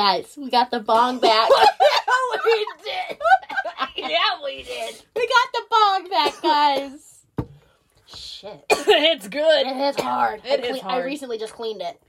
Guys, 0.00 0.34
we 0.40 0.48
got 0.48 0.70
the 0.70 0.80
bong 0.80 1.18
back. 1.20 1.50
we 2.42 2.66
did. 2.82 3.18
yeah, 4.10 4.42
we 4.42 4.62
did. 4.62 4.94
we 5.14 5.28
got 5.28 5.52
the 5.52 5.62
bong 5.70 6.08
back, 6.08 6.40
guys. 6.40 7.18
Shit. 8.06 8.64
it's 8.70 9.28
good. 9.28 9.66
It 9.66 9.76
is 9.76 9.96
hard. 10.00 10.40
It 10.46 10.64
I, 10.64 10.68
is 10.68 10.80
cle- 10.80 10.90
I 10.90 11.02
recently 11.02 11.36
just 11.36 11.52
cleaned 11.52 11.82
it. 11.82 12.00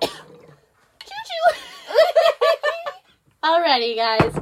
Alrighty, 3.44 3.96
guys. 3.96 4.40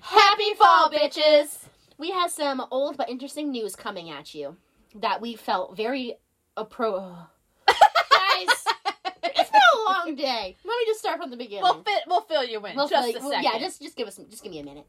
Happy 0.00 0.54
fall, 0.54 0.90
bitches! 0.90 1.66
We 1.98 2.10
have 2.10 2.32
some 2.32 2.66
old 2.72 2.96
but 2.96 3.08
interesting 3.08 3.52
news 3.52 3.76
coming 3.76 4.10
at 4.10 4.34
you 4.34 4.56
that 4.96 5.20
we 5.20 5.36
felt 5.36 5.76
very 5.76 6.16
appro. 6.56 7.28
guys, 7.68 8.64
it's 9.22 9.50
been 9.50 9.60
a 9.78 9.86
long 10.10 10.16
day. 10.16 10.56
Let 10.64 10.76
me 10.78 10.84
just 10.86 11.00
start 11.00 11.20
from 11.20 11.30
the 11.30 11.36
beginning. 11.36 11.62
We'll 11.62 11.82
fit. 11.82 12.02
We'll 12.06 12.22
fill 12.22 12.44
you 12.44 12.64
in. 12.66 12.76
We'll 12.76 12.88
just 12.88 13.12
fill- 13.12 13.22
a 13.22 13.24
well, 13.24 13.30
second. 13.42 13.44
Yeah, 13.52 13.58
just 13.58 13.82
just 13.82 13.96
give 13.96 14.08
us 14.08 14.20
just 14.28 14.42
give 14.42 14.52
me 14.52 14.60
a 14.60 14.64
minute. 14.64 14.86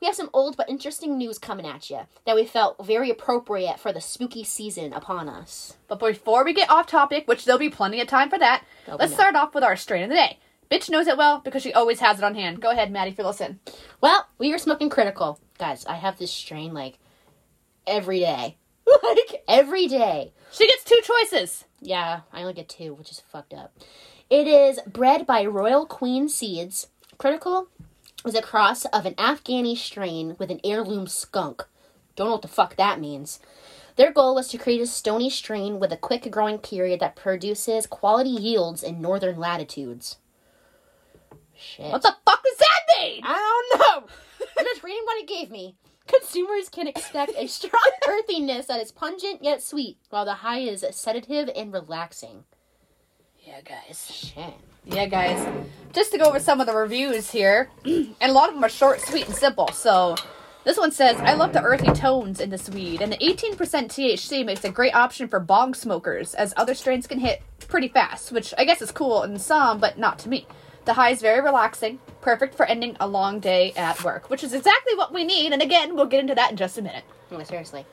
We 0.00 0.06
have 0.06 0.16
some 0.16 0.30
old 0.32 0.56
but 0.56 0.70
interesting 0.70 1.18
news 1.18 1.38
coming 1.38 1.66
at 1.66 1.90
you 1.90 2.00
that 2.24 2.34
we 2.34 2.46
felt 2.46 2.84
very 2.84 3.10
appropriate 3.10 3.78
for 3.78 3.92
the 3.92 4.00
spooky 4.00 4.44
season 4.44 4.94
upon 4.94 5.28
us. 5.28 5.76
But 5.88 6.00
before 6.00 6.42
we 6.42 6.54
get 6.54 6.70
off 6.70 6.86
topic, 6.86 7.28
which 7.28 7.44
there'll 7.44 7.58
be 7.58 7.68
plenty 7.68 8.00
of 8.00 8.08
time 8.08 8.30
for 8.30 8.38
that, 8.38 8.64
let's 8.88 9.12
start 9.12 9.34
off 9.34 9.54
with 9.54 9.62
our 9.62 9.76
strain 9.76 10.04
of 10.04 10.08
the 10.08 10.14
day. 10.14 10.38
Bitch 10.70 10.88
knows 10.88 11.06
it 11.06 11.18
well 11.18 11.40
because 11.40 11.62
she 11.62 11.74
always 11.74 12.00
has 12.00 12.16
it 12.16 12.24
on 12.24 12.34
hand. 12.34 12.62
Go 12.62 12.70
ahead, 12.70 12.90
Maddie, 12.90 13.14
in. 13.40 13.60
Well, 14.00 14.26
we 14.38 14.54
are 14.54 14.58
smoking 14.58 14.88
critical. 14.88 15.38
Guys, 15.58 15.84
I 15.84 15.96
have 15.96 16.18
this 16.18 16.32
strain 16.32 16.72
like 16.72 16.98
every 17.86 18.20
day. 18.20 18.56
like 19.02 19.42
every 19.48 19.86
day. 19.86 20.32
She 20.50 20.66
gets 20.66 20.84
two 20.84 21.00
choices. 21.02 21.64
Yeah, 21.80 22.20
I 22.32 22.40
only 22.40 22.54
get 22.54 22.68
two, 22.68 22.94
which 22.94 23.10
is 23.10 23.20
fucked 23.20 23.52
up. 23.52 23.74
It 24.30 24.46
is 24.46 24.78
bred 24.86 25.26
by 25.26 25.44
Royal 25.44 25.84
Queen 25.84 26.28
Seeds. 26.28 26.86
Critical 27.18 27.66
is 28.24 28.36
a 28.36 28.40
cross 28.40 28.84
of 28.84 29.04
an 29.04 29.14
Afghani 29.14 29.76
strain 29.76 30.36
with 30.38 30.52
an 30.52 30.60
heirloom 30.62 31.08
skunk. 31.08 31.64
Don't 32.14 32.28
know 32.28 32.32
what 32.34 32.42
the 32.42 32.46
fuck 32.46 32.76
that 32.76 33.00
means. 33.00 33.40
Their 33.96 34.12
goal 34.12 34.36
was 34.36 34.46
to 34.50 34.56
create 34.56 34.80
a 34.80 34.86
stony 34.86 35.30
strain 35.30 35.80
with 35.80 35.90
a 35.90 35.96
quick 35.96 36.30
growing 36.30 36.58
period 36.58 37.00
that 37.00 37.16
produces 37.16 37.88
quality 37.88 38.30
yields 38.30 38.84
in 38.84 39.00
northern 39.00 39.36
latitudes. 39.36 40.18
Shit. 41.56 41.90
What 41.90 42.02
the 42.02 42.14
fuck 42.24 42.44
does 42.44 42.58
that 42.58 43.00
mean? 43.00 43.22
I 43.24 43.66
don't 43.70 43.80
know. 43.80 44.14
I'm 44.56 44.64
just 44.72 44.84
reading 44.84 45.02
what 45.06 45.20
it 45.20 45.26
gave 45.26 45.50
me. 45.50 45.74
Consumers 46.06 46.68
can 46.68 46.86
expect 46.86 47.32
a 47.36 47.48
strong 47.48 47.90
earthiness 48.08 48.66
that 48.66 48.80
is 48.80 48.92
pungent 48.92 49.42
yet 49.42 49.60
sweet, 49.60 49.98
while 50.10 50.24
the 50.24 50.34
high 50.34 50.60
is 50.60 50.86
sedative 50.92 51.50
and 51.56 51.72
relaxing. 51.72 52.44
Yeah, 53.44 53.60
guys. 53.62 54.10
Shit. 54.10 54.54
Yeah, 54.84 55.06
guys. 55.06 55.46
Just 55.92 56.12
to 56.12 56.18
go 56.18 56.24
over 56.24 56.40
some 56.40 56.60
of 56.60 56.66
the 56.66 56.74
reviews 56.74 57.30
here, 57.30 57.70
and 57.84 58.14
a 58.20 58.32
lot 58.32 58.48
of 58.48 58.54
them 58.54 58.64
are 58.64 58.68
short, 58.68 59.00
sweet, 59.00 59.26
and 59.26 59.34
simple. 59.34 59.68
So, 59.68 60.16
this 60.64 60.76
one 60.76 60.92
says, 60.92 61.16
I 61.20 61.34
love 61.34 61.52
the 61.52 61.62
earthy 61.62 61.90
tones 61.92 62.40
in 62.40 62.50
this 62.50 62.68
weed, 62.68 63.00
and 63.00 63.12
the 63.12 63.16
18% 63.16 63.56
THC 63.56 64.44
makes 64.44 64.64
a 64.64 64.70
great 64.70 64.94
option 64.94 65.26
for 65.26 65.40
bong 65.40 65.74
smokers, 65.74 66.34
as 66.34 66.52
other 66.56 66.74
strains 66.74 67.06
can 67.06 67.18
hit 67.18 67.42
pretty 67.66 67.88
fast, 67.88 68.30
which 68.30 68.52
I 68.58 68.64
guess 68.64 68.82
is 68.82 68.92
cool 68.92 69.22
in 69.22 69.38
some, 69.38 69.80
but 69.80 69.98
not 69.98 70.18
to 70.20 70.28
me. 70.28 70.46
The 70.84 70.94
high 70.94 71.10
is 71.10 71.20
very 71.22 71.40
relaxing, 71.40 71.98
perfect 72.20 72.54
for 72.54 72.66
ending 72.66 72.96
a 73.00 73.06
long 73.06 73.40
day 73.40 73.72
at 73.72 74.02
work, 74.04 74.28
which 74.28 74.44
is 74.44 74.52
exactly 74.52 74.94
what 74.96 75.14
we 75.14 75.24
need, 75.24 75.52
and 75.52 75.62
again, 75.62 75.94
we'll 75.94 76.06
get 76.06 76.20
into 76.20 76.34
that 76.34 76.50
in 76.50 76.56
just 76.56 76.76
a 76.76 76.82
minute. 76.82 77.04
No, 77.30 77.42
seriously. 77.42 77.86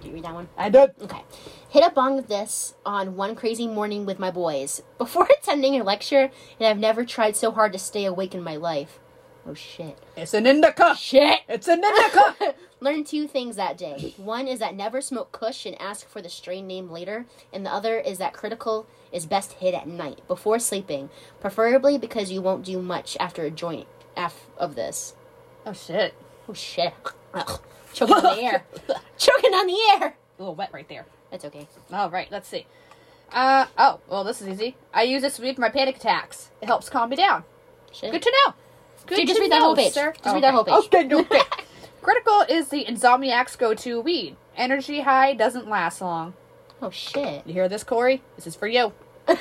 Do 0.00 0.08
you 0.08 0.14
read 0.14 0.24
that 0.24 0.34
one? 0.34 0.48
I 0.56 0.68
did. 0.68 0.90
Okay. 1.00 1.22
Hit 1.70 1.84
a 1.84 1.90
bong 1.90 2.18
of 2.18 2.28
this 2.28 2.74
on 2.86 3.14
one 3.14 3.34
crazy 3.34 3.66
morning 3.66 4.06
with 4.06 4.18
my 4.18 4.30
boys. 4.30 4.82
Before 4.98 5.28
attending 5.38 5.78
a 5.78 5.84
lecture, 5.84 6.30
and 6.58 6.66
I've 6.66 6.78
never 6.78 7.04
tried 7.04 7.36
so 7.36 7.50
hard 7.50 7.74
to 7.74 7.78
stay 7.78 8.06
awake 8.06 8.34
in 8.34 8.42
my 8.42 8.56
life. 8.56 8.98
Oh 9.46 9.52
shit. 9.54 9.98
It's 10.16 10.32
an 10.34 10.46
indica. 10.46 10.94
Shit! 10.96 11.40
It's 11.48 11.68
an 11.68 11.82
indica. 11.84 12.54
Learned 12.80 13.06
two 13.06 13.26
things 13.26 13.56
that 13.56 13.76
day. 13.76 14.14
One 14.16 14.46
is 14.46 14.60
that 14.60 14.74
never 14.76 15.00
smoke 15.00 15.32
Kush 15.32 15.66
and 15.66 15.80
ask 15.80 16.08
for 16.08 16.22
the 16.22 16.28
strain 16.28 16.66
name 16.66 16.90
later, 16.90 17.26
and 17.52 17.64
the 17.66 17.72
other 17.72 17.98
is 17.98 18.18
that 18.18 18.32
critical 18.32 18.86
is 19.12 19.26
best 19.26 19.54
hit 19.54 19.74
at 19.74 19.86
night 19.88 20.20
before 20.28 20.58
sleeping, 20.58 21.10
preferably 21.40 21.98
because 21.98 22.30
you 22.30 22.40
won't 22.42 22.64
do 22.64 22.80
much 22.80 23.16
after 23.20 23.42
a 23.44 23.50
joint 23.50 23.86
af- 24.16 24.48
of 24.56 24.74
this. 24.74 25.14
oh 25.66 25.72
shit. 25.72 26.14
Oh 26.48 26.54
shit! 26.54 26.94
Ugh. 27.34 27.60
Choking 27.92 28.16
on 28.16 28.36
the 28.36 28.42
air. 28.42 28.64
Choking 29.18 29.52
on 29.52 29.66
the 29.66 29.78
air. 30.00 30.16
A 30.38 30.42
little 30.42 30.54
wet 30.54 30.70
right 30.72 30.88
there. 30.88 31.06
That's 31.30 31.44
okay. 31.44 31.68
All 31.92 32.10
right, 32.10 32.30
let's 32.30 32.48
see. 32.48 32.66
Uh 33.32 33.66
oh, 33.76 34.00
well 34.08 34.24
this 34.24 34.40
is 34.40 34.48
easy. 34.48 34.76
I 34.92 35.02
use 35.02 35.22
this 35.22 35.38
weed 35.38 35.54
for 35.56 35.60
my 35.60 35.68
panic 35.68 35.96
attacks. 35.96 36.50
It 36.62 36.66
helps 36.66 36.88
calm 36.88 37.10
me 37.10 37.16
down. 37.16 37.44
Shit. 37.92 38.10
Good 38.12 38.22
to 38.22 38.30
know. 38.30 38.54
Good 39.06 39.16
Dude, 39.16 39.28
just 39.28 39.36
to 39.36 39.42
read 39.42 39.52
that 39.52 39.58
know, 39.60 39.64
whole 39.66 39.76
page. 39.76 39.92
Sir. 39.92 40.12
Just 40.22 40.34
read 40.34 40.42
that 40.42 40.54
whole 40.54 40.64
page. 40.64 40.74
Okay, 40.74 41.14
okay. 41.14 41.42
Critical 42.02 42.44
is 42.48 42.68
the 42.68 42.84
insomniac's 42.84 43.56
go-to 43.56 44.00
weed. 44.00 44.36
Energy 44.56 45.00
high 45.00 45.34
doesn't 45.34 45.68
last 45.68 46.00
long. 46.00 46.34
Oh 46.80 46.90
shit. 46.90 47.46
You 47.46 47.52
hear 47.52 47.68
this, 47.68 47.84
Corey? 47.84 48.22
This 48.36 48.46
is 48.46 48.56
for 48.56 48.66
you. 48.66 48.92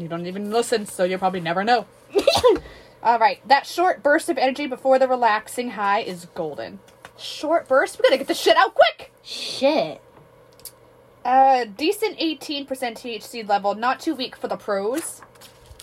You 0.00 0.08
don't 0.08 0.26
even 0.26 0.50
listen, 0.50 0.86
so 0.86 1.04
you'll 1.04 1.18
probably 1.18 1.40
never 1.40 1.62
know. 1.62 1.86
All 3.02 3.18
right, 3.18 3.46
that 3.46 3.66
short 3.66 4.02
burst 4.02 4.30
of 4.30 4.38
energy 4.38 4.66
before 4.66 4.98
the 4.98 5.06
relaxing 5.06 5.70
high 5.70 6.00
is 6.00 6.26
golden. 6.34 6.80
Short 7.18 7.68
burst. 7.68 7.98
We 7.98 8.02
gotta 8.02 8.16
get 8.16 8.26
this 8.26 8.40
shit 8.40 8.56
out 8.56 8.74
quick. 8.74 9.12
shit. 9.22 10.00
Uh, 11.24 11.64
decent 11.64 12.18
18% 12.18 12.66
THC 12.66 13.48
level, 13.48 13.74
not 13.74 14.00
too 14.00 14.14
weak 14.14 14.36
for 14.36 14.48
the 14.48 14.56
pros. 14.56 15.20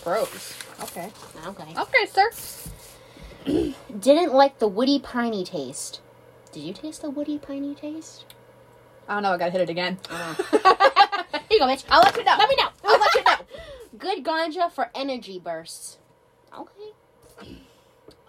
Pros. 0.02 0.54
Okay. 0.82 1.10
Okay. 1.46 1.74
Okay, 1.76 2.06
sir. 2.06 2.30
Didn't 3.98 4.34
like 4.34 4.58
the 4.58 4.68
woody 4.68 4.98
piney 4.98 5.44
taste. 5.44 6.00
Did 6.52 6.60
you 6.60 6.72
taste 6.72 7.02
the 7.02 7.10
woody 7.10 7.38
piney 7.38 7.74
taste? 7.74 8.24
I 9.06 9.14
don't 9.14 9.22
know, 9.22 9.32
I 9.32 9.38
gotta 9.38 9.52
hit 9.52 9.62
it 9.62 9.70
again. 9.70 9.98
Here 10.10 10.20
you 11.50 11.58
go, 11.58 11.66
bitch. 11.66 11.84
I'll 11.88 12.02
let 12.02 12.16
you 12.16 12.24
know. 12.24 12.36
Let 12.38 12.48
me 12.48 12.56
know. 12.56 12.68
I'll 12.84 12.98
let 13.00 13.14
you 13.14 13.22
know. 13.24 13.36
Good 13.98 14.24
ganja 14.24 14.70
for 14.70 14.90
energy 14.94 15.38
bursts. 15.38 15.98
Okay. 16.56 17.56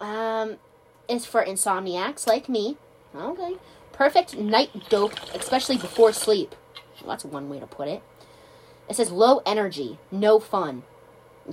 Um, 0.00 0.56
is 1.10 1.26
for 1.26 1.44
insomniacs 1.44 2.26
like 2.26 2.48
me. 2.48 2.78
Okay. 3.14 3.56
Perfect 3.92 4.38
night 4.38 4.70
dope, 4.88 5.12
especially 5.34 5.76
before 5.76 6.14
sleep. 6.14 6.54
Well, 7.02 7.10
that's 7.10 7.24
one 7.24 7.48
way 7.48 7.58
to 7.60 7.66
put 7.66 7.88
it. 7.88 8.02
It 8.88 8.96
says 8.96 9.10
low 9.10 9.40
energy, 9.46 9.98
no 10.10 10.38
fun. 10.40 10.82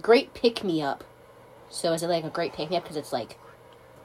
Great 0.02 0.34
pick 0.34 0.64
me 0.64 0.82
up. 0.82 1.04
So 1.70 1.94
is 1.94 2.02
it 2.04 2.08
like 2.08 2.24
a 2.24 2.30
great 2.30 2.54
pick 2.54 2.70
me 2.70 2.78
up 2.78 2.84
because 2.84 2.98
it's 2.98 3.14
like 3.14 3.38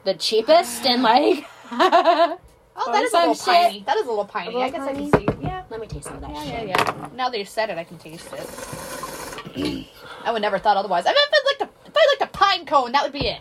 the 0.05 0.15
cheapest 0.15 0.87
and 0.87 1.03
like? 1.03 1.45
Oh, 2.75 2.85
Or 2.87 2.93
that 2.95 3.03
is 3.03 3.13
a 3.13 3.19
little 3.19 3.35
shit. 3.35 3.45
piney. 3.45 3.83
That 3.87 3.99
is 3.99 4.07
a 4.07 4.09
little 4.09 4.25
piney. 4.25 4.47
little 4.47 4.63
I 4.63 4.71
guess 4.71 4.81
I 4.81 4.95
can 4.95 5.13
see. 5.13 5.29
Yeah. 5.43 5.63
Let 5.69 5.79
me 5.79 5.87
taste 5.87 6.05
some 6.07 6.15
of 6.15 6.21
that 6.23 6.31
Yeah, 6.31 6.43
shit. 6.43 6.69
yeah, 6.69 6.85
yeah. 6.97 7.09
Now 7.15 7.29
that 7.29 7.39
you 7.39 7.45
said 7.45 7.69
it, 7.69 7.77
I 7.77 7.85
can 7.85 7.99
taste 7.99 8.27
it. 8.33 9.87
I 10.25 10.33
would 10.33 10.41
never 10.41 10.59
thought 10.59 10.79
otherwise. 10.79 11.05
I 11.05 11.11
mean, 11.11 11.19
if 11.19 11.33
I 11.35 11.43
like 11.45 11.59
the 11.59 11.87
if 11.87 11.95
I 11.95 12.17
like 12.19 12.31
the 12.33 12.39
pine 12.39 12.65
cone, 12.65 12.93
that 12.93 13.03
would 13.03 13.13
be 13.13 13.27
it. 13.27 13.41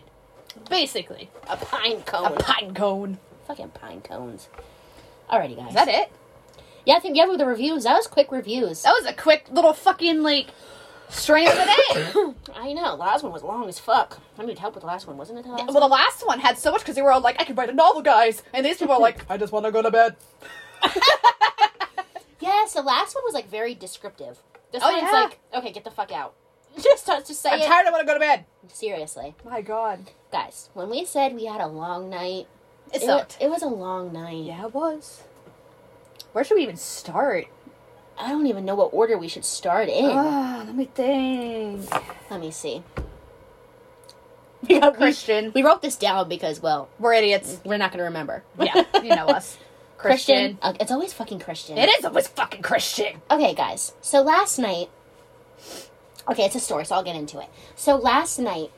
Basically, 0.70 1.30
A 1.50 1.56
pine 1.56 2.02
cone. 2.02 2.26
a 2.26 2.30
cone. 2.32 2.38
pine 2.40 2.74
cone. 2.74 3.18
Fucking 3.48 3.70
pine 3.70 4.02
cones. 4.02 4.50
Alrighty, 5.30 5.56
guys. 5.56 5.70
Is 5.70 5.76
that 5.76 5.88
it? 5.88 6.12
Yeah, 6.86 6.96
I 6.96 7.00
think 7.00 7.16
yeah, 7.18 7.26
with 7.28 7.40
the 7.40 7.46
reviews, 7.46 7.84
that 7.84 7.96
was 7.96 8.08
quick 8.08 8.32
reviews. 8.32 8.82
That 8.84 8.94
was 9.00 9.06
a 9.06 9.14
quick 9.14 9.46
little 9.52 9.74
fucking 9.74 10.22
like 10.24 10.48
strain 11.10 11.48
of 11.48 11.54
the 11.56 11.66
day. 11.66 12.54
I 12.60 12.74
know. 12.74 12.96
Last 12.96 13.24
one 13.24 13.32
was 13.32 13.44
long 13.44 13.68
as 13.70 13.80
fuck. 13.80 14.20
I 14.38 14.46
need 14.46 14.58
help 14.60 14.74
with 14.76 14.82
the 14.82 14.88
last 14.88 15.08
one, 15.08 15.18
wasn't 15.18 15.40
it? 15.40 15.44
The 15.46 15.52
last 15.52 15.68
well, 15.68 15.82
the 15.82 15.88
last 15.88 16.26
one 16.26 16.40
had 16.40 16.58
so 16.58 16.72
much 16.72 16.82
because 16.82 16.96
they 16.96 17.02
were 17.02 17.12
all 17.12 17.22
like, 17.22 17.40
"I 17.40 17.44
can 17.44 17.56
write 17.56 17.70
a 17.70 17.74
novel, 17.74 18.02
guys," 18.02 18.44
and 18.54 18.66
these 18.66 18.78
people 18.78 18.96
are 18.96 19.00
like, 19.02 19.30
"I 19.30 19.38
just 19.38 19.52
want 19.54 19.66
to 19.66 19.72
go 19.72 19.82
to 19.82 19.92
bed." 19.92 20.16
Yes, 22.40 22.74
the 22.74 22.82
last 22.82 23.14
one 23.14 23.24
was 23.24 23.34
like 23.36 23.48
very 23.50 23.76
descriptive. 23.76 24.40
This 24.72 24.82
Oh, 24.84 24.92
one's 24.92 25.04
yeah. 25.04 25.12
like, 25.12 25.40
okay, 25.54 25.72
get 25.72 25.84
the 25.84 25.92
fuck 25.92 26.12
out. 26.12 26.34
Just 26.82 27.04
starts 27.04 27.28
to 27.28 27.36
say 27.36 27.50
I'm 27.52 27.60
it. 27.62 27.68
tired. 27.68 27.86
I 27.86 27.92
want 27.92 28.02
to 28.02 28.08
go 28.08 28.14
to 28.16 28.20
bed. 28.20 28.46
Seriously, 28.68 29.36
My 29.46 29.62
God, 29.62 30.10
guys, 30.32 30.70
when 30.74 30.90
we 30.90 31.06
said 31.06 31.36
we 31.36 31.46
had 31.46 31.62
a 31.62 31.68
long 31.68 32.10
night, 32.10 32.48
it 32.94 33.02
sucked. 33.04 33.38
it 33.40 33.50
was 33.50 33.62
a 33.62 33.68
long 33.68 34.12
night. 34.12 34.44
yeah, 34.46 34.66
it 34.66 34.74
was. 34.74 35.22
Where 36.34 36.44
should 36.44 36.56
we 36.56 36.64
even 36.64 36.78
start? 36.78 37.48
I 38.18 38.30
don't 38.30 38.48
even 38.48 38.66
know 38.66 38.76
what 38.76 38.94
order 38.94 39.18
we 39.18 39.28
should 39.28 39.46
start 39.46 39.90
in. 39.90 40.06
Ah, 40.12 40.64
let 40.66 40.76
me 40.76 40.86
think. 40.86 41.90
Let 42.30 42.40
me 42.40 42.52
see. 42.52 42.84
We, 44.68 44.80
got, 44.80 44.94
we, 44.94 44.98
Christian. 44.98 45.52
we 45.56 45.64
wrote 45.64 45.82
this 45.82 45.96
down 45.96 46.30
because, 46.30 46.62
well, 46.62 46.88
We're 47.00 47.14
idiots. 47.14 47.60
we're 47.66 47.78
not 47.78 47.90
going 47.90 47.98
to 47.98 48.04
remember. 48.04 48.44
Yeah, 48.60 48.84
you 49.02 49.10
know 49.16 49.26
us. 49.26 49.58
Christian. 49.98 50.60
Uh, 50.62 50.74
it's 50.80 50.92
always 50.92 51.14
fucking 51.14 51.40
Christian. 51.40 51.80
It 51.80 51.90
is 51.90 52.06
always 52.06 52.28
fucking 52.28 52.62
Christian. 52.62 53.22
Okay, 53.32 53.56
guys. 53.56 53.94
So 54.02 54.22
last 54.22 54.60
night, 54.60 54.90
okay, 56.30 56.46
it's 56.46 56.54
a 56.54 56.60
story, 56.60 56.86
so 56.86 56.94
I'll 56.94 57.04
get 57.04 57.16
into 57.16 57.40
it. 57.40 57.48
So 57.76 57.96
last 57.96 58.38
night, 58.38 58.70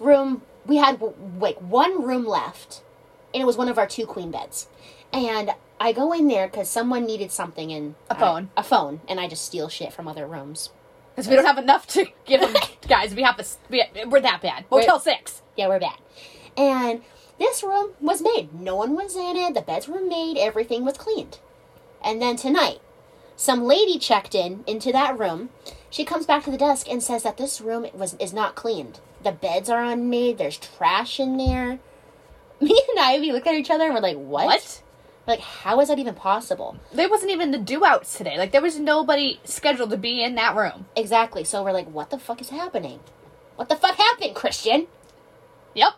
room 0.00 0.42
we 0.66 0.76
had 0.76 1.00
like 1.38 1.56
one 1.62 2.02
room 2.02 2.26
left, 2.26 2.82
and 3.32 3.42
it 3.42 3.46
was 3.46 3.56
one 3.56 3.70
of 3.70 3.78
our 3.78 3.86
two 3.86 4.04
queen 4.04 4.30
beds. 4.30 4.68
And 5.14 5.52
I 5.78 5.92
go 5.92 6.12
in 6.12 6.28
there 6.28 6.46
because 6.48 6.68
someone 6.70 7.04
needed 7.04 7.30
something 7.30 7.70
in 7.70 7.94
A 8.10 8.14
phone. 8.14 8.50
a 8.56 8.62
phone, 8.62 9.00
and 9.08 9.20
I 9.20 9.28
just 9.28 9.44
steal 9.44 9.68
shit 9.68 9.92
from 9.92 10.08
other 10.08 10.26
rooms. 10.26 10.70
Because 11.14 11.28
we 11.28 11.36
don't 11.36 11.46
have 11.46 11.58
enough 11.58 11.86
to 11.88 12.06
give 12.26 12.40
them, 12.40 12.54
guys. 12.88 13.14
We 13.14 13.22
have 13.22 13.36
to. 13.38 13.44
We, 13.70 13.84
we're 14.06 14.20
that 14.20 14.42
bad. 14.42 14.64
Motel 14.70 15.00
Six. 15.00 15.42
Yeah, 15.56 15.68
we're 15.68 15.80
bad. 15.80 15.96
And 16.56 17.02
this 17.38 17.62
room 17.62 17.90
was 18.00 18.22
made. 18.22 18.54
No 18.54 18.76
one 18.76 18.94
was 18.94 19.16
in 19.16 19.36
it. 19.36 19.54
The 19.54 19.60
beds 19.62 19.88
were 19.88 20.00
made. 20.00 20.36
Everything 20.38 20.84
was 20.84 20.96
cleaned. 20.98 21.38
And 22.04 22.20
then 22.20 22.36
tonight, 22.36 22.80
some 23.34 23.64
lady 23.64 23.98
checked 23.98 24.34
in 24.34 24.62
into 24.66 24.92
that 24.92 25.18
room. 25.18 25.50
She 25.90 26.04
comes 26.04 26.26
back 26.26 26.44
to 26.44 26.50
the 26.50 26.58
desk 26.58 26.86
and 26.90 27.02
says 27.02 27.22
that 27.22 27.36
this 27.38 27.60
room 27.60 27.86
was 27.94 28.14
is 28.18 28.32
not 28.32 28.54
cleaned. 28.54 29.00
The 29.22 29.32
beds 29.32 29.68
are 29.70 29.82
unmade. 29.82 30.38
There's 30.38 30.58
trash 30.58 31.18
in 31.18 31.36
there. 31.36 31.78
Me 32.60 32.82
and 32.90 32.98
Ivy 32.98 33.32
look 33.32 33.46
at 33.46 33.54
each 33.54 33.70
other 33.70 33.84
and 33.84 33.94
we're 33.94 34.00
like, 34.00 34.16
"What? 34.16 34.46
What? 34.46 34.82
Like, 35.26 35.40
how 35.40 35.80
is 35.80 35.88
that 35.88 35.98
even 35.98 36.14
possible?" 36.14 36.76
There 36.92 37.08
wasn't 37.08 37.32
even 37.32 37.50
the 37.50 37.58
do 37.58 37.84
outs 37.84 38.16
today. 38.16 38.38
Like 38.38 38.52
there 38.52 38.62
was 38.62 38.78
nobody 38.78 39.40
scheduled 39.44 39.90
to 39.90 39.96
be 39.96 40.22
in 40.22 40.34
that 40.36 40.56
room. 40.56 40.86
Exactly. 40.96 41.44
So 41.44 41.62
we're 41.62 41.72
like, 41.72 41.88
"What 41.90 42.10
the 42.10 42.18
fuck 42.18 42.40
is 42.40 42.50
happening? 42.50 43.00
What 43.56 43.68
the 43.68 43.76
fuck 43.76 43.96
happened, 43.96 44.34
Christian?" 44.34 44.86
Yep. 45.74 45.92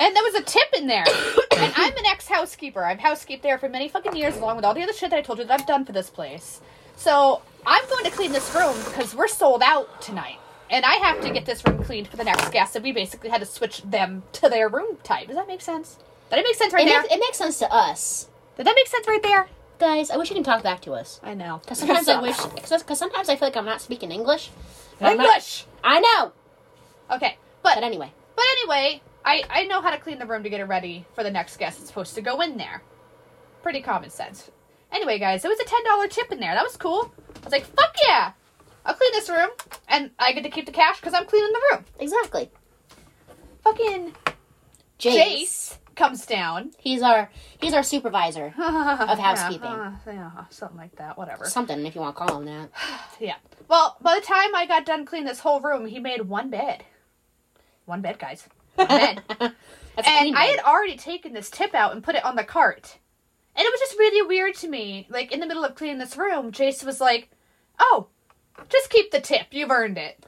And 0.00 0.16
there 0.16 0.22
was 0.24 0.34
a 0.34 0.42
tip 0.42 0.68
in 0.76 0.86
there. 0.88 1.04
and 1.56 1.72
I'm 1.76 1.96
an 1.96 2.06
ex 2.06 2.26
housekeeper. 2.28 2.84
I've 2.84 2.98
housekeeped 3.00 3.42
there 3.42 3.58
for 3.58 3.68
many 3.68 3.88
fucking 3.88 4.16
years, 4.16 4.36
along 4.36 4.56
with 4.56 4.64
all 4.64 4.74
the 4.74 4.82
other 4.82 4.92
shit 4.92 5.10
that 5.10 5.18
I 5.18 5.22
told 5.22 5.38
you 5.38 5.44
that 5.44 5.60
I've 5.60 5.66
done 5.66 5.84
for 5.84 5.92
this 5.92 6.10
place. 6.10 6.60
So 6.96 7.42
I'm 7.66 7.88
going 7.88 8.04
to 8.04 8.10
clean 8.10 8.32
this 8.32 8.54
room 8.54 8.74
because 8.84 9.14
we're 9.14 9.28
sold 9.28 9.62
out 9.62 10.00
tonight. 10.02 10.38
And 10.70 10.84
I 10.84 10.94
have 10.94 11.20
to 11.20 11.30
get 11.30 11.44
this 11.44 11.64
room 11.66 11.82
cleaned 11.84 12.08
for 12.08 12.16
the 12.16 12.24
next 12.24 12.50
guest. 12.50 12.72
So 12.72 12.80
we 12.80 12.92
basically 12.92 13.30
had 13.30 13.40
to 13.40 13.46
switch 13.46 13.82
them 13.82 14.22
to 14.34 14.48
their 14.48 14.68
room 14.68 14.96
type. 15.02 15.26
Does 15.26 15.36
that 15.36 15.46
make 15.46 15.60
sense? 15.60 15.98
Did 16.30 16.38
it 16.40 16.44
make 16.44 16.56
sense 16.56 16.72
right 16.72 16.86
It, 16.86 16.90
there? 16.90 17.02
makes, 17.02 17.14
it 17.14 17.18
makes 17.20 17.38
sense 17.38 17.58
to 17.58 17.72
us, 17.72 18.28
Did 18.56 18.66
that 18.66 18.74
make 18.76 18.86
sense 18.86 19.06
right 19.08 19.22
there? 19.22 19.48
guys. 19.82 20.10
I 20.10 20.16
wish 20.16 20.30
you 20.30 20.36
can 20.36 20.44
talk 20.44 20.62
back 20.62 20.80
to 20.82 20.92
us. 20.92 21.20
I 21.24 21.34
know. 21.34 21.58
Because 21.60 21.80
sometimes 21.80 22.08
I 22.08 22.22
wish, 22.22 22.36
because 22.54 22.98
sometimes 22.98 23.28
I 23.28 23.34
feel 23.34 23.48
like 23.48 23.56
I'm 23.56 23.64
not 23.64 23.80
speaking 23.80 24.12
English. 24.12 24.50
I'm 25.00 25.16
not- 25.16 25.26
English! 25.26 25.66
I 25.82 25.98
know. 25.98 26.32
Okay. 27.10 27.36
But 27.64 27.74
But 27.74 27.84
anyway, 27.84 28.12
But 28.36 28.44
anyway, 28.58 29.02
I, 29.24 29.42
I 29.50 29.64
know 29.64 29.80
how 29.82 29.90
to 29.90 29.98
clean 29.98 30.20
the 30.20 30.26
room 30.26 30.44
to 30.44 30.50
get 30.50 30.60
it 30.60 30.64
ready 30.64 31.04
for 31.14 31.24
the 31.24 31.32
next 31.32 31.56
guest 31.56 31.78
that's 31.78 31.88
supposed 31.88 32.14
to 32.14 32.22
go 32.22 32.40
in 32.40 32.56
there. 32.56 32.82
Pretty 33.62 33.82
common 33.82 34.10
sense. 34.10 34.50
Anyway, 34.92 35.18
guys, 35.18 35.42
there 35.42 35.50
was 35.50 35.58
a 35.58 35.64
$10 35.64 36.10
tip 36.10 36.30
in 36.30 36.38
there. 36.38 36.54
That 36.54 36.62
was 36.64 36.76
cool. 36.76 37.12
I 37.36 37.44
was 37.44 37.52
like, 37.52 37.64
fuck 37.64 37.96
yeah! 38.06 38.32
I'll 38.86 38.94
clean 38.94 39.12
this 39.12 39.28
room, 39.28 39.50
and 39.88 40.10
I 40.18 40.32
get 40.32 40.44
to 40.44 40.50
keep 40.50 40.66
the 40.66 40.72
cash 40.72 41.00
because 41.00 41.14
I'm 41.14 41.26
cleaning 41.26 41.52
the 41.52 41.62
room. 41.72 41.84
exactly. 41.98 42.50
Fucking 43.64 44.12
Jace, 44.98 45.16
Jace 45.16 45.78
comes 45.96 46.26
down. 46.26 46.72
he's 46.78 47.02
our 47.02 47.30
he's 47.60 47.74
our 47.74 47.82
supervisor, 47.82 48.46
of 48.58 49.18
housekeeping. 49.18 49.70
Yeah, 49.70 49.96
yeah, 50.06 50.30
something 50.50 50.78
like 50.78 50.96
that, 50.96 51.16
whatever. 51.18 51.44
something 51.46 51.84
if 51.86 51.94
you 51.94 52.00
want 52.00 52.16
to 52.16 52.24
call 52.24 52.38
him 52.38 52.46
that. 52.46 52.70
Yeah. 53.20 53.36
Well, 53.68 53.96
by 54.00 54.18
the 54.18 54.26
time 54.26 54.54
I 54.54 54.66
got 54.66 54.84
done 54.84 55.04
cleaning 55.04 55.28
this 55.28 55.40
whole 55.40 55.60
room, 55.60 55.86
he 55.86 56.00
made 56.00 56.22
one 56.22 56.50
bed. 56.50 56.84
One 57.84 58.00
bed, 58.00 58.18
guys. 58.18 58.48
One 58.74 58.88
bed. 58.88 59.22
And 59.96 60.36
I 60.36 60.44
had 60.46 60.60
already 60.60 60.96
taken 60.96 61.34
this 61.34 61.50
tip 61.50 61.74
out 61.74 61.92
and 61.92 62.02
put 62.02 62.14
it 62.14 62.24
on 62.24 62.34
the 62.34 62.44
cart. 62.44 62.96
And 63.54 63.64
it 63.64 63.70
was 63.70 63.80
just 63.80 63.98
really 63.98 64.26
weird 64.26 64.54
to 64.56 64.68
me. 64.68 65.06
Like 65.10 65.30
in 65.32 65.40
the 65.40 65.46
middle 65.46 65.64
of 65.64 65.74
cleaning 65.74 65.98
this 65.98 66.16
room, 66.16 66.50
Jace 66.50 66.82
was 66.82 66.98
like, 67.00 67.28
"Oh, 67.78 68.06
just 68.70 68.88
keep 68.88 69.10
the 69.10 69.20
tip. 69.20 69.48
You've 69.50 69.70
earned 69.70 69.98
it." 69.98 70.24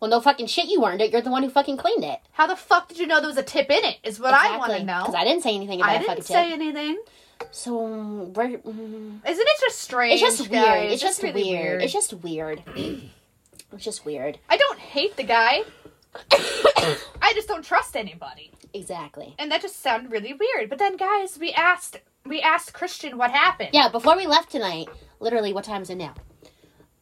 Well, 0.00 0.10
no 0.10 0.20
fucking 0.20 0.46
shit. 0.46 0.66
You 0.66 0.84
earned 0.84 1.00
it. 1.00 1.10
You're 1.10 1.22
the 1.22 1.30
one 1.30 1.42
who 1.42 1.48
fucking 1.50 1.78
cleaned 1.78 2.04
it. 2.04 2.20
How 2.32 2.46
the 2.46 2.56
fuck 2.56 2.88
did 2.88 2.98
you 2.98 3.06
know 3.06 3.18
there 3.20 3.28
was 3.28 3.38
a 3.38 3.42
tip 3.42 3.70
in 3.70 3.82
it? 3.84 3.96
Is 4.04 4.20
what 4.20 4.34
I 4.34 4.58
want 4.58 4.72
to 4.72 4.84
know. 4.84 5.00
Because 5.00 5.14
I 5.14 5.24
didn't 5.24 5.42
say 5.42 5.54
anything 5.54 5.80
about 5.80 5.90
I 5.90 5.94
a 5.94 5.98
didn't 6.00 6.08
fucking 6.08 6.24
say 6.24 6.52
anything. 6.52 7.02
So 7.50 7.84
um, 7.86 8.32
we're, 8.34 8.58
mm, 8.58 9.28
Isn't 9.28 9.46
it 9.46 9.60
just 9.60 9.78
strange? 9.78 10.20
it's 10.22 10.38
just 10.38 10.50
weird. 10.50 10.64
guys? 10.64 10.92
It's 10.92 11.02
just 11.02 11.22
really 11.22 11.42
weird. 11.44 11.82
It's 11.82 11.92
just 11.92 12.12
weird. 12.14 12.62
it's 12.76 13.84
just 13.84 14.04
weird. 14.04 14.38
I 14.48 14.56
don't 14.56 14.78
hate 14.78 15.16
the 15.16 15.22
guy. 15.22 15.62
I 16.32 17.32
just 17.34 17.48
don't 17.48 17.64
trust 17.64 17.96
anybody. 17.96 18.52
Exactly. 18.72 19.34
And 19.38 19.50
that 19.50 19.60
just 19.62 19.82
sounded 19.82 20.10
really 20.10 20.32
weird. 20.34 20.70
But 20.70 20.78
then 20.78 20.96
guys, 20.96 21.38
we 21.38 21.52
asked 21.52 21.98
we 22.24 22.40
asked 22.40 22.72
Christian 22.72 23.16
what 23.18 23.30
happened. 23.30 23.70
Yeah. 23.72 23.88
Before 23.88 24.16
we 24.16 24.26
left 24.26 24.50
tonight, 24.50 24.88
literally, 25.20 25.52
what 25.52 25.64
time 25.64 25.82
is 25.82 25.90
it 25.90 25.96
now? 25.96 26.14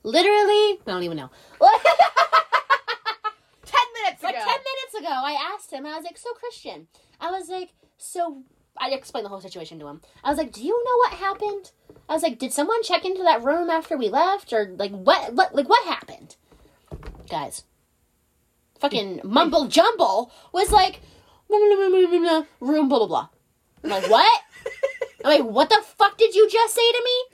Literally, 0.03 0.81
I 0.81 0.81
don't 0.87 1.03
even 1.03 1.17
know. 1.17 1.31
10 4.95 5.05
ago, 5.05 5.13
I 5.13 5.53
asked 5.55 5.73
him, 5.73 5.87
I 5.87 5.97
was 5.97 6.05
like, 6.05 6.19
so 6.19 6.33
Christian, 6.33 6.89
I 7.21 7.31
was 7.31 7.49
like, 7.49 7.71
so, 7.97 8.43
I 8.77 8.91
explained 8.91 9.25
the 9.25 9.29
whole 9.29 9.41
situation 9.41 9.79
to 9.81 9.87
him. 9.87 10.01
I 10.23 10.31
was 10.31 10.39
like, 10.39 10.53
do 10.53 10.63
you 10.63 10.85
know 10.85 10.97
what 10.99 11.13
happened? 11.15 11.71
I 12.09 12.15
was 12.15 12.23
like, 12.23 12.39
did 12.39 12.53
someone 12.53 12.83
check 12.83 13.05
into 13.05 13.23
that 13.23 13.43
room 13.43 13.71
after 13.71 13.97
we 13.97 14.09
left? 14.09 14.53
Or, 14.53 14.75
like, 14.77 14.91
what, 14.91 15.33
what, 15.35 15.55
like, 15.55 15.69
what 15.69 15.85
happened? 15.87 16.37
Guys, 17.29 17.65
fucking 18.79 19.21
mumble 19.25 19.67
jumble 19.67 20.33
was 20.53 20.71
like, 20.71 21.01
room, 21.49 22.89
blah, 22.89 22.99
blah, 22.99 23.07
blah. 23.07 23.29
I'm 23.83 23.91
like, 23.91 24.11
what? 24.11 24.43
I'm 25.25 25.31
like, 25.31 25.45
what 25.45 25.69
the 25.69 25.83
fuck 25.97 26.19
did 26.19 26.35
you 26.35 26.49
just 26.51 26.75
say 26.75 26.93
to 26.93 27.03
me? 27.05 27.25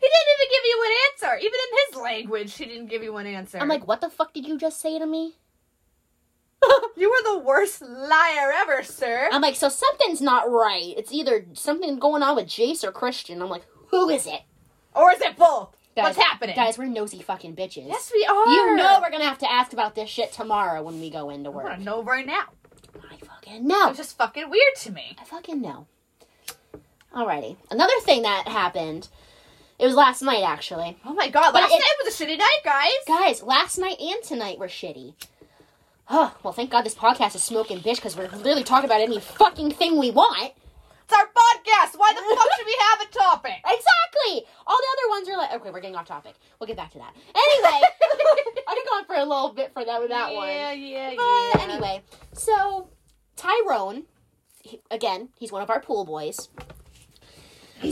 He 0.00 0.06
didn't 0.06 0.28
even 0.34 0.50
give 0.50 0.64
you 0.64 0.84
an 0.86 0.92
answer. 1.10 1.46
Even 1.46 1.60
in 1.60 1.78
his 1.78 2.02
language, 2.02 2.56
he 2.56 2.64
didn't 2.64 2.86
give 2.86 3.02
you 3.02 3.16
an 3.18 3.26
answer. 3.26 3.58
I'm 3.58 3.68
like, 3.68 3.86
what 3.86 4.00
the 4.00 4.08
fuck 4.08 4.32
did 4.32 4.46
you 4.46 4.56
just 4.58 4.80
say 4.80 4.98
to 4.98 5.06
me? 5.06 5.34
You 6.96 7.10
were 7.10 7.32
the 7.34 7.38
worst 7.38 7.82
liar 7.82 8.52
ever, 8.56 8.82
sir. 8.82 9.28
I'm 9.32 9.42
like, 9.42 9.56
so 9.56 9.68
something's 9.68 10.20
not 10.20 10.50
right. 10.50 10.94
It's 10.96 11.12
either 11.12 11.46
something 11.54 11.98
going 11.98 12.22
on 12.22 12.36
with 12.36 12.46
Jace 12.46 12.84
or 12.84 12.92
Christian. 12.92 13.40
I'm 13.42 13.48
like, 13.48 13.64
who 13.88 14.08
is 14.10 14.26
it? 14.26 14.42
or 14.94 15.12
is 15.12 15.20
it 15.20 15.36
both? 15.36 15.74
Guys, 15.96 16.04
What's 16.16 16.18
happening? 16.18 16.54
Guys, 16.56 16.78
we're 16.78 16.86
nosy 16.86 17.20
fucking 17.20 17.56
bitches. 17.56 17.86
yes, 17.88 18.10
we 18.14 18.24
are. 18.24 18.46
You 18.48 18.76
know 18.76 18.98
we're 19.02 19.10
gonna 19.10 19.24
have 19.24 19.38
to 19.38 19.50
ask 19.50 19.72
about 19.72 19.94
this 19.94 20.08
shit 20.08 20.32
tomorrow 20.32 20.82
when 20.82 21.00
we 21.00 21.10
go 21.10 21.30
into 21.30 21.50
I 21.50 21.52
work. 21.54 21.76
to 21.76 21.82
know 21.82 22.02
right 22.02 22.26
now. 22.26 22.44
I 23.10 23.16
fucking 23.16 23.66
know. 23.66 23.88
It's 23.88 23.98
just 23.98 24.16
fucking 24.18 24.48
weird 24.50 24.74
to 24.82 24.92
me. 24.92 25.16
I 25.20 25.24
fucking 25.24 25.60
know. 25.60 25.86
Alrighty. 27.14 27.56
Another 27.70 27.92
thing 28.02 28.22
that 28.22 28.46
happened. 28.46 29.08
It 29.78 29.86
was 29.86 29.94
last 29.94 30.22
night, 30.22 30.42
actually. 30.44 30.96
Oh 31.04 31.14
my 31.14 31.28
god, 31.28 31.52
But 31.52 31.62
last 31.62 31.72
it- 31.72 31.80
night 31.80 32.04
was 32.04 32.20
a 32.20 32.24
shitty 32.24 32.38
night, 32.38 32.60
guys. 32.64 32.92
Guys, 33.06 33.42
last 33.42 33.78
night 33.78 33.98
and 34.00 34.22
tonight 34.22 34.58
were 34.58 34.68
shitty. 34.68 35.14
Oh, 36.12 36.34
well, 36.42 36.52
thank 36.52 36.70
God 36.70 36.82
this 36.82 36.94
podcast 36.94 37.36
is 37.36 37.44
smoking 37.44 37.78
bitch 37.78 37.96
because 37.96 38.16
we're 38.16 38.28
literally 38.28 38.64
talking 38.64 38.86
about 38.86 39.00
any 39.00 39.20
fucking 39.20 39.70
thing 39.70 39.96
we 39.96 40.10
want. 40.10 40.52
It's 41.04 41.12
our 41.12 41.26
podcast. 41.26 41.96
Why 41.98 42.12
the 42.12 42.20
fuck 42.36 42.48
should 42.56 42.66
we 42.66 42.76
have 42.90 43.00
a 43.08 43.12
topic? 43.12 43.52
Exactly. 43.64 44.44
All 44.66 44.76
the 44.76 44.86
other 44.92 45.08
ones 45.10 45.28
are 45.28 45.36
like, 45.36 45.52
okay, 45.54 45.70
we're 45.70 45.80
getting 45.80 45.94
off 45.94 46.06
topic. 46.06 46.34
We'll 46.58 46.66
get 46.66 46.76
back 46.76 46.90
to 46.92 46.98
that. 46.98 47.14
Anyway, 47.34 47.80
I've 48.68 48.76
been 48.76 48.84
going 48.90 49.04
for 49.04 49.14
a 49.14 49.24
little 49.24 49.52
bit 49.52 49.72
for 49.72 49.84
that 49.84 50.00
with 50.00 50.10
that 50.10 50.32
yeah, 50.32 50.36
one. 50.36 50.48
yeah, 50.82 51.14
But 51.16 51.60
yeah. 51.60 51.74
anyway, 51.74 52.02
so 52.32 52.88
Tyrone, 53.36 54.02
he, 54.62 54.80
again, 54.90 55.28
he's 55.38 55.52
one 55.52 55.62
of 55.62 55.70
our 55.70 55.80
pool 55.80 56.04
boys. 56.04 56.48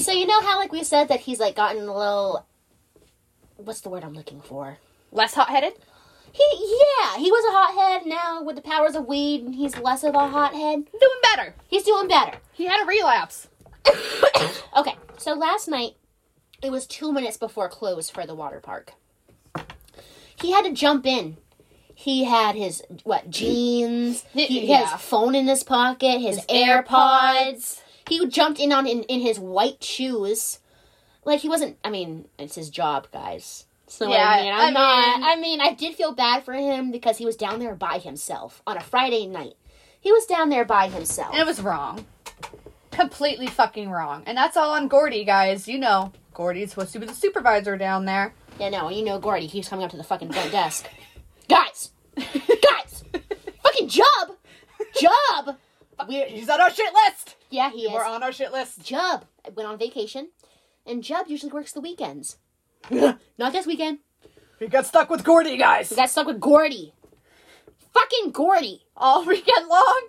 So 0.00 0.10
you 0.12 0.26
know 0.26 0.40
how 0.40 0.58
like 0.58 0.72
we 0.72 0.82
said 0.82 1.06
that 1.08 1.20
he's 1.20 1.38
like 1.38 1.54
gotten 1.54 1.82
a 1.88 1.96
little, 1.96 2.44
what's 3.56 3.80
the 3.80 3.90
word 3.90 4.02
I'm 4.02 4.14
looking 4.14 4.40
for? 4.40 4.78
less 5.10 5.34
hot-headed. 5.34 5.72
He 6.38 6.78
yeah, 7.00 7.18
he 7.18 7.30
was 7.30 7.44
a 7.44 7.52
hothead. 7.52 8.06
Now 8.06 8.42
with 8.42 8.56
the 8.56 8.62
powers 8.62 8.94
of 8.94 9.06
weed, 9.06 9.42
and 9.42 9.54
he's 9.54 9.76
less 9.78 10.04
of 10.04 10.14
a 10.14 10.28
hothead. 10.28 10.84
Doing 10.84 11.20
better. 11.22 11.54
He's 11.68 11.82
doing 11.82 12.06
better. 12.06 12.38
He 12.52 12.66
had 12.66 12.82
a 12.82 12.86
relapse. 12.86 13.48
okay, 14.76 14.94
so 15.16 15.34
last 15.34 15.68
night 15.68 15.96
it 16.62 16.70
was 16.70 16.86
two 16.86 17.12
minutes 17.12 17.36
before 17.36 17.68
close 17.68 18.08
for 18.08 18.26
the 18.26 18.34
water 18.34 18.60
park. 18.60 18.92
He 20.40 20.52
had 20.52 20.64
to 20.64 20.72
jump 20.72 21.06
in. 21.06 21.38
He 21.94 22.24
had 22.24 22.54
his 22.54 22.82
what 23.02 23.28
jeans. 23.28 24.24
He, 24.32 24.46
he 24.46 24.70
had 24.70 24.88
his 24.88 25.00
phone 25.00 25.34
in 25.34 25.48
his 25.48 25.64
pocket. 25.64 26.20
His, 26.20 26.36
His 26.36 26.46
AirPods. 26.46 26.86
AirPods. 26.86 27.80
He 28.08 28.26
jumped 28.28 28.60
in 28.60 28.72
on 28.72 28.86
in, 28.86 29.02
in 29.04 29.20
his 29.20 29.40
white 29.40 29.82
shoes. 29.82 30.60
Like 31.24 31.40
he 31.40 31.48
wasn't. 31.48 31.76
I 31.84 31.90
mean, 31.90 32.28
it's 32.38 32.54
his 32.54 32.70
job, 32.70 33.08
guys. 33.12 33.66
So 33.88 34.08
Yeah, 34.08 34.28
I 34.28 34.42
mean, 34.42 34.52
I'm 34.52 34.60
I 34.60 34.70
not. 34.70 35.16
mean- 35.20 35.24
I 35.28 35.36
mean, 35.36 35.60
I 35.60 35.72
did 35.72 35.94
feel 35.94 36.12
bad 36.12 36.44
for 36.44 36.52
him 36.54 36.90
because 36.90 37.18
he 37.18 37.24
was 37.26 37.36
down 37.36 37.58
there 37.58 37.74
by 37.74 37.98
himself 37.98 38.62
on 38.66 38.76
a 38.76 38.80
Friday 38.82 39.26
night. 39.26 39.54
He 40.00 40.12
was 40.12 40.26
down 40.26 40.48
there 40.50 40.64
by 40.64 40.88
himself. 40.88 41.32
And 41.32 41.40
it 41.40 41.46
was 41.46 41.60
wrong. 41.60 42.06
Completely 42.90 43.46
fucking 43.46 43.90
wrong. 43.90 44.22
And 44.26 44.36
that's 44.36 44.56
all 44.56 44.70
on 44.72 44.88
Gordy, 44.88 45.24
guys. 45.24 45.68
You 45.68 45.78
know, 45.78 46.12
Gordy's 46.34 46.70
supposed 46.70 46.92
to 46.92 46.98
be 46.98 47.06
the 47.06 47.14
supervisor 47.14 47.76
down 47.76 48.04
there. 48.04 48.34
Yeah, 48.58 48.70
no, 48.70 48.88
you 48.90 49.04
know 49.04 49.18
Gordy 49.18 49.48
keeps 49.48 49.68
coming 49.68 49.84
up 49.84 49.90
to 49.92 49.96
the 49.96 50.04
fucking 50.04 50.32
front 50.32 50.50
desk. 50.52 50.88
Guys! 51.48 51.92
Guys! 52.16 53.04
fucking 53.62 53.88
Jub! 53.88 54.36
Jub! 55.00 55.56
We're, 56.08 56.26
He's 56.26 56.48
on 56.50 56.60
our 56.60 56.70
shit 56.70 56.92
list. 56.92 57.36
yeah, 57.50 57.70
he 57.70 57.82
is. 57.84 57.92
We're 57.92 58.04
on 58.04 58.22
our 58.22 58.32
shit 58.32 58.52
list. 58.52 58.82
Jub 58.82 59.22
went 59.54 59.68
on 59.68 59.78
vacation, 59.78 60.28
and 60.84 61.02
Jub 61.02 61.28
usually 61.28 61.52
works 61.52 61.72
the 61.72 61.80
weekends. 61.80 62.36
Not 62.90 63.52
this 63.52 63.66
weekend. 63.66 63.98
We 64.60 64.66
got 64.66 64.86
stuck 64.86 65.10
with 65.10 65.24
Gordy, 65.24 65.56
guys. 65.56 65.90
We 65.90 65.96
got 65.96 66.10
stuck 66.10 66.26
with 66.26 66.40
Gordy. 66.40 66.92
Fucking 67.92 68.32
Gordy. 68.32 68.86
all 68.96 69.24
weekend 69.26 69.68
long. 69.68 70.08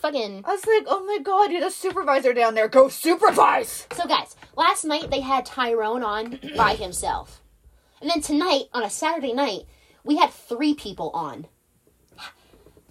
Fucking. 0.00 0.42
I 0.44 0.52
was 0.52 0.66
like, 0.66 0.84
oh 0.86 1.04
my 1.04 1.18
god, 1.22 1.50
you're 1.50 1.60
the 1.62 1.70
supervisor 1.70 2.34
down 2.34 2.54
there. 2.54 2.68
Go 2.68 2.88
supervise. 2.88 3.86
So, 3.92 4.06
guys, 4.06 4.36
last 4.56 4.84
night 4.84 5.10
they 5.10 5.20
had 5.20 5.46
Tyrone 5.46 6.02
on 6.04 6.38
by 6.56 6.74
himself. 6.74 7.40
And 8.00 8.10
then 8.10 8.20
tonight, 8.20 8.64
on 8.74 8.82
a 8.82 8.90
Saturday 8.90 9.32
night, 9.32 9.62
we 10.04 10.16
had 10.18 10.30
three 10.30 10.74
people 10.74 11.10
on. 11.14 11.46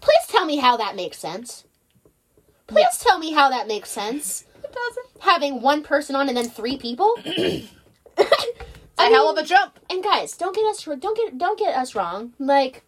Please 0.01 0.25
tell 0.27 0.45
me 0.45 0.57
how 0.57 0.75
that 0.77 0.95
makes 0.95 1.19
sense. 1.19 1.65
Please 2.65 2.97
tell 2.99 3.19
me 3.19 3.31
how 3.33 3.49
that 3.49 3.67
makes 3.67 3.89
sense. 3.89 4.45
Doesn't. 4.73 5.21
Having 5.21 5.61
one 5.61 5.83
person 5.83 6.15
on 6.15 6.27
and 6.27 6.35
then 6.37 6.49
three 6.49 6.77
people. 6.77 7.13
It's 8.95 9.01
a 9.01 9.05
hell 9.15 9.27
of 9.29 9.37
a 9.37 9.43
jump. 9.43 9.79
And 9.89 10.03
guys, 10.03 10.37
don't 10.37 10.55
get 10.55 10.65
us 10.65 10.83
don't 10.83 11.17
get 11.17 11.37
don't 11.37 11.57
get 11.57 11.75
us 11.75 11.95
wrong. 11.95 12.33
Like, 12.37 12.83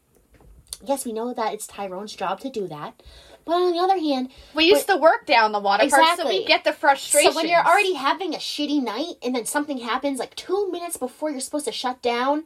yes, 0.85 1.03
we 1.03 1.11
know 1.13 1.33
that 1.33 1.53
it's 1.55 1.65
Tyrone's 1.65 2.15
job 2.15 2.39
to 2.41 2.49
do 2.49 2.67
that, 2.67 3.01
but 3.43 3.53
on 3.53 3.71
the 3.71 3.79
other 3.79 3.99
hand, 3.99 4.29
We 4.53 4.65
used 4.65 4.87
to 4.87 4.97
work 4.97 5.25
down 5.25 5.51
the 5.51 5.59
water 5.59 5.89
park, 5.89 5.91
so 5.91 6.11
Exactly. 6.11 6.39
we 6.39 6.45
get 6.45 6.63
the 6.63 6.73
frustration. 6.73 7.31
so 7.31 7.35
when 7.35 7.47
you're 7.47 7.65
already 7.65 7.95
having 7.95 8.35
a 8.35 8.37
shitty 8.37 8.83
night 8.83 9.15
and 9.23 9.35
then 9.35 9.45
something 9.45 9.79
happens 9.79 10.19
like 10.19 10.35
two 10.35 10.69
minutes 10.71 10.95
before 10.95 11.31
you're 11.31 11.39
supposed 11.39 11.65
to 11.65 11.71
shut 11.71 12.03
down, 12.03 12.43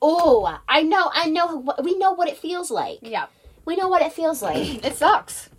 oh, 0.00 0.58
I 0.66 0.82
know, 0.82 1.10
I 1.12 1.28
know, 1.28 1.74
we 1.82 1.98
know 1.98 2.12
what 2.12 2.28
it 2.28 2.38
feels 2.38 2.70
like. 2.70 3.00
yeah, 3.02 3.26
We 3.66 3.76
know 3.76 3.88
what 3.88 4.00
it 4.00 4.12
feels 4.14 4.40
like. 4.40 4.82
it 4.82 4.96
sucks. 4.96 5.50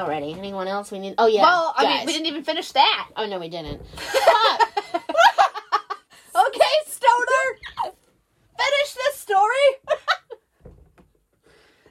Already, 0.00 0.32
anyone 0.34 0.66
else? 0.68 0.90
We 0.90 0.98
need. 0.98 1.14
Oh 1.18 1.26
yeah. 1.26 1.42
well, 1.42 1.74
I 1.76 1.86
mean, 1.86 1.96
guys. 1.98 2.06
we 2.06 2.12
didn't 2.14 2.26
even 2.26 2.42
finish 2.44 2.72
that. 2.72 3.08
Oh 3.16 3.26
no, 3.26 3.38
we 3.38 3.48
didn't. 3.48 3.80
Okay, 6.32 6.74
Stoner, 6.86 7.92
finish 8.56 8.94
this 8.94 9.16
story. 9.16 9.66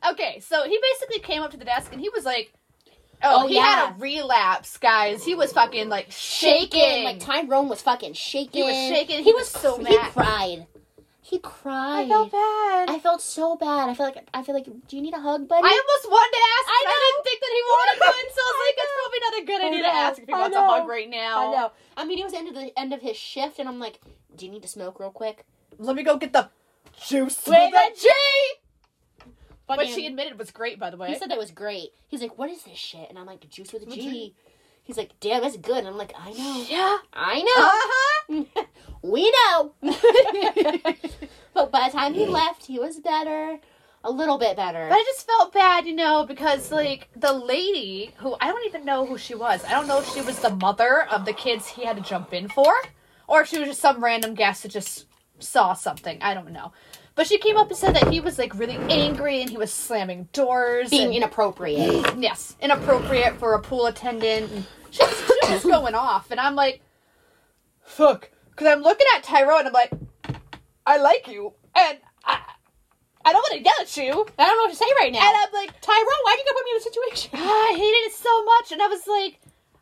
okay, 0.12 0.39
so 0.39 0.63
he 0.63 0.80
basically 0.94 1.20
came 1.20 1.42
up 1.44 1.51
to 1.51 1.58
the 1.58 1.66
desk 1.66 1.92
and 1.92 2.01
he 2.01 2.10
was 2.10 2.25
like, 2.25 2.51
"Oh, 3.22 3.44
Oh, 3.44 3.48
he 3.48 3.56
yeah. 3.56 3.62
had 3.88 3.96
a 3.96 4.00
relapse, 4.00 4.78
guys. 4.78 5.24
He 5.24 5.36
was 5.36 5.51
fucking 5.54 5.89
like 5.89 6.08
shaking. 6.10 6.80
shaking. 6.80 7.04
Like 7.04 7.20
Tyrone 7.20 7.70
was 7.70 7.82
fucking 7.82 8.13
shaking. 8.13 8.63
He 8.63 8.68
was 8.68 8.75
shaking. 8.75 9.18
He, 9.20 9.24
He 9.25 9.34
was 9.34 9.54
was 9.54 9.62
so 9.62 9.78
mad. 9.78 9.92
He 9.92 9.98
cried. 10.12 10.68
He 11.30 11.38
cried. 11.38 12.06
I 12.06 12.10
felt 12.10 12.32
bad. 12.32 12.90
I 12.90 12.98
felt 12.98 13.22
so 13.22 13.56
bad. 13.56 13.88
I 13.88 13.94
feel 13.94 14.06
like 14.08 14.28
I 14.34 14.42
feel 14.42 14.56
like. 14.56 14.66
Do 14.66 14.96
you 14.96 15.02
need 15.04 15.14
a 15.14 15.20
hug, 15.20 15.48
buddy? 15.48 15.62
I 15.64 15.70
almost 15.70 16.10
wanted 16.10 16.32
to 16.32 16.44
ask, 16.58 16.66
I 16.68 16.82
I, 16.88 17.00
didn't 17.14 17.24
think 17.24 17.40
that 17.42 17.52
he 17.54 17.62
wanted 17.62 17.98
to, 18.00 18.34
so 18.34 18.42
I 18.42 18.50
was 18.50 18.58
I 18.58 18.66
like, 18.66 18.76
know. 18.78 18.84
it's 18.84 18.96
probably 19.00 19.20
not 19.20 19.34
a 19.34 19.46
good 19.46 19.62
idea 19.68 19.84
to 19.84 19.96
ask 19.96 20.22
if 20.22 20.28
he 20.28 20.34
I 20.34 20.40
wants 20.40 20.58
a 20.58 20.66
hug 20.66 20.88
right 20.88 21.10
now. 21.10 21.48
I 21.48 21.56
know. 21.56 21.72
I 21.98 22.06
mean, 22.06 22.18
it 22.20 22.24
was 22.24 22.34
the 22.34 22.40
end 22.40 22.48
of 22.48 22.56
the 22.56 22.80
end 22.80 22.94
of 22.94 23.02
his 23.02 23.16
shift, 23.16 23.60
and 23.60 23.70
I'm 23.70 23.78
like, 23.80 24.00
"Do 24.36 24.46
you 24.48 24.52
need 24.52 24.64
to 24.64 24.68
smoke 24.68 25.00
real 25.00 25.12
quick?" 25.12 25.46
Let 25.78 25.96
me 25.96 26.02
go 26.04 26.18
get 26.18 26.34
the 26.34 26.50
juice 27.06 27.46
With 27.46 27.56
a 27.76 27.92
G. 27.96 28.10
Fucking- 29.68 29.86
What 29.86 29.88
she 29.88 30.08
admitted 30.08 30.32
it 30.34 30.38
was 30.40 30.50
great, 30.50 30.80
by 30.80 30.90
the 30.90 30.98
way. 30.98 31.10
he 31.10 31.16
said 31.16 31.30
that 31.30 31.38
was 31.38 31.52
great. 31.52 31.94
He's 32.08 32.22
like, 32.24 32.40
"What 32.40 32.50
is 32.50 32.64
this 32.64 32.78
shit?" 32.78 33.08
And 33.08 33.20
I'm 33.20 33.28
like, 33.28 33.48
"Juice 33.50 33.72
with 33.72 33.84
a 33.84 33.86
G." 33.86 34.34
He's 34.89 34.98
like, 34.98 35.12
"Damn, 35.19 35.43
that's 35.43 35.55
good." 35.55 35.77
And 35.77 35.88
I'm 35.88 35.98
like, 36.00 36.13
"I 36.17 36.31
know, 36.34 36.65
yeah. 36.67 36.98
I 37.13 37.43
know, 37.43 38.41
Uh-huh. 38.41 38.63
we 39.03 39.31
know." 39.31 39.72
but 41.53 41.72
by 41.72 41.88
the 41.88 41.91
time 41.96 42.15
he 42.15 42.25
left, 42.25 42.65
he 42.65 42.79
was 42.79 43.00
better, 43.00 43.60
a 44.03 44.10
little 44.10 44.39
bit 44.39 44.55
better. 44.55 44.88
But 44.89 44.96
I 44.96 45.03
just 45.05 45.27
felt 45.27 45.53
bad, 45.53 45.86
you 45.86 45.96
know, 45.96 46.25
because 46.25 46.72
like 46.72 47.08
the 47.15 47.31
lady 47.34 48.15
who 48.17 48.36
I 48.41 48.48
don't 48.48 48.65
even 48.65 48.84
know 48.84 49.05
who 49.05 49.19
she 49.19 49.36
was. 49.36 49.63
I 49.63 49.74
don't 49.74 49.86
know 49.88 50.00
if 50.00 50.10
she 50.12 50.22
was 50.22 50.39
the 50.39 50.55
mother 50.55 51.05
of 51.12 51.24
the 51.25 51.34
kids 51.34 51.67
he 51.67 51.86
had 51.86 51.96
to 51.98 52.01
jump 52.01 52.34
in 52.34 52.48
for, 52.50 52.74
or 53.27 53.41
if 53.41 53.48
she 53.50 53.60
was 53.60 53.67
just 53.69 53.81
some 53.81 54.03
random 54.03 54.34
guest 54.34 54.63
that 54.63 54.69
just 54.72 55.05
saw 55.38 55.74
something. 55.74 56.17
I 56.19 56.34
don't 56.34 56.50
know. 56.51 56.72
But 57.13 57.27
she 57.27 57.38
came 57.38 57.58
up 57.58 57.67
and 57.67 57.77
said 57.77 57.93
that 57.96 58.08
he 58.08 58.22
was 58.22 58.39
like 58.39 58.58
really 58.58 58.77
angry 58.89 59.41
and 59.41 59.51
he 59.51 59.58
was 59.58 59.72
slamming 59.72 60.29
doors. 60.34 60.89
Being 60.89 61.08
and, 61.08 61.15
inappropriate. 61.17 62.15
yes, 62.17 62.55
inappropriate 62.60 63.38
for 63.38 63.53
a 63.53 63.62
pool 63.62 63.86
attendant. 63.88 64.51
And 64.51 64.65
she 64.91 65.03
was, 65.03 65.17
she 65.17 65.24
was 65.25 65.50
just 65.50 65.65
going 65.65 65.96
off, 65.96 66.31
and 66.31 66.39
I'm 66.39 66.55
like, 66.55 66.81
fuck. 67.81 68.29
Because 68.51 68.67
I'm 68.67 68.81
looking 68.81 69.08
at 69.15 69.24
Tyrone, 69.24 69.60
and 69.60 69.67
I'm 69.67 69.74
like, 69.74 69.91
I 70.86 70.98
like 70.98 71.27
you, 71.27 71.53
and 71.75 71.98
I, 72.25 72.39
I 73.25 73.31
don't 73.34 73.41
want 73.41 73.53
to 73.58 73.63
yell 73.63 73.74
at 73.81 73.98
you. 73.98 74.25
I 74.38 74.46
don't 74.46 74.58
know 74.58 74.63
what 74.63 74.72
to 74.72 74.75
say 74.75 74.86
right 75.00 75.12
now. 75.12 75.19
And 75.19 75.38
I'm 75.38 75.53
like, 75.53 75.79
Tyrone, 75.81 76.24
why'd 76.24 76.39
you 76.39 76.46
go 76.46 76.53
put 76.53 76.65
me 76.65 76.72
in 76.72 76.77
a 76.77 76.81
situation? 76.81 77.31
I 77.34 77.74
hated 77.75 78.12
it 78.12 78.13
so 78.13 78.46
much. 78.46 78.72
And 78.72 78.81
I 78.81 78.88
was 78.88 79.05
like, 79.08 79.39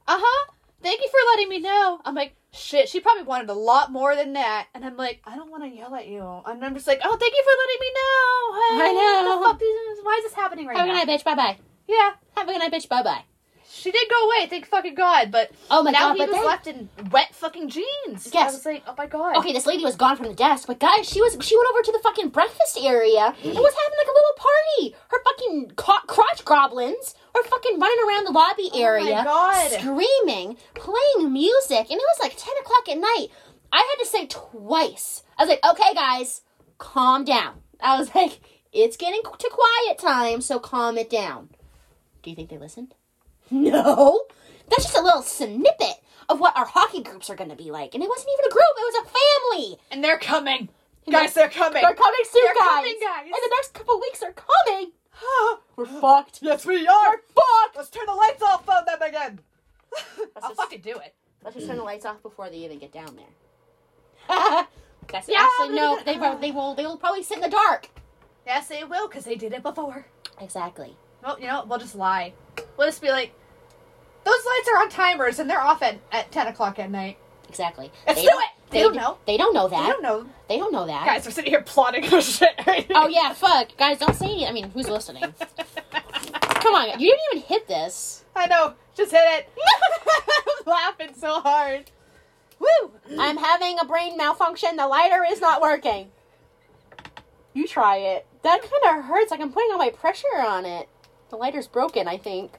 uh 0.07 0.17
huh. 0.19 0.51
Thank 0.83 1.01
you 1.01 1.09
for 1.09 1.17
letting 1.31 1.49
me 1.49 1.59
know. 1.59 1.99
I'm 2.05 2.13
like, 2.13 2.35
shit, 2.51 2.87
she 2.87 2.99
probably 2.99 3.23
wanted 3.23 3.49
a 3.49 3.53
lot 3.53 3.91
more 3.91 4.15
than 4.15 4.33
that. 4.33 4.67
And 4.75 4.85
I'm 4.85 4.95
like, 4.95 5.21
I 5.25 5.35
don't 5.35 5.49
want 5.49 5.63
to 5.63 5.69
yell 5.69 5.93
at 5.95 6.07
you. 6.07 6.21
And 6.45 6.63
I'm 6.63 6.75
just 6.75 6.87
like, 6.87 7.01
oh, 7.03 7.17
thank 7.17 7.33
you 7.33 7.43
for 7.43 7.55
letting 7.61 7.81
me 7.81 7.91
know. 7.97 8.83
Hey, 8.83 8.89
I 8.89 8.93
know. 8.93 9.39
The 9.39 9.45
fuck 9.45 9.61
is, 9.61 9.99
why 10.03 10.15
is 10.19 10.23
this 10.25 10.33
happening 10.33 10.67
right 10.67 10.77
now? 10.77 10.79
Have 10.81 10.89
a 10.89 10.91
good 10.91 11.07
night, 11.07 11.19
bitch. 11.19 11.23
Bye 11.23 11.35
bye. 11.35 11.57
Yeah. 11.87 12.11
Have 12.35 12.47
a 12.47 12.51
good 12.51 12.59
night, 12.59 12.71
bitch. 12.71 12.87
Bye 12.87 13.03
bye. 13.03 13.23
She 13.77 13.91
did 13.91 14.09
go 14.09 14.25
away, 14.27 14.47
thank 14.47 14.65
fucking 14.67 14.95
God. 14.95 15.31
But 15.31 15.51
Oh 15.69 15.83
my 15.83 15.91
now 15.91 16.09
god, 16.09 16.13
he 16.13 16.19
but 16.19 16.29
was 16.29 16.35
then- 16.37 16.45
left 16.45 16.67
in 16.67 16.89
wet 17.11 17.33
fucking 17.35 17.69
jeans. 17.69 18.29
Yes. 18.33 18.51
I 18.51 18.55
was 18.55 18.65
like, 18.65 18.83
oh 18.87 18.95
my 18.97 19.05
God. 19.07 19.37
Okay, 19.37 19.53
this 19.53 19.65
lady 19.65 19.83
was 19.83 19.95
gone 19.95 20.17
from 20.17 20.27
the 20.27 20.33
desk, 20.33 20.67
but 20.67 20.79
guys, 20.79 21.07
she 21.07 21.21
was 21.21 21.37
she 21.41 21.55
went 21.55 21.69
over 21.71 21.81
to 21.83 21.91
the 21.91 21.99
fucking 22.03 22.29
breakfast 22.29 22.77
area 22.81 23.19
and 23.27 23.53
was 23.53 23.75
having 23.83 23.97
like 23.97 24.07
a 24.07 24.17
little 24.17 24.37
party. 24.37 24.95
Her 25.09 25.17
fucking 25.23 25.71
co- 25.75 26.05
crotch 26.07 26.43
goblins 26.45 27.15
are 27.35 27.43
fucking 27.43 27.79
running 27.79 28.05
around 28.07 28.25
the 28.25 28.31
lobby 28.31 28.69
Oh 28.73 28.77
my 28.77 28.83
area, 28.83 29.21
God. 29.23 29.71
screaming, 29.71 30.57
playing 30.73 31.31
music, 31.31 31.89
and 31.91 31.99
it 31.99 32.07
was 32.15 32.19
like 32.21 32.35
ten 32.37 32.53
o'clock 32.61 32.89
at 32.89 32.97
night. 32.97 33.27
I 33.71 33.77
had 33.77 34.03
to 34.03 34.09
say 34.09 34.25
twice. 34.27 35.23
I 35.37 35.43
was 35.43 35.49
like, 35.49 35.65
"Okay, 35.71 35.93
guys, 35.93 36.41
calm 36.77 37.23
down." 37.25 37.61
I 37.81 37.99
was 37.99 38.09
like, 38.15 38.39
"It's 38.73 38.97
getting 38.97 39.21
to 39.23 39.49
quiet 39.51 39.99
time, 39.99 40.41
so 40.41 40.57
calm 40.59 40.97
it 40.97 41.09
down." 41.09 41.49
Do 42.23 42.29
you 42.31 42.35
think 42.35 42.49
they 42.49 42.57
listened? 42.57 42.93
No. 43.51 44.21
That's 44.69 44.83
just 44.83 44.97
a 44.97 45.01
little 45.01 45.21
snippet 45.21 46.01
of 46.29 46.39
what 46.39 46.55
our 46.57 46.65
hockey 46.65 47.01
groups 47.01 47.29
are 47.29 47.35
going 47.35 47.49
to 47.49 47.55
be 47.55 47.71
like. 47.71 47.93
And 47.93 48.03
it 48.03 48.09
wasn't 48.09 48.29
even 48.37 48.51
a 48.51 48.53
group, 48.53 48.63
it 48.77 48.93
was 48.93 49.05
a 49.05 49.57
family. 49.63 49.79
And 49.91 50.03
they're 50.03 50.19
coming. 50.19 50.69
Guys, 51.09 51.33
they're 51.33 51.47
coming. 51.49 51.81
They're 51.81 51.93
coming 51.95 52.19
soon, 52.29 52.41
They're 52.43 52.53
guys. 52.55 52.67
coming, 52.75 52.97
guys. 53.01 53.25
In 53.25 53.31
the 53.31 53.51
next 53.57 53.73
couple 53.73 53.99
weeks, 54.01 54.19
they're 54.19 54.33
coming. 54.33 54.91
We're 55.77 55.85
fucked. 55.85 56.39
yes, 56.41 56.65
we 56.65 56.85
are. 56.87 57.09
We're 57.11 57.17
Fucked. 57.33 57.77
Let's 57.77 57.89
turn 57.89 58.05
the 58.07 58.13
lights 58.13 58.43
off 58.43 58.67
on 58.67 58.83
them 58.85 59.01
again. 59.01 59.39
I'll 60.41 60.49
just- 60.49 60.55
fucking 60.61 60.81
do 60.81 60.91
it. 60.97 61.15
Let's 61.43 61.55
just 61.55 61.67
turn 61.67 61.77
the 61.77 61.83
lights 61.83 62.05
off 62.05 62.21
before 62.21 62.49
they 62.49 62.57
even 62.57 62.77
get 62.79 62.91
down 62.91 63.15
there. 63.15 64.27
That's 65.07 65.29
Yeah, 65.29 65.47
actually 65.61 65.75
no. 65.75 65.99
They 66.03 66.17
will. 66.17 66.37
They 66.37 66.51
will. 66.51 66.75
They 66.75 66.85
will 66.85 66.97
probably 66.97 67.23
sit 67.23 67.37
in 67.37 67.43
the 67.43 67.49
dark. 67.49 67.89
Yes, 68.45 68.67
they 68.67 68.83
will, 68.83 69.07
because 69.07 69.23
they 69.23 69.35
did 69.35 69.53
it 69.53 69.63
before. 69.63 70.05
Exactly. 70.41 70.97
Well, 71.27 71.37
you 71.41 71.47
know, 71.47 71.65
we'll 71.67 71.77
just 71.77 71.93
lie. 71.93 72.31
We'll 72.77 72.87
just 72.87 73.01
be 73.01 73.09
like, 73.09 73.33
those 74.23 74.45
lights 74.45 74.69
are 74.73 74.81
on 74.81 74.89
timers 74.89 75.39
and 75.39 75.49
they're 75.49 75.59
off 75.59 75.81
at, 75.81 75.99
at 76.09 76.31
10 76.31 76.47
o'clock 76.47 76.79
at 76.79 76.89
night. 76.89 77.17
Exactly. 77.49 77.91
Let's 78.07 78.21
they 78.21 78.25
do 78.25 78.31
don't, 78.31 78.41
it. 78.43 78.49
They 78.69 78.81
don't 78.81 78.95
know. 78.95 79.17
They 79.25 79.35
don't 79.35 79.53
know 79.53 79.67
that. 79.67 79.77
I 79.77 79.89
don't 79.89 80.01
know. 80.01 80.25
They 80.47 80.57
don't 80.57 80.71
know 80.71 80.87
that. 80.87 81.05
Guys, 81.05 81.25
we're 81.25 81.31
sitting 81.31 81.51
here 81.51 81.63
plotting 81.63 82.09
this 82.09 82.37
shit 82.37 82.53
right 82.65 82.89
Oh 82.91 83.09
yeah, 83.09 83.33
fuck, 83.33 83.75
guys, 83.75 83.99
don't 83.99 84.15
say 84.15 84.27
it. 84.27 84.49
I 84.49 84.53
mean, 84.53 84.69
who's 84.69 84.87
listening? 84.87 85.21
Come 86.41 86.75
on, 86.75 86.97
you 86.97 87.11
didn't 87.11 87.21
even 87.33 87.43
hit 87.45 87.67
this. 87.67 88.23
I 88.33 88.47
know. 88.47 88.75
Just 88.95 89.11
hit 89.11 89.21
it. 89.21 89.49
I'm 90.65 90.65
laughing 90.65 91.13
so 91.13 91.41
hard. 91.41 91.91
Woo! 92.57 92.91
I'm 93.19 93.35
having 93.35 93.79
a 93.79 93.85
brain 93.85 94.15
malfunction. 94.15 94.77
The 94.77 94.87
lighter 94.87 95.25
is 95.29 95.41
not 95.41 95.61
working. 95.61 96.09
You 97.53 97.67
try 97.67 97.97
it. 97.97 98.25
That 98.43 98.61
kind 98.61 98.97
of 98.99 99.05
hurts. 99.05 99.31
Like 99.31 99.41
I'm 99.41 99.51
putting 99.51 99.71
all 99.71 99.77
my 99.77 99.89
pressure 99.89 100.25
on 100.37 100.65
it. 100.65 100.87
The 101.29 101.35
lighter's 101.35 101.67
broken, 101.67 102.07
I 102.07 102.17
think. 102.17 102.53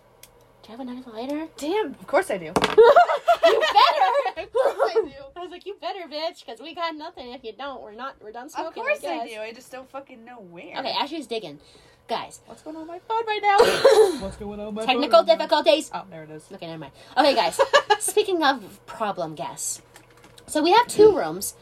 Do 0.62 0.72
you 0.72 0.78
have 0.78 0.80
another 0.80 1.10
lighter? 1.10 1.48
Damn, 1.56 1.86
of 1.94 2.06
course 2.06 2.30
I 2.30 2.38
do. 2.38 2.46
you 2.46 2.52
better. 2.52 4.14
Of 4.38 4.52
course 4.52 4.76
I 4.78 4.94
do. 4.94 5.10
I 5.36 5.40
was 5.40 5.50
like, 5.50 5.66
you 5.66 5.74
better, 5.80 6.06
bitch, 6.08 6.44
because 6.46 6.60
we 6.60 6.72
got 6.72 6.94
nothing. 6.94 7.32
If 7.32 7.42
you 7.42 7.52
don't, 7.58 7.82
we're 7.82 7.92
not. 7.94 8.14
We're 8.22 8.30
done 8.30 8.48
smoking. 8.48 8.68
Of 8.82 8.88
course 8.88 9.04
I, 9.04 9.18
I 9.18 9.26
do. 9.28 9.40
I 9.40 9.52
just 9.52 9.72
don't 9.72 9.90
fucking 9.90 10.24
know 10.24 10.38
where. 10.38 10.78
Okay, 10.78 10.92
Ashley's 10.92 11.26
digging, 11.26 11.58
guys. 12.06 12.40
What's 12.46 12.62
going 12.62 12.76
on 12.76 12.82
with 12.82 12.88
my 12.88 12.98
phone 13.00 13.26
right 13.26 13.40
now? 13.42 14.20
What's 14.24 14.36
going 14.36 14.60
on 14.60 14.74
my 14.74 14.84
Technical 14.86 15.20
phone 15.20 15.26
right 15.26 15.38
now? 15.38 15.46
difficulties. 15.46 15.90
Oh, 15.92 16.04
there 16.08 16.22
it 16.22 16.30
is. 16.30 16.44
Okay, 16.52 16.66
never 16.66 16.78
mind. 16.78 16.92
Okay, 17.16 17.34
guys. 17.34 17.60
speaking 17.98 18.44
of 18.44 18.78
problem 18.86 19.34
guests, 19.34 19.82
so 20.46 20.62
we 20.62 20.70
have 20.72 20.86
two 20.86 21.16
rooms. 21.16 21.54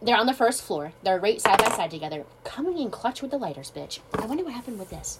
They're 0.00 0.16
on 0.16 0.26
the 0.26 0.34
first 0.34 0.62
floor. 0.62 0.92
They're 1.02 1.18
right 1.18 1.40
side 1.40 1.58
by 1.58 1.70
side 1.70 1.90
together. 1.90 2.24
Coming 2.44 2.78
in 2.78 2.90
clutch 2.90 3.20
with 3.22 3.32
the 3.32 3.38
lighters, 3.38 3.72
bitch. 3.74 3.98
I 4.14 4.26
wonder 4.26 4.44
what 4.44 4.52
happened 4.52 4.78
with 4.78 4.90
this. 4.90 5.18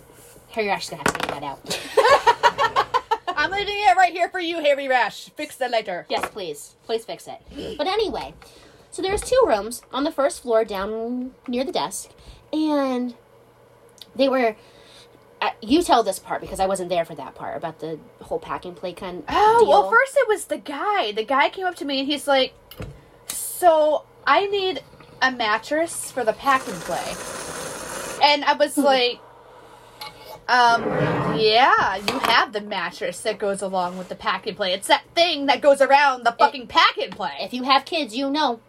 Harry 0.52 0.68
Rash 0.68 0.84
is 0.84 0.90
gonna 0.90 1.02
have 1.04 1.12
to 1.12 1.26
figure 1.26 1.40
that 1.40 1.44
out. 1.44 3.26
I'm 3.36 3.50
leaving 3.50 3.74
it 3.76 3.96
right 3.96 4.12
here 4.12 4.28
for 4.28 4.38
you, 4.40 4.60
Harry 4.60 4.86
Rash. 4.88 5.28
Fix 5.30 5.56
the 5.56 5.68
lighter. 5.68 6.06
yes, 6.08 6.28
please, 6.30 6.76
please 6.84 7.04
fix 7.04 7.26
it. 7.26 7.40
But 7.78 7.86
anyway, 7.86 8.34
so 8.90 9.02
there's 9.02 9.22
two 9.22 9.42
rooms 9.46 9.82
on 9.92 10.04
the 10.04 10.12
first 10.12 10.42
floor, 10.42 10.64
down 10.64 11.32
near 11.48 11.64
the 11.64 11.72
desk, 11.72 12.10
and 12.52 13.14
they 14.14 14.28
were. 14.28 14.56
Uh, 15.40 15.50
you 15.60 15.82
tell 15.82 16.04
this 16.04 16.20
part 16.20 16.40
because 16.40 16.60
I 16.60 16.66
wasn't 16.66 16.88
there 16.88 17.04
for 17.04 17.16
that 17.16 17.34
part 17.34 17.56
about 17.56 17.80
the 17.80 17.98
whole 18.20 18.38
pack 18.38 18.64
and 18.64 18.76
play 18.76 18.92
kind. 18.92 19.24
Oh, 19.28 19.58
deal. 19.58 19.68
well, 19.68 19.90
first 19.90 20.16
it 20.16 20.28
was 20.28 20.44
the 20.44 20.58
guy. 20.58 21.10
The 21.10 21.24
guy 21.24 21.48
came 21.48 21.66
up 21.66 21.74
to 21.76 21.84
me 21.84 21.98
and 21.98 22.06
he's 22.06 22.28
like, 22.28 22.54
So 23.26 24.04
I 24.24 24.46
need 24.46 24.84
a 25.20 25.32
mattress 25.32 26.12
for 26.12 26.22
the 26.22 26.32
pack 26.32 26.68
and 26.68 26.76
play. 26.82 27.14
And 28.22 28.44
I 28.44 28.52
was 28.52 28.78
like, 28.92 29.18
um, 30.48 30.82
yeah, 31.38 31.96
you 31.96 32.18
have 32.20 32.52
the 32.52 32.60
mattress 32.60 33.20
that 33.22 33.38
goes 33.38 33.62
along 33.62 33.96
with 33.98 34.08
the 34.08 34.14
pack 34.14 34.46
and 34.46 34.56
play. 34.56 34.72
It's 34.72 34.88
that 34.88 35.04
thing 35.14 35.46
that 35.46 35.60
goes 35.60 35.80
around 35.80 36.24
the 36.24 36.32
fucking 36.32 36.66
pack 36.66 36.98
and 36.98 37.12
play. 37.14 37.32
If 37.40 37.52
you 37.54 37.62
have 37.64 37.84
kids, 37.84 38.16
you 38.16 38.30
know. 38.30 38.60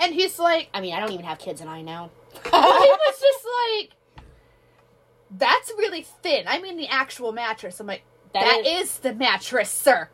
And 0.00 0.14
he's 0.14 0.38
like, 0.38 0.68
I 0.74 0.80
mean, 0.80 0.94
I 0.94 1.00
don't 1.00 1.12
even 1.12 1.24
have 1.24 1.38
kids, 1.38 1.60
and 1.60 1.68
I 1.70 1.82
know. 1.82 2.10
he 2.44 2.50
was 2.50 3.20
just 3.20 3.46
like, 3.80 3.90
that's 5.30 5.70
really 5.76 6.02
thin. 6.02 6.44
I 6.46 6.60
mean, 6.60 6.76
the 6.76 6.88
actual 6.88 7.32
mattress. 7.32 7.80
I'm 7.80 7.86
like, 7.86 8.02
That 8.32 8.62
that 8.62 8.66
is, 8.66 8.98
the 8.98 9.14
mattress, 9.14 9.70
sir. 9.70 10.08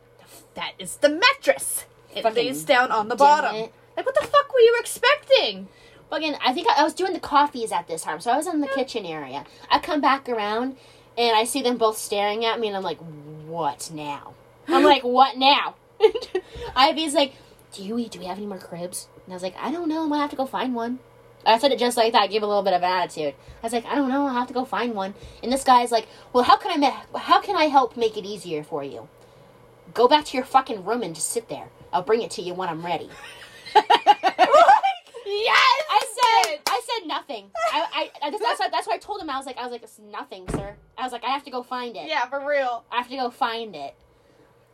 That 0.55 0.73
is 0.79 0.97
the 0.97 1.09
mattress. 1.09 1.85
It 2.15 2.23
lays 2.33 2.63
down 2.63 2.91
on 2.91 3.09
the 3.09 3.15
bottom. 3.15 3.55
it. 3.55 3.73
Like, 3.97 4.05
what 4.05 4.15
the 4.15 4.25
fuck 4.25 4.53
were 4.53 4.59
you 4.59 4.77
expecting? 4.79 5.67
Fucking, 6.09 6.35
I 6.43 6.53
think 6.53 6.67
I, 6.69 6.81
I 6.81 6.83
was 6.83 6.93
doing 6.93 7.13
the 7.13 7.19
coffees 7.19 7.71
at 7.71 7.87
this 7.87 8.03
time, 8.03 8.19
so 8.19 8.31
I 8.31 8.37
was 8.37 8.47
in 8.47 8.61
the 8.61 8.67
kitchen 8.67 9.05
area. 9.05 9.43
I 9.69 9.79
come 9.79 10.01
back 10.01 10.29
around, 10.29 10.77
and 11.17 11.35
I 11.35 11.43
see 11.45 11.61
them 11.61 11.77
both 11.77 11.97
staring 11.97 12.45
at 12.45 12.59
me, 12.59 12.67
and 12.67 12.77
I'm 12.77 12.83
like, 12.83 12.99
"What 13.47 13.89
now?" 13.93 14.33
I'm 14.67 14.83
like, 14.93 15.03
"What 15.03 15.37
now?" 15.37 15.75
Ivy's 16.75 17.13
like, 17.15 17.33
"Do 17.73 17.83
you 17.83 17.97
eat? 17.97 18.11
Do 18.11 18.19
we 18.19 18.25
have 18.25 18.37
any 18.37 18.45
more 18.45 18.59
cribs?" 18.59 19.07
And 19.25 19.33
I 19.33 19.35
was 19.35 19.43
like, 19.43 19.55
"I 19.59 19.71
don't 19.71 19.89
know. 19.89 20.03
I'm 20.03 20.09
gonna 20.09 20.21
have 20.21 20.29
to 20.31 20.35
go 20.35 20.45
find 20.45 20.75
one." 20.75 20.99
I 21.45 21.59
said 21.59 21.71
it 21.71 21.79
just 21.79 21.97
like 21.97 22.13
that. 22.13 22.23
I 22.23 22.27
gave 22.27 22.41
a 22.41 22.47
little 22.47 22.63
bit 22.63 22.73
of 22.73 22.81
an 22.81 22.91
attitude. 22.91 23.35
I 23.61 23.65
was 23.65 23.73
like, 23.73 23.85
"I 23.85 23.95
don't 23.95 24.09
know. 24.09 24.25
I'll 24.27 24.33
have 24.33 24.47
to 24.47 24.53
go 24.53 24.65
find 24.65 24.93
one." 24.93 25.15
And 25.41 25.51
this 25.51 25.63
guy's 25.63 25.91
like, 25.91 26.07
"Well, 26.33 26.43
how 26.43 26.57
can 26.57 26.71
I 26.71 26.77
ma- 26.77 27.19
how 27.19 27.41
can 27.41 27.55
I 27.55 27.65
help 27.65 27.97
make 27.97 28.15
it 28.17 28.25
easier 28.25 28.63
for 28.63 28.83
you? 28.83 29.07
Go 29.93 30.07
back 30.07 30.25
to 30.25 30.37
your 30.37 30.45
fucking 30.45 30.85
room 30.85 31.01
and 31.01 31.15
just 31.15 31.29
sit 31.29 31.49
there. 31.49 31.69
I'll 31.91 32.03
bring 32.03 32.21
it 32.21 32.31
to 32.31 32.41
you 32.41 32.53
when 32.53 32.69
I'm 32.69 32.85
ready." 32.85 33.09
Yes! 35.27 35.74
I 36.35 36.43
said, 36.45 36.59
I 36.67 36.81
said 36.99 37.07
nothing. 37.07 37.51
I, 37.71 37.85
I, 38.21 38.27
I 38.27 38.31
just, 38.31 38.43
that's, 38.43 38.59
what, 38.59 38.71
that's 38.71 38.87
what 38.87 38.95
I 38.95 38.99
told 38.99 39.21
him. 39.21 39.29
I 39.29 39.37
was 39.37 39.45
like, 39.45 39.57
I 39.57 39.63
was 39.63 39.71
like, 39.71 39.83
it's 39.83 39.99
nothing, 39.99 40.47
sir. 40.49 40.75
I 40.97 41.03
was 41.03 41.11
like, 41.11 41.23
I 41.23 41.29
have 41.29 41.43
to 41.45 41.51
go 41.51 41.63
find 41.63 41.95
it. 41.95 42.07
Yeah, 42.07 42.27
for 42.27 42.45
real. 42.47 42.83
I 42.91 42.97
have 42.97 43.09
to 43.09 43.15
go 43.15 43.29
find 43.29 43.75
it, 43.75 43.95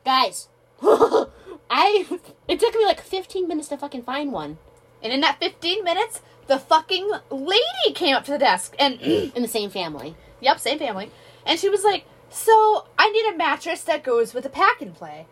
guys. 0.05 0.47
I, 0.83 2.05
it 2.47 2.59
took 2.59 2.73
me 2.75 2.85
like 2.85 3.01
15 3.01 3.47
minutes 3.47 3.67
to 3.69 3.77
fucking 3.77 4.01
find 4.03 4.31
one 4.31 4.57
And 5.03 5.13
in 5.13 5.21
that 5.21 5.39
15 5.39 5.83
minutes, 5.83 6.21
the 6.47 6.57
fucking 6.57 7.11
lady 7.29 7.93
came 7.93 8.15
up 8.15 8.25
to 8.25 8.31
the 8.31 8.39
desk 8.39 8.75
and, 8.79 8.99
in 9.35 9.41
the 9.41 9.47
same 9.47 9.69
family. 9.69 10.15
yep, 10.39 10.59
same 10.59 10.79
family. 10.79 11.11
And 11.45 11.59
she 11.59 11.69
was 11.69 11.83
like, 11.83 12.05
So, 12.29 12.87
I 12.97 13.09
need 13.11 13.33
a 13.33 13.37
mattress 13.37 13.83
that 13.83 14.03
goes 14.03 14.33
with 14.33 14.45
a 14.45 14.49
pack 14.49 14.81
and 14.81 14.93
play. 14.95 15.27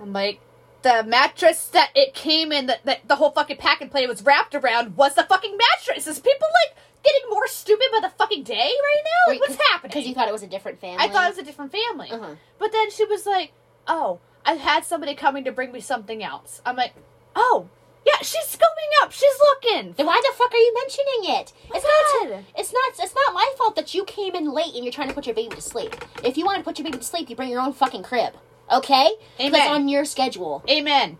I'm 0.00 0.12
like, 0.12 0.40
The 0.82 1.04
mattress 1.06 1.68
that 1.68 1.90
it 1.94 2.14
came 2.14 2.50
in, 2.50 2.66
that, 2.66 2.84
that 2.84 3.06
the 3.08 3.16
whole 3.16 3.30
fucking 3.30 3.58
pack 3.58 3.80
and 3.80 3.90
play 3.90 4.06
was 4.06 4.22
wrapped 4.22 4.54
around, 4.54 4.96
was 4.96 5.14
the 5.14 5.22
fucking 5.22 5.56
mattress. 5.56 6.06
Is 6.06 6.18
people 6.18 6.48
like 6.66 6.76
getting 7.04 7.30
more 7.30 7.46
stupid 7.46 7.86
by 7.92 8.00
the 8.00 8.10
fucking 8.10 8.42
day 8.42 8.54
right 8.56 9.02
now? 9.04 9.32
Like, 9.32 9.40
what's 9.40 9.56
happening? 9.70 9.90
Because 9.90 10.06
you 10.06 10.14
thought 10.14 10.28
it 10.28 10.32
was 10.32 10.42
a 10.42 10.48
different 10.48 10.80
family. 10.80 10.98
I 10.98 11.08
thought 11.08 11.26
it 11.26 11.36
was 11.36 11.38
a 11.38 11.44
different 11.44 11.72
family. 11.72 12.10
Uh-huh. 12.10 12.34
But 12.58 12.72
then 12.72 12.90
she 12.90 13.04
was 13.04 13.26
like, 13.26 13.52
"Oh, 13.86 14.20
I 14.44 14.54
had 14.54 14.84
somebody 14.84 15.14
coming 15.14 15.44
to 15.44 15.52
bring 15.52 15.72
me 15.72 15.80
something 15.80 16.22
else." 16.22 16.60
I'm 16.66 16.76
like, 16.76 16.94
"Oh, 17.36 17.68
yeah, 18.04 18.18
she's 18.22 18.44
scoping 18.46 19.02
up. 19.02 19.12
She's 19.12 19.38
looking." 19.38 19.94
Then 19.96 20.06
why 20.06 20.20
the 20.20 20.34
fuck 20.36 20.52
are 20.52 20.56
you 20.56 20.74
mentioning 20.74 21.38
it? 21.38 21.52
It's 21.74 21.84
not. 21.84 22.42
It's 22.56 22.72
not. 22.72 23.04
It's 23.04 23.14
not 23.14 23.34
my 23.34 23.52
fault 23.56 23.76
that 23.76 23.94
you 23.94 24.04
came 24.04 24.34
in 24.34 24.52
late 24.52 24.74
and 24.74 24.84
you're 24.84 24.92
trying 24.92 25.08
to 25.08 25.14
put 25.14 25.26
your 25.26 25.34
baby 25.36 25.54
to 25.54 25.62
sleep. 25.62 25.94
If 26.24 26.36
you 26.36 26.44
want 26.44 26.58
to 26.58 26.64
put 26.64 26.78
your 26.78 26.84
baby 26.84 26.98
to 26.98 27.04
sleep, 27.04 27.30
you 27.30 27.36
bring 27.36 27.50
your 27.50 27.60
own 27.60 27.72
fucking 27.72 28.02
crib. 28.02 28.34
Okay? 28.70 29.10
Amen. 29.40 29.60
It's 29.60 29.70
on 29.70 29.88
your 29.88 30.04
schedule. 30.04 30.62
Amen. 30.68 31.18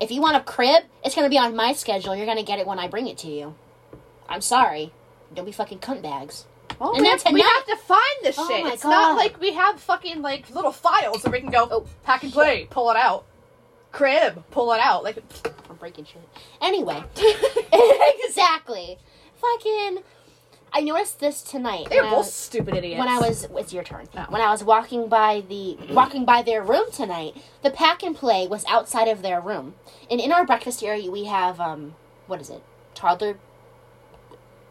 If 0.00 0.10
you 0.10 0.20
want 0.20 0.36
a 0.36 0.40
crib, 0.40 0.84
it's 1.04 1.14
gonna 1.14 1.28
be 1.28 1.38
on 1.38 1.54
my 1.54 1.72
schedule. 1.72 2.16
You're 2.16 2.26
gonna 2.26 2.42
get 2.42 2.58
it 2.58 2.66
when 2.66 2.78
I 2.78 2.88
bring 2.88 3.06
it 3.06 3.18
to 3.18 3.28
you. 3.28 3.54
I'm 4.28 4.40
sorry. 4.40 4.92
Don't 5.34 5.44
be 5.44 5.52
fucking 5.52 5.78
cunt 5.80 6.02
bags. 6.02 6.46
Well, 6.78 6.92
And 6.94 7.02
we, 7.02 7.08
have, 7.08 7.22
we 7.32 7.40
have 7.42 7.66
to 7.66 7.76
find 7.76 8.00
this 8.22 8.36
Oh 8.38 8.48
shit. 8.48 8.64
It's 8.72 8.84
not 8.84 9.16
like 9.16 9.38
we 9.38 9.52
have 9.52 9.78
fucking 9.80 10.22
like 10.22 10.48
little 10.50 10.72
files 10.72 11.22
that 11.22 11.32
we 11.32 11.40
can 11.40 11.50
go 11.50 11.68
Oh, 11.70 11.86
pack 12.04 12.22
and 12.22 12.32
play, 12.32 12.66
pull 12.70 12.90
it 12.90 12.96
out. 12.96 13.26
Crib, 13.92 14.42
pull 14.50 14.72
it 14.72 14.80
out. 14.80 15.04
Like, 15.04 15.18
I'm 15.68 15.76
breaking 15.76 16.06
shit. 16.06 16.22
Anyway, 16.62 17.02
exactly. 18.24 18.98
Fucking. 19.36 19.98
I 20.72 20.80
noticed 20.80 21.20
this 21.20 21.42
tonight. 21.42 21.88
they're 21.90 22.02
both 22.02 22.18
was- 22.18 22.32
stupid 22.32 22.76
idiots. 22.76 22.98
when 22.98 23.08
I 23.08 23.18
was 23.18 23.46
it's 23.56 23.72
your 23.72 23.82
turn. 23.82 24.08
Oh. 24.16 24.26
When 24.28 24.40
I 24.40 24.50
was 24.50 24.62
walking 24.62 25.08
by 25.08 25.42
the 25.48 25.76
walking 25.90 26.24
by 26.24 26.42
their 26.42 26.62
room 26.62 26.90
tonight, 26.92 27.36
the 27.62 27.70
pack 27.70 28.02
and 28.02 28.14
play 28.14 28.46
was 28.46 28.64
outside 28.68 29.08
of 29.08 29.22
their 29.22 29.40
room. 29.40 29.74
And 30.10 30.20
in 30.20 30.32
our 30.32 30.46
breakfast 30.46 30.82
area 30.82 31.10
we 31.10 31.24
have 31.24 31.60
um 31.60 31.94
what 32.26 32.40
is 32.40 32.50
it? 32.50 32.62
Toddler 32.94 33.38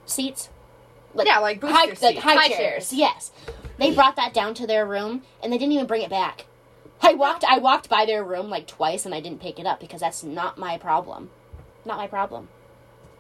seats? 0.06 0.50
Like 1.14 1.28
yeah, 1.28 1.40
like 1.40 1.60
booster 1.60 1.76
high, 1.76 1.88
seats, 1.88 2.02
like 2.02 2.18
high, 2.18 2.50
chairs. 2.50 2.94
Yes. 2.94 3.32
They 3.78 3.94
brought 3.94 4.16
that 4.16 4.34
down 4.34 4.54
to 4.56 4.68
their 4.68 4.86
room 4.86 5.24
and 5.42 5.52
they 5.52 5.58
didn't 5.58 5.74
even 5.74 5.88
bring 5.88 6.02
it 6.02 6.10
back. 6.10 6.46
I 7.02 7.14
walked 7.14 7.44
I 7.44 7.58
walked 7.60 7.90
by 7.90 8.06
their 8.06 8.24
room 8.24 8.50
like 8.50 8.68
twice 8.68 9.06
and 9.06 9.16
I 9.16 9.22
didn't 9.22 9.42
pick 9.42 9.60
it 9.60 9.66
up 9.66 9.80
because 9.80 10.02
that's 10.02 10.24
not 10.24 10.58
my 10.58 10.78
problem. 10.78 11.30
Not 11.86 11.98
my 11.98 12.08
problem. 12.08 12.50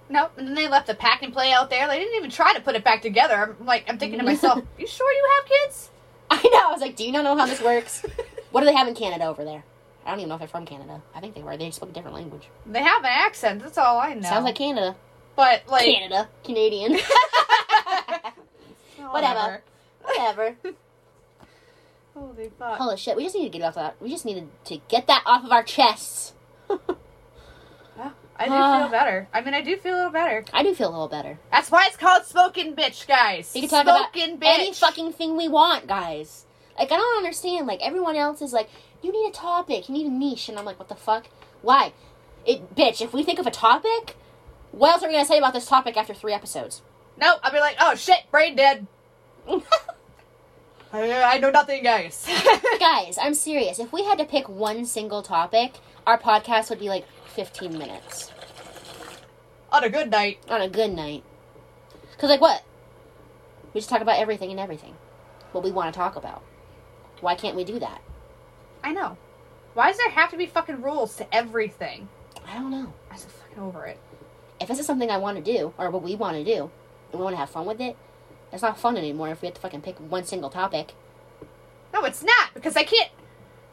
Nope. 0.10 0.32
And 0.38 0.48
then 0.48 0.56
they 0.56 0.68
left 0.68 0.88
the 0.88 0.96
pack 0.96 1.22
and 1.22 1.32
play 1.32 1.52
out 1.52 1.70
there. 1.70 1.88
They 1.88 2.00
didn't 2.00 2.16
even 2.16 2.32
try 2.32 2.54
to 2.54 2.62
put 2.62 2.76
it 2.76 2.84
back 2.84 3.02
together. 3.02 3.56
I'm 3.60 3.66
like, 3.66 3.86
I'm 3.88 3.98
thinking 4.00 4.20
to 4.20 4.26
myself, 4.34 4.64
you 4.78 4.88
sure 4.88 5.12
you 5.12 5.30
have 5.38 5.46
kids? 5.50 5.90
I 6.32 6.42
know. 6.44 6.70
I 6.70 6.72
was 6.72 6.82
like, 6.82 6.96
"Do 6.96 7.06
you 7.06 7.12
not 7.12 7.24
know 7.24 7.36
how 7.38 7.46
this 7.46 7.62
works? 7.62 8.04
what 8.52 8.62
do 8.62 8.66
they 8.68 8.74
have 8.76 8.88
in 8.88 8.96
Canada 8.96 9.26
over 9.26 9.44
there? 9.44 9.64
I 10.06 10.12
don't 10.12 10.20
even 10.20 10.30
know 10.30 10.36
if 10.36 10.40
they're 10.40 10.48
from 10.48 10.66
Canada. 10.66 11.02
I 11.14 11.20
think 11.20 11.36
they 11.36 11.42
were. 11.44 11.58
They 11.58 11.72
spoke 11.72 11.90
a 11.90 11.92
different 11.94 12.16
language. 12.16 12.48
They 12.66 12.82
have 12.84 13.04
an 13.04 13.10
accent. 13.12 13.62
That's 13.62 13.78
all 13.78 13.98
I 14.00 14.14
know. 14.14 14.30
Sounds 14.30 14.46
like 14.46 14.56
Canada. 14.56 14.96
but 15.36 15.64
like 15.68 15.86
Canada, 15.86 16.30
Canadian. 16.44 17.00
whatever. 18.98 19.62
Whatever. 20.04 20.56
Oh, 20.66 20.74
Holy 22.16 22.50
fuck. 22.58 22.78
Holy 22.78 22.98
shit! 22.98 23.16
We 23.16 23.24
just 23.24 23.36
need 23.36 23.52
to 23.52 23.58
get 23.58 23.66
off 23.66 23.76
that. 23.76 23.96
We 24.02 24.10
just 24.10 24.26
needed 24.26 24.50
to 24.66 24.80
get 24.88 25.08
that 25.08 25.24
off 25.26 25.44
of 25.46 25.52
our 25.52 25.64
chests. 25.64 26.34
I 28.40 28.46
do 28.46 28.54
Ah. 28.54 28.80
feel 28.84 28.90
better. 29.00 29.28
I 29.34 29.42
mean, 29.42 29.54
I 29.54 29.62
do 29.62 29.76
feel 29.78 29.94
a 29.94 29.98
little 29.98 30.12
better. 30.12 30.46
I 30.54 30.64
do 30.64 30.74
feel 30.74 30.90
a 30.90 30.92
little 30.92 31.08
better. 31.10 31.38
That's 31.52 31.70
why 31.70 31.86
it's 31.88 31.98
called 31.98 32.24
smoking 32.26 32.76
bitch, 32.76 33.06
guys. 33.08 33.52
We 33.54 33.62
can 33.62 33.70
talk 33.70 33.84
about 33.84 34.14
smoking 34.14 34.38
bitch. 34.40 34.46
any 34.48 34.74
fucking 34.74 35.14
thing 35.14 35.36
we 35.38 35.48
want, 35.48 35.86
guys. 35.88 36.46
Like 36.78 36.92
I 36.92 36.96
don't 36.96 37.18
understand. 37.18 37.68
Like 37.68 37.82
everyone 37.86 38.16
else 38.16 38.42
is 38.42 38.54
like, 38.54 38.70
you 39.04 39.12
need 39.12 39.28
a 39.30 39.34
topic, 39.34 39.90
you 39.90 39.94
need 39.96 40.08
a 40.08 40.10
niche, 40.12 40.48
and 40.50 40.58
I'm 40.58 40.66
like, 40.66 40.80
what 40.80 40.88
the 40.90 40.96
fuck? 40.96 41.28
Why? 41.62 41.92
It, 42.46 42.74
bitch. 42.76 43.02
If 43.02 43.14
we 43.14 43.24
think 43.24 43.38
of 43.40 43.46
a 43.46 43.52
topic, 43.52 44.16
what 44.72 44.92
else 44.94 45.04
are 45.04 45.08
we 45.08 45.14
gonna 45.14 45.26
say 45.26 45.38
about 45.38 45.54
this 45.54 45.66
topic 45.68 45.98
after 45.98 46.14
three 46.14 46.34
episodes? 46.34 46.82
Nope. 47.20 47.40
I'll 47.44 47.52
be 47.52 47.60
like, 47.60 47.76
oh 47.82 47.96
shit, 47.96 48.20
brain 48.32 48.56
dead. 48.56 48.88
I, 50.92 51.22
I 51.24 51.38
know 51.38 51.52
nothing, 51.52 51.84
guys. 51.84 52.26
Guys, 52.80 53.18
I'm 53.22 53.36
serious. 53.36 53.78
If 53.78 53.92
we 53.94 54.04
had 54.06 54.18
to 54.18 54.26
pick 54.26 54.50
one 54.50 54.86
single 54.86 55.22
topic, 55.22 55.74
our 56.08 56.18
podcast 56.18 56.70
would 56.72 56.80
be 56.80 56.90
like 56.90 57.06
15 57.40 57.78
minutes 57.78 58.34
On 59.72 59.82
a 59.82 59.90
good 59.90 60.12
night. 60.12 60.40
on 60.50 60.60
a 60.62 60.68
good 60.68 60.92
night. 60.92 61.24
Cause 62.18 62.30
like 62.30 62.42
what? 62.42 62.66
We 63.74 63.80
just 63.80 63.90
talk 63.90 64.02
about 64.02 64.18
everything 64.20 64.52
and 64.52 64.60
everything. 64.60 64.96
What 65.54 65.64
we 65.64 65.72
want 65.72 65.94
to 65.94 65.98
talk 65.98 66.18
about. 66.18 66.44
Why 67.22 67.36
can't 67.36 67.56
we 67.56 67.64
do 67.64 67.80
that? 67.80 68.02
I 68.84 68.92
know. 68.92 69.16
Why 69.74 69.88
does 69.88 69.98
there 70.00 70.10
have 70.10 70.32
to 70.32 70.38
be 70.38 70.48
fucking 70.48 70.82
rules 70.82 71.16
to 71.16 71.34
everything? 71.34 72.10
I 72.46 72.56
don't 72.56 72.72
know. 72.72 72.92
I'm 73.10 73.18
so 73.18 73.30
fucking 73.30 73.64
over 73.64 73.86
it. 73.86 74.00
If 74.60 74.68
this 74.68 74.80
is 74.80 74.86
something 74.86 75.10
I 75.10 75.16
want 75.18 75.38
to 75.38 75.54
do, 75.58 75.74
or 75.78 75.90
what 75.92 76.04
we 76.04 76.16
want 76.18 76.36
to 76.36 76.44
do, 76.44 76.70
and 77.12 77.20
we 77.20 77.24
want 77.24 77.36
to 77.36 77.40
have 77.40 77.50
fun 77.50 77.66
with 77.66 77.80
it, 77.80 77.96
it's 78.52 78.64
not 78.64 78.78
fun 78.78 78.98
anymore 78.98 79.30
if 79.30 79.42
we 79.42 79.46
have 79.46 79.56
to 79.56 79.62
fucking 79.62 79.82
pick 79.82 79.96
one 79.98 80.26
single 80.26 80.50
topic. 80.50 80.94
No, 81.94 82.04
it's 82.04 82.22
not 82.22 82.54
because 82.54 82.76
I 82.76 82.84
can't. 82.84 83.12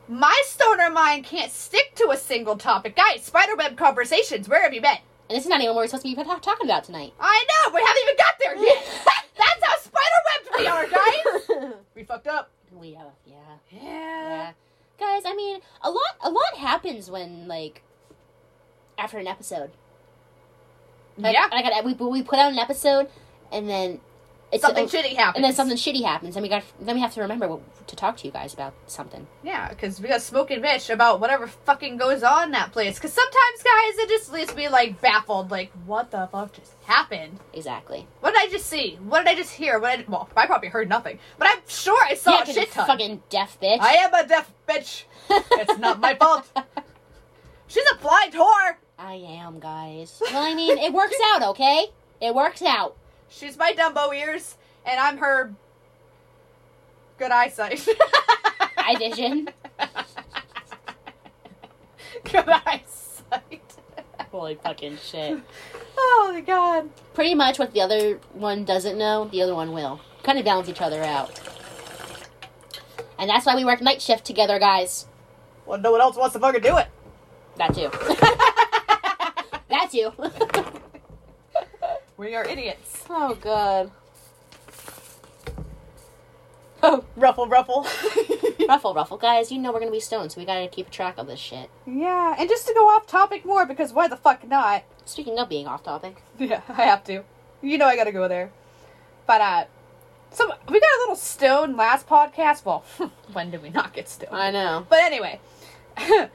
My 0.09 0.41
stoner 0.45 0.91
mind 0.91 1.25
can't 1.25 1.51
stick 1.51 1.95
to 1.97 2.11
a 2.11 2.17
single 2.17 2.57
topic, 2.57 2.95
guys. 2.97 3.25
Spiderweb 3.25 3.77
conversations. 3.77 4.49
Where 4.49 4.63
have 4.63 4.73
you 4.73 4.81
been? 4.81 4.99
And 5.29 5.37
this 5.37 5.45
is 5.45 5.51
not 5.51 5.61
even 5.61 5.75
what 5.75 5.83
we're 5.83 5.87
supposed 5.89 6.07
to 6.07 6.15
be 6.15 6.25
talking 6.41 6.65
about 6.69 6.85
tonight. 6.85 7.13
I 7.19 7.45
know. 7.49 7.75
We 7.75 7.81
haven't 7.81 8.03
even 8.05 8.17
got 8.17 8.35
there 8.39 8.57
yet. 8.57 8.85
That's 9.37 9.65
how 9.65 9.91
spiderwebbed 9.91 10.59
we 10.59 10.67
are, 10.69 10.87
guys. 11.67 11.73
we 11.97 12.05
fucked 12.05 12.29
up. 12.29 12.51
we 12.73 12.95
have, 12.95 13.09
yeah. 13.27 13.35
Yeah. 13.71 13.83
Yeah. 13.83 14.53
Guys, 14.99 15.23
I 15.27 15.35
mean, 15.35 15.61
a 15.83 15.91
lot 15.91 16.17
a 16.23 16.31
lot 16.31 16.57
happens 16.57 17.11
when 17.11 17.49
like 17.49 17.83
after 18.97 19.19
an 19.19 19.27
episode. 19.27 19.71
Like, 21.19 21.35
Yeah. 21.35 21.49
Like 21.51 21.85
we 21.85 21.95
we 21.95 22.23
put 22.23 22.39
out 22.39 22.53
an 22.53 22.59
episode 22.59 23.09
and 23.53 23.69
then 23.69 24.01
it's 24.53 24.63
Something 24.63 24.85
oh, 24.85 24.87
shitty 24.87 25.17
happens. 25.17 25.37
and 25.37 25.45
then 25.45 25.53
something 25.53 25.77
shitty 25.77 26.05
happens 26.05 26.37
and 26.37 26.43
we 26.43 26.49
got 26.49 26.63
then 26.81 26.95
we 26.95 27.01
have 27.01 27.13
to 27.15 27.21
remember 27.21 27.49
what, 27.49 27.87
to 27.89 27.97
talk 27.97 28.17
to 28.19 28.27
you 28.27 28.33
guys 28.33 28.55
about 28.55 28.75
something. 28.87 29.27
Yeah, 29.43 29.69
because 29.69 30.01
we 30.01 30.09
got 30.09 30.23
smoking 30.23 30.61
bitch 30.61 30.93
about 30.93 31.21
whatever 31.21 31.47
fucking 31.47 31.97
goes 31.97 32.23
on 32.23 32.45
in 32.45 32.51
that 32.53 32.73
place. 32.73 32.95
Because 32.95 33.13
sometimes, 33.13 33.63
guys, 33.63 33.99
it 34.05 34.09
just 34.09 34.33
leaves 34.33 34.55
me 34.55 34.69
like 34.69 35.01
baffled. 35.01 35.51
Like, 35.51 35.73
what 35.85 36.11
the 36.11 36.29
fuck 36.31 36.53
just 36.53 36.73
happened? 36.85 37.41
Exactly. 37.55 38.07
What 38.21 38.35
did 38.35 38.43
I 38.43 38.49
just 38.49 38.67
see? 38.67 38.99
What 39.03 39.25
did 39.25 39.29
I 39.29 39.35
just 39.35 39.53
hear? 39.53 39.79
What 39.81 39.97
did, 39.99 40.09
well, 40.09 40.29
I 40.37 40.47
probably 40.47 40.69
heard 40.69 40.89
nothing, 40.89 41.19
but 41.39 41.49
I'm 41.49 41.59
sure 41.67 41.99
I 42.05 42.15
saw 42.15 42.37
yeah, 42.39 42.43
a 42.43 42.53
shit 42.53 42.71
ton. 42.71 42.87
fucking 42.87 43.23
deaf 43.31 43.59
bitch. 43.61 43.81
I 43.81 43.95
am 43.95 44.15
a 44.15 44.27
deaf 44.27 44.53
bitch. 44.69 45.05
it's 45.31 45.79
not 45.79 45.99
my 46.01 46.15
fault. 46.15 46.47
She's 47.67 47.85
a 47.93 47.97
blind 47.97 48.33
whore. 48.33 48.77
I 48.99 49.15
am, 49.15 49.59
guys. 49.59 50.19
Well, 50.21 50.43
I 50.43 50.55
mean, 50.55 50.79
it 50.79 50.93
works 50.93 51.17
out, 51.35 51.43
okay? 51.43 51.87
It 52.21 52.35
works 52.35 52.63
out. 52.63 52.97
She's 53.29 53.57
my 53.57 53.73
Dumbo 53.73 54.15
ears, 54.15 54.57
and 54.85 54.99
I'm 54.99 55.19
her 55.19 55.53
good 57.19 57.31
eyesight. 57.31 57.87
Eye 58.79 58.97
vision. 58.99 59.49
good 62.25 62.49
eyesight. 62.49 63.63
Holy 64.31 64.55
fucking 64.57 64.99
shit. 64.99 65.41
Oh 65.97 66.31
my 66.33 66.41
god. 66.41 66.91
Pretty 67.15 67.35
much 67.35 67.59
what 67.59 67.73
the 67.73 67.81
other 67.81 68.21
one 68.33 68.65
doesn't 68.65 68.99
know, 68.99 69.27
the 69.27 69.43
other 69.43 69.55
one 69.55 69.73
will. 69.73 70.01
Kind 70.23 70.39
of 70.39 70.45
balance 70.45 70.69
each 70.69 70.83
other 70.83 71.03
out. 71.03 71.41
And 73.19 73.31
that's 73.31 73.47
why 73.47 73.57
we 73.57 73.65
work 73.65 73.81
night 73.81 74.03
shift 74.03 74.25
together, 74.25 74.59
guys. 74.59 75.07
Well, 75.65 75.81
no 75.81 75.91
one 75.93 76.01
else 76.01 76.17
wants 76.17 76.35
to 76.35 76.41
fucking 76.41 76.61
do 76.61 76.77
it. 76.77 76.89
That 77.57 77.75
too. 77.75 77.91
That's 79.69 79.95
you. 79.95 80.13
We 82.17 82.35
are 82.35 82.45
idiots. 82.45 83.05
oh 83.11 83.35
god. 83.35 83.91
Oh, 86.83 87.05
ruffle, 87.17 87.47
ruffle. 87.49 87.87
Ruffle, 88.69 88.95
ruffle, 88.95 89.17
guys. 89.17 89.53
You 89.53 89.59
know 89.59 89.73
we're 89.73 89.79
gonna 89.79 89.93
be 89.93 90.01
stoned, 90.01 90.33
so 90.33 90.41
we 90.41 90.45
gotta 90.47 90.67
keep 90.67 90.91
track 90.91 91.19
of 91.19 91.27
this 91.29 91.39
shit. 91.39 91.71
yeah, 91.87 92.35
and 92.39 92.49
just 92.49 92.67
to 92.67 92.75
go 92.75 92.89
off 92.89 93.07
topic 93.07 93.45
more, 93.45 93.65
because 93.65 93.93
why 93.93 94.09
the 94.09 94.17
fuck 94.17 94.47
not? 94.47 94.83
Speaking 95.05 95.39
of 95.39 95.49
being 95.49 95.67
off 95.69 95.85
topic, 95.85 96.23
Yeah, 96.39 96.63
I 96.69 96.83
have 96.83 97.05
to. 97.05 97.23
You 97.63 97.79
know 97.79 97.87
I 97.87 97.95
gotta 97.97 98.11
go 98.13 98.27
there. 98.29 98.51
But, 99.27 99.41
uh, 99.41 99.65
so 100.33 100.47
we 100.69 100.81
got 100.81 100.91
a 100.97 101.01
little 101.01 101.15
stone 101.17 101.77
last 101.77 102.09
podcast. 102.09 102.65
Well, 102.65 102.85
when 103.33 103.51
did 103.53 103.63
we 103.63 103.71
not 103.71 103.93
get 103.93 104.09
stoned? 104.09 104.35
I 104.35 104.51
know. 104.51 104.85
But 104.89 104.99
anyway, 105.03 105.39
Maddie 105.97 106.31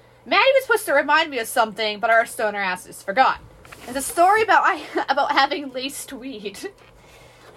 was 0.53 0.63
supposed 0.63 0.85
to 0.85 0.93
remind 0.93 1.29
me 1.31 1.39
of 1.39 1.47
something, 1.47 1.99
but 1.99 2.09
our 2.09 2.25
stoner 2.25 2.59
asses 2.59 3.03
forgot. 3.03 3.41
It's 3.87 3.97
a 3.97 4.01
story 4.01 4.43
about 4.43 4.63
I 4.63 4.83
about 5.09 5.31
having 5.31 5.71
laced 5.71 6.13
weed. 6.13 6.59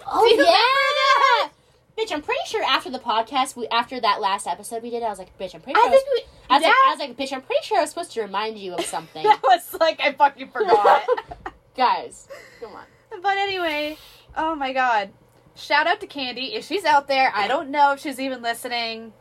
Oh 0.07 0.25
yeah, 0.25 1.49
bitch. 1.97 2.11
I'm 2.11 2.21
pretty 2.21 2.41
sure 2.45 2.63
after 2.63 2.89
the 2.89 2.99
podcast, 2.99 3.55
we 3.55 3.67
after 3.67 3.99
that 3.99 4.21
last 4.21 4.47
episode 4.47 4.83
we 4.83 4.89
did, 4.89 5.03
I 5.03 5.09
was 5.09 5.19
like, 5.19 5.37
bitch, 5.37 5.55
I'm 5.55 5.61
pretty 5.61 5.79
sure. 5.79 5.87
I 5.87 5.91
think 5.91 6.07
we, 6.13 6.23
I 6.49 6.53
was, 6.57 6.63
like, 6.63 6.71
I 6.71 6.89
was 6.91 6.99
like, 6.99 7.17
bitch, 7.17 7.33
I'm 7.33 7.41
pretty 7.41 7.63
sure 7.63 7.77
I 7.77 7.81
was 7.81 7.89
supposed 7.89 8.11
to 8.13 8.21
remind 8.21 8.57
you 8.57 8.73
of 8.73 8.85
something, 8.85 9.23
that 9.23 9.41
was 9.43 9.75
like 9.79 9.99
I 9.99 10.13
fucking 10.13 10.49
forgot. 10.49 11.03
guys. 11.77 12.27
Come 12.61 12.73
on. 12.73 13.21
but 13.21 13.37
anyway, 13.37 13.97
oh 14.35 14.55
my 14.55 14.73
god. 14.73 15.11
Shout 15.55 15.87
out 15.87 16.01
to 16.01 16.07
Candy. 16.07 16.53
If 16.55 16.65
she's 16.65 16.83
out 16.83 17.07
there, 17.07 17.31
I 17.33 17.47
don't 17.47 17.69
know 17.69 17.93
if 17.93 18.01
she's 18.01 18.19
even 18.19 18.41
listening. 18.41 19.13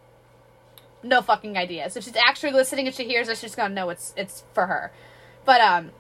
No 1.05 1.23
fucking 1.23 1.57
idea. 1.57 1.89
So 1.91 1.99
if 1.99 2.05
she's 2.05 2.17
actually 2.17 2.53
listening 2.53 2.87
and 2.87 2.95
she 2.95 3.05
hears 3.05 3.29
us, 3.29 3.39
she's 3.39 3.55
gonna 3.55 3.75
know 3.75 3.91
it's 3.91 4.13
it's 4.17 4.43
for 4.53 4.67
her. 4.67 4.91
But 5.45 5.61
um 5.61 5.93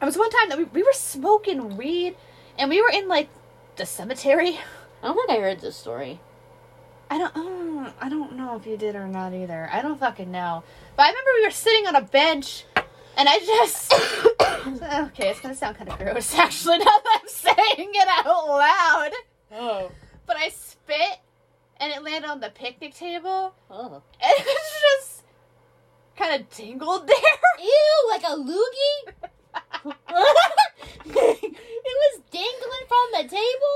it 0.00 0.04
was 0.04 0.16
one 0.16 0.30
time 0.30 0.48
that 0.48 0.58
we, 0.58 0.64
we 0.64 0.82
were 0.82 0.92
smoking 0.92 1.76
weed 1.76 2.16
and 2.58 2.70
we 2.70 2.80
were 2.80 2.90
in 2.90 3.08
like 3.08 3.28
the 3.76 3.86
cemetery. 3.86 4.58
I 5.02 5.06
don't 5.06 5.14
think 5.16 5.30
I 5.30 5.42
heard 5.42 5.60
this 5.60 5.76
story. 5.76 6.20
I 7.10 7.18
don't 7.18 7.36
uh, 7.36 7.92
I 8.00 8.08
don't 8.08 8.36
know 8.36 8.56
if 8.56 8.66
you 8.66 8.76
did 8.76 8.94
or 8.96 9.06
not 9.08 9.32
either. 9.34 9.68
I 9.72 9.82
don't 9.82 9.98
fucking 9.98 10.30
know. 10.30 10.62
But 10.96 11.04
I 11.04 11.08
remember 11.08 11.30
we 11.36 11.46
were 11.46 11.50
sitting 11.50 11.86
on 11.86 11.96
a 11.96 12.02
bench 12.02 12.64
and 13.16 13.28
I 13.28 13.38
just 13.40 13.92
Okay, 15.08 15.30
it's 15.30 15.40
gonna 15.40 15.54
sound 15.54 15.76
kinda 15.76 15.96
gross 15.98 16.34
actually 16.38 16.78
now 16.78 16.84
that 16.84 17.20
I'm 17.22 17.28
saying 17.28 17.90
it 17.94 18.08
out 18.08 18.46
loud. 18.46 19.10
Oh. 19.52 19.90
But 20.26 20.36
I 20.36 20.48
spit 20.50 21.18
and 21.78 21.92
it 21.92 22.02
landed 22.02 22.28
on 22.30 22.40
the 22.40 22.50
picnic 22.50 22.94
table 22.94 23.54
Oh. 23.70 24.02
and 24.20 24.32
it 24.38 24.46
was 24.46 24.82
just 24.98 25.22
kind 26.16 26.40
of 26.40 26.48
tingled 26.50 27.06
there. 27.08 27.16
Ew, 27.58 28.08
like 28.10 28.22
a 28.22 28.36
loogie. 28.36 29.12
it 29.84 31.06
was 31.06 32.20
dangling 32.30 32.86
from 32.88 33.06
the 33.12 33.28
table 33.28 33.74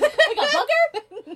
like 0.00 0.38
a 0.38 0.56
booger. 0.56 1.26
no, 1.26 1.34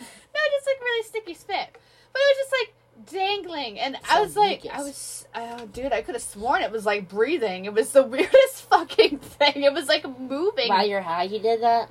just 0.00 0.66
like 0.66 0.80
really 0.80 1.02
sticky 1.04 1.34
spit. 1.34 1.68
But 2.12 2.20
it 2.20 2.28
was 2.28 2.36
just 2.38 2.52
like 2.60 2.74
dangling, 3.10 3.78
and 3.78 3.96
I 4.08 4.20
was 4.20 4.36
like, 4.36 4.66
I 4.70 4.82
was, 4.82 5.26
oh, 5.34 5.66
dude, 5.66 5.92
I 5.92 6.02
could 6.02 6.14
have 6.14 6.22
sworn 6.22 6.62
it 6.62 6.70
was 6.70 6.86
like 6.86 7.08
breathing. 7.08 7.64
It 7.64 7.72
was 7.72 7.92
the 7.92 8.02
weirdest 8.02 8.68
fucking 8.68 9.18
thing. 9.18 9.62
It 9.62 9.72
was 9.72 9.88
like 9.88 10.04
moving. 10.18 10.68
While 10.68 10.86
you're 10.86 11.00
high, 11.00 11.24
you 11.24 11.38
did 11.38 11.62
that. 11.62 11.90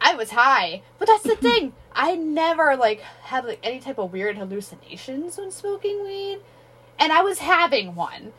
I 0.00 0.14
was 0.14 0.30
high, 0.30 0.82
but 0.98 1.08
that's 1.08 1.24
the 1.24 1.36
thing. 1.36 1.72
I 1.92 2.14
never 2.14 2.76
like 2.76 3.00
had 3.00 3.44
like 3.44 3.60
any 3.62 3.80
type 3.80 3.98
of 3.98 4.12
weird 4.12 4.36
hallucinations 4.36 5.38
when 5.38 5.50
smoking 5.50 6.04
weed, 6.04 6.40
and 6.98 7.12
I 7.12 7.22
was 7.22 7.38
having 7.38 7.94
one. 7.94 8.32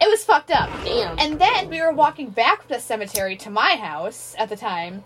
It 0.00 0.08
was 0.08 0.24
fucked 0.24 0.50
up. 0.50 0.68
Damn. 0.84 1.18
And 1.18 1.38
then 1.40 1.70
we 1.70 1.80
were 1.80 1.92
walking 1.92 2.30
back 2.30 2.62
from 2.62 2.74
the 2.74 2.80
cemetery 2.80 3.36
to 3.36 3.50
my 3.50 3.76
house 3.76 4.34
at 4.38 4.48
the 4.48 4.56
time. 4.56 5.04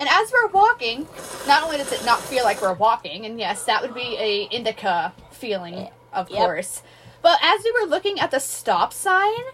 And 0.00 0.08
as 0.08 0.32
we're 0.32 0.48
walking, 0.48 1.06
not 1.46 1.62
only 1.62 1.76
does 1.76 1.92
it 1.92 2.04
not 2.04 2.20
feel 2.20 2.44
like 2.44 2.60
we're 2.60 2.72
walking, 2.72 3.24
and 3.26 3.38
yes, 3.38 3.64
that 3.64 3.82
would 3.82 3.94
be 3.94 4.16
a 4.18 4.48
indica 4.50 5.12
feeling, 5.30 5.88
of 6.12 6.28
Yep. 6.30 6.38
course. 6.38 6.82
But 7.20 7.38
as 7.42 7.62
we 7.62 7.70
were 7.72 7.86
looking 7.86 8.18
at 8.18 8.30
the 8.30 8.40
stop 8.40 8.92
sign, 8.92 9.44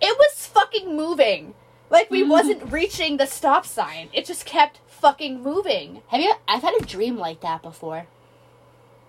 it 0.00 0.18
was 0.18 0.46
fucking 0.46 0.94
moving. 0.94 1.54
Like 1.88 2.10
we 2.10 2.24
mm. 2.24 2.28
wasn't 2.28 2.70
reaching 2.72 3.16
the 3.16 3.26
stop 3.26 3.64
sign. 3.64 4.08
It 4.12 4.26
just 4.26 4.44
kept 4.44 4.80
fucking 4.86 5.42
moving. 5.42 6.02
Have 6.08 6.20
you? 6.20 6.34
I've 6.46 6.62
had 6.62 6.74
a 6.74 6.84
dream 6.84 7.16
like 7.16 7.40
that 7.40 7.62
before. 7.62 8.06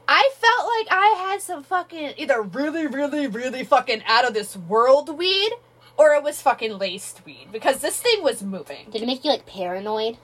I 0.07 0.31
felt 0.35 0.67
like 0.77 0.87
I 0.91 1.15
had 1.31 1.41
some 1.41 1.63
fucking 1.63 2.13
either 2.17 2.41
really, 2.41 2.87
really, 2.87 3.27
really 3.27 3.63
fucking 3.63 4.03
out 4.05 4.25
of 4.27 4.33
this 4.33 4.55
world 4.55 5.17
weed, 5.17 5.51
or 5.97 6.13
it 6.13 6.23
was 6.23 6.41
fucking 6.41 6.77
laced 6.77 7.25
weed 7.25 7.49
because 7.51 7.79
this 7.79 7.99
thing 7.99 8.23
was 8.23 8.41
moving. 8.43 8.89
Did 8.91 9.01
it 9.01 9.05
make 9.05 9.25
you 9.25 9.31
like 9.31 9.45
paranoid? 9.45 10.17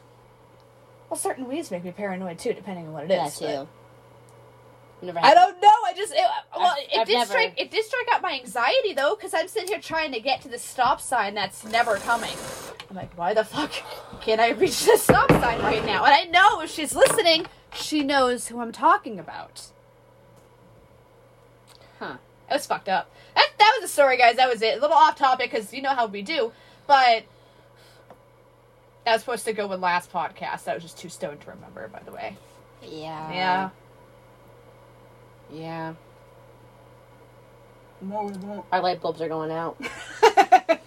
Well, 1.09 1.17
certain 1.19 1.47
weeds 1.47 1.69
make 1.69 1.83
me 1.83 1.91
paranoid 1.91 2.39
too, 2.39 2.53
depending 2.53 2.87
on 2.87 2.93
what 2.93 3.03
it 3.03 3.09
That 3.09 3.27
is. 3.27 3.39
too. 3.39 3.45
but- 3.45 3.67
You 5.01 5.07
Never 5.07 5.19
I 5.21 5.33
don't 5.33 5.61
know. 5.61 5.67
I 5.67 5.93
just 5.95 6.13
it, 6.13 6.19
well, 6.55 6.71
I've- 6.71 6.81
it 6.95 6.99
I've 7.01 7.07
did 7.07 7.13
never- 7.15 7.29
strike. 7.29 7.53
It 7.57 7.69
did 7.71 7.83
strike 7.83 8.07
out 8.13 8.21
my 8.21 8.33
anxiety 8.33 8.93
though, 8.93 9.15
because 9.15 9.33
I'm 9.33 9.49
sitting 9.49 9.67
here 9.67 9.79
trying 9.81 10.13
to 10.13 10.21
get 10.21 10.41
to 10.43 10.47
the 10.47 10.57
stop 10.57 11.01
sign 11.01 11.33
that's 11.35 11.65
never 11.65 11.97
coming. 11.97 12.31
I'm 12.89 12.95
like, 12.95 13.13
why 13.17 13.33
the 13.33 13.43
fuck 13.43 13.71
can't 14.21 14.39
I 14.39 14.51
reach 14.51 14.85
the 14.85 14.95
stop 14.97 15.29
sign 15.29 15.61
right 15.61 15.83
now? 15.85 16.05
And 16.05 16.13
I 16.13 16.23
know 16.23 16.61
if 16.61 16.71
she's 16.71 16.95
listening, 16.95 17.47
she 17.75 18.01
knows 18.03 18.47
who 18.47 18.61
I'm 18.61 18.71
talking 18.71 19.19
about. 19.19 19.71
Huh. 22.03 22.17
It 22.49 22.53
was 22.53 22.65
fucked 22.65 22.89
up. 22.89 23.09
That 23.35 23.47
that 23.57 23.77
was 23.79 23.89
the 23.89 23.93
story, 23.93 24.17
guys. 24.17 24.35
That 24.35 24.49
was 24.49 24.61
it. 24.61 24.77
A 24.77 24.81
little 24.81 24.95
off 24.95 25.15
topic 25.15 25.51
because 25.51 25.73
you 25.73 25.81
know 25.81 25.93
how 25.95 26.05
we 26.07 26.21
do, 26.21 26.51
but 26.85 27.23
that 29.05 29.13
was 29.13 29.21
supposed 29.21 29.45
to 29.45 29.53
go 29.53 29.67
with 29.67 29.79
last 29.79 30.11
podcast. 30.11 30.67
I 30.67 30.73
was 30.73 30.83
just 30.83 30.97
too 30.97 31.09
stoned 31.09 31.41
to 31.41 31.51
remember, 31.51 31.87
by 31.87 32.01
the 32.05 32.11
way. 32.11 32.35
Yeah. 32.83 33.31
Yeah. 33.31 33.69
Yeah. 35.51 35.93
No, 38.01 38.23
we 38.23 38.33
won't. 38.45 38.65
Our 38.71 38.81
light 38.81 39.01
bulbs 39.01 39.21
are 39.21 39.29
going 39.29 39.51
out. 39.51 39.77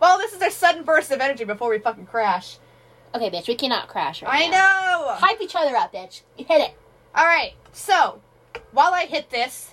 well, 0.00 0.16
this 0.18 0.32
is 0.32 0.40
our 0.40 0.50
sudden 0.50 0.84
burst 0.84 1.10
of 1.10 1.20
energy 1.20 1.44
before 1.44 1.68
we 1.68 1.78
fucking 1.78 2.06
crash. 2.06 2.58
Okay, 3.14 3.30
bitch, 3.30 3.48
we 3.48 3.54
cannot 3.54 3.88
crash 3.88 4.22
right 4.22 4.46
I 4.46 4.48
now. 4.48 5.02
know. 5.02 5.12
Hype 5.14 5.40
each 5.40 5.54
other 5.54 5.76
up, 5.76 5.92
bitch. 5.92 6.22
You 6.38 6.44
hit 6.46 6.60
it. 6.62 6.74
All 7.14 7.26
right. 7.26 7.52
So, 7.72 8.20
while 8.72 8.92
I 8.94 9.06
hit 9.06 9.30
this, 9.30 9.72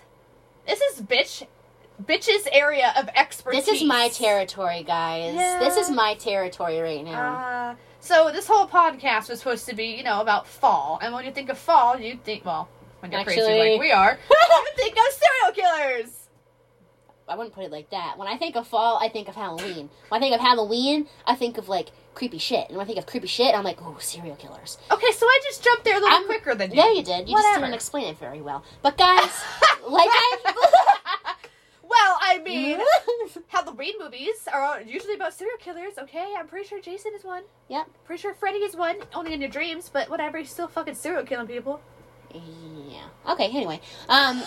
this 0.67 0.82
is 0.82 1.01
bitch, 1.01 1.45
bitch's 2.04 2.47
area 2.51 2.93
of 2.97 3.10
expertise. 3.15 3.65
This 3.65 3.82
is 3.82 3.88
my 3.88 4.10
territory, 4.10 4.84
guys. 4.84 5.36
Yeah. 5.36 5.60
This 5.60 5.78
is 5.78 5.89
my 5.89 6.15
territory 6.15 6.80
right 6.80 7.04
now. 7.04 7.36
Uh, 7.36 7.75
so 7.99 8.32
this 8.32 8.47
whole 8.47 8.67
podcast 8.67 9.30
was 9.30 9.39
supposed 9.39 9.67
to 9.67 9.75
be, 9.75 9.86
you 9.86 10.04
know, 10.04 10.21
about 10.21 10.47
fall. 10.47 10.99
And 11.01 11.13
when 11.13 11.25
you 11.25 11.32
think 11.32 11.49
of 11.49 11.58
fall, 11.58 11.99
you 11.99 12.19
think, 12.23 12.45
well, 12.45 12.69
when 12.99 13.12
you're 13.12 13.23
crazy 13.23 13.41
like 13.41 13.80
we 13.80 13.91
are, 13.91 14.12
you 14.30 14.65
think 14.75 14.95
of 14.95 15.04
serial 15.13 15.54
killers. 15.54 16.12
I 17.28 17.36
wouldn't 17.36 17.56
put 17.56 17.63
it 17.63 17.71
like 17.71 17.89
that. 17.89 18.17
When 18.17 18.28
I 18.28 18.38
think 18.38 18.56
of 18.56 18.67
fall, 18.67 18.99
I 19.01 19.10
think 19.10 19.28
of 19.28 19.36
Halloween. 19.36 19.89
When 20.10 20.19
I 20.19 20.23
think 20.23 20.36
of 20.36 20.41
Halloween, 20.41 21.08
I 21.25 21.36
think 21.36 21.58
of 21.58 21.67
like 21.67 21.89
creepy 22.15 22.38
shit. 22.39 22.67
And 22.69 22.78
when 22.78 22.86
I 22.86 22.88
think 22.88 22.97
of 22.97 23.06
creepy 23.06 23.28
shit, 23.28 23.54
I'm 23.54 23.63
like, 23.63 23.82
ooh, 23.82 23.97
serial 23.99 24.36
killers. 24.38 24.78
Okay, 24.89 25.12
so 25.12 25.25
I 25.28 25.39
just 25.43 25.63
jumped 25.63 25.84
there 25.86 25.95
a 25.97 25.99
little 25.99 26.13
I'm- 26.13 26.25
quicker 26.25 26.56
than 26.56 26.71
you. 26.71 26.78
Yeah, 26.78 26.91
you 26.91 27.04
did. 27.04 27.30
You 27.30 27.36
just 27.36 27.60
didn't 27.60 27.73
explain 27.73 28.06
it 28.08 28.17
very 28.17 28.41
well. 28.41 28.63
But 28.82 28.97
guys, 28.97 29.43
like 29.88 30.10
I 30.12 30.38
well, 31.84 32.17
I 32.21 32.39
mean, 32.45 32.80
Halloween 33.49 33.93
movies 33.99 34.47
are 34.51 34.82
usually 34.82 35.13
about 35.15 35.34
serial 35.34 35.58
killers. 35.60 35.93
Okay, 35.99 36.34
I'm 36.38 36.47
pretty 36.47 36.67
sure 36.67 36.80
Jason 36.82 37.12
is 37.15 37.23
one. 37.23 37.43
Yep. 37.69 37.88
Pretty 38.06 38.21
sure 38.21 38.34
Freddy 38.34 38.60
is 38.60 38.75
one. 38.75 38.97
Only 39.13 39.34
in 39.34 39.41
your 39.41 39.49
dreams, 39.49 39.89
but 39.91 40.10
whatever. 40.10 40.38
He's 40.39 40.49
still 40.49 40.67
fucking 40.67 40.95
serial 40.95 41.23
killing 41.25 41.47
people. 41.47 41.80
Yeah. 42.34 43.04
Okay, 43.34 43.45
anyway. 43.49 43.80
Um 44.10 44.41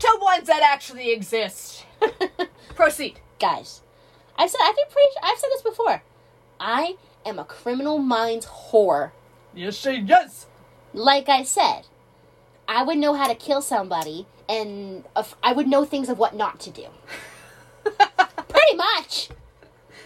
To 0.00 0.18
ones 0.22 0.46
that 0.48 0.62
actually 0.62 1.12
exist. 1.12 1.84
Proceed. 2.74 3.20
guys, 3.38 3.82
I've 4.36 4.48
said 4.50 4.60
I 4.62 4.72
think 4.72 4.90
pretty 4.90 5.08
I've 5.22 5.38
said 5.38 5.48
this 5.52 5.62
before. 5.62 6.02
I 6.60 6.96
am 7.24 7.38
a 7.38 7.44
criminal 7.44 7.98
minds 7.98 8.46
whore. 8.46 9.12
Yes, 9.54 9.76
she 9.76 9.96
yes. 9.96 10.46
Like 10.92 11.28
I 11.28 11.42
said, 11.42 11.86
I 12.68 12.82
would 12.82 12.98
know 12.98 13.14
how 13.14 13.26
to 13.26 13.34
kill 13.34 13.62
somebody 13.62 14.26
and 14.48 15.04
I 15.42 15.52
would 15.52 15.66
know 15.66 15.84
things 15.84 16.08
of 16.08 16.18
what 16.18 16.34
not 16.34 16.60
to 16.60 16.70
do. 16.70 16.86
Pretty 17.84 18.76
much. 18.76 19.30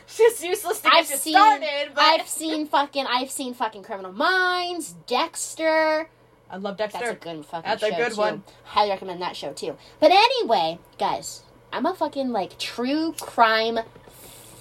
just 0.06 0.44
useless 0.44 0.78
to 0.80 0.84
get 0.84 0.94
I've 0.94 1.10
you 1.10 1.16
seen, 1.16 1.32
started. 1.34 1.92
But 1.94 2.04
I've 2.04 2.28
seen 2.28 2.66
fucking, 2.66 3.06
I've 3.08 3.30
seen 3.30 3.54
fucking 3.54 3.82
Criminal 3.82 4.12
Minds, 4.12 4.94
Dexter. 5.06 6.08
I 6.50 6.56
love 6.56 6.76
Dexter. 6.76 7.00
That's 7.00 7.10
a 7.12 7.14
good 7.14 7.44
fucking 7.46 7.68
That's 7.68 7.82
a 7.82 7.90
show 7.90 7.96
good 7.96 8.12
too. 8.12 8.20
one. 8.20 8.42
Highly 8.64 8.90
recommend 8.90 9.22
that 9.22 9.34
show 9.34 9.52
too. 9.52 9.76
But 9.98 10.12
anyway, 10.12 10.78
guys, 10.98 11.42
I'm 11.72 11.86
a 11.86 11.94
fucking 11.94 12.30
like 12.30 12.58
true 12.58 13.14
crime 13.20 13.80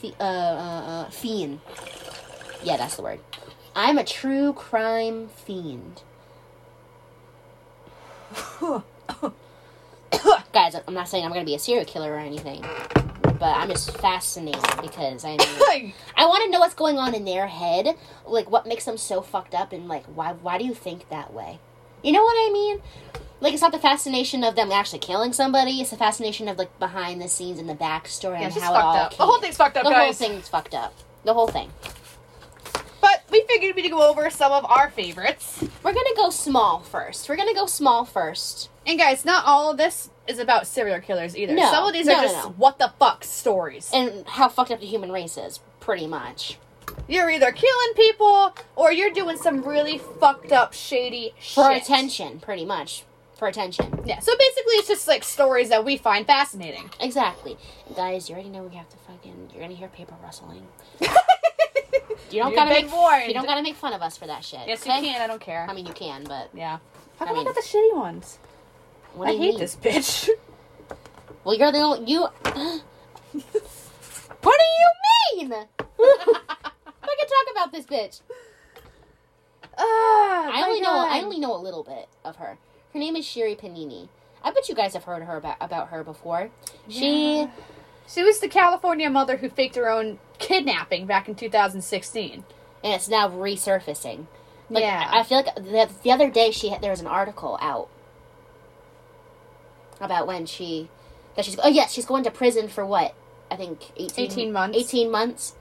fi- 0.04 0.16
uh, 0.20 0.24
uh, 0.24 0.84
uh, 0.86 1.10
fiend. 1.10 1.62
Yeah, 2.64 2.78
that's 2.78 2.96
the 2.98 3.02
word. 3.02 3.20
I'm 3.76 3.98
a 3.98 4.04
true 4.04 4.54
crime 4.54 5.30
fiend. 5.30 6.04
Guys, 10.54 10.76
I'm 10.88 10.94
not 10.94 11.08
saying 11.08 11.26
I'm 11.26 11.32
gonna 11.32 11.46
be 11.46 11.56
a 11.56 11.60
serial 11.60 11.86
killer 11.86 12.12
or 12.14 12.20
anything, 12.20 12.64
but 13.24 13.58
I'm 13.58 13.70
just 13.70 13.98
fascinated 13.98 14.62
because 14.82 15.26
I 15.26 15.38
mean, 15.38 15.94
I 16.16 16.26
want 16.28 16.44
to 16.44 16.52
know 16.52 16.60
what's 16.60 16.76
going 16.76 17.00
on 17.00 17.16
in 17.16 17.26
their 17.26 17.48
head, 17.48 17.96
like 18.26 18.50
what 18.52 18.68
makes 18.68 18.86
them 18.86 18.98
so 18.98 19.22
fucked 19.22 19.56
up, 19.56 19.74
and 19.74 19.88
like 19.88 20.06
why 20.06 20.34
why 20.34 20.58
do 20.60 20.66
you 20.66 20.76
think 20.76 21.10
that 21.10 21.34
way? 21.34 21.60
You 22.04 22.12
know 22.12 22.22
what 22.24 22.36
I 22.36 22.52
mean? 22.54 22.82
Like 23.44 23.52
it's 23.52 23.62
not 23.62 23.74
the 23.74 23.80
fascination 23.80 24.42
of 24.46 24.56
them 24.56 24.72
actually 24.72 25.00
killing 25.00 25.34
somebody; 25.34 25.82
it's 25.82 25.90
the 25.90 25.98
fascination 25.98 26.48
of 26.48 26.58
like 26.58 26.80
behind 26.80 27.22
the 27.22 27.28
scenes 27.28 27.60
and 27.60 27.68
the 27.68 27.76
backstory 27.76 28.40
yeah, 28.40 28.46
and 28.48 28.54
how 28.54 28.74
it 28.74 28.78
all 28.78 28.96
up. 28.96 29.12
came. 29.12 29.18
The 29.18 29.26
whole 29.26 29.42
thing's 29.42 29.58
fucked 29.58 29.76
up, 29.76 29.84
the 29.84 29.94
whole 29.94 30.14
thing's 30.14 30.48
fucked 30.48 30.74
up. 30.74 30.94
The 31.26 31.34
whole 31.34 31.48
thing. 31.48 31.70
But 33.02 33.24
we 33.30 33.44
figured 33.50 33.76
we'd 33.76 33.90
go 33.90 34.10
over 34.10 34.30
some 34.30 34.54
of 34.54 34.64
our 34.64 34.90
favorites. 34.90 35.62
We're 35.84 35.94
gonna 35.94 36.16
go 36.16 36.30
small 36.30 36.80
first. 36.80 37.28
We're 37.28 37.36
gonna 37.36 37.54
go 37.54 37.66
small 37.66 38.06
first. 38.06 38.70
And 38.88 38.98
guys, 38.98 39.26
not 39.26 39.46
all 39.46 39.72
of 39.72 39.78
this 39.78 40.10
is 40.26 40.40
about 40.40 40.66
serial 40.66 41.02
killers 41.02 41.36
either. 41.36 41.54
No, 41.54 41.70
Some 41.70 41.86
of 41.86 41.92
these 41.94 42.06
no, 42.06 42.16
are 42.16 42.22
just 42.24 42.36
no. 42.46 42.54
what 42.56 42.80
the 42.80 42.94
fuck 42.98 43.26
stories. 43.26 43.92
And 43.94 44.26
how 44.26 44.48
fucked 44.48 44.72
up 44.72 44.80
the 44.80 44.86
human 44.86 45.12
race 45.12 45.38
is, 45.38 45.60
pretty 45.82 46.08
much. 46.08 46.58
you're 47.10 47.30
either 47.30 47.52
killing 47.52 47.94
people 47.96 48.56
or 48.78 48.94
you're 48.94 49.12
doing 49.12 49.36
some 49.36 49.64
really 49.64 49.98
fucked 49.98 50.54
up, 50.54 50.74
shady 50.74 51.34
For 51.40 51.74
shit. 51.74 51.84
attention, 51.84 52.40
pretty 52.40 52.64
much. 52.64 53.04
For 53.44 53.50
attention. 53.50 54.00
Yeah, 54.06 54.20
so 54.20 54.32
basically 54.38 54.76
it's 54.76 54.88
just 54.88 55.06
like 55.06 55.22
stories 55.26 55.68
that 55.68 55.84
we 55.84 55.98
find 55.98 56.26
fascinating. 56.26 56.90
Exactly. 57.02 57.58
Guys, 57.94 58.30
you 58.30 58.36
already 58.36 58.48
know 58.48 58.64
we 58.64 58.74
have 58.78 58.88
to 58.88 58.96
fucking. 58.96 59.50
You're 59.52 59.62
gonna 59.62 59.76
hear 59.76 59.90
paper 59.90 60.16
rustling. 60.24 60.66
You 62.32 62.40
don't 62.40 62.52
You've 62.52 62.56
gotta 62.56 62.72
make. 62.72 62.92
warned. 62.92 63.28
You 63.28 63.34
don't 63.34 63.46
gotta 63.46 63.62
make 63.62 63.76
fun 63.76 63.92
of 63.92 64.02
us 64.02 64.18
for 64.18 64.28
that 64.28 64.46
shit. 64.46 64.62
Yes, 64.66 64.82
okay? 64.82 64.98
you 65.00 65.04
can. 65.12 65.22
I 65.22 65.28
don't 65.28 65.42
care. 65.42 65.68
I 65.70 65.74
mean, 65.74 65.86
you 65.86 65.94
can, 65.94 66.24
but 66.24 66.50
yeah. 66.54 66.78
How 67.20 67.26
I 67.26 67.28
come 67.28 67.36
I, 67.36 67.40
mean- 67.40 67.46
got 67.46 67.56
the 67.56 67.62
shitty 67.62 67.96
ones? 67.96 68.40
what 69.14 69.28
I 69.28 69.32
you 69.32 69.40
hate 69.40 69.50
mean? 69.52 69.60
this 69.60 69.76
bitch. 69.76 70.30
Well, 71.44 71.56
you're 71.56 71.72
the 71.74 71.80
only 71.80 72.10
you. 72.10 72.22
what 72.22 72.62
do 73.34 74.66
you 75.38 75.50
mean? 75.50 75.54
I 75.54 77.16
can 77.20 77.28
talk 77.28 77.52
about 77.52 77.72
this 77.74 77.86
bitch. 77.86 78.22
Ah, 79.78 80.50
I 80.50 80.62
my 80.62 80.68
only 80.68 80.80
know. 80.80 80.96
I 80.96 81.22
only 81.22 81.40
know 81.40 81.54
a 81.54 81.60
little 81.62 81.84
bit 81.84 82.08
of 82.24 82.38
her. 82.38 82.58
Her 82.94 83.00
name 83.00 83.16
is 83.16 83.26
Sherri 83.26 83.56
Papini. 83.56 84.10
I 84.44 84.52
bet 84.52 84.70
you 84.70 84.76
guys 84.76 84.94
have 84.94 85.06
heard 85.06 85.24
her 85.24 85.38
about 85.38 85.58
about 85.60 85.90
her 85.90 86.04
before. 86.04 86.50
She 86.90 87.40
Yeah. 87.42 87.50
She 88.08 88.22
was 88.22 88.40
the 88.40 88.50
California 88.50 89.10
mother 89.10 89.38
who 89.38 89.50
faked 89.50 89.76
her 89.76 89.90
own 89.90 90.20
kidnapping 90.38 91.06
back 91.06 91.28
in 91.28 91.36
2016. 91.36 92.44
and 92.84 92.94
it's 92.94 93.08
now 93.08 93.30
resurfacing. 93.30 94.26
Like, 94.70 94.84
Yeah. 94.84 95.08
I 95.10 95.24
feel 95.24 95.38
like 95.38 95.56
the, 95.56 95.90
the 96.04 96.12
other 96.12 96.30
day 96.30 96.52
she 96.52 96.68
had, 96.70 96.82
there 96.82 96.92
was 96.92 97.00
an 97.00 97.08
article 97.08 97.58
out 97.62 97.88
about 100.02 100.28
when 100.28 100.46
she 100.46 100.90
that 101.36 101.46
she's 101.46 101.58
oh 101.64 101.70
yes 101.70 101.94
she's 101.94 102.06
going 102.06 102.24
to 102.26 102.32
prison 102.32 102.68
for 102.68 102.86
what 102.86 103.16
I 103.50 103.56
think 103.56 103.92
18, 103.96 104.26
18 104.26 104.52
months. 104.54 104.78
18 104.78 105.10
months 105.12 105.56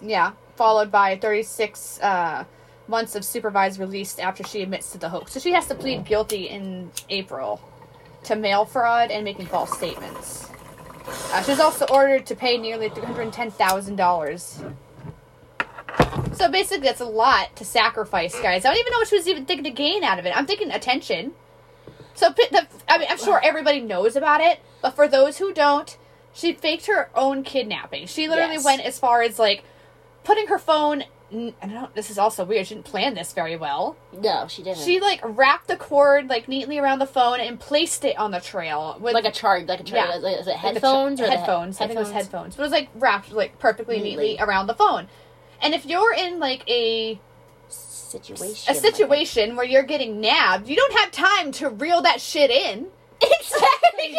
Yeah, 0.00 0.32
followed 0.56 0.90
by 0.92 1.16
36 1.16 2.00
uh, 2.02 2.44
months 2.88 3.14
of 3.14 3.24
supervised 3.24 3.78
release 3.78 4.18
after 4.18 4.42
she 4.44 4.62
admits 4.62 4.90
to 4.92 4.98
the 4.98 5.08
hoax. 5.10 5.32
So 5.32 5.40
she 5.40 5.52
has 5.52 5.66
to 5.68 5.74
plead 5.74 6.04
guilty 6.04 6.48
in 6.48 6.90
April 7.10 7.60
to 8.24 8.34
mail 8.36 8.64
fraud 8.64 9.10
and 9.10 9.24
making 9.24 9.46
false 9.46 9.76
statements. 9.76 10.48
Uh, 11.32 11.42
she 11.42 11.50
was 11.52 11.60
also 11.60 11.86
ordered 11.86 12.26
to 12.26 12.34
pay 12.34 12.58
nearly 12.58 12.90
$310,000. 12.90 14.74
So 16.34 16.48
basically, 16.50 16.86
that's 16.86 17.00
a 17.00 17.04
lot 17.06 17.54
to 17.56 17.64
sacrifice, 17.64 18.38
guys. 18.40 18.64
I 18.64 18.68
don't 18.70 18.78
even 18.78 18.92
know 18.92 18.98
what 18.98 19.08
she 19.08 19.16
was 19.16 19.26
even 19.28 19.44
thinking 19.46 19.64
to 19.64 19.70
gain 19.70 20.04
out 20.04 20.18
of 20.18 20.26
it. 20.26 20.36
I'm 20.36 20.46
thinking 20.46 20.70
attention. 20.70 21.32
So, 22.14 22.30
the, 22.30 22.66
I 22.88 22.98
mean, 22.98 23.08
I'm 23.10 23.18
sure 23.18 23.40
everybody 23.42 23.80
knows 23.80 24.16
about 24.16 24.40
it, 24.40 24.60
but 24.82 24.94
for 24.94 25.08
those 25.08 25.38
who 25.38 25.52
don't, 25.52 25.96
she 26.32 26.52
faked 26.52 26.86
her 26.86 27.10
own 27.14 27.42
kidnapping. 27.42 28.06
She 28.06 28.28
literally 28.28 28.54
Yes. 28.54 28.64
went 28.64 28.82
as 28.82 28.98
far 28.98 29.22
as 29.22 29.38
like 29.38 29.64
putting 30.24 30.46
her 30.48 30.58
phone. 30.58 31.04
I 31.30 31.66
don't. 31.66 31.94
This 31.94 32.08
is 32.10 32.16
also 32.18 32.42
weird. 32.44 32.66
She 32.66 32.74
didn't 32.74 32.86
plan 32.86 33.12
this 33.14 33.32
very 33.34 33.56
well. 33.56 33.96
no 34.18 34.46
she 34.48 34.62
didn't 34.62 34.78
She 34.78 34.98
like 35.00 35.20
wrapped 35.22 35.68
the 35.68 35.76
cord 35.76 36.28
like 36.28 36.48
neatly 36.48 36.78
around 36.78 37.00
the 37.00 37.06
phone 37.06 37.38
and 37.40 37.60
placed 37.60 38.04
it 38.06 38.18
on 38.18 38.30
the 38.30 38.40
trail 38.40 38.96
with 38.98 39.12
like 39.12 39.26
a 39.26 39.30
charge 39.30 39.68
like 39.68 39.80
a 39.80 39.82
charge 39.84 40.08
Yeah. 40.22 40.30
is 40.30 40.46
it 40.46 40.50
like 40.50 40.56
headphones 40.56 41.20
or 41.20 41.24
the 41.24 41.30
he- 41.32 41.36
headphones. 41.36 41.80
I 41.80 41.86
think 41.86 41.96
it 41.98 42.00
was 42.00 42.10
headphones. 42.12 42.56
But 42.56 42.62
it 42.62 42.66
was 42.66 42.72
like 42.72 42.88
wrapped 42.94 43.30
like 43.32 43.58
perfectly 43.58 44.00
neatly, 44.00 44.36
Neatly. 44.38 44.40
around 44.46 44.68
the 44.68 44.74
phone. 44.74 45.08
And 45.60 45.74
if 45.74 45.84
you're 45.84 46.14
in 46.14 46.38
like 46.40 46.68
a 46.68 47.20
situation 47.68 48.72
a 48.74 48.74
situation 48.74 49.54
where 49.56 49.66
you're 49.66 49.82
getting 49.82 50.20
nabbed, 50.20 50.66
you 50.68 50.76
don't 50.76 50.94
have 50.94 51.10
time 51.12 51.52
to 51.52 51.68
reel 51.68 52.00
that 52.02 52.20
shit 52.22 52.50
in. 52.50 52.86
exactly 53.20 54.16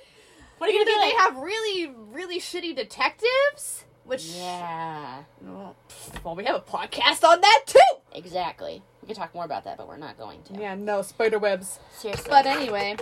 what 0.58 0.70
are 0.70 0.72
you 0.72 0.84
gonna 0.84 0.96
do 0.96 1.00
they 1.10 1.16
have 1.16 1.36
really 1.38 1.92
really 2.12 2.38
shitty 2.38 2.76
detectives, 2.76 3.84
which 4.04 4.24
yeah 4.36 5.22
well, 5.42 5.76
well, 6.24 6.34
we 6.34 6.44
have 6.44 6.56
a 6.56 6.60
podcast 6.60 7.22
on 7.24 7.40
that 7.40 7.62
too. 7.66 7.78
exactly 8.12 8.82
we 9.00 9.06
can 9.06 9.16
talk 9.16 9.34
more 9.34 9.44
about 9.44 9.64
that 9.64 9.76
but 9.76 9.86
we're 9.88 9.96
not 9.96 10.18
going 10.18 10.42
to 10.44 10.54
Yeah, 10.54 10.74
no 10.74 11.02
spider 11.02 11.38
webs. 11.38 11.78
seriously 11.96 12.28
But 12.28 12.46
anyway, 12.46 12.96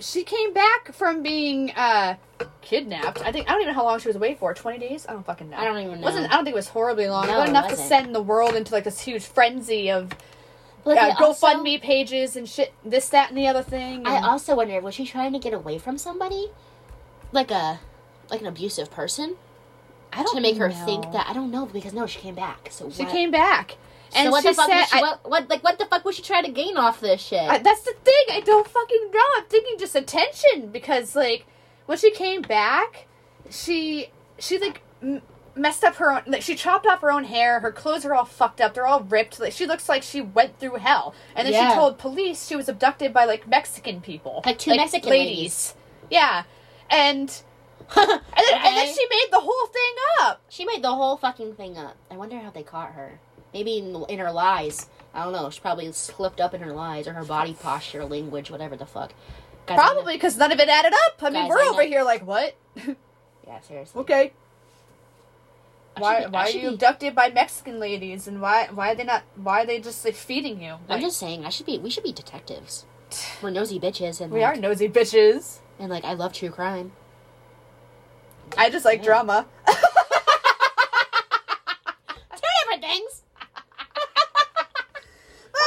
she 0.00 0.24
came 0.24 0.52
back 0.52 0.92
from 0.92 1.22
being 1.22 1.70
uh 1.72 2.16
kidnapped. 2.60 3.22
I 3.22 3.32
think 3.32 3.48
I 3.48 3.52
don't 3.52 3.62
even 3.62 3.72
know 3.72 3.80
how 3.80 3.84
long 3.84 3.98
she 3.98 4.08
was 4.08 4.16
away 4.16 4.34
for. 4.34 4.52
Twenty 4.52 4.78
days? 4.78 5.06
I 5.08 5.12
don't 5.12 5.24
fucking 5.24 5.48
know. 5.50 5.56
I 5.56 5.64
don't 5.64 5.78
even 5.78 6.00
know 6.00 6.04
Wasn't 6.04 6.26
I 6.30 6.34
don't 6.36 6.44
think 6.44 6.54
it 6.54 6.56
was 6.56 6.68
horribly 6.68 7.08
long. 7.08 7.26
No, 7.28 7.38
but 7.38 7.48
enough 7.48 7.68
to 7.68 7.76
send 7.76 8.14
the 8.14 8.20
world 8.22 8.54
into 8.54 8.72
like 8.74 8.84
this 8.84 9.00
huge 9.00 9.24
frenzy 9.24 9.90
of 9.90 10.10
But 10.84 10.98
uh, 10.98 11.14
GoFundMe 11.16 11.80
pages 11.80 12.36
and 12.36 12.46
shit. 12.48 12.72
This, 12.84 13.08
that, 13.08 13.30
and 13.30 13.38
the 13.38 13.46
other 13.48 13.62
thing. 13.62 14.06
I 14.06 14.20
also 14.20 14.54
wonder 14.54 14.78
was 14.80 14.94
she 14.94 15.06
trying 15.06 15.32
to 15.32 15.38
get 15.38 15.54
away 15.54 15.78
from 15.78 15.96
somebody, 15.98 16.48
like 17.32 17.50
a 17.50 17.80
like 18.30 18.40
an 18.40 18.46
abusive 18.46 18.90
person, 18.90 19.36
I 20.16 20.22
don't 20.22 20.34
to 20.36 20.40
make 20.40 20.56
her 20.56 20.68
know. 20.68 20.74
think 20.86 21.12
that 21.12 21.26
I 21.28 21.32
don't 21.32 21.50
know 21.50 21.66
because 21.66 21.92
no, 21.92 22.06
she 22.06 22.18
came 22.20 22.34
back. 22.34 22.68
So 22.70 22.90
she 22.90 23.02
what- 23.04 23.12
came 23.12 23.30
back. 23.30 23.76
So 24.10 24.18
And 24.20 24.30
what 24.30 24.42
she 24.42 24.50
the 24.50 24.54
fuck 24.54 24.66
said, 24.68 24.80
was 24.80 24.88
she, 24.88 24.98
I- 24.98 25.00
what, 25.00 25.28
what 25.30 25.50
like 25.50 25.64
what 25.64 25.78
the 25.78 25.86
fuck 25.86 26.04
was 26.04 26.14
she 26.16 26.22
trying 26.22 26.44
to 26.44 26.50
gain 26.52 26.76
off 26.76 27.00
this 27.00 27.20
shit? 27.20 27.40
I- 27.42 27.58
that's 27.58 27.82
the 27.82 27.92
thing. 28.04 28.24
I 28.32 28.40
don't 28.40 28.66
fucking 28.66 29.10
know. 29.12 29.20
I'm 29.36 29.44
thinking 29.46 29.78
just 29.78 29.94
attention 29.96 30.70
because 30.70 31.14
like 31.16 31.46
when 31.86 31.98
she 31.98 32.10
came 32.12 32.40
back, 32.42 33.06
she 33.50 34.10
she 34.38 34.58
like 34.58 34.82
m- 35.02 35.22
messed 35.56 35.82
up 35.84 35.96
her 35.96 36.12
own. 36.12 36.22
Like 36.26 36.42
she 36.42 36.54
chopped 36.54 36.86
off 36.86 37.00
her 37.00 37.10
own 37.10 37.24
hair. 37.24 37.60
Her 37.60 37.72
clothes 37.72 38.04
are 38.04 38.14
all 38.14 38.24
fucked 38.24 38.60
up. 38.60 38.74
They're 38.74 38.86
all 38.86 39.00
ripped. 39.02 39.40
Like 39.40 39.52
she 39.52 39.66
looks 39.66 39.88
like 39.88 40.02
she 40.02 40.20
went 40.20 40.58
through 40.60 40.76
hell. 40.76 41.14
And 41.34 41.46
then 41.46 41.52
Yeah. 41.54 41.70
she 41.70 41.74
told 41.74 41.98
police 41.98 42.46
she 42.46 42.54
was 42.56 42.68
abducted 42.68 43.12
by 43.12 43.24
like 43.24 43.46
Mexican 43.48 44.00
people, 44.00 44.42
Like 44.46 44.58
two 44.58 44.76
Mexican 44.76 45.10
ladies. 45.10 45.74
Yeah, 46.10 46.44
and 46.90 47.42
and 47.96 48.08
then, 48.08 48.20
and 48.54 48.76
then 48.76 48.94
she 48.94 49.06
made 49.10 49.26
the 49.30 49.40
whole 49.40 49.66
thing 49.66 49.94
up. 50.22 50.40
She 50.48 50.64
made 50.64 50.82
the 50.82 50.94
whole 50.94 51.16
fucking 51.16 51.54
thing 51.54 51.76
up. 51.78 51.96
I 52.10 52.16
wonder 52.16 52.38
how 52.38 52.50
they 52.50 52.62
caught 52.62 52.92
her. 52.92 53.20
Maybe 53.54 53.78
in, 53.78 54.04
in 54.08 54.18
her 54.18 54.32
lies. 54.32 54.88
I 55.14 55.24
don't 55.24 55.32
know. 55.32 55.48
She 55.50 55.60
probably 55.60 55.90
slipped 55.92 56.40
up 56.40 56.52
in 56.52 56.60
her 56.62 56.72
lies 56.72 57.06
or 57.06 57.12
her 57.14 57.24
body 57.24 57.54
posture, 57.62 58.04
language, 58.04 58.50
whatever 58.50 58.76
the 58.76 58.86
fuck. 58.86 59.12
Guys, 59.66 59.78
Probably 59.78 60.14
because 60.14 60.36
none 60.36 60.52
of 60.52 60.60
it 60.60 60.68
added 60.68 60.92
up. 61.06 61.22
I 61.22 61.30
mean, 61.30 61.42
Guys, 61.44 61.48
we're 61.50 61.58
I 61.60 61.68
over 61.68 61.82
know. 61.82 61.88
here 61.88 62.02
like 62.04 62.26
what? 62.26 62.54
Yeah, 63.46 63.60
seriously. 63.60 64.00
okay. 64.02 64.32
I 65.96 66.00
Why 66.00 66.24
be- 66.24 66.30
why 66.30 66.42
are 66.44 66.50
you 66.50 66.68
be- 66.68 66.74
abducted 66.74 67.14
by 67.14 67.30
Mexican 67.30 67.78
ladies 67.80 68.28
and 68.28 68.40
why 68.42 68.68
why 68.72 68.92
are 68.92 68.94
they 68.94 69.04
not 69.04 69.22
why 69.36 69.62
are 69.62 69.66
they 69.66 69.80
just 69.80 70.04
like 70.04 70.14
feeding 70.14 70.62
you? 70.62 70.74
I'm 70.88 71.00
just 71.00 71.16
saying. 71.18 71.44
I 71.46 71.48
should 71.48 71.66
be. 71.66 71.78
We 71.78 71.88
should 71.90 72.04
be 72.04 72.12
detectives. 72.12 72.84
We're 73.42 73.50
nosy 73.50 73.80
bitches, 73.80 74.20
and 74.20 74.30
we 74.30 74.40
like, 74.42 74.58
are 74.58 74.60
nosy 74.60 74.88
bitches. 74.88 75.58
and 75.78 75.88
like 75.90 76.04
I 76.04 76.12
love 76.12 76.32
true 76.34 76.50
crime. 76.50 76.92
I 78.56 78.70
just 78.70 78.84
like 78.84 79.02
drama. 79.02 79.46
Two 79.66 79.74
different 82.62 82.82
things. 82.82 83.22
But 83.34 83.46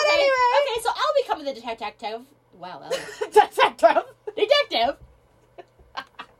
Okay. 0.01 0.13
anyway, 0.13 0.29
Okay, 0.61 0.81
so 0.81 0.89
I'll 0.89 1.15
become 1.23 1.43
the 1.45 1.53
detective. 1.53 2.21
Wow, 2.53 2.81
Ellie. 2.83 2.97
detective. 3.31 4.03
detective. 4.35 4.95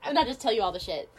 I'm 0.04 0.13
not 0.13 0.28
just 0.28 0.39
tell 0.41 0.54
you 0.54 0.62
all 0.62 0.71
the 0.71 0.80
shit. 0.80 1.10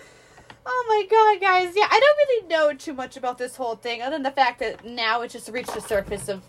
Oh 0.67 0.85
my 0.89 1.07
god, 1.11 1.41
guys! 1.41 1.75
Yeah, 1.75 1.87
I 1.91 1.99
don't 1.99 2.19
really 2.29 2.47
know 2.49 2.75
too 2.75 2.93
much 2.93 3.17
about 3.17 3.39
this 3.39 3.57
whole 3.57 3.77
thing, 3.77 4.03
other 4.03 4.15
than 4.17 4.23
the 4.23 4.31
fact 4.31 4.59
that 4.61 4.85
now 4.85 5.23
it 5.23 5.31
just 5.31 5.49
reached 5.49 5.73
the 5.75 5.81
surface 5.81 6.29
of 6.29 6.43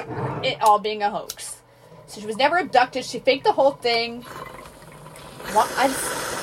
it 0.44 0.62
all 0.62 0.80
being 0.80 1.02
a 1.02 1.10
hoax. 1.10 1.62
So 2.08 2.20
she 2.20 2.28
was 2.28 2.36
never 2.36 2.58
abducted. 2.58 3.06
She 3.06 3.20
faked 3.20 3.46
the 3.46 3.54
whole 3.54 3.72
thing. 3.72 4.24
What? 5.54 5.72
I 5.78 5.88
just... 5.88 6.41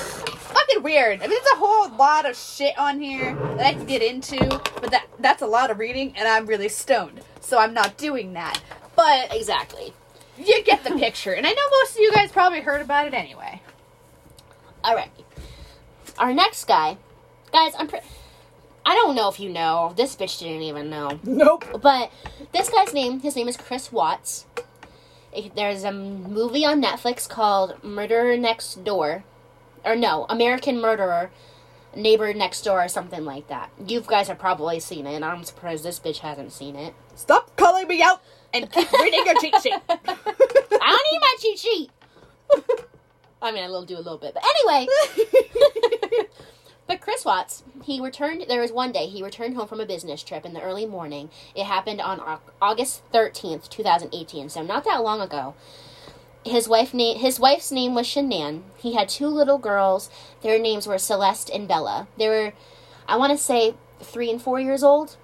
fucking 0.60 0.82
weird. 0.82 1.18
I 1.22 1.26
mean, 1.26 1.30
there's 1.30 1.52
a 1.54 1.56
whole 1.58 1.88
lot 1.96 2.28
of 2.28 2.36
shit 2.36 2.76
on 2.78 3.00
here 3.00 3.34
that 3.56 3.60
I 3.66 3.72
can 3.74 3.86
get 3.86 4.02
into, 4.02 4.38
but 4.80 4.90
that 4.90 5.06
that's 5.18 5.42
a 5.42 5.46
lot 5.46 5.70
of 5.70 5.78
reading, 5.78 6.14
and 6.16 6.26
I'm 6.28 6.46
really 6.46 6.68
stoned, 6.68 7.20
so 7.40 7.58
I'm 7.58 7.74
not 7.74 7.96
doing 7.96 8.32
that. 8.34 8.60
But 8.96 9.34
Exactly. 9.34 9.92
you 10.36 10.62
get 10.64 10.84
the 10.84 10.90
picture, 10.90 11.32
and 11.32 11.46
I 11.46 11.50
know 11.50 11.62
most 11.80 11.92
of 11.94 12.00
you 12.00 12.12
guys 12.12 12.32
probably 12.32 12.60
heard 12.60 12.80
about 12.80 13.06
it 13.06 13.14
anyway. 13.14 13.60
Alright. 14.84 15.10
Our 16.18 16.32
next 16.32 16.64
guy, 16.66 16.96
guys, 17.52 17.72
I'm 17.78 17.86
pre- 17.88 18.00
I 18.86 18.94
don't 18.94 19.14
know 19.14 19.28
if 19.28 19.38
you 19.38 19.50
know. 19.50 19.92
This 19.96 20.16
bitch 20.16 20.38
didn't 20.38 20.62
even 20.62 20.88
know. 20.90 21.18
Nope. 21.24 21.64
But 21.82 22.10
this 22.52 22.70
guy's 22.70 22.94
name, 22.94 23.20
his 23.20 23.36
name 23.36 23.48
is 23.48 23.56
Chris 23.56 23.92
Watts. 23.92 24.46
It- 25.32 25.54
There's 25.54 25.84
a 25.84 25.92
movie 25.92 26.64
on 26.64 26.82
Netflix 26.82 27.28
called 27.28 27.82
Murderer 27.84 28.36
Next 28.36 28.82
Door. 28.84 29.24
Or 29.84 29.96
no, 29.96 30.26
American 30.28 30.80
Murderer, 30.80 31.30
Neighbor 31.94 32.32
Next 32.34 32.62
Door, 32.62 32.84
or 32.84 32.88
something 32.88 33.24
like 33.24 33.48
that. 33.48 33.70
You 33.86 34.00
guys 34.00 34.28
have 34.28 34.38
probably 34.38 34.80
seen 34.80 35.06
it, 35.06 35.14
and 35.14 35.24
I'm 35.24 35.44
surprised 35.44 35.84
this 35.84 36.00
bitch 36.00 36.18
hasn't 36.18 36.52
seen 36.52 36.76
it. 36.76 36.94
Stop 37.14 37.56
calling 37.56 37.88
me 37.88 38.02
out 38.02 38.22
and 38.52 38.70
keep 38.70 38.92
reading 39.00 39.24
your 39.24 39.40
cheat 39.40 39.54
sheet. 39.62 39.74
I 39.88 39.96
don't 39.96 41.12
need 41.12 41.20
my 41.20 41.36
cheat 41.40 41.58
sheet! 41.58 41.90
I 43.42 43.52
mean, 43.52 43.62
I 43.62 43.68
will 43.68 43.84
do 43.84 43.96
a 43.96 43.98
little 43.98 44.18
bit. 44.18 44.34
But 44.34 44.42
anyway, 44.44 44.86
But 46.88 47.02
Chris 47.02 47.22
Watts, 47.22 47.64
he 47.84 48.00
returned. 48.00 48.46
There 48.48 48.62
was 48.62 48.72
one 48.72 48.92
day 48.92 49.06
he 49.08 49.22
returned 49.22 49.54
home 49.54 49.68
from 49.68 49.78
a 49.78 49.84
business 49.84 50.22
trip 50.22 50.46
in 50.46 50.54
the 50.54 50.62
early 50.62 50.86
morning. 50.86 51.28
It 51.54 51.64
happened 51.64 52.00
on 52.00 52.40
August 52.62 53.02
thirteenth, 53.12 53.68
two 53.68 53.82
thousand 53.82 54.14
eighteen. 54.14 54.48
So 54.48 54.62
not 54.62 54.84
that 54.84 55.02
long 55.04 55.20
ago. 55.20 55.54
His 56.48 56.68
wife 56.68 56.94
name 56.94 57.18
his 57.18 57.38
wife's 57.38 57.70
name 57.70 57.94
was 57.94 58.06
Shanann. 58.06 58.62
He 58.76 58.94
had 58.94 59.08
two 59.08 59.28
little 59.28 59.58
girls. 59.58 60.10
Their 60.42 60.58
names 60.58 60.86
were 60.86 60.98
Celeste 60.98 61.50
and 61.50 61.68
Bella. 61.68 62.08
They 62.16 62.28
were, 62.28 62.52
I 63.06 63.16
want 63.16 63.32
to 63.32 63.38
say, 63.38 63.74
three 64.00 64.30
and 64.30 64.40
four 64.40 64.60
years 64.60 64.82
old. 64.82 65.16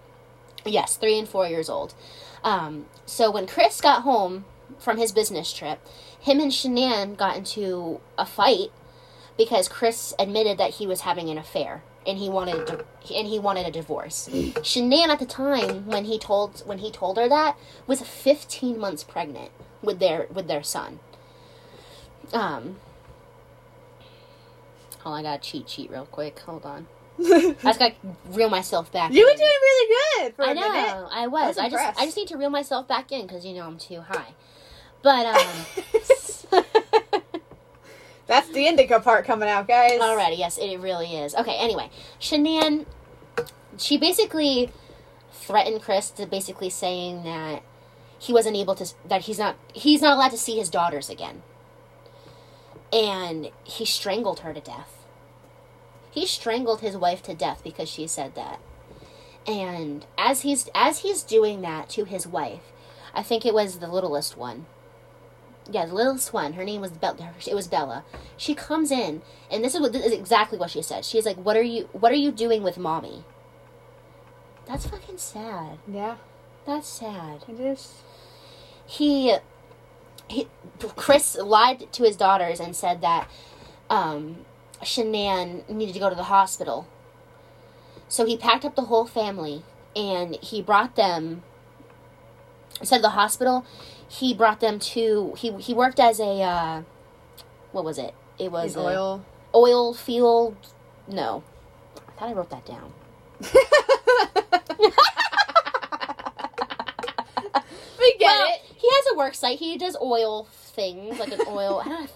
Yes, 0.65 0.97
three 0.97 1.19
and 1.19 1.29
four 1.29 1.47
years 1.47 1.69
old. 1.69 1.95
Um, 2.43 2.87
so 3.07 3.31
when 3.31 3.47
Chris 3.47 3.81
got 3.81 4.03
home 4.03 4.45
from 4.79 4.99
his 4.99 5.13
business 5.13 5.53
trip, 5.53 5.81
him 6.19 6.41
and 6.41 6.53
Shanann 6.53 7.17
got 7.17 7.37
into 7.37 8.01
a 8.19 8.27
fight 8.27 8.71
because 9.37 9.69
Chris 9.69 10.15
admitted 10.19 10.59
that 10.59 10.75
he 10.75 10.87
was 10.87 11.03
having 11.03 11.29
an 11.29 11.39
affair 11.39 11.83
and 12.07 12.19
he 12.19 12.29
wanted 12.29 12.57
a 12.57 12.65
di- 12.77 13.17
and 13.17 13.29
he 13.29 13.39
wanted 13.39 13.67
a 13.67 13.71
divorce. 13.71 14.29
Shanann 14.33 15.09
at 15.09 15.19
the 15.19 15.27
time 15.27 15.87
when 15.87 16.05
he 16.05 16.19
told 16.19 16.61
when 16.67 16.79
he 16.79 16.91
told 16.91 17.17
her 17.17 17.29
that 17.29 17.57
was 17.87 18.01
15 18.01 18.79
months 18.79 19.05
pregnant 19.05 19.51
with 19.83 19.99
their 19.99 20.27
with 20.33 20.49
their 20.49 20.63
son. 20.63 21.01
Um 22.33 22.77
Hold 25.01 25.15
on, 25.15 25.21
I 25.21 25.23
gotta 25.23 25.43
cheat 25.43 25.69
sheet 25.69 25.91
real 25.91 26.07
quick. 26.07 26.39
Hold 26.41 26.65
on. 26.65 26.87
I 27.21 27.55
just 27.63 27.79
gotta 27.79 27.95
reel 28.31 28.49
myself 28.49 28.91
back. 28.91 29.13
You 29.13 29.25
were 29.25 29.37
doing 29.37 29.41
really 29.41 29.95
good 30.19 30.35
for 30.35 30.43
a 30.43 30.49
I 30.49 30.53
know, 30.55 30.61
minute. 30.73 31.09
I 31.13 31.27
was. 31.27 31.57
was 31.57 31.59
I 31.59 31.69
just. 31.69 32.01
I 32.01 32.05
just 32.07 32.17
need 32.17 32.29
to 32.29 32.39
reel 32.39 32.51
myself 32.51 32.89
back 32.89 33.13
in 33.13 33.27
because 33.27 33.45
you 33.45 33.55
know 33.55 33.67
I'm 33.67 33.79
too 33.79 34.01
high. 34.01 34.35
But 35.03 35.27
um 35.27 36.63
That's 38.27 38.49
the 38.49 38.67
indica 38.67 39.01
part 39.01 39.27
coming 39.27 39.49
out, 39.49 39.69
guys. 39.69 40.01
Alrighty, 40.01 40.39
yes, 40.39 40.57
it 40.59 40.79
really 40.79 41.15
is. 41.17 41.35
Okay, 41.35 41.57
anyway, 41.59 41.91
Shanann, 42.21 42.87
she 43.77 43.99
basically 43.99 44.73
threatened 45.33 45.83
Chris 45.83 46.11
to 46.13 46.27
basically 46.27 46.71
saying 46.71 47.25
that 47.25 47.63
he 48.19 48.33
wasn't 48.33 48.57
able 48.57 48.75
to, 48.77 48.95
that 49.07 49.23
he's 49.23 49.39
not, 49.39 49.57
he's 49.75 50.01
not 50.01 50.17
allowed 50.17 50.31
to 50.31 50.39
see 50.39 50.57
his 50.59 50.71
daughters 50.71 51.11
again, 51.11 51.43
and 52.95 53.51
he 53.65 53.85
strangled 53.85 54.41
her 54.41 54.55
to 54.55 54.61
death. 54.61 55.05
He 56.13 56.27
strangled 56.27 56.81
his 56.81 56.97
wife 56.97 57.23
to 57.25 57.35
death 57.35 57.61
because 57.65 57.89
she 57.89 58.07
said 58.07 58.37
that, 58.37 58.61
and 59.47 60.07
as 60.17 60.43
he's 60.43 60.69
as 60.75 61.01
he's 61.01 61.23
doing 61.25 61.61
that 61.63 61.89
to 61.91 62.05
his 62.05 62.27
wife, 62.27 62.73
I 63.13 63.23
think 63.25 63.45
it 63.45 63.53
was 63.53 63.81
the 63.81 63.89
littlest 63.89 64.37
one. 64.37 64.67
Yeah, 65.71 65.87
the 65.87 65.95
littlest 65.95 66.33
one. 66.33 66.53
Her 66.53 66.65
name 66.65 66.83
was 66.83 66.93
Bella. 66.93 67.31
It 67.47 67.55
was 67.55 67.67
Bella. 67.69 68.05
She 68.37 68.55
comes 68.55 68.91
in, 68.93 69.23
and 69.51 69.65
this 69.65 69.75
is 69.75 69.81
what 69.81 69.93
this 69.93 70.05
is 70.05 70.13
exactly 70.13 70.57
what 70.59 70.71
she 70.71 70.83
said. 70.83 71.05
She's 71.05 71.27
like, 71.27 71.37
"What 71.37 71.57
are 71.57 71.63
you? 71.63 71.89
What 71.93 72.13
are 72.13 72.17
you 72.17 72.31
doing 72.31 72.63
with 72.63 72.79
mommy?" 72.79 73.25
That's 74.67 74.87
fucking 74.87 75.19
sad. 75.19 75.79
Yeah, 75.87 76.17
That's 76.65 76.89
sad. 76.89 77.45
it 77.49 77.61
is. 77.61 78.03
He, 78.87 79.37
he, 80.35 80.49
Chris 80.97 81.37
lied 81.37 81.93
to 81.93 82.03
his 82.03 82.17
daughters 82.17 82.61
and 82.61 82.75
said 82.75 83.01
that, 83.01 83.29
um, 83.89 84.45
Shanann 84.83 85.69
needed 85.69 85.93
to 85.95 86.01
go 86.01 86.11
to 86.11 86.17
the 86.17 86.25
hospital. 86.25 86.87
So 88.09 88.27
he 88.27 88.37
packed 88.37 88.65
up 88.65 88.75
the 88.77 88.83
whole 88.83 89.07
family 89.07 89.63
and 89.97 90.37
he 90.37 90.61
brought 90.63 90.97
them. 90.97 91.43
Instead 92.81 92.97
of 92.97 93.03
the 93.03 93.11
hospital, 93.11 93.65
he 94.09 94.35
brought 94.35 94.61
them 94.61 94.79
to. 94.79 95.35
He 95.39 95.53
he 95.53 95.73
worked 95.73 96.01
as 96.01 96.19
a. 96.19 96.43
Uh, 96.43 96.83
what 97.73 97.85
was 97.85 97.99
it? 97.99 98.15
It 98.39 98.51
was 98.51 98.77
oil. 98.77 99.25
oil 99.55 99.95
field. 99.95 100.57
No, 101.07 101.45
I 102.09 102.13
thought 102.19 102.29
I 102.29 102.33
wrote 102.33 102.51
that 102.51 102.67
down. 102.67 102.93
we 108.01 108.19
get 108.19 108.27
well, 108.27 108.47
it. 108.49 108.64
He 108.95 109.09
has 109.09 109.13
a 109.15 109.17
work 109.19 109.35
site. 109.35 109.59
He 109.59 109.77
does 109.77 109.97
oil 110.01 110.45
things, 110.51 111.19
like 111.19 111.33
an 111.33 111.41
oil. 111.49 111.83
I 111.85 111.89
don't. 111.89 112.11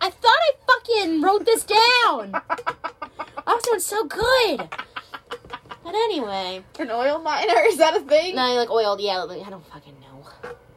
I 0.00 0.10
thought 0.10 0.30
I 0.30 0.52
fucking 0.66 1.20
wrote 1.22 1.44
this 1.44 1.64
down. 1.64 2.34
I 2.34 3.54
was 3.54 3.62
doing 3.62 3.80
so 3.80 4.04
good. 4.04 4.68
But 5.84 5.94
anyway, 5.94 6.64
An 6.78 6.90
oil 6.90 7.18
miner 7.20 7.60
is 7.66 7.76
that 7.78 7.96
a 7.96 8.00
thing? 8.00 8.34
no, 8.34 8.54
like 8.54 8.70
oil. 8.70 8.96
Yeah, 9.00 9.18
like, 9.22 9.46
I 9.46 9.50
don't 9.50 9.66
fucking 9.66 9.94
know. 10.00 10.24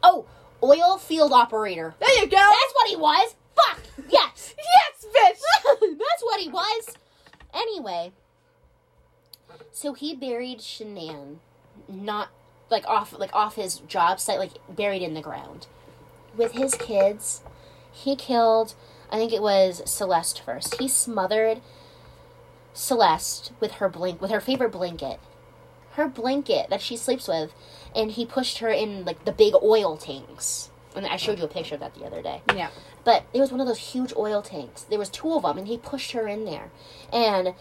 Oh, 0.02 0.26
oil 0.62 0.98
field 0.98 1.32
operator. 1.32 1.94
There 1.98 2.14
you 2.22 2.26
go. 2.28 2.36
That's 2.36 2.74
what 2.74 2.88
he 2.88 2.96
was. 2.96 3.34
Fuck. 3.54 3.80
Yes. 4.08 4.54
yes, 4.58 5.06
bitch. 5.06 5.80
That's 5.80 6.22
what 6.22 6.40
he 6.40 6.48
was. 6.48 6.94
Anyway, 7.54 8.12
so 9.72 9.94
he 9.94 10.14
buried 10.14 10.58
Shanann, 10.58 11.36
not 11.88 12.28
like 12.70 12.86
off 12.86 13.16
like 13.18 13.34
off 13.34 13.56
his 13.56 13.78
job 13.80 14.20
site, 14.20 14.38
like 14.38 14.52
buried 14.68 15.02
in 15.02 15.14
the 15.14 15.20
ground, 15.20 15.66
with 16.36 16.52
his 16.52 16.74
kids. 16.74 17.42
He 17.92 18.14
killed, 18.14 18.74
I 19.10 19.16
think 19.16 19.32
it 19.32 19.40
was 19.42 19.82
Celeste 19.86 20.42
first. 20.42 20.78
He 20.78 20.88
smothered 20.88 21.62
Celeste 22.74 23.52
with 23.58 23.72
her 23.72 23.88
blink 23.88 24.20
with 24.20 24.30
her 24.30 24.40
favorite 24.40 24.72
blanket, 24.72 25.18
her 25.92 26.08
blanket 26.08 26.68
that 26.68 26.82
she 26.82 26.96
sleeps 26.96 27.26
with, 27.26 27.52
and 27.94 28.12
he 28.12 28.26
pushed 28.26 28.58
her 28.58 28.68
in 28.68 29.04
like 29.04 29.24
the 29.24 29.32
big 29.32 29.54
oil 29.62 29.96
tanks. 29.96 30.70
And 30.94 31.06
I 31.06 31.16
showed 31.16 31.38
you 31.38 31.44
a 31.44 31.48
picture 31.48 31.74
of 31.74 31.80
that 31.80 31.94
the 31.94 32.06
other 32.06 32.22
day. 32.22 32.40
Yeah. 32.54 32.70
But 33.04 33.24
it 33.34 33.40
was 33.40 33.50
one 33.50 33.60
of 33.60 33.66
those 33.66 33.92
huge 33.92 34.14
oil 34.16 34.42
tanks. 34.42 34.82
There 34.82 34.98
was 34.98 35.10
two 35.10 35.32
of 35.34 35.42
them, 35.42 35.58
and 35.58 35.68
he 35.68 35.76
pushed 35.76 36.12
her 36.12 36.26
in 36.26 36.46
there. 36.46 36.70
And 37.12 37.54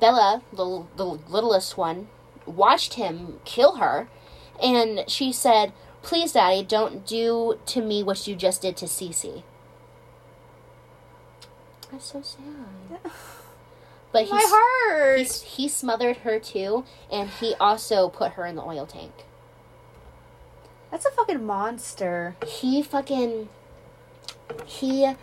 Bella, 0.00 0.42
the, 0.52 0.84
the 0.96 1.04
littlest 1.04 1.76
one, 1.76 2.08
watched 2.48 2.94
him 2.94 3.40
kill 3.44 3.76
her, 3.76 4.08
and 4.62 5.04
she 5.08 5.32
said, 5.32 5.72
"Please, 6.02 6.32
Daddy, 6.32 6.62
don't 6.62 7.06
do 7.06 7.58
to 7.66 7.82
me 7.82 8.02
what 8.02 8.26
you 8.26 8.34
just 8.34 8.62
did 8.62 8.76
to 8.78 8.86
Cece." 8.86 9.42
That's 11.90 12.12
so 12.12 12.22
sad. 12.22 13.12
But 14.12 14.24
he 14.24 14.30
My 14.32 14.44
heart. 14.44 15.20
he, 15.20 15.62
he 15.62 15.68
smothered 15.68 16.18
her 16.18 16.38
too, 16.38 16.84
and 17.12 17.28
he 17.28 17.54
also 17.60 18.08
put 18.08 18.32
her 18.32 18.46
in 18.46 18.56
the 18.56 18.62
oil 18.62 18.86
tank. 18.86 19.12
That's 20.90 21.04
a 21.04 21.10
fucking 21.10 21.44
monster. 21.44 22.36
he 22.46 22.82
fucking 22.82 23.48
he 24.64 25.14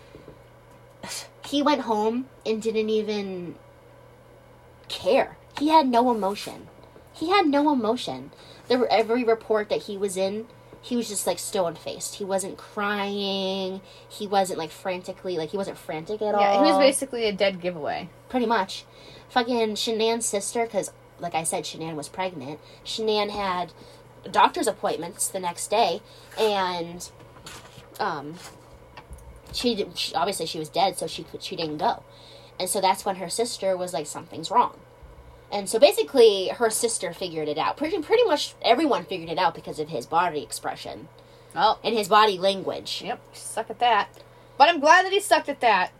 he 1.46 1.62
went 1.62 1.82
home 1.82 2.28
and 2.46 2.62
didn't 2.62 2.90
even 2.90 3.56
care. 4.88 5.38
He 5.60 5.70
had 5.70 5.88
no 5.88 6.12
emotion. 6.12 6.68
He 7.16 7.30
had 7.30 7.48
no 7.48 7.72
emotion. 7.72 8.32
There 8.68 8.78
were 8.78 8.92
every 8.92 9.24
report 9.24 9.70
that 9.70 9.84
he 9.84 9.98
was 9.98 10.18
in, 10.18 10.48
he 10.86 10.96
was 10.96 11.08
just 11.10 11.26
like 11.26 11.40
stone 11.40 11.74
faced. 11.74 12.16
He 12.16 12.24
wasn't 12.24 12.58
crying. 12.58 13.82
He 14.08 14.28
wasn't 14.28 14.60
like 14.60 14.70
frantically 14.70 15.36
like 15.36 15.50
he 15.50 15.58
wasn't 15.58 15.80
frantic 15.80 16.22
at 16.22 16.36
all. 16.36 16.42
Yeah, 16.42 16.64
he 16.64 16.72
was 16.72 16.78
basically 16.78 17.26
a 17.26 17.34
dead 17.34 17.60
giveaway. 17.60 18.10
pretty 18.30 18.46
much. 18.46 18.86
Fucking 19.30 19.74
Shanann's 19.74 20.28
sister, 20.28 20.64
because 20.64 20.92
like 21.20 21.34
I 21.34 21.44
said, 21.44 21.64
Shanann 21.64 21.96
was 21.96 22.08
pregnant. 22.08 22.60
Shanann 22.86 23.32
had 23.32 23.74
doctor's 24.32 24.68
appointments 24.68 25.28
the 25.28 25.40
next 25.40 25.68
day, 25.70 26.02
and 26.40 27.10
um, 28.00 28.36
she, 29.54 29.88
she 29.96 30.14
obviously 30.14 30.46
she 30.46 30.60
was 30.60 30.70
dead, 30.70 31.00
so 31.00 31.08
she 31.08 31.26
she 31.40 31.56
didn't 31.56 31.78
go, 31.78 32.04
and 32.60 32.70
so 32.70 32.80
that's 32.80 33.06
when 33.06 33.16
her 33.16 33.30
sister 33.30 33.76
was 33.76 33.92
like 33.92 34.06
something's 34.06 34.52
wrong, 34.52 34.78
and 35.52 35.70
so 35.70 35.80
basically 35.80 36.50
her 36.50 36.70
sister 36.70 37.14
figured 37.14 37.48
it 37.48 37.58
out. 37.58 37.78
Pretty 37.78 38.00
pretty 38.02 38.24
much 38.24 38.54
everyone 38.62 39.06
figured 39.06 39.30
it 39.30 39.38
out 39.38 39.56
because 39.56 39.80
of 39.80 39.90
his 39.90 40.06
body 40.06 40.42
expression 40.44 41.08
Oh, 41.56 41.80
and 41.84 41.96
his 41.96 42.08
body 42.10 42.38
language. 42.38 43.02
yep. 43.06 43.20
Suck 43.34 43.70
at 43.70 43.80
that. 43.80 44.10
But 44.58 44.70
I'm 44.70 44.80
glad 44.80 45.06
that 45.06 45.14
he 45.14 45.20
sucked 45.22 45.50
at 45.50 45.62
that. 45.62 45.92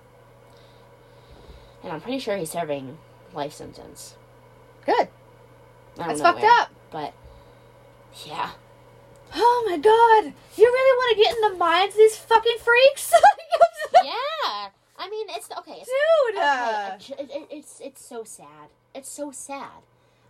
and 1.84 1.92
I'm 1.94 2.02
pretty 2.02 2.20
sure 2.20 2.36
he's 2.38 2.52
serving 2.52 2.98
life 3.34 3.54
sentence. 3.54 4.16
Good. 4.86 5.08
I 5.98 5.98
don't 6.00 6.08
That's 6.10 6.22
fucked 6.22 6.42
where, 6.42 6.52
up. 6.62 6.70
But 6.92 7.14
yeah, 8.26 8.52
Oh 9.34 9.66
my 9.70 9.78
god. 9.78 10.34
You 10.58 10.66
really 10.66 10.98
want 10.98 11.18
to 11.18 11.24
get 11.24 11.36
in 11.36 11.52
the 11.52 11.58
minds 11.58 11.96
of 11.96 12.00
these 12.00 12.18
fucking 12.18 12.58
freaks? 12.64 13.12
yeah. 14.04 14.70
I 14.98 15.10
mean, 15.10 15.28
it's 15.30 15.50
okay. 15.60 15.80
It's, 15.82 15.90
Dude. 15.90 16.38
okay, 16.38 16.42
uh, 16.46 16.94
I 16.94 16.98
ju- 17.00 17.16
it- 17.20 17.32
it- 17.32 17.48
it's 17.52 17.80
it's 17.82 18.06
so 18.06 18.24
sad. 18.24 18.70
It's 18.96 19.10
so 19.10 19.30
sad. 19.32 19.84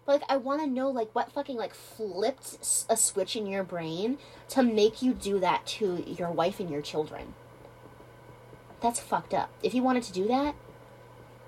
But 0.05 0.22
like, 0.22 0.30
I 0.30 0.38
want 0.38 0.61
to 0.61 0.68
know 0.68 0.89
like 0.89 1.13
what 1.13 1.32
fucking 1.32 1.55
like 1.55 1.74
flipped 1.74 2.57
a 2.89 2.97
switch 2.97 3.36
in 3.36 3.47
your 3.47 3.63
brain 3.63 4.18
to 4.49 4.63
make 4.63 5.01
you 5.01 5.13
do 5.13 5.39
that 5.39 5.66
to 5.68 6.03
your 6.05 6.32
wife 6.32 6.59
and 6.59 6.70
your 6.70 6.82
children. 6.82 7.36
That's 8.82 8.99
fucked 8.99 9.34
up. 9.34 9.51
If 9.63 9.74
you 9.74 9.82
wanted 9.82 10.03
to 10.03 10.13
do 10.13 10.28
that, 10.28 10.55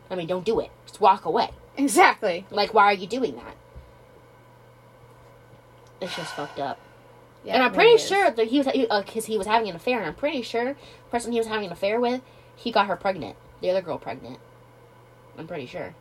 I 0.10 0.16
mean, 0.16 0.28
don't 0.28 0.46
do 0.46 0.60
it. 0.60 0.72
Just 0.86 1.02
walk 1.02 1.26
away. 1.26 1.50
exactly. 1.76 2.46
Like, 2.50 2.74
why 2.74 2.86
are 2.86 2.94
you 2.94 3.08
doing 3.08 3.36
that? 3.36 3.56
It's 6.00 6.16
just 6.16 6.34
fucked 6.34 6.60
up. 6.60 6.80
Yeah, 7.44 7.56
and 7.56 7.64
I'm 7.64 7.74
pretty 7.74 7.98
sure 7.98 8.30
that 8.30 8.48
he 8.48 8.60
was 8.60 8.68
because 8.68 9.26
uh, 9.26 9.28
he 9.28 9.38
was 9.38 9.48
having 9.48 9.70
an 9.70 9.76
affair, 9.76 9.98
and 9.98 10.08
I'm 10.08 10.16
pretty 10.16 10.42
sure 10.42 10.74
the 10.74 11.10
person 11.12 11.32
he 11.32 11.38
was 11.38 11.48
having 11.48 11.68
an 11.68 11.72
affair 11.72 12.00
with, 12.00 12.22
he 12.56 12.72
got 12.72 12.88
her 12.88 12.96
pregnant. 12.96 13.36
The 13.62 13.70
other 13.70 13.82
girl 13.82 13.98
pregnant. 13.98 14.40
I'm 15.38 15.48
pretty 15.48 15.66
sure. 15.66 15.94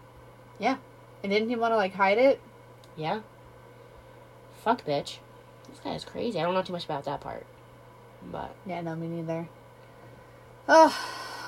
And 1.26 1.32
didn't 1.32 1.48
he 1.48 1.56
want 1.56 1.72
to 1.72 1.76
like 1.76 1.92
hide 1.92 2.18
it? 2.18 2.40
Yeah. 2.94 3.22
Fuck, 4.62 4.84
bitch. 4.86 5.18
This 5.68 5.80
guy 5.82 5.94
is 5.96 6.04
crazy. 6.04 6.38
I 6.38 6.44
don't 6.44 6.54
know 6.54 6.62
too 6.62 6.72
much 6.72 6.84
about 6.84 7.02
that 7.06 7.20
part, 7.20 7.44
but 8.30 8.54
Yeah, 8.64 8.80
no, 8.80 8.94
me 8.94 9.08
neither. 9.08 9.48
Oh, 10.68 10.96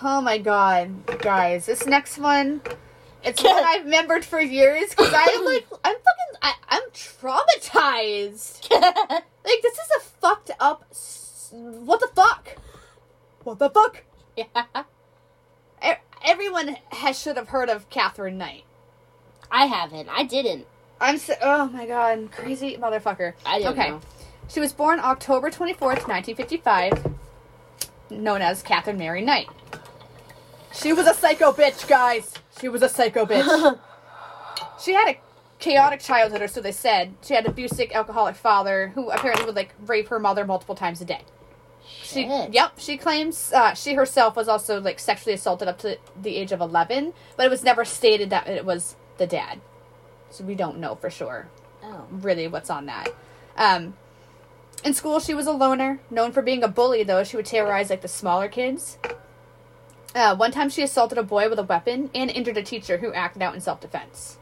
oh 0.02 0.20
my 0.20 0.38
god, 0.38 1.06
guys! 1.20 1.66
This 1.66 1.86
next 1.86 2.18
one, 2.18 2.60
it's 3.22 3.40
one 3.40 3.62
I've 3.64 3.84
remembered 3.84 4.24
for 4.24 4.40
years 4.40 4.90
because 4.90 5.14
I'm 5.14 5.44
like, 5.44 5.64
I'm 5.84 5.94
fucking, 5.94 6.38
I, 6.42 6.54
I'm 6.68 6.82
traumatized. 6.90 8.68
Like, 9.44 9.62
this 9.62 9.74
is 9.74 9.90
a 9.96 10.00
fucked 10.00 10.50
up. 10.58 10.92
What 11.52 12.00
the 12.00 12.08
fuck? 12.08 12.56
What 13.44 13.60
the 13.60 13.70
fuck? 13.70 14.02
yeah, 14.36 14.64
Everyone 16.24 16.78
has 16.90 17.16
should 17.16 17.36
have 17.36 17.50
heard 17.50 17.70
of 17.70 17.88
Katherine 17.90 18.38
Knight. 18.38 18.64
I 19.50 19.66
haven't. 19.66 20.08
I 20.08 20.24
didn't. 20.24 20.66
I'm 21.00 21.18
so, 21.18 21.34
oh 21.42 21.68
my 21.68 21.86
god, 21.86 22.30
crazy 22.32 22.76
motherfucker. 22.76 23.34
I 23.46 23.58
didn't 23.58 23.78
Okay. 23.78 23.90
know. 23.90 24.00
She 24.48 24.60
was 24.60 24.72
born 24.72 24.98
October 25.00 25.50
24th, 25.50 26.08
1955, 26.08 27.06
known 28.10 28.42
as 28.42 28.62
Katherine 28.62 28.98
Mary 28.98 29.22
Knight. 29.22 29.46
She 30.72 30.92
was 30.92 31.06
a 31.06 31.14
psycho 31.14 31.52
bitch, 31.52 31.86
guys. 31.88 32.34
She 32.60 32.68
was 32.68 32.82
a 32.82 32.88
psycho 32.88 33.26
bitch. 33.26 33.78
she 34.82 34.92
had 34.94 35.08
a 35.08 35.16
chaotic 35.58 36.00
childhood, 36.00 36.42
or 36.42 36.48
so 36.48 36.60
they 36.60 36.72
said. 36.72 37.14
She 37.22 37.34
had 37.34 37.44
an 37.44 37.50
abusive, 37.50 37.90
alcoholic 37.92 38.36
father 38.36 38.88
who 38.94 39.10
apparently 39.10 39.44
would 39.46 39.56
like 39.56 39.74
rape 39.86 40.08
her 40.08 40.18
mother 40.18 40.44
multiple 40.44 40.74
times 40.74 41.00
a 41.00 41.04
day. 41.04 41.22
She, 42.02 42.24
Shit. 42.26 42.52
yep, 42.54 42.72
she 42.78 42.96
claims 42.96 43.52
uh, 43.52 43.74
she 43.74 43.94
herself 43.94 44.36
was 44.36 44.46
also 44.48 44.80
like 44.80 44.98
sexually 44.98 45.34
assaulted 45.34 45.68
up 45.68 45.78
to 45.78 45.98
the 46.20 46.36
age 46.36 46.52
of 46.52 46.60
11, 46.60 47.12
but 47.36 47.46
it 47.46 47.50
was 47.50 47.62
never 47.62 47.84
stated 47.84 48.30
that 48.30 48.46
it 48.48 48.64
was 48.64 48.94
the 49.18 49.26
dad. 49.26 49.60
So 50.30 50.44
we 50.44 50.54
don't 50.54 50.78
know 50.78 50.94
for 50.94 51.10
sure 51.10 51.48
Oh. 51.82 52.06
really 52.10 52.48
what's 52.48 52.70
on 52.70 52.86
that. 52.86 53.08
Um, 53.56 53.94
in 54.84 54.94
school, 54.94 55.20
she 55.20 55.34
was 55.34 55.46
a 55.46 55.52
loner, 55.52 56.00
known 56.10 56.32
for 56.32 56.42
being 56.42 56.62
a 56.62 56.68
bully. 56.68 57.02
Though 57.02 57.24
she 57.24 57.36
would 57.36 57.46
terrorize 57.46 57.90
like 57.90 58.02
the 58.02 58.08
smaller 58.08 58.48
kids. 58.48 58.98
Uh, 60.14 60.34
one 60.36 60.50
time, 60.52 60.68
she 60.70 60.82
assaulted 60.82 61.18
a 61.18 61.22
boy 61.22 61.48
with 61.48 61.58
a 61.58 61.62
weapon 61.64 62.10
and 62.14 62.30
injured 62.30 62.56
a 62.56 62.62
teacher 62.62 62.98
who 62.98 63.12
acted 63.12 63.42
out 63.42 63.54
in 63.54 63.60
self 63.60 63.80
defense. 63.80 64.38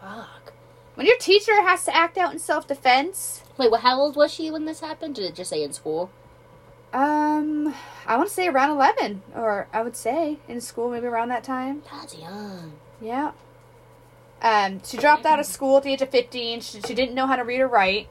Fuck. 0.00 0.52
When 0.94 1.06
your 1.06 1.16
teacher 1.18 1.62
has 1.62 1.84
to 1.84 1.96
act 1.96 2.18
out 2.18 2.32
in 2.32 2.38
self 2.38 2.66
defense, 2.66 3.42
Wait, 3.58 3.70
well, 3.70 3.80
how 3.80 3.98
old 4.00 4.16
was 4.16 4.32
she 4.32 4.50
when 4.50 4.64
this 4.64 4.80
happened? 4.80 5.14
Did 5.14 5.24
it 5.26 5.34
just 5.34 5.50
say 5.50 5.62
in 5.62 5.72
school? 5.72 6.10
um, 6.94 7.74
I 8.06 8.16
want 8.16 8.28
to 8.28 8.34
say 8.34 8.48
around 8.48 8.70
eleven, 8.70 9.22
or 9.34 9.66
I 9.72 9.82
would 9.82 9.96
say 9.96 10.38
in 10.48 10.60
school 10.60 10.90
maybe 10.90 11.06
around 11.06 11.28
that 11.28 11.44
time. 11.44 11.82
That's 11.90 12.16
young. 12.16 12.72
Yeah. 13.00 13.32
Um, 14.42 14.82
she 14.84 14.96
dropped 14.96 15.24
out 15.24 15.38
of 15.38 15.46
school 15.46 15.76
at 15.76 15.84
the 15.84 15.92
age 15.92 16.02
of 16.02 16.10
15. 16.10 16.60
She, 16.60 16.80
she 16.80 16.94
didn't 16.94 17.14
know 17.14 17.26
how 17.26 17.36
to 17.36 17.44
read 17.44 17.60
or 17.60 17.68
write. 17.68 18.08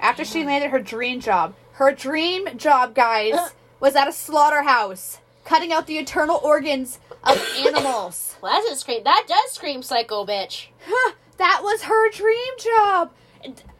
After 0.00 0.24
she 0.24 0.44
landed 0.44 0.70
her 0.70 0.80
dream 0.80 1.20
job, 1.20 1.54
her 1.74 1.92
dream 1.92 2.48
job, 2.58 2.94
guys, 2.94 3.52
was 3.80 3.94
at 3.96 4.08
a 4.08 4.12
slaughterhouse, 4.12 5.18
cutting 5.44 5.72
out 5.72 5.86
the 5.86 5.98
internal 5.98 6.40
organs 6.42 6.98
of 7.24 7.40
animals. 7.58 8.36
Well, 8.42 8.52
that 8.52 8.62
doesn't 8.62 8.78
scream. 8.78 9.04
That 9.04 9.24
does 9.28 9.52
scream 9.52 9.82
psycho 9.82 10.26
bitch. 10.26 10.66
Huh, 10.86 11.14
that 11.36 11.60
was 11.62 11.82
her 11.84 12.10
dream 12.10 12.52
job. 12.58 13.12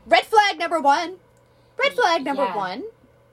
Red 0.06 0.24
flag 0.24 0.58
number 0.58 0.80
one. 0.80 1.16
Red 1.78 1.92
flag 1.92 2.24
number 2.24 2.44
Yeah. 2.44 2.56
one. 2.56 2.84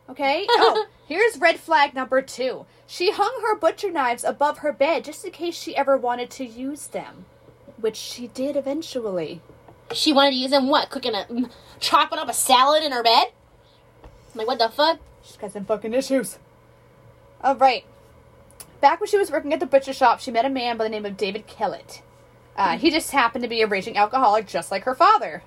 Okay? 0.09 0.45
Oh, 0.49 0.86
here's 1.07 1.38
red 1.38 1.59
flag 1.59 1.93
number 1.95 2.22
two. 2.22 2.66
She 2.88 3.11
hung 3.11 3.41
her 3.41 3.55
butcher 3.57 3.91
knives 3.91 4.24
above 4.24 4.59
her 4.59 4.72
bed 4.72 5.03
just 5.03 5.26
in 5.26 5.32
case 5.32 5.55
she 5.55 5.76
ever 5.76 5.97
wanted 5.97 6.30
to 6.32 6.45
use 6.45 6.88
them. 6.88 7.26
Which 7.86 7.97
she 7.97 8.29
did 8.29 8.55
eventually. 8.55 9.41
She 9.93 10.11
wanted 10.11 10.31
to 10.31 10.38
use 10.38 10.49
them. 10.49 10.69
What? 10.69 10.89
Cooking 10.89 11.13
a, 11.13 11.27
mm, 11.29 11.51
chopping 11.79 12.17
up 12.17 12.27
a 12.27 12.33
salad 12.33 12.81
in 12.83 12.91
her 12.91 13.03
bed? 13.03 13.27
Like 14.33 14.47
what 14.47 14.57
the 14.57 14.69
fuck? 14.69 14.97
She's 15.23 15.38
got 15.38 15.51
some 15.51 15.65
fucking 15.65 15.93
issues. 15.93 16.39
All 17.43 17.55
right. 17.55 17.86
Back 18.81 18.99
when 18.99 19.07
she 19.07 19.19
was 19.19 19.29
working 19.29 19.53
at 19.53 19.59
the 19.59 19.67
butcher 19.67 19.93
shop, 19.93 20.19
she 20.19 20.31
met 20.31 20.45
a 20.45 20.49
man 20.49 20.77
by 20.77 20.86
the 20.86 20.89
name 20.89 21.05
of 21.05 21.15
David 21.15 21.45
Kellett. 21.45 22.01
Uh, 22.57 22.75
he 22.75 22.89
just 22.89 23.11
happened 23.11 23.43
to 23.43 23.47
be 23.47 23.61
a 23.61 23.67
raging 23.67 23.97
alcoholic, 23.97 24.47
just 24.47 24.71
like 24.71 24.86
her 24.86 24.95
father. 24.95 25.43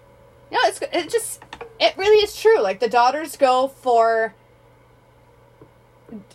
You 0.53 0.59
know, 0.59 0.68
it's 0.68 0.80
it 0.93 1.11
just 1.11 1.43
it 1.80 1.97
really 1.97 2.22
is 2.22 2.36
true. 2.36 2.61
Like 2.61 2.78
the 2.78 2.89
daughters 2.89 3.36
go 3.36 3.66
for 3.66 4.36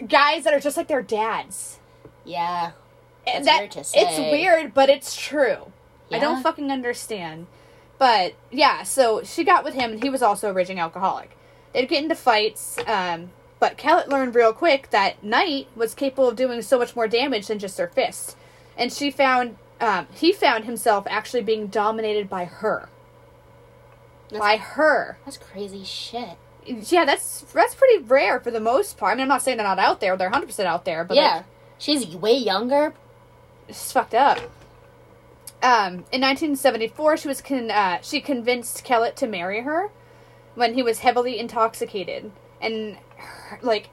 guys 0.05 0.43
that 0.43 0.53
are 0.53 0.59
just 0.59 0.75
like 0.75 0.89
their 0.89 1.01
dads. 1.01 1.79
Yeah. 2.25 2.73
And 3.25 3.45
that 3.45 3.59
weird 3.59 3.71
to 3.71 3.85
it's 3.93 4.19
weird, 4.19 4.73
but 4.73 4.89
it's 4.89 5.15
true. 5.15 5.71
I 6.11 6.19
don't 6.19 6.43
fucking 6.43 6.71
understand. 6.71 7.47
But 7.97 8.33
yeah, 8.51 8.83
so 8.83 9.23
she 9.23 9.43
got 9.43 9.63
with 9.63 9.73
him, 9.73 9.93
and 9.93 10.03
he 10.03 10.09
was 10.09 10.21
also 10.21 10.49
a 10.49 10.53
raging 10.53 10.79
alcoholic. 10.79 11.37
They'd 11.73 11.87
get 11.87 12.03
into 12.03 12.15
fights, 12.15 12.77
um, 12.85 13.31
but 13.59 13.77
Kellett 13.77 14.09
learned 14.09 14.35
real 14.35 14.53
quick 14.53 14.89
that 14.91 15.23
Knight 15.23 15.67
was 15.75 15.95
capable 15.95 16.29
of 16.29 16.35
doing 16.35 16.61
so 16.61 16.77
much 16.77 16.95
more 16.95 17.07
damage 17.07 17.47
than 17.47 17.59
just 17.59 17.77
her 17.77 17.87
fists, 17.87 18.35
and 18.77 18.91
she 18.91 19.09
found 19.09 19.57
um, 19.79 20.07
he 20.13 20.31
found 20.31 20.65
himself 20.65 21.05
actually 21.09 21.43
being 21.43 21.67
dominated 21.67 22.29
by 22.29 22.45
her. 22.45 22.89
That's, 24.29 24.39
By 24.39 24.57
her. 24.57 25.17
that's 25.25 25.37
crazy 25.37 25.83
shit. 25.83 26.37
Yeah, 26.65 27.05
that's 27.05 27.41
that's 27.53 27.75
pretty 27.75 27.99
rare 28.03 28.39
for 28.39 28.49
the 28.49 28.59
most 28.59 28.97
part. 28.97 29.11
I 29.11 29.15
mean, 29.15 29.23
I'm 29.23 29.27
not 29.27 29.41
saying 29.41 29.57
they're 29.57 29.67
not 29.67 29.79
out 29.79 29.99
there; 29.99 30.15
they're 30.17 30.29
100 30.29 30.45
percent 30.45 30.67
out 30.67 30.85
there. 30.85 31.03
But 31.03 31.17
yeah. 31.17 31.35
like, 31.35 31.45
She's 31.77 32.07
way 32.07 32.33
younger. 32.37 32.93
It's 33.67 33.91
fucked 33.91 34.13
up. 34.13 34.39
Um, 35.63 36.03
in 36.11 36.19
1974, 36.19 37.15
she 37.17 37.27
was 37.29 37.41
con- 37.41 37.71
uh, 37.71 37.99
she 38.01 38.19
convinced 38.19 38.83
Kellett 38.83 39.15
to 39.15 39.27
marry 39.27 39.61
her 39.61 39.91
when 40.55 40.73
he 40.73 40.83
was 40.83 40.99
heavily 40.99 41.39
intoxicated, 41.39 42.33
and 42.61 42.97
her, 43.15 43.59
like 43.61 43.89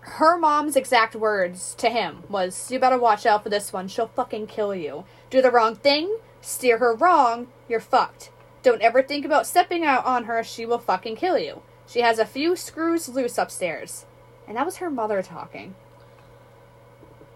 her 0.00 0.38
mom's 0.38 0.76
exact 0.76 1.14
words 1.14 1.74
to 1.74 1.90
him 1.90 2.24
was, 2.30 2.70
"You 2.70 2.78
better 2.78 2.98
watch 2.98 3.26
out 3.26 3.42
for 3.42 3.50
this 3.50 3.70
one. 3.70 3.86
She'll 3.86 4.06
fucking 4.08 4.46
kill 4.46 4.74
you. 4.74 5.04
Do 5.28 5.42
the 5.42 5.50
wrong 5.50 5.76
thing, 5.76 6.18
steer 6.40 6.78
her 6.78 6.94
wrong, 6.94 7.48
you're 7.68 7.80
fucked. 7.80 8.30
Don't 8.62 8.80
ever 8.80 9.02
think 9.02 9.26
about 9.26 9.46
stepping 9.46 9.84
out 9.84 10.06
on 10.06 10.24
her. 10.24 10.42
She 10.42 10.64
will 10.64 10.78
fucking 10.78 11.16
kill 11.16 11.38
you. 11.38 11.60
She 11.86 12.00
has 12.00 12.18
a 12.18 12.24
few 12.24 12.56
screws 12.56 13.10
loose 13.10 13.36
upstairs." 13.36 14.06
And 14.48 14.56
that 14.56 14.66
was 14.66 14.76
her 14.76 14.90
mother 14.90 15.22
talking. 15.22 15.74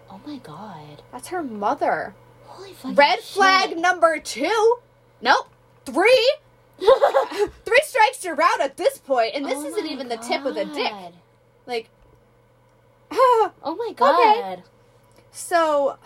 Oh 0.09 0.19
my 0.25 0.37
god. 0.37 1.03
That's 1.11 1.27
her 1.27 1.43
mother. 1.43 2.15
Holy 2.59 2.93
Red 2.95 3.15
shit. 3.17 3.25
flag 3.25 3.77
number 3.77 4.19
two. 4.19 4.77
Nope. 5.21 5.49
Three. 5.85 6.33
Three 6.79 7.81
strikes 7.83 8.23
you're 8.23 8.41
out 8.41 8.61
at 8.61 8.77
this 8.77 8.97
point, 8.97 9.35
and 9.35 9.45
this 9.45 9.57
Oh 9.57 9.65
isn't 9.67 9.87
even 9.87 10.07
the 10.07 10.17
tip 10.17 10.45
of 10.45 10.55
the 10.55 10.65
dick. 10.65 10.93
Like, 11.65 11.89
Oh 13.11 13.75
my 13.77 13.93
god. 13.93 14.59
Okay. 14.59 14.63
so 15.31 15.97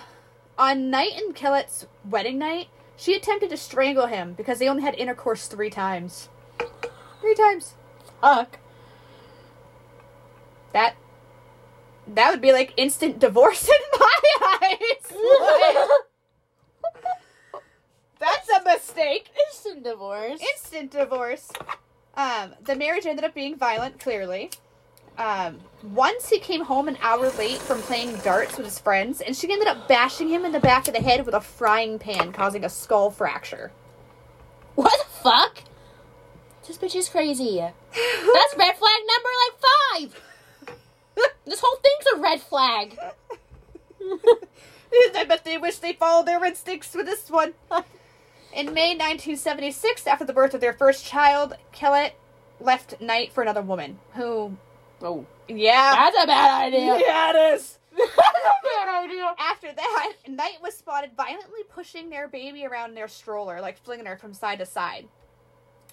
on 0.58 0.90
Knight 0.90 1.12
and 1.16 1.36
Kellett's 1.36 1.86
wedding 2.10 2.40
night, 2.40 2.68
she 2.96 3.14
attempted 3.16 3.50
to 3.52 3.58
strangle 3.58 4.08
him 4.08 4.34
because 4.34 4.60
they 4.60 4.68
only 4.68 4.84
had 4.84 4.96
intercourse 4.96 5.48
three 5.48 5.70
times. 5.70 6.30
Three 7.22 7.36
times. 7.36 7.74
Fuck. 8.22 8.60
That 10.74 10.96
that 12.08 12.32
would 12.32 12.42
be 12.42 12.52
like 12.52 12.74
instant 12.78 13.20
divorce 13.20 13.68
in 13.70 14.00
my 14.00 14.60
eyes. 14.62 15.14
That's 18.24 18.50
a 18.50 18.64
mistake. 18.64 19.30
Instant 19.50 19.84
divorce. 19.84 20.40
instant 20.56 20.92
divorce. 20.92 21.52
Um, 22.16 22.54
the 22.64 22.76
marriage 22.76 23.06
ended 23.06 23.26
up 23.26 23.34
being 23.34 23.58
violent, 23.58 24.00
clearly. 24.00 24.50
Um, 25.18 25.60
once 25.84 26.30
he 26.30 26.40
came 26.40 26.64
home 26.64 26.88
an 26.88 26.98
hour 27.02 27.30
late 27.32 27.58
from 27.58 27.82
playing 27.82 28.16
darts 28.18 28.56
with 28.56 28.66
his 28.66 28.80
friends, 28.80 29.20
and 29.20 29.36
she 29.36 29.52
ended 29.52 29.68
up 29.68 29.90
bashing 29.90 30.30
him 30.30 30.46
in 30.46 30.54
the 30.54 30.60
back 30.62 30.88
of 30.88 30.94
the 30.94 31.02
head 31.02 31.26
with 31.26 31.36
a 31.36 31.42
frying 31.42 32.00
pan, 32.00 32.32
causing 32.32 32.64
a 32.64 32.70
skull 32.70 33.12
fracture. 33.12 33.74
What 34.76 34.98
the 34.98 35.14
fuck? 35.22 35.64
This 36.66 36.78
bitch 36.78 36.96
is 36.96 37.10
crazy. 37.10 37.58
That's 37.60 38.58
red 38.58 38.78
flag 38.78 39.02
number 39.06 39.30
like 39.44 40.12
five. 40.14 40.22
This 41.46 41.60
whole 41.60 41.76
thing's 41.76 42.06
a 42.16 42.22
red 42.22 42.42
flag. 42.42 42.98
I 45.18 45.26
bet 45.26 45.44
they 45.44 45.58
wish 45.58 45.78
they 45.78 45.92
followed 45.92 46.26
their 46.26 46.44
instincts 46.46 46.96
with 46.96 47.06
this 47.06 47.30
one. 47.30 47.54
In 48.54 48.74
May 48.74 48.90
1976, 48.90 50.06
after 50.06 50.26
the 50.26 50.34
birth 50.34 50.54
of 50.54 50.62
their 50.62 50.74
first 50.74 51.06
child, 51.06 51.56
Kellett 51.72 52.16
left 52.60 53.02
Knight 53.02 53.34
for 53.34 53.42
another 53.42 53.62
woman 53.64 53.98
who, 54.14 54.56
Oh, 55.02 55.26
yeah, 55.48 55.96
that's 55.96 56.24
a 56.24 56.28
bad 56.28 56.68
idea. 56.68 56.98
yeah, 57.00 57.32
it 57.32 57.56
is. 57.56 57.80
that's 57.98 58.12
a 58.12 58.86
bad 58.86 59.04
idea. 59.06 59.34
After 59.40 59.74
that, 59.74 60.14
Knight 60.28 60.62
was 60.62 60.76
spotted 60.76 61.12
violently 61.18 61.62
pushing 61.74 62.10
their 62.10 62.28
baby 62.28 62.66
around 62.66 62.90
in 62.90 62.96
their 62.96 63.08
stroller, 63.08 63.60
like 63.60 63.82
flinging 63.84 64.06
her 64.06 64.18
from 64.18 64.34
side 64.34 64.60
to 64.60 64.66
side. 64.66 65.08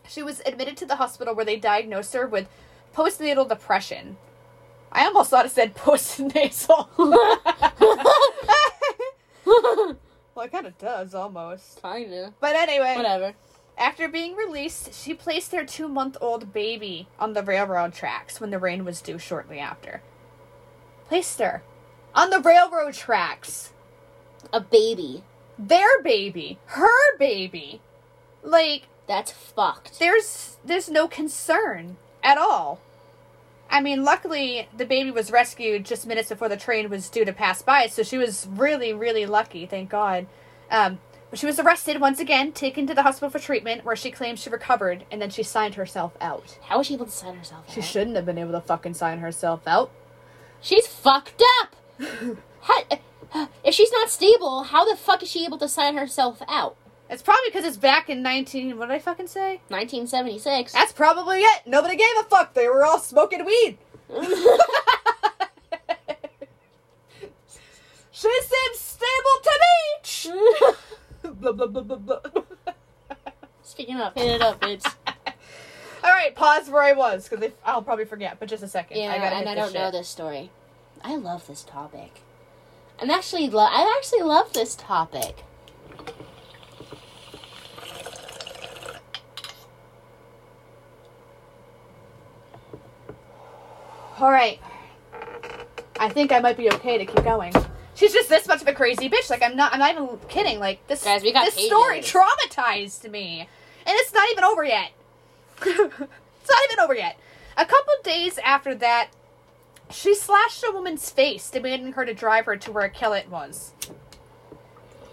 She 0.06 0.22
was 0.22 0.42
admitted 0.44 0.76
to 0.78 0.86
the 0.86 0.96
hospital 0.96 1.34
where 1.34 1.44
they 1.44 1.56
diagnosed 1.56 2.12
her 2.14 2.26
with 2.26 2.46
postnatal 2.94 3.48
depression. 3.48 4.16
I 4.92 5.04
almost 5.06 5.30
thought 5.30 5.46
it 5.46 5.52
said 5.52 5.74
postnasal. 5.74 6.88
well, 10.34 10.46
it 10.46 10.52
kind 10.52 10.66
of 10.66 10.78
does 10.78 11.14
almost. 11.14 11.82
Kinda. 11.82 12.32
But 12.40 12.56
anyway, 12.56 12.94
Whatever. 12.96 13.34
after 13.76 14.08
being 14.08 14.36
released, 14.36 14.94
she 14.94 15.14
placed 15.14 15.50
their 15.50 15.64
two 15.64 15.88
month 15.88 16.16
old 16.20 16.52
baby 16.52 17.08
on 17.18 17.32
the 17.32 17.42
railroad 17.42 17.92
tracks 17.92 18.40
when 18.40 18.50
the 18.50 18.58
rain 18.58 18.84
was 18.84 19.00
due 19.02 19.18
shortly 19.18 19.58
after. 19.58 20.02
Placed 21.08 21.38
her 21.40 21.62
on 22.14 22.30
the 22.30 22.40
railroad 22.40 22.94
tracks. 22.94 23.72
A 24.52 24.60
baby. 24.60 25.22
Their 25.58 26.02
baby. 26.02 26.58
Her 26.66 27.16
baby. 27.18 27.80
Like, 28.42 28.84
That's 29.06 29.32
fucked. 29.32 29.98
there's 29.98 30.56
there's 30.64 30.88
no 30.88 31.08
concern 31.08 31.96
at 32.22 32.38
all. 32.38 32.80
I 33.70 33.80
mean, 33.80 34.02
luckily 34.02 34.68
the 34.76 34.84
baby 34.84 35.10
was 35.10 35.30
rescued 35.30 35.86
just 35.86 36.06
minutes 36.06 36.28
before 36.28 36.48
the 36.48 36.56
train 36.56 36.90
was 36.90 37.08
due 37.08 37.24
to 37.24 37.32
pass 37.32 37.62
by, 37.62 37.86
so 37.86 38.02
she 38.02 38.18
was 38.18 38.48
really, 38.50 38.92
really 38.92 39.26
lucky, 39.26 39.64
thank 39.64 39.88
God. 39.88 40.26
Um, 40.70 40.98
but 41.30 41.38
she 41.38 41.46
was 41.46 41.60
arrested 41.60 42.00
once 42.00 42.18
again, 42.18 42.50
taken 42.50 42.88
to 42.88 42.94
the 42.94 43.04
hospital 43.04 43.30
for 43.30 43.38
treatment, 43.38 43.84
where 43.84 43.94
she 43.94 44.10
claims 44.10 44.40
she 44.40 44.50
recovered, 44.50 45.04
and 45.12 45.22
then 45.22 45.30
she 45.30 45.44
signed 45.44 45.76
herself 45.76 46.16
out. 46.20 46.58
How 46.64 46.78
was 46.78 46.88
she 46.88 46.94
able 46.94 47.06
to 47.06 47.12
sign 47.12 47.36
herself? 47.36 47.64
Out? 47.68 47.72
She 47.72 47.80
shouldn't 47.80 48.16
have 48.16 48.26
been 48.26 48.38
able 48.38 48.52
to 48.52 48.60
fucking 48.60 48.94
sign 48.94 49.20
herself 49.20 49.66
out. 49.66 49.92
She's 50.60 50.88
fucked 50.88 51.42
up. 51.62 51.76
how, 52.62 53.48
if 53.62 53.74
she's 53.74 53.92
not 53.92 54.10
stable, 54.10 54.64
how 54.64 54.84
the 54.84 54.96
fuck 54.96 55.22
is 55.22 55.30
she 55.30 55.44
able 55.44 55.58
to 55.58 55.68
sign 55.68 55.96
herself 55.96 56.42
out? 56.48 56.76
It's 57.10 57.22
probably 57.22 57.42
because 57.46 57.64
it's 57.64 57.76
back 57.76 58.08
in 58.08 58.22
19. 58.22 58.78
What 58.78 58.88
did 58.88 58.94
I 58.94 58.98
fucking 59.00 59.26
say? 59.26 59.60
1976. 59.68 60.72
That's 60.72 60.92
probably 60.92 61.40
it. 61.40 61.62
Nobody 61.66 61.96
gave 61.96 62.06
a 62.20 62.22
fuck. 62.22 62.54
They 62.54 62.68
were 62.68 62.84
all 62.84 63.00
smoking 63.00 63.44
weed. 63.44 63.78
She 68.20 68.28
seems 68.42 68.78
stable 68.78 69.40
to 69.42 69.60
me. 69.62 70.74
blah, 71.40 71.52
blah, 71.52 71.66
blah, 71.66 71.96
blah, 71.96 71.96
blah. 71.96 72.42
Speaking 73.62 73.96
of, 73.98 74.12
hit 74.12 74.32
it 74.32 74.42
up, 74.42 74.60
bitch. 74.60 74.84
All 76.04 76.10
right, 76.10 76.34
pause 76.34 76.68
where 76.68 76.82
I 76.82 76.92
was 76.92 77.26
because 77.26 77.50
I'll 77.64 77.80
probably 77.80 78.04
forget. 78.04 78.38
But 78.38 78.50
just 78.50 78.62
a 78.62 78.68
second. 78.68 78.98
Yeah, 78.98 79.12
I 79.12 79.14
and 79.14 79.48
I 79.48 79.54
don't 79.54 79.72
know 79.72 79.90
this 79.90 80.06
story. 80.06 80.50
I 81.02 81.16
love 81.16 81.46
this 81.46 81.62
topic. 81.62 82.20
I'm 83.00 83.08
actually, 83.08 83.48
lo- 83.48 83.66
I 83.70 83.90
actually 83.98 84.20
love 84.20 84.52
this 84.52 84.76
topic. 84.76 85.44
All 94.20 94.30
right. 94.30 94.60
I 95.98 96.10
think 96.10 96.30
I 96.30 96.40
might 96.40 96.58
be 96.58 96.70
okay 96.72 96.98
to 96.98 97.06
keep 97.06 97.24
going. 97.24 97.54
She's 97.94 98.12
just 98.12 98.28
this 98.28 98.46
much 98.46 98.60
of 98.60 98.68
a 98.68 98.74
crazy 98.74 99.08
bitch. 99.08 99.30
Like 99.30 99.42
I'm 99.42 99.56
not. 99.56 99.72
I'm 99.72 99.78
not 99.78 99.92
even 99.92 100.18
kidding. 100.28 100.58
Like 100.58 100.86
this. 100.88 101.04
Guys, 101.04 101.22
we 101.22 101.32
got 101.32 101.46
this 101.46 101.66
story 101.66 102.00
traumatized 102.00 103.10
me, 103.10 103.48
and 103.86 103.96
it's 103.98 104.12
not 104.12 104.30
even 104.30 104.44
over 104.44 104.64
yet. 104.64 104.92
it's 105.62 105.98
not 105.98 106.60
even 106.70 106.80
over 106.80 106.94
yet. 106.94 107.18
A 107.56 107.64
couple 107.64 107.94
days 108.02 108.38
after 108.44 108.74
that, 108.76 109.10
she 109.90 110.14
slashed 110.14 110.64
a 110.68 110.72
woman's 110.72 111.10
face, 111.10 111.50
demanding 111.50 111.92
her 111.92 112.04
to 112.04 112.14
drive 112.14 112.46
her 112.46 112.56
to 112.56 112.72
where 112.72 112.88
Kellett 112.88 113.28
was. 113.30 113.72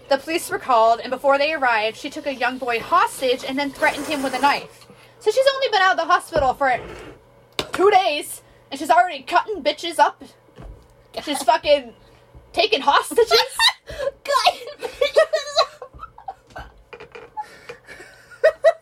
The 0.08 0.18
police 0.18 0.48
were 0.48 0.58
called, 0.58 1.00
and 1.00 1.10
before 1.10 1.36
they 1.36 1.52
arrived, 1.52 1.96
she 1.96 2.08
took 2.08 2.26
a 2.26 2.34
young 2.34 2.56
boy 2.56 2.80
hostage 2.80 3.44
and 3.46 3.58
then 3.58 3.70
threatened 3.70 4.06
him 4.06 4.22
with 4.22 4.34
a 4.34 4.38
knife. 4.38 4.86
So 5.18 5.30
she's 5.30 5.46
only 5.54 5.68
been 5.68 5.82
out 5.82 5.92
of 5.92 5.98
the 5.98 6.10
hospital 6.10 6.54
for 6.54 6.78
two 7.72 7.90
days, 7.90 8.40
and 8.70 8.78
she's 8.78 8.90
already 8.90 9.22
cutting 9.22 9.62
bitches 9.62 9.98
up. 9.98 10.22
She's 11.22 11.42
fucking 11.42 11.94
taking 12.52 12.80
hostages. 12.80 13.32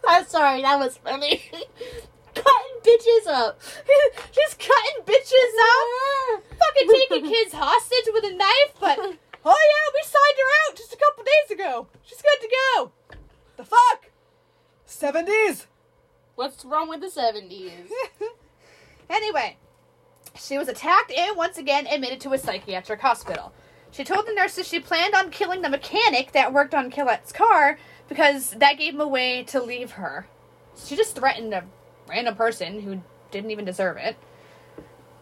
I'm 0.09 0.25
sorry, 0.27 0.63
that 0.63 0.79
was 0.79 0.97
funny. 0.99 1.43
Cutting 2.35 2.81
bitches 2.83 3.27
up. 3.29 3.61
she's 4.31 4.55
cutting 4.55 5.03
bitches 5.05 5.55
up. 5.63 6.43
Fucking 6.59 6.89
taking 6.93 7.29
kids 7.31 7.53
hostage 7.55 8.13
with 8.13 8.25
a 8.25 8.35
knife, 8.35 8.75
but 8.79 8.99
oh 8.99 9.05
yeah, 9.05 9.87
we 9.95 10.03
signed 10.03 10.39
her 10.39 10.51
out 10.69 10.77
just 10.77 10.93
a 10.93 10.97
couple 10.97 11.25
days 11.25 11.51
ago. 11.59 11.87
She's 12.03 12.23
good 12.23 12.41
to 12.43 12.49
go. 12.77 12.93
The 13.57 13.65
fuck? 13.65 14.11
Seventies. 14.85 15.67
What's 16.37 16.65
wrong 16.67 16.89
with 16.91 17.01
the 17.01 17.07
70s? 17.07 17.89
anyway, 19.11 19.57
she 20.39 20.59
was 20.59 20.69
attacked 20.69 21.13
and 21.13 21.37
once 21.37 21.59
again 21.59 21.87
admitted 21.87 22.21
to 22.21 22.33
a 22.33 22.39
psychiatric 22.39 23.01
hospital. 23.01 23.53
She 23.91 24.05
told 24.05 24.27
the 24.27 24.35
nurses 24.35 24.69
she 24.69 24.81
planned 24.81 25.15
on 25.15 25.31
killing 25.31 25.63
the 25.63 25.71
mechanic 25.71 26.33
that 26.33 26.53
worked 26.53 26.75
on 26.75 26.91
Kellett's 26.91 27.33
car 27.33 27.79
because 28.09 28.51
that 28.51 28.79
gave 28.79 28.95
him 28.95 29.01
a 29.01 29.09
way 29.09 29.43
to 29.45 29.63
leave 29.63 29.93
her. 29.93 30.27
She 30.77 30.97
just 30.97 31.17
threatened 31.17 31.55
a 31.55 31.65
random 32.09 32.37
person 32.37 32.81
who 32.83 33.03
didn't 33.31 33.51
even 33.51 33.65
deserve 33.65 33.97
it. 33.97 34.17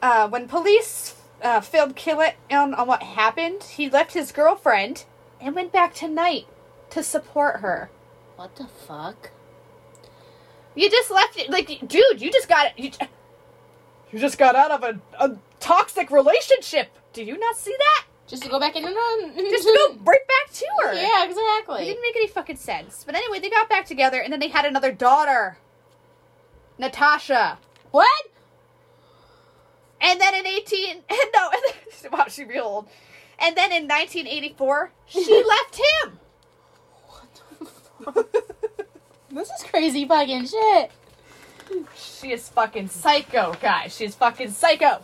Uh, 0.02 0.28
when 0.28 0.48
police 0.48 1.14
uh, 1.42 1.60
filled 1.60 1.96
Killett 1.96 2.34
in 2.50 2.74
on 2.74 2.86
what 2.86 3.02
happened, 3.02 3.62
he 3.62 3.88
left 3.88 4.12
his 4.14 4.32
girlfriend 4.32 5.04
and 5.40 5.54
went 5.54 5.72
back 5.72 5.94
tonight 5.94 6.46
to 6.90 7.02
support 7.02 7.60
her. 7.60 7.90
What 8.36 8.56
the 8.56 8.66
fuck? 8.66 9.30
You 10.74 10.90
just 10.90 11.10
left 11.10 11.38
it, 11.38 11.50
like, 11.50 11.68
dude. 11.86 12.20
You 12.20 12.32
just 12.32 12.48
got 12.48 12.78
you, 12.78 12.90
you 14.14 14.20
just 14.20 14.38
got 14.38 14.54
out 14.54 14.70
of 14.70 14.84
a, 14.84 15.00
a 15.18 15.36
toxic 15.58 16.12
relationship. 16.12 16.88
Do 17.12 17.24
you 17.24 17.36
not 17.36 17.56
see 17.56 17.74
that? 17.76 18.04
Just 18.28 18.44
to 18.44 18.48
go 18.48 18.60
back 18.60 18.76
in 18.76 18.84
and 18.84 18.94
on. 18.96 19.34
Just 19.50 19.64
to 19.64 19.74
go 19.76 19.98
right 20.04 20.26
back 20.26 20.54
to 20.54 20.66
her. 20.82 20.94
Yeah, 20.94 21.24
exactly. 21.26 21.82
It 21.82 21.86
didn't 21.86 22.02
make 22.02 22.16
any 22.16 22.28
fucking 22.28 22.56
sense. 22.56 23.02
But 23.04 23.16
anyway, 23.16 23.40
they 23.40 23.50
got 23.50 23.68
back 23.68 23.86
together, 23.86 24.20
and 24.20 24.32
then 24.32 24.38
they 24.38 24.48
had 24.48 24.64
another 24.64 24.92
daughter, 24.92 25.58
Natasha. 26.78 27.58
What? 27.90 28.08
And 30.00 30.20
then 30.20 30.34
in 30.34 30.46
eighteen, 30.46 31.02
no, 31.34 31.50
wow, 32.12 32.26
she's 32.28 32.46
real 32.46 32.64
old. 32.64 32.88
And 33.38 33.56
then 33.56 33.72
in 33.72 33.88
1984, 33.88 34.92
she 35.06 35.44
left 35.44 35.80
him. 36.04 36.20
This 39.30 39.50
is 39.50 39.64
crazy 39.64 40.06
fucking 40.06 40.46
shit. 40.46 40.92
She 41.96 42.32
is 42.32 42.48
fucking 42.48 42.88
psycho, 42.88 43.54
guys. 43.60 43.96
She's 43.96 44.14
fucking 44.14 44.50
psycho. 44.50 45.02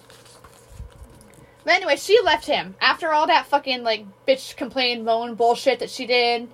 But 1.65 1.75
anyway, 1.75 1.97
she 1.97 2.21
left 2.23 2.47
him 2.47 2.75
after 2.81 3.13
all 3.13 3.27
that 3.27 3.47
fucking 3.47 3.83
like 3.83 4.07
bitch 4.27 4.57
complain 4.57 5.05
moan 5.05 5.35
bullshit 5.35 5.79
that 5.81 5.91
she 5.91 6.07
did 6.07 6.49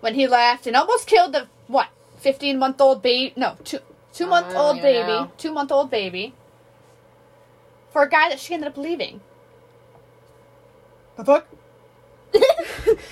when 0.00 0.14
he 0.14 0.26
left 0.26 0.66
and 0.66 0.76
almost 0.76 1.06
killed 1.06 1.32
the 1.32 1.48
what 1.68 1.88
fifteen 2.16 2.58
month 2.58 2.80
old 2.80 3.02
baby 3.02 3.32
no 3.36 3.56
two 3.64 3.78
two 4.12 4.26
month 4.26 4.54
old 4.54 4.78
oh, 4.78 4.82
baby 4.82 5.06
know. 5.06 5.30
two 5.38 5.52
month 5.52 5.70
old 5.70 5.90
baby 5.90 6.34
for 7.90 8.02
a 8.02 8.08
guy 8.08 8.28
that 8.28 8.40
she 8.40 8.54
ended 8.54 8.68
up 8.68 8.76
leaving. 8.76 9.20
The 11.16 11.24
fuck? 11.24 11.46
but 12.32 12.42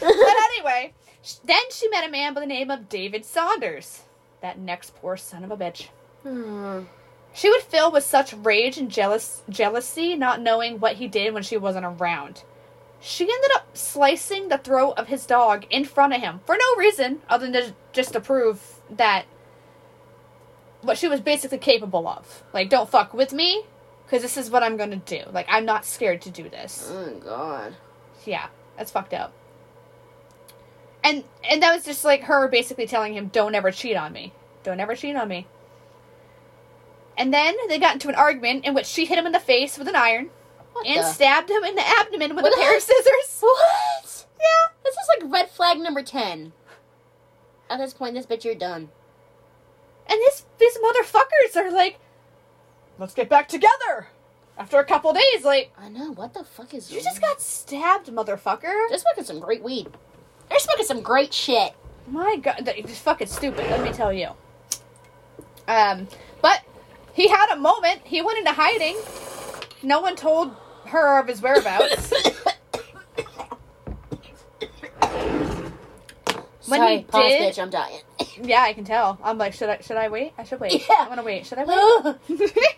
anyway, 0.01 0.93
then 1.45 1.71
she 1.71 1.89
met 1.89 2.07
a 2.07 2.11
man 2.11 2.35
by 2.35 2.41
the 2.41 2.47
name 2.47 2.71
of 2.71 2.89
David 2.89 3.25
Saunders. 3.25 4.03
That 4.43 4.59
next 4.59 4.95
poor 4.97 5.17
son 5.17 5.43
of 5.43 5.51
a 5.51 5.57
bitch. 5.57 5.89
Hmm. 6.27 6.81
She 7.33 7.51
would 7.51 7.63
fill 7.63 7.93
with 7.93 8.03
such 8.03 8.33
rage 8.33 8.79
and 8.79 8.91
jealous 8.91 9.43
jealousy, 9.49 10.17
not 10.17 10.41
knowing 10.41 10.81
what 10.81 10.97
he 10.97 11.07
did 11.07 11.35
when 11.35 11.43
she 11.43 11.57
wasn't 11.57 11.85
around. 11.85 12.43
She 13.01 13.25
ended 13.25 13.51
up 13.55 13.77
slicing 13.77 14.49
the 14.49 14.59
throat 14.59 14.95
of 14.97 15.07
his 15.09 15.27
dog 15.27 15.67
in 15.71 15.85
front 15.85 16.15
of 16.15 16.21
him 16.21 16.41
for 16.47 16.57
no 16.57 16.77
reason 16.79 17.21
other 17.29 17.51
than 17.51 17.75
just 17.93 18.15
to 18.15 18.21
prove 18.21 18.81
that 18.91 19.27
what 20.81 20.99
she 20.99 21.09
was 21.09 21.21
basically 21.21 21.59
capable 21.59 22.09
of. 22.09 22.43
Like, 22.53 22.71
don't 22.71 22.89
fuck 22.89 23.13
with 23.13 23.33
me, 23.33 23.65
because 24.05 24.23
this 24.23 24.37
is 24.37 24.51
what 24.51 24.63
I'm 24.63 24.77
gonna 24.77 24.97
do. 24.97 25.23
Like, 25.31 25.47
I'm 25.49 25.65
not 25.65 25.85
scared 25.85 26.23
to 26.23 26.31
do 26.31 26.49
this. 26.49 26.91
Oh 26.91 27.15
god. 27.23 27.75
Yeah, 28.25 28.47
that's 28.77 28.91
fucked 28.91 29.15
up. 29.15 29.33
And 31.05 31.23
and 31.49 31.63
that 31.63 31.75
was 31.75 31.85
just 31.85 32.05
like 32.05 32.23
her 32.23 32.49
basically 32.49 32.87
telling 32.87 33.15
him, 33.15 33.29
"Don't 33.29 33.55
ever 33.55 33.71
cheat 33.71 33.97
on 33.97 34.13
me. 34.13 34.33
Don't 34.65 34.81
ever 34.81 34.97
cheat 34.97 35.15
on 35.15 35.29
me." 35.29 35.47
And 37.19 37.33
then 37.33 37.55
they 37.69 37.79
got 37.79 37.95
into 37.95 38.09
an 38.09 38.15
argument 38.15 38.65
in 38.65 38.75
which 38.75 38.87
she 38.87 39.07
hit 39.07 39.19
him 39.19 39.27
in 39.27 39.33
the 39.33 39.41
face 39.41 39.79
with 39.79 39.89
an 39.89 39.97
iron 39.97 40.31
What 40.73 40.87
and 40.87 41.01
the? 41.01 41.05
stabbed 41.11 41.51
him 41.51 41.65
in 41.65 41.75
the 41.75 41.87
abdomen 41.87 42.35
with 42.37 42.43
What 42.45 42.53
a 42.53 42.57
pair 42.61 42.73
the- 42.73 42.77
of 42.77 42.83
scissors. 42.83 43.41
What? 43.41 44.27
Yeah. 44.39 44.69
This 44.85 44.95
is 44.95 45.09
like 45.09 45.33
red 45.33 45.49
flag 45.51 45.79
number 45.79 46.03
ten. 46.03 46.53
At 47.71 47.79
this 47.79 47.95
point, 47.95 48.15
this 48.15 48.27
bitch, 48.27 48.45
you're 48.45 48.55
done. 48.55 48.91
And 50.09 50.21
this 50.21 50.45
these 50.59 50.77
motherfuckers 50.79 51.57
are 51.57 51.71
like, 51.73 51.99
"Let's 52.99 53.15
get 53.15 53.29
back 53.29 53.49
together." 53.49 54.09
After 54.59 54.79
a 54.79 54.85
couple 54.85 55.13
days, 55.13 55.45
like, 55.45 55.73
I 55.79 55.89
know. 55.89 56.13
What 56.13 56.33
the 56.33 56.45
fuck 56.45 56.73
is? 56.75 56.93
you 56.93 57.03
just 57.03 57.21
got 57.21 57.41
stabbed, 57.43 58.07
motherfucker. 58.09 58.89
They're 58.89 58.99
smoking 58.99 59.25
some 59.25 59.41
great 59.41 59.63
weed. 59.63 59.89
They're 60.49 60.59
smoking 60.61 60.87
some 60.87 61.03
great 61.03 61.35
shit. 61.35 61.75
My 62.07 62.37
God, 62.37 62.61
that- 62.65 62.79
it's 62.79 62.99
fucking 63.01 63.27
stupid. 63.27 63.69
Let 63.69 63.83
me 63.83 63.93
tell 63.93 64.13
you. 64.13 64.29
Um, 65.69 66.07
but 66.07 66.17
he 67.17 67.27
had 67.29 67.53
a 67.53 67.57
moment. 67.57 68.03
He 68.05 68.23
went 68.23 68.39
into 68.39 68.53
hiding. 68.53 68.97
No 69.83 70.01
one 70.01 70.15
told 70.17 70.55
her 70.87 71.19
of 71.19 71.27
his 71.27 71.41
whereabouts. 71.43 72.13
When 76.69 76.81
Sorry, 76.81 76.97
he 76.99 77.05
pause, 77.05 77.23
did- 77.31 77.55
bitch. 77.55 77.63
I'm 77.63 77.71
dying. 77.71 78.01
yeah, 78.43 78.63
I 78.63 78.73
can 78.73 78.83
tell. 78.85 79.19
I'm 79.23 79.39
like, 79.39 79.53
should 79.53 79.69
I? 79.69 79.79
Should 79.83 79.97
I 79.99 80.09
wait? 80.09 80.33
I 80.37 80.43
should 80.43 80.59
wait. 80.59 80.85
Yeah. 80.89 80.97
I'm 80.99 81.09
gonna 81.09 81.23
wait. 81.23 81.47
Should 81.47 81.59
I 81.59 81.65
wait? 81.65 82.77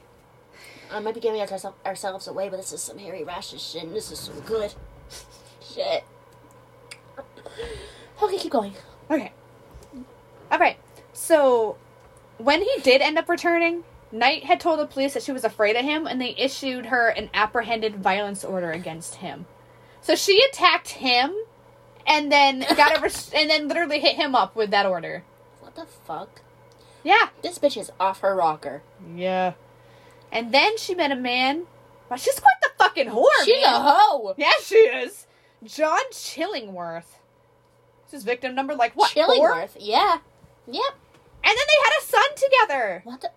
I 0.92 1.00
might 1.00 1.14
be 1.14 1.20
giving 1.20 1.40
ourselves 1.40 1.64
ourselves 1.86 2.26
away, 2.28 2.50
but 2.50 2.58
this 2.58 2.70
is 2.74 2.82
some 2.82 2.98
hairy 2.98 3.24
rashes 3.24 3.62
shit. 3.66 3.84
And 3.84 3.94
this 3.96 4.10
is 4.12 4.18
some 4.18 4.38
good 4.40 4.74
shit. 5.74 6.04
Okay, 8.22 8.36
keep 8.36 8.52
going. 8.52 8.74
okay. 9.10 9.32
All 10.52 10.58
right. 10.58 10.76
So, 11.14 11.78
when 12.36 12.60
he 12.60 12.80
did 12.82 13.00
end 13.00 13.16
up 13.16 13.26
returning, 13.28 13.84
Knight 14.10 14.44
had 14.44 14.60
told 14.60 14.78
the 14.78 14.86
police 14.86 15.14
that 15.14 15.22
she 15.22 15.32
was 15.32 15.44
afraid 15.44 15.76
of 15.76 15.84
him, 15.84 16.06
and 16.06 16.20
they 16.20 16.34
issued 16.38 16.86
her 16.86 17.08
an 17.08 17.28
apprehended 17.34 17.96
violence 17.96 18.44
order 18.44 18.70
against 18.72 19.16
him. 19.16 19.46
So 20.00 20.14
she 20.14 20.42
attacked 20.50 20.88
him, 20.90 21.34
and 22.06 22.32
then 22.32 22.60
got 22.76 22.96
a 22.98 23.00
res- 23.02 23.30
and 23.34 23.50
then 23.50 23.68
literally 23.68 24.00
hit 24.00 24.16
him 24.16 24.34
up 24.34 24.56
with 24.56 24.70
that 24.70 24.86
order. 24.86 25.24
What 25.60 25.74
the 25.74 25.84
fuck? 25.86 26.40
Yeah. 27.04 27.28
This 27.42 27.58
bitch 27.58 27.76
is 27.76 27.92
off 28.00 28.20
her 28.20 28.34
rocker. 28.34 28.82
Yeah. 29.14 29.52
And 30.32 30.52
then 30.52 30.78
she 30.78 30.94
met 30.94 31.12
a 31.12 31.16
man. 31.16 31.66
Wow, 32.10 32.16
she's 32.16 32.40
quite 32.40 32.54
the 32.62 32.70
fucking 32.78 33.08
whore, 33.08 33.26
She's 33.44 33.62
man. 33.62 33.74
a 33.74 33.80
hoe. 33.80 34.34
yeah, 34.38 34.52
she 34.62 34.76
is. 34.76 35.26
John 35.64 36.00
Chillingworth. 36.12 37.18
This 38.10 38.20
is 38.20 38.24
victim 38.24 38.54
number 38.54 38.74
like 38.74 38.94
what? 38.94 39.10
Four? 39.10 39.26
Chillingworth. 39.26 39.76
Yeah. 39.78 40.18
Yep. 40.66 40.94
And 41.44 41.44
then 41.44 41.54
they 41.66 41.82
had 41.84 41.92
a 42.00 42.04
son 42.04 42.34
together. 42.36 43.00
What 43.04 43.20
the? 43.20 43.30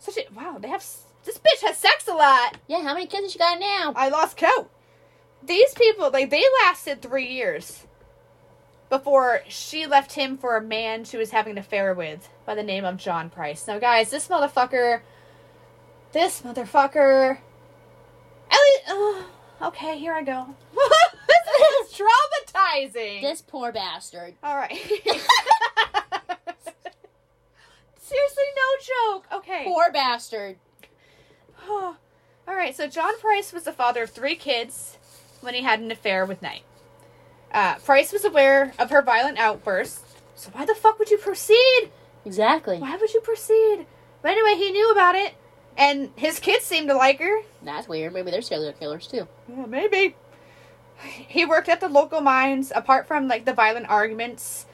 Such 0.00 0.16
a 0.16 0.22
wow. 0.34 0.58
They 0.58 0.68
have 0.68 0.84
this 1.24 1.38
bitch 1.38 1.66
has 1.66 1.76
sex 1.76 2.08
a 2.08 2.14
lot. 2.14 2.56
Yeah. 2.66 2.82
How 2.82 2.94
many 2.94 3.06
kids 3.06 3.24
has 3.24 3.32
she 3.32 3.38
got 3.38 3.60
now? 3.60 3.92
I 3.94 4.08
lost 4.08 4.36
count. 4.36 4.68
These 5.42 5.74
people, 5.74 6.10
like, 6.10 6.30
they 6.30 6.42
lasted 6.64 7.00
three 7.00 7.28
years 7.28 7.86
before 8.90 9.40
she 9.48 9.86
left 9.86 10.12
him 10.12 10.36
for 10.36 10.56
a 10.56 10.62
man 10.62 11.04
she 11.04 11.16
was 11.16 11.30
having 11.30 11.52
an 11.52 11.58
affair 11.58 11.94
with 11.94 12.28
by 12.44 12.54
the 12.54 12.62
name 12.62 12.84
of 12.84 12.96
John 12.96 13.30
Price. 13.30 13.66
Now, 13.66 13.78
guys, 13.78 14.10
this 14.10 14.28
motherfucker, 14.28 15.00
this 16.12 16.42
motherfucker. 16.42 17.38
Ellie, 18.50 18.82
uh, 19.62 19.68
okay, 19.68 19.98
here 19.98 20.12
I 20.12 20.22
go. 20.22 20.54
this 20.74 21.90
is 21.90 22.00
traumatizing. 22.54 23.22
This 23.22 23.40
poor 23.40 23.72
bastard. 23.72 24.34
All 24.42 24.56
right. 24.56 24.78
Seriously, 28.10 28.44
no 28.56 29.12
joke. 29.12 29.26
Okay. 29.32 29.64
Poor 29.64 29.92
bastard. 29.92 30.56
All 31.70 31.96
right, 32.48 32.74
so 32.74 32.88
John 32.88 33.16
Price 33.20 33.52
was 33.52 33.62
the 33.62 33.72
father 33.72 34.02
of 34.02 34.10
three 34.10 34.34
kids 34.34 34.98
when 35.40 35.54
he 35.54 35.62
had 35.62 35.78
an 35.78 35.92
affair 35.92 36.26
with 36.26 36.42
Knight. 36.42 36.64
Uh, 37.52 37.76
Price 37.76 38.12
was 38.12 38.24
aware 38.24 38.72
of 38.80 38.90
her 38.90 39.00
violent 39.00 39.38
outbursts, 39.38 40.02
so 40.34 40.50
why 40.50 40.64
the 40.64 40.74
fuck 40.74 40.98
would 40.98 41.10
you 41.10 41.18
proceed? 41.18 41.90
Exactly. 42.24 42.78
Why 42.78 42.96
would 42.96 43.14
you 43.14 43.20
proceed? 43.20 43.86
But 44.22 44.32
anyway, 44.32 44.58
he 44.60 44.72
knew 44.72 44.90
about 44.90 45.14
it, 45.14 45.34
and 45.76 46.10
his 46.16 46.40
kids 46.40 46.64
seemed 46.64 46.88
to 46.88 46.96
like 46.96 47.20
her. 47.20 47.42
That's 47.62 47.86
weird. 47.86 48.12
Maybe 48.12 48.32
they're 48.32 48.42
serial 48.42 48.72
killers 48.72 49.06
too. 49.06 49.28
Yeah, 49.48 49.66
maybe. 49.66 50.16
He 51.00 51.44
worked 51.44 51.68
at 51.68 51.80
the 51.80 51.88
local 51.88 52.20
mines, 52.20 52.72
apart 52.74 53.06
from 53.06 53.28
like 53.28 53.44
the 53.44 53.54
violent 53.54 53.88
arguments. 53.88 54.66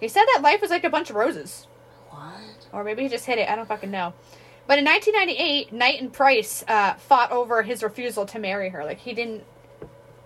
He 0.00 0.08
said 0.08 0.24
that 0.34 0.42
life 0.42 0.60
was 0.60 0.70
like 0.70 0.84
a 0.84 0.90
bunch 0.90 1.08
of 1.08 1.16
roses. 1.16 1.68
What? 2.16 2.66
Or 2.72 2.84
maybe 2.84 3.02
he 3.02 3.08
just 3.08 3.26
hit 3.26 3.38
it. 3.38 3.48
I 3.48 3.56
don't 3.56 3.66
fucking 3.68 3.90
know. 3.90 4.14
But 4.66 4.78
in 4.78 4.84
1998, 4.84 5.72
Knight 5.72 6.00
and 6.00 6.12
Price 6.12 6.64
uh, 6.66 6.94
fought 6.94 7.30
over 7.30 7.62
his 7.62 7.82
refusal 7.82 8.26
to 8.26 8.38
marry 8.38 8.70
her. 8.70 8.84
Like 8.84 8.98
he 8.98 9.12
didn't, 9.12 9.44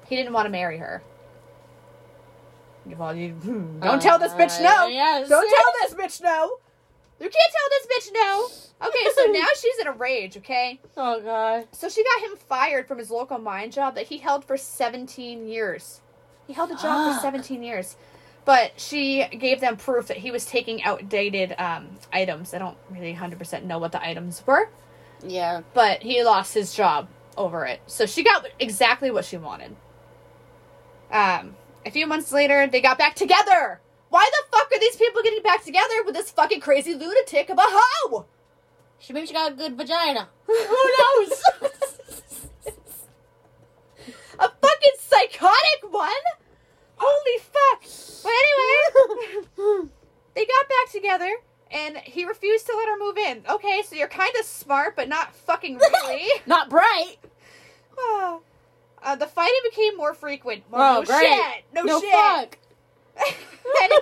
he 0.06 0.16
didn't 0.16 0.32
want 0.32 0.46
to 0.46 0.50
marry 0.50 0.78
her. 0.78 1.02
Well, 2.86 3.14
you 3.14 3.32
hmm, 3.32 3.80
don't 3.80 4.00
tell 4.00 4.18
this 4.18 4.32
bitch 4.32 4.60
no. 4.62 4.84
Uh, 4.84 4.86
yes. 4.86 5.28
Don't 5.28 5.48
tell 5.48 5.72
this 5.82 5.94
bitch 5.94 6.22
no. 6.22 6.56
You 7.20 7.28
can't 7.28 7.34
tell 7.34 7.68
this 7.70 7.86
bitch 7.86 8.12
no. 8.14 8.48
Okay, 8.88 9.10
so 9.14 9.24
now 9.32 9.46
she's 9.54 9.78
in 9.78 9.86
a 9.86 9.92
rage. 9.92 10.38
Okay, 10.38 10.80
Oh 10.96 11.20
god. 11.20 11.68
so 11.72 11.88
she 11.90 12.02
got 12.02 12.30
him 12.30 12.36
fired 12.38 12.88
from 12.88 12.98
his 12.98 13.10
local 13.10 13.38
mine 13.38 13.70
job 13.70 13.94
that 13.96 14.06
he 14.06 14.18
held 14.18 14.44
for 14.44 14.56
17 14.56 15.46
years. 15.46 16.00
He 16.46 16.54
held 16.54 16.70
a 16.70 16.76
job 16.76 17.14
for 17.14 17.20
17 17.20 17.62
years. 17.62 17.96
But 18.44 18.80
she 18.80 19.26
gave 19.26 19.60
them 19.60 19.76
proof 19.76 20.06
that 20.08 20.16
he 20.16 20.30
was 20.30 20.44
taking 20.46 20.82
outdated 20.82 21.54
um, 21.58 21.88
items. 22.12 22.54
I 22.54 22.58
don't 22.58 22.76
really 22.90 23.14
100% 23.14 23.64
know 23.64 23.78
what 23.78 23.92
the 23.92 24.04
items 24.04 24.42
were, 24.46 24.68
Yeah. 25.22 25.60
but 25.74 26.02
he 26.02 26.22
lost 26.24 26.54
his 26.54 26.74
job 26.74 27.08
over 27.36 27.64
it. 27.66 27.80
So 27.86 28.06
she 28.06 28.22
got 28.24 28.46
exactly 28.58 29.10
what 29.10 29.24
she 29.24 29.36
wanted. 29.36 29.76
Um, 31.12 31.54
a 31.84 31.90
few 31.90 32.06
months 32.06 32.32
later, 32.32 32.66
they 32.66 32.80
got 32.80 32.98
back 32.98 33.14
together. 33.14 33.80
Why 34.08 34.28
the 34.30 34.56
fuck 34.56 34.70
are 34.72 34.80
these 34.80 34.96
people 34.96 35.22
getting 35.22 35.42
back 35.42 35.64
together 35.64 36.02
with 36.04 36.14
this 36.14 36.30
fucking 36.30 36.60
crazy 36.60 36.94
lunatic 36.94 37.48
of 37.50 37.58
a 37.58 37.62
hoe? 37.64 38.26
She 38.98 39.12
maybe 39.12 39.26
she 39.26 39.32
got 39.32 39.52
a 39.52 39.54
good 39.54 39.76
vagina. 39.76 40.28
Who 40.46 40.54
knows? 40.54 41.42
a 44.38 44.48
fucking 44.48 44.96
psychotic 44.98 45.90
one? 45.90 46.10
Holy 47.02 47.38
fuck. 47.38 47.82
But 48.22 48.32
anyway, 49.64 49.88
they 50.34 50.44
got 50.44 50.68
back 50.68 50.92
together 50.92 51.30
and 51.70 51.96
he 51.98 52.24
refused 52.26 52.66
to 52.66 52.76
let 52.76 52.88
her 52.88 52.98
move 52.98 53.16
in. 53.16 53.42
Okay, 53.48 53.82
so 53.86 53.96
you're 53.96 54.08
kind 54.08 54.32
of 54.38 54.44
smart, 54.44 54.96
but 54.96 55.08
not 55.08 55.34
fucking 55.34 55.78
really. 55.78 56.28
Not 56.46 56.68
bright. 56.68 57.16
Oh. 57.96 58.42
uh, 59.02 59.16
the 59.16 59.26
fighting 59.26 59.60
became 59.70 59.96
more 59.96 60.12
frequent. 60.14 60.64
Oh, 60.72 61.00
no 61.00 61.02
great. 61.04 61.22
shit. 61.22 61.64
No, 61.72 61.82
no 61.82 62.00
shit. 62.00 62.12
fuck. 62.12 62.58
And 63.82 63.92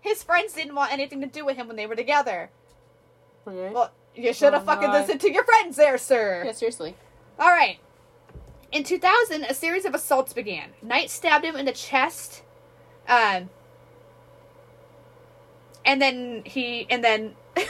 his 0.00 0.22
friends 0.22 0.52
didn't 0.54 0.74
want 0.74 0.92
anything 0.92 1.20
to 1.20 1.26
do 1.28 1.44
with 1.44 1.56
him 1.56 1.68
when 1.68 1.76
they 1.76 1.86
were 1.86 1.94
together. 1.94 2.50
Okay. 3.46 3.72
Well, 3.72 3.92
you 4.16 4.32
should 4.32 4.52
have 4.52 4.62
Oh, 4.62 4.66
fucking 4.66 4.88
God. 4.88 5.00
listened 5.00 5.20
to 5.20 5.32
your 5.32 5.44
friends 5.44 5.76
there, 5.76 5.96
sir. 5.96 6.42
Yeah, 6.44 6.52
seriously. 6.52 6.96
All 7.38 7.50
right. 7.50 7.78
In 8.72 8.84
2000, 8.84 9.44
a 9.44 9.54
series 9.54 9.84
of 9.84 9.94
assaults 9.94 10.32
began. 10.32 10.70
Knight 10.82 11.10
stabbed 11.10 11.44
him 11.44 11.56
in 11.56 11.66
the 11.66 11.72
chest. 11.72 12.42
Um. 13.06 13.50
And 15.84 16.00
then 16.00 16.42
he, 16.44 16.86
and 16.90 17.04
then. 17.04 17.34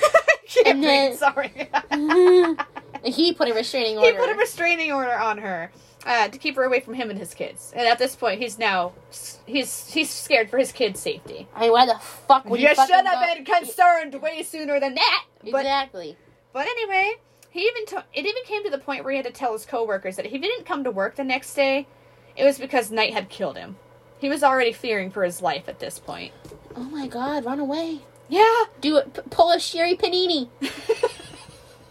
And 0.67 0.85
then- 0.85 1.17
sorry. 1.17 1.51
he 3.05 3.33
put 3.33 3.49
a 3.49 3.55
restraining 3.55 3.97
order. 3.97 4.11
he 4.11 4.17
put 4.19 4.29
a 4.29 4.35
restraining 4.35 4.93
order 4.93 5.19
on 5.19 5.39
her 5.39 5.73
uh, 6.05 6.29
to 6.29 6.37
keep 6.39 6.57
her 6.57 6.65
away 6.65 6.81
from 6.81 6.93
him 6.93 7.09
and 7.09 7.19
his 7.19 7.33
kids. 7.33 7.73
And 7.75 7.89
at 7.89 7.99
this 7.99 8.15
point, 8.17 8.39
he's 8.39 8.59
now 8.59 8.93
he's 9.47 9.87
he's 9.87 10.11
scared 10.11 10.51
for 10.51 10.59
his 10.59 10.71
kids' 10.71 11.01
safety. 11.01 11.49
I 11.55 11.61
mean, 11.63 11.73
why 11.73 11.87
the 11.87 11.99
fuck 11.99 12.45
would 12.47 12.61
you 12.61 12.69
you 12.69 12.75
should 12.75 12.91
have 12.91 13.05
go- 13.05 13.35
been 13.35 13.45
concerned 13.47 14.21
way 14.21 14.43
sooner 14.43 14.79
than 14.79 14.95
that. 14.95 15.25
But 15.51 15.61
Exactly. 15.61 16.17
But 16.53 16.67
anyway, 16.67 17.15
he 17.53 17.61
even 17.61 17.85
it 18.15 18.27
even 18.27 18.43
came 18.45 18.65
to 18.65 18.71
the 18.71 18.79
point 18.79 19.05
where 19.05 19.13
he 19.13 19.19
had 19.19 19.27
to 19.27 19.33
tell 19.33 19.53
his 19.53 19.65
coworkers 19.67 20.17
that 20.17 20.25
if 20.27 20.33
he 20.33 20.39
didn't 20.39 20.67
come 20.67 20.83
to 20.85 20.91
work 20.91 21.15
the 21.17 21.23
next 21.25 21.55
day, 21.55 21.87
it 22.35 22.45
was 22.45 22.59
because 22.59 22.91
Knight 22.91 23.13
had 23.13 23.29
killed 23.29 23.57
him. 23.57 23.77
He 24.19 24.29
was 24.29 24.43
already 24.43 24.73
fearing 24.73 25.11
for 25.11 25.23
his 25.25 25.43
life 25.43 25.69
at 25.69 25.79
this 25.79 25.99
point. 25.99 26.33
Oh 26.75 26.85
my 26.85 27.07
god, 27.07 27.45
run 27.45 27.61
away. 27.61 28.01
Yeah, 28.29 28.65
Do 28.81 28.97
it. 28.97 29.13
P- 29.13 29.21
pull 29.31 29.51
a 29.53 29.61
Sherri 29.61 29.95
Papini. 29.95 30.49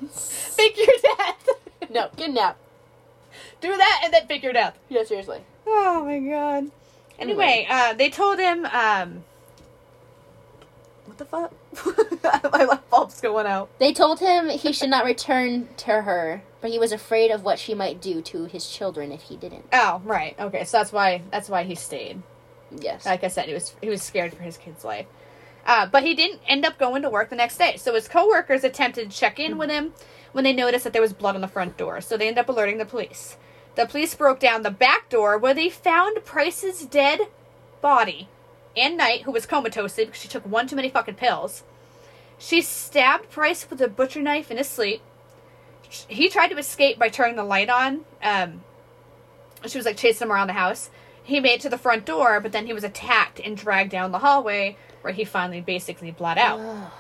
fake 0.09 0.77
your 0.77 1.15
death. 1.17 1.47
No, 1.89 2.07
kidnap. 2.15 2.57
Do 3.59 3.75
that 3.77 4.01
and 4.03 4.13
then 4.13 4.25
fake 4.27 4.41
your 4.43 4.53
death. 4.53 4.77
Yeah, 4.89 5.03
seriously. 5.03 5.41
Oh 5.67 6.03
my 6.05 6.19
god. 6.19 6.71
Anyway, 7.19 7.67
uh, 7.69 7.93
they 7.93 8.09
told 8.09 8.39
him 8.39 8.65
um, 8.65 9.23
the 11.21 11.25
fuck? 11.25 12.51
My 12.51 12.63
light 12.63 12.89
bulb's 12.89 13.21
going 13.21 13.45
out. 13.45 13.69
They 13.79 13.93
told 13.93 14.19
him 14.19 14.49
he 14.49 14.73
should 14.73 14.89
not 14.89 15.05
return 15.05 15.69
to 15.77 16.01
her, 16.01 16.43
but 16.59 16.71
he 16.71 16.79
was 16.79 16.91
afraid 16.91 17.31
of 17.31 17.43
what 17.43 17.59
she 17.59 17.73
might 17.73 18.01
do 18.01 18.21
to 18.23 18.45
his 18.45 18.69
children 18.69 19.11
if 19.11 19.23
he 19.23 19.37
didn't. 19.37 19.65
Oh, 19.71 20.01
right. 20.03 20.35
Okay, 20.39 20.63
so 20.63 20.77
that's 20.77 20.91
why 20.91 21.21
that's 21.31 21.49
why 21.49 21.63
he 21.63 21.75
stayed. 21.75 22.21
Yes. 22.71 23.05
Like 23.05 23.23
I 23.23 23.27
said, 23.27 23.47
he 23.47 23.53
was 23.53 23.75
he 23.81 23.89
was 23.89 24.01
scared 24.01 24.33
for 24.33 24.43
his 24.43 24.57
kid's 24.57 24.83
life. 24.83 25.05
Uh, 25.65 25.85
but 25.85 26.03
he 26.03 26.15
didn't 26.15 26.41
end 26.47 26.65
up 26.65 26.79
going 26.79 27.03
to 27.03 27.09
work 27.09 27.29
the 27.29 27.35
next 27.35 27.57
day. 27.57 27.77
So 27.77 27.93
his 27.93 28.07
coworkers 28.07 28.63
attempted 28.63 29.11
to 29.11 29.17
check 29.17 29.39
in 29.39 29.59
with 29.59 29.69
him 29.69 29.93
when 30.31 30.43
they 30.43 30.53
noticed 30.53 30.83
that 30.85 30.93
there 30.93 31.01
was 31.01 31.13
blood 31.13 31.35
on 31.35 31.41
the 31.41 31.47
front 31.47 31.77
door. 31.77 32.01
So 32.01 32.17
they 32.17 32.27
ended 32.27 32.41
up 32.41 32.49
alerting 32.49 32.79
the 32.79 32.85
police. 32.85 33.37
The 33.75 33.85
police 33.85 34.15
broke 34.15 34.39
down 34.39 34.63
the 34.63 34.71
back 34.71 35.09
door 35.09 35.37
where 35.37 35.53
they 35.53 35.69
found 35.69 36.25
Price's 36.25 36.83
dead 36.85 37.21
body. 37.79 38.27
Ann 38.75 38.97
Knight, 38.97 39.23
who 39.23 39.31
was 39.31 39.45
comatose 39.45 39.95
because 39.95 40.19
she 40.19 40.27
took 40.27 40.45
one 40.45 40.67
too 40.67 40.75
many 40.75 40.89
fucking 40.89 41.15
pills. 41.15 41.63
She 42.37 42.61
stabbed 42.61 43.29
Price 43.29 43.69
with 43.69 43.81
a 43.81 43.87
butcher 43.87 44.21
knife 44.21 44.49
in 44.49 44.57
his 44.57 44.67
sleep. 44.67 45.01
He 46.07 46.29
tried 46.29 46.47
to 46.47 46.57
escape 46.57 46.97
by 46.97 47.09
turning 47.09 47.35
the 47.35 47.43
light 47.43 47.69
on. 47.69 48.05
Um, 48.23 48.63
she 49.67 49.77
was 49.77 49.85
like 49.85 49.97
chasing 49.97 50.27
him 50.27 50.31
around 50.31 50.47
the 50.47 50.53
house. 50.53 50.89
He 51.23 51.39
made 51.39 51.55
it 51.55 51.61
to 51.61 51.69
the 51.69 51.77
front 51.77 52.05
door, 52.05 52.39
but 52.39 52.51
then 52.51 52.65
he 52.65 52.73
was 52.73 52.83
attacked 52.83 53.39
and 53.39 53.55
dragged 53.55 53.91
down 53.91 54.11
the 54.11 54.19
hallway 54.19 54.77
where 55.01 55.13
he 55.13 55.23
finally 55.23 55.61
basically 55.61 56.11
bled 56.11 56.37
out. 56.37 56.59
Ugh. 56.59 56.91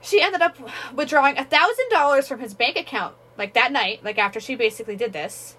She 0.00 0.20
ended 0.20 0.42
up 0.42 0.56
withdrawing 0.94 1.38
a 1.38 1.44
thousand 1.44 1.88
dollars 1.90 2.28
from 2.28 2.40
his 2.40 2.54
bank 2.54 2.76
account, 2.76 3.14
like 3.36 3.54
that 3.54 3.72
night, 3.72 4.04
like 4.04 4.18
after 4.18 4.40
she 4.40 4.54
basically 4.54 4.96
did 4.96 5.12
this. 5.12 5.56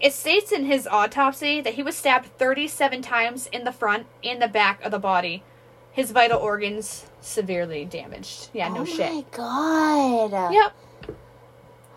It 0.00 0.12
states 0.12 0.52
in 0.52 0.64
his 0.64 0.86
autopsy 0.86 1.60
that 1.60 1.74
he 1.74 1.82
was 1.82 1.96
stabbed 1.96 2.26
37 2.38 3.02
times 3.02 3.46
in 3.46 3.64
the 3.64 3.72
front 3.72 4.06
and 4.22 4.40
the 4.42 4.48
back 4.48 4.84
of 4.84 4.90
the 4.90 4.98
body. 4.98 5.42
His 5.90 6.10
vital 6.10 6.38
organs 6.38 7.06
severely 7.20 7.86
damaged. 7.86 8.50
Yeah, 8.52 8.68
no 8.68 8.82
oh 8.82 8.84
shit. 8.84 9.10
Oh 9.10 9.14
my 9.14 9.24
god. 9.30 10.52
Yep. 10.52 10.72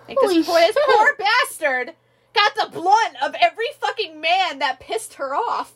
Like 0.07 0.17
Holy 0.19 0.37
this, 0.37 0.47
poor, 0.47 0.59
this 0.59 0.77
poor 0.87 1.15
bastard 1.17 1.93
got 2.33 2.55
the 2.55 2.69
blunt 2.71 3.21
of 3.21 3.35
every 3.41 3.67
fucking 3.79 4.21
man 4.21 4.59
that 4.59 4.79
pissed 4.79 5.15
her 5.15 5.35
off. 5.35 5.73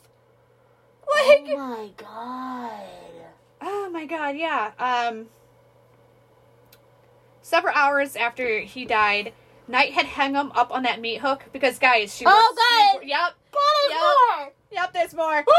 Like, 1.02 1.44
Oh 1.50 1.56
my 1.56 1.90
god. 1.98 2.80
Oh 3.60 3.90
my 3.90 4.06
god, 4.06 4.36
yeah. 4.36 4.72
Um 4.78 5.26
several 7.42 7.74
hours 7.74 8.16
after 8.16 8.60
he 8.60 8.86
died, 8.86 9.34
Knight 9.66 9.92
had 9.92 10.06
hung 10.06 10.34
him 10.34 10.52
up 10.54 10.70
on 10.70 10.82
that 10.82 11.00
meat 11.00 11.20
hook 11.20 11.44
because 11.52 11.78
guys, 11.78 12.14
she 12.14 12.24
Oh, 12.26 12.30
works- 12.30 12.62
God. 12.96 13.02
she- 13.02 13.08
Yep. 13.10 13.34
God, 13.52 14.52
Yep, 14.70 14.92
there's 14.92 15.14
more. 15.14 15.44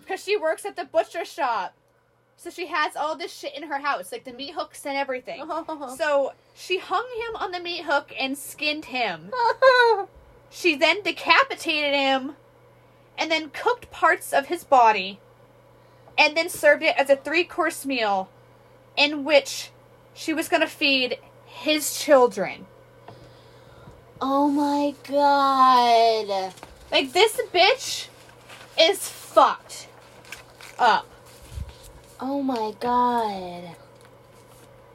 Because 0.00 0.22
she 0.24 0.36
works 0.38 0.64
at 0.64 0.74
the 0.76 0.84
butcher 0.84 1.24
shop. 1.24 1.74
So 2.38 2.48
she 2.50 2.66
has 2.68 2.96
all 2.96 3.14
this 3.16 3.30
shit 3.36 3.54
in 3.54 3.64
her 3.64 3.78
house, 3.80 4.10
like 4.12 4.24
the 4.24 4.32
meat 4.32 4.54
hooks 4.54 4.86
and 4.86 4.96
everything. 4.96 5.42
So. 5.46 5.94
So 5.98 6.32
she 6.54 6.78
hung 6.78 7.06
him 7.26 7.36
on 7.36 7.50
the 7.52 7.60
meat 7.60 7.84
hook 7.84 8.12
and 8.18 8.38
skinned 8.38 8.86
him. 8.86 9.30
She 10.50 10.74
then 10.76 11.02
decapitated 11.02 11.92
him 11.92 12.36
and 13.18 13.30
then 13.30 13.50
cooked 13.50 13.90
parts 13.90 14.32
of 14.32 14.46
his 14.46 14.64
body 14.64 15.20
and 16.16 16.34
then 16.34 16.48
served 16.48 16.82
it 16.82 16.96
as 16.96 17.10
a 17.10 17.16
three 17.16 17.44
course 17.44 17.84
meal 17.84 18.30
in 18.96 19.24
which 19.24 19.70
she 20.14 20.32
was 20.32 20.48
going 20.48 20.62
to 20.62 20.66
feed 20.66 21.18
his 21.44 21.98
children. 21.98 22.66
Oh 24.20 24.48
my 24.48 24.94
god. 25.08 26.54
Like, 26.90 27.12
this 27.12 27.40
bitch 27.52 28.08
is 28.80 29.08
fucked 29.08 29.88
up. 30.78 31.06
Oh 32.20 32.42
my 32.42 32.74
god. 32.80 33.76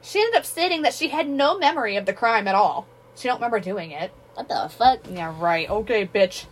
She 0.01 0.19
ended 0.19 0.35
up 0.35 0.45
stating 0.45 0.81
that 0.81 0.93
she 0.93 1.09
had 1.09 1.29
no 1.29 1.57
memory 1.57 1.95
of 1.95 2.05
the 2.05 2.13
crime 2.13 2.47
at 2.47 2.55
all. 2.55 2.87
She 3.15 3.27
don't 3.27 3.37
remember 3.37 3.59
doing 3.59 3.91
it. 3.91 4.11
What 4.33 4.49
the 4.49 4.69
fuck? 4.69 4.99
Yeah, 5.09 5.33
right. 5.39 5.69
Okay, 5.69 6.05
bitch. 6.07 6.45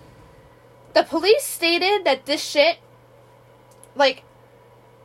The 0.94 1.04
police 1.04 1.44
stated 1.44 2.06
that 2.06 2.26
this 2.26 2.44
shit, 2.44 2.78
like, 3.96 4.24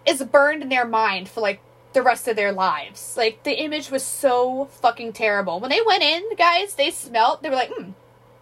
is 0.06 0.22
burned 0.22 0.62
in 0.62 0.68
their 0.68 0.86
mind 0.86 1.28
for, 1.28 1.40
like, 1.40 1.60
the 1.96 2.02
rest 2.02 2.28
of 2.28 2.36
their 2.36 2.52
lives. 2.52 3.16
Like, 3.16 3.42
the 3.42 3.58
image 3.58 3.90
was 3.90 4.04
so 4.04 4.66
fucking 4.66 5.14
terrible. 5.14 5.60
When 5.60 5.70
they 5.70 5.80
went 5.84 6.02
in, 6.02 6.36
guys, 6.36 6.74
they 6.74 6.90
smelled, 6.90 7.42
they 7.42 7.48
were 7.48 7.56
like, 7.56 7.72
hmm, 7.74 7.92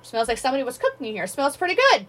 smells 0.02 0.26
like 0.26 0.38
somebody 0.38 0.64
was 0.64 0.76
cooking 0.76 1.06
in 1.06 1.14
here. 1.14 1.28
Smells 1.28 1.56
pretty 1.56 1.76
good. 1.76 2.06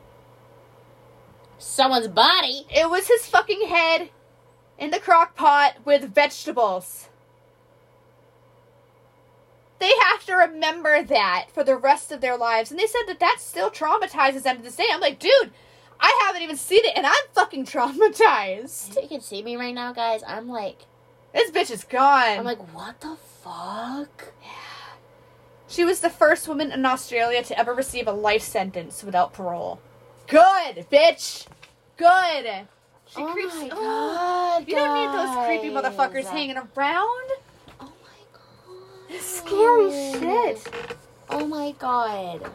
Someone's 1.59 2.07
body. 2.07 2.65
It 2.75 2.89
was 2.89 3.07
his 3.07 3.27
fucking 3.27 3.67
head 3.67 4.09
in 4.79 4.89
the 4.89 4.99
crock 4.99 5.35
pot 5.35 5.75
with 5.85 6.15
vegetables. 6.15 7.09
They 9.77 9.91
have 10.01 10.25
to 10.25 10.33
remember 10.33 11.03
that 11.03 11.49
for 11.53 11.63
the 11.63 11.77
rest 11.77 12.11
of 12.11 12.21
their 12.21 12.37
lives. 12.37 12.71
And 12.71 12.79
they 12.79 12.87
said 12.87 13.03
that 13.07 13.19
that 13.19 13.37
still 13.39 13.69
traumatizes 13.69 14.41
them 14.41 14.57
to 14.57 14.63
this 14.63 14.77
day. 14.77 14.87
I'm 14.91 14.99
like, 14.99 15.19
dude, 15.19 15.51
I 15.99 16.23
haven't 16.25 16.41
even 16.41 16.57
seen 16.57 16.83
it 16.85 16.97
and 16.97 17.05
I'm 17.05 17.13
fucking 17.33 17.65
traumatized. 17.67 18.99
You 18.99 19.07
can 19.07 19.21
see 19.21 19.43
me 19.43 19.57
right 19.57 19.75
now, 19.75 19.93
guys. 19.93 20.23
I'm 20.25 20.49
like, 20.49 20.87
This 21.35 21.51
bitch 21.51 21.69
is 21.69 21.83
gone. 21.83 22.39
I'm 22.39 22.43
like, 22.45 22.73
what 22.73 22.99
the 23.01 23.15
fuck? 23.43 24.31
she 25.67 25.83
was 25.83 25.99
the 25.99 26.09
first 26.09 26.47
woman 26.47 26.71
in 26.71 26.85
Australia 26.85 27.43
to 27.43 27.59
ever 27.59 27.73
receive 27.73 28.07
a 28.07 28.11
life 28.11 28.41
sentence 28.41 29.03
without 29.03 29.33
parole. 29.33 29.79
Good, 30.27 30.85
bitch. 30.91 31.45
Good. 31.97 32.45
She 33.07 33.21
oh 33.21 33.27
creeps. 33.33 33.53
my 33.55 33.69
Oh, 33.71 34.57
god. 34.59 34.67
you 34.67 34.75
don't 34.75 34.93
need 34.95 35.13
those 35.19 35.45
creepy 35.45 35.73
guys. 35.73 35.83
motherfuckers 35.93 36.25
hanging 36.29 36.57
around. 36.57 37.29
Oh 37.79 37.91
my 38.01 39.11
god. 39.11 39.19
Scary 39.21 39.91
shit. 40.19 40.73
Oh 41.29 41.45
my 41.45 41.71
god. 41.77 42.49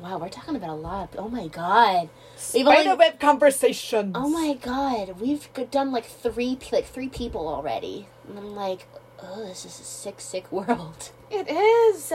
Wow, 0.00 0.18
we're 0.18 0.28
talking 0.28 0.54
about 0.56 0.70
a 0.70 0.74
lot. 0.74 1.14
Of, 1.14 1.24
oh 1.24 1.28
my 1.28 1.48
god. 1.48 2.08
We've 2.54 2.66
only- 2.66 2.82
Spiderweb 2.82 3.18
conversations. 3.18 4.12
Oh 4.14 4.28
my 4.28 4.54
god. 4.54 5.20
We've 5.20 5.48
done 5.70 5.90
like 5.92 6.04
three, 6.04 6.58
like 6.70 6.86
three 6.86 7.08
people 7.08 7.48
already, 7.48 8.06
and 8.28 8.38
I'm 8.38 8.54
like, 8.54 8.86
oh, 9.22 9.44
this 9.44 9.64
is 9.64 9.80
a 9.80 9.84
sick, 9.84 10.20
sick 10.20 10.50
world. 10.52 11.10
It 11.30 11.48
is. 11.48 12.12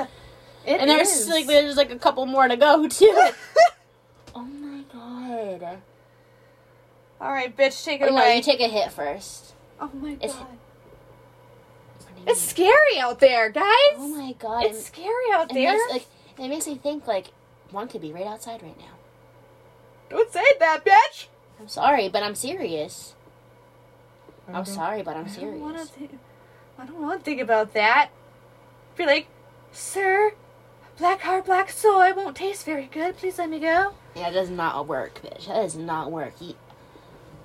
It 0.66 0.80
and 0.80 0.90
there's 0.90 1.10
is. 1.12 1.28
like 1.28 1.46
there's 1.46 1.76
like 1.76 1.92
a 1.92 2.00
couple 2.00 2.26
more 2.26 2.48
to 2.48 2.56
go 2.56 2.88
too. 2.88 3.14
oh 4.36 4.42
my 4.44 4.84
god. 4.94 5.80
All 7.20 7.32
right, 7.32 7.56
bitch, 7.56 7.84
take 7.84 8.02
it 8.02 8.06
Oh, 8.10 8.16
no, 8.16 8.22
away. 8.22 8.38
you 8.38 8.42
take 8.42 8.60
a 8.62 8.68
hit 8.68 8.92
first. 8.92 9.54
oh 9.82 9.90
my 9.94 10.12
It's- 10.14 10.34
god. 10.34 10.48
What 12.00 12.16
do 12.16 12.22
you 12.22 12.28
It's 12.32 12.42
scary 12.42 13.00
out 13.00 13.20
there, 13.20 13.50
guys. 13.50 13.64
Oh 13.98 14.08
my 14.18 14.34
god. 14.40 14.66
It's 14.66 14.86
scary 14.86 15.32
out 15.34 15.52
it 15.52 15.54
there. 15.54 15.74
makes, 15.74 15.92
like 15.92 16.06
it 16.40 16.48
makes 16.50 16.66
me 16.68 16.76
think 16.76 17.08
like 17.08 17.32
one 17.74 17.88
could 17.88 18.02
be 18.02 18.14
right 18.14 18.28
outside 18.28 18.62
right 18.64 18.78
now. 18.78 18.94
Don't 20.10 20.32
say 20.32 20.46
that, 20.60 20.86
bitch. 20.86 21.28
I'm 21.60 21.68
sorry, 21.68 22.08
but 22.10 22.24
I'm 22.24 22.36
serious. 22.36 23.16
I 24.48 24.54
I'm 24.54 24.66
sorry, 24.66 25.02
but 25.02 25.16
I'm 25.16 25.24
I 25.26 25.28
don't 25.28 25.34
serious. 25.34 25.90
think. 25.90 26.20
I 26.78 26.86
don't 26.86 27.02
want 27.02 27.20
to 27.20 27.26
think 27.26 27.42
about 27.42 27.74
that. 27.74 28.10
Be 28.96 29.06
like, 29.06 29.28
sir, 29.72 30.34
black 30.98 31.22
heart, 31.22 31.46
black 31.46 31.70
soy 31.72 32.14
won't 32.14 32.36
taste 32.36 32.66
very 32.66 32.86
good. 32.86 33.18
Please 33.18 33.38
let 33.38 33.50
me 33.50 33.60
go. 33.60 33.94
Yeah, 34.16 34.30
it 34.30 34.34
does 34.34 34.50
not 34.50 34.88
work, 34.88 35.22
bitch. 35.24 35.48
That 35.48 35.62
does 35.62 35.76
not 35.76 36.12
work. 36.12 36.34
You, 36.40 36.56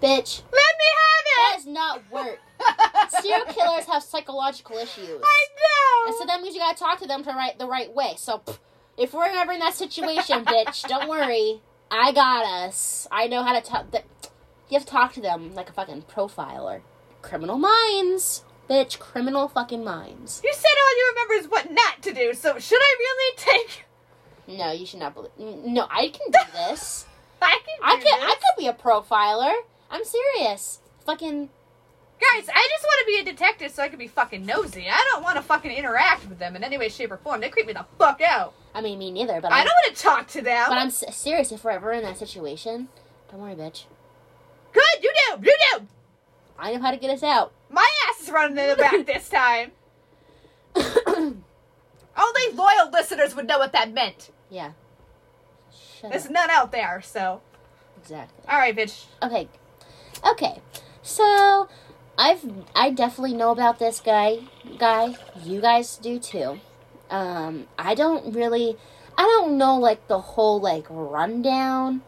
bitch, 0.03 0.43
Let 0.53 0.75
me 0.79 0.89
have 0.99 1.25
it! 1.25 1.37
that 1.39 1.53
does 1.57 1.67
not 1.67 2.03
work. 2.11 2.39
Serial 3.23 3.47
killers 3.47 3.85
have 3.85 4.03
psychological 4.03 4.77
issues. 4.77 5.09
I 5.23 5.47
know. 5.57 6.07
And 6.09 6.15
so 6.19 6.27
that 6.27 6.43
means 6.43 6.55
you 6.55 6.61
gotta 6.61 6.79
talk 6.79 6.99
to 7.01 7.07
them 7.07 7.23
to 7.25 7.31
right 7.31 7.59
the 7.59 7.67
right 7.67 7.93
way. 7.95 8.15
So 8.17 8.39
pff, 8.39 8.59
if 8.99 9.13
we're 9.15 9.25
ever 9.27 9.53
in 9.53 9.61
that 9.61 9.75
situation, 9.75 10.45
bitch, 10.45 10.87
don't 10.89 11.09
worry. 11.09 11.61
I 11.91 12.13
got 12.13 12.45
us. 12.45 13.07
I 13.11 13.27
know 13.29 13.43
how 13.43 13.59
to 13.59 13.61
talk. 13.67 13.91
Th- 13.91 14.05
you 14.69 14.77
have 14.79 14.85
to 14.85 14.91
talk 14.93 15.13
to 15.15 15.21
them 15.21 15.55
like 15.55 15.71
a 15.71 15.73
fucking 15.73 16.03
profiler. 16.03 16.83
Criminal 17.23 17.59
minds, 17.59 18.45
bitch. 18.69 18.99
Criminal 18.99 19.49
fucking 19.49 19.83
minds. 19.85 20.43
You 20.45 20.53
said 20.53 20.71
all 20.85 20.97
you 20.99 21.13
remember 21.15 21.35
is 21.35 21.51
what 21.51 21.71
not 21.73 22.03
to 22.03 22.13
do. 22.13 22.35
So 22.35 22.59
should 22.59 22.81
I 22.81 22.97
really 22.99 23.37
take? 23.37 23.85
No, 24.59 24.73
you 24.73 24.85
should 24.87 25.01
not 25.01 25.15
believe. 25.15 25.31
No, 25.39 25.87
I 25.91 26.09
can 26.09 26.31
do 26.31 26.39
this. 26.53 27.07
I 27.41 27.59
can. 27.65 27.79
I 27.83 27.97
could. 27.97 28.05
this. 28.05 28.13
I 28.15 28.35
could 28.35 28.61
be 28.61 28.67
a 28.67 28.73
profiler. 28.73 29.53
I'm 29.91 30.03
serious. 30.05 30.81
Fucking. 31.07 31.49
Guys, 32.21 32.49
I 32.53 32.69
just 32.71 32.85
want 32.85 33.01
to 33.01 33.07
be 33.07 33.19
a 33.21 33.33
detective 33.33 33.71
so 33.71 33.83
I 33.83 33.89
can 33.89 33.99
be 33.99 34.09
fucking 34.09 34.45
nosy. 34.45 34.87
I 34.91 35.09
don't 35.13 35.23
want 35.23 35.37
to 35.37 35.43
fucking 35.43 35.71
interact 35.71 36.29
with 36.29 36.39
them 36.41 36.57
in 36.57 36.65
any 36.65 36.77
way, 36.77 36.89
shape, 36.89 37.13
or 37.13 37.17
form. 37.17 37.41
They 37.41 37.49
creep 37.49 37.67
me 37.67 37.73
the 37.75 37.87
fuck 37.97 38.21
out. 38.21 38.55
I 38.75 38.81
mean, 38.81 38.99
me 38.99 39.11
neither. 39.13 39.41
But 39.41 39.53
I 39.53 39.61
I'm, 39.61 39.67
don't 39.67 39.75
want 39.87 39.97
to 39.97 40.03
talk 40.03 40.27
to 40.29 40.43
them. 40.43 40.67
But 40.69 40.79
I'm 40.79 40.89
s- 40.89 41.05
serious. 41.17 41.53
If 41.53 41.63
we're 41.63 41.71
ever 41.73 41.93
in 41.93 42.03
that 42.03 42.19
situation, 42.19 42.89
don't 43.31 43.41
worry, 43.41 43.55
bitch. 43.55 43.85
Good, 44.73 44.83
you 45.03 45.13
do, 45.37 45.47
you 45.47 45.57
do. 45.79 45.87
I 46.59 46.73
know 46.75 46.81
how 46.81 46.91
to 46.91 46.97
get 46.97 47.11
us 47.11 47.23
out. 47.23 47.53
My 47.71 47.89
ass 48.11 48.23
is 48.23 48.31
running 48.31 48.59
in 48.59 48.69
the 48.71 48.77
back 48.77 49.07
this 49.07 49.29
time. 49.29 49.71
Only 50.75 52.53
loyal 52.55 52.91
listeners 52.93 53.37
would 53.37 53.47
know 53.47 53.59
what 53.59 53.73
that 53.73 53.93
meant. 53.93 54.31
yeah. 54.51 54.73
Shut 56.01 56.11
There's 56.11 56.27
up. 56.27 56.33
none 56.33 56.51
out 56.51 56.73
there, 56.73 57.01
so. 57.05 57.41
Exactly. 58.01 58.45
Alright, 58.53 58.77
bitch. 58.77 59.05
Okay. 59.23 59.49
Okay. 60.29 60.61
So, 61.03 61.69
I've 62.19 62.45
I 62.75 62.91
definitely 62.91 63.35
know 63.35 63.53
about 63.53 63.79
this 63.79 64.01
guy. 64.01 64.41
Guy, 64.79 65.15
you 65.45 65.61
guys 65.61 65.97
do 65.97 66.19
too. 66.19 66.61
Um, 67.11 67.69
I 67.79 67.95
don't 67.95 68.35
really, 68.35 68.77
I 69.17 69.23
don't 69.23 69.57
know 69.57 69.77
like 69.79 70.09
the 70.09 70.19
whole 70.19 70.61
like 70.61 70.85
rundown, 70.91 72.03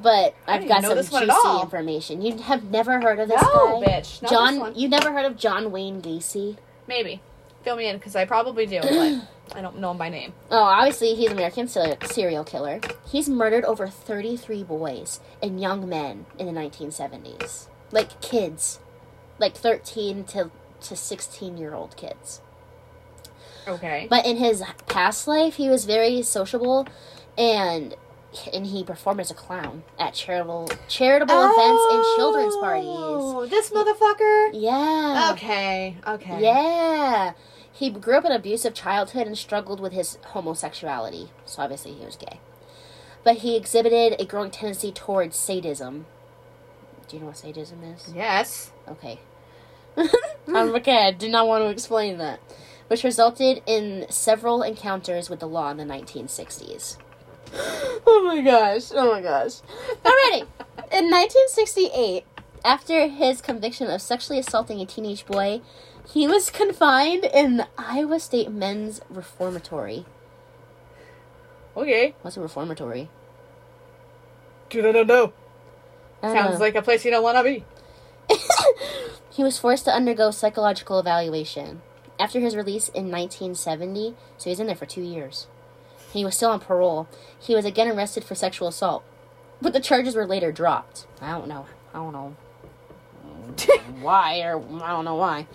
but 0.00 0.34
I've 0.46 0.68
got 0.68 0.84
some 0.84 0.94
this 0.96 1.10
one 1.10 1.28
at 1.28 1.34
juicy 1.34 1.60
information. 1.62 2.22
You 2.22 2.36
have 2.38 2.64
never 2.64 3.00
heard 3.00 3.18
of 3.18 3.28
this 3.28 3.40
No, 3.42 3.80
guy, 3.80 3.86
bitch. 4.00 4.28
John? 4.28 4.74
You 4.76 4.88
never 4.88 5.10
heard 5.12 5.24
of 5.24 5.36
John 5.36 5.72
Wayne 5.72 6.02
Gacy? 6.02 6.58
Maybe. 6.86 7.20
Fill 7.62 7.76
me 7.76 7.88
in 7.88 7.96
because 7.96 8.14
I 8.14 8.26
probably 8.26 8.66
do, 8.66 8.80
but 8.82 9.22
I 9.56 9.62
don't 9.62 9.78
know 9.78 9.90
him 9.92 9.98
by 9.98 10.10
name. 10.10 10.34
Oh, 10.50 10.62
obviously 10.62 11.14
he's 11.14 11.30
an 11.30 11.36
American 11.38 11.66
serial 11.66 12.44
killer. 12.44 12.80
He's 13.10 13.28
murdered 13.28 13.64
over 13.64 13.88
33 13.88 14.64
boys 14.64 15.20
and 15.42 15.58
young 15.60 15.88
men 15.88 16.26
in 16.38 16.46
the 16.46 16.52
1970s. 16.52 17.68
Like 17.90 18.20
kids. 18.20 18.80
Like 19.38 19.56
13 19.56 20.24
to 20.24 20.50
to 20.82 20.96
16 20.96 21.56
year 21.56 21.74
old 21.74 21.96
kids. 21.96 22.40
Okay. 23.66 24.06
But 24.10 24.26
in 24.26 24.36
his 24.36 24.62
past 24.86 25.26
life, 25.26 25.54
he 25.56 25.68
was 25.68 25.84
very 25.84 26.22
sociable 26.22 26.86
and 27.36 27.94
and 28.52 28.66
he 28.66 28.82
performed 28.82 29.20
as 29.20 29.30
a 29.30 29.34
clown 29.34 29.84
at 29.98 30.12
charitable 30.14 30.68
charitable 30.88 31.34
events 31.34 31.82
and 31.92 32.04
children's 32.16 32.56
parties. 32.56 32.86
Oh, 32.88 33.46
This 33.46 33.70
motherfucker. 33.70 34.50
Yeah. 34.52 35.30
Okay. 35.32 35.96
Okay. 36.06 36.42
Yeah. 36.42 37.32
He 37.72 37.90
grew 37.90 38.16
up 38.16 38.24
in 38.24 38.30
an 38.32 38.36
abusive 38.38 38.74
childhood 38.74 39.26
and 39.26 39.36
struggled 39.36 39.80
with 39.80 39.92
his 39.92 40.18
homosexuality. 40.26 41.30
So 41.44 41.62
obviously 41.62 41.92
he 41.92 42.04
was 42.04 42.16
gay. 42.16 42.40
But 43.24 43.38
he 43.38 43.56
exhibited 43.56 44.20
a 44.20 44.24
growing 44.26 44.50
tendency 44.50 44.92
towards 44.92 45.36
sadism. 45.36 46.06
Do 47.08 47.16
you 47.16 47.20
know 47.20 47.28
what 47.28 47.36
sadism 47.36 47.82
is? 47.84 48.12
Yes. 48.14 48.72
Okay. 48.88 49.18
I'm 49.96 50.08
um, 50.56 50.74
okay, 50.76 51.06
I 51.06 51.12
did 51.12 51.30
not 51.30 51.46
want 51.46 51.62
to 51.64 51.68
explain 51.70 52.18
that. 52.18 52.40
Which 52.88 53.04
resulted 53.04 53.62
in 53.66 54.06
several 54.10 54.62
encounters 54.62 55.30
with 55.30 55.40
the 55.40 55.48
law 55.48 55.70
in 55.70 55.76
the 55.76 55.84
1960s. 55.84 56.98
Oh 58.06 58.22
my 58.26 58.40
gosh, 58.42 58.90
oh 58.92 59.12
my 59.12 59.22
gosh. 59.22 59.60
Alrighty. 60.04 60.46
In 60.92 61.10
1968, 61.10 62.24
after 62.64 63.06
his 63.06 63.40
conviction 63.40 63.88
of 63.88 64.02
sexually 64.02 64.38
assaulting 64.38 64.80
a 64.80 64.86
teenage 64.86 65.24
boy, 65.24 65.60
he 66.08 66.26
was 66.26 66.50
confined 66.50 67.24
in 67.24 67.56
the 67.56 67.68
Iowa 67.78 68.20
State 68.20 68.50
Men's 68.50 69.00
Reformatory. 69.08 70.04
Okay. 71.76 72.14
What's 72.22 72.36
a 72.36 72.40
reformatory? 72.40 73.08
Do. 74.70 74.88
I 74.88 74.92
don't 74.92 75.34
Sounds 76.32 76.54
know. 76.54 76.64
like 76.64 76.74
a 76.74 76.82
place 76.82 77.04
you 77.04 77.10
don't 77.10 77.22
want 77.22 77.38
to 77.38 77.44
be. 77.44 77.64
he 79.30 79.42
was 79.42 79.58
forced 79.58 79.84
to 79.84 79.92
undergo 79.92 80.30
psychological 80.30 80.98
evaluation. 80.98 81.82
After 82.18 82.38
his 82.40 82.54
release 82.56 82.88
in 82.88 83.10
1970, 83.10 84.14
so 84.38 84.44
he 84.44 84.50
was 84.50 84.60
in 84.60 84.66
there 84.66 84.76
for 84.76 84.86
two 84.86 85.02
years. 85.02 85.46
He 86.12 86.24
was 86.24 86.36
still 86.36 86.50
on 86.50 86.60
parole. 86.60 87.08
He 87.38 87.54
was 87.54 87.64
again 87.64 87.88
arrested 87.88 88.22
for 88.24 88.36
sexual 88.36 88.68
assault, 88.68 89.02
but 89.60 89.72
the 89.72 89.80
charges 89.80 90.14
were 90.14 90.26
later 90.26 90.52
dropped. 90.52 91.06
I 91.20 91.32
don't 91.32 91.48
know. 91.48 91.66
I 91.92 91.98
don't 91.98 92.12
know 92.12 92.36
why, 94.00 94.40
or 94.40 94.62
I 94.82 94.90
don't 94.90 95.04
know 95.04 95.16
why. 95.16 95.46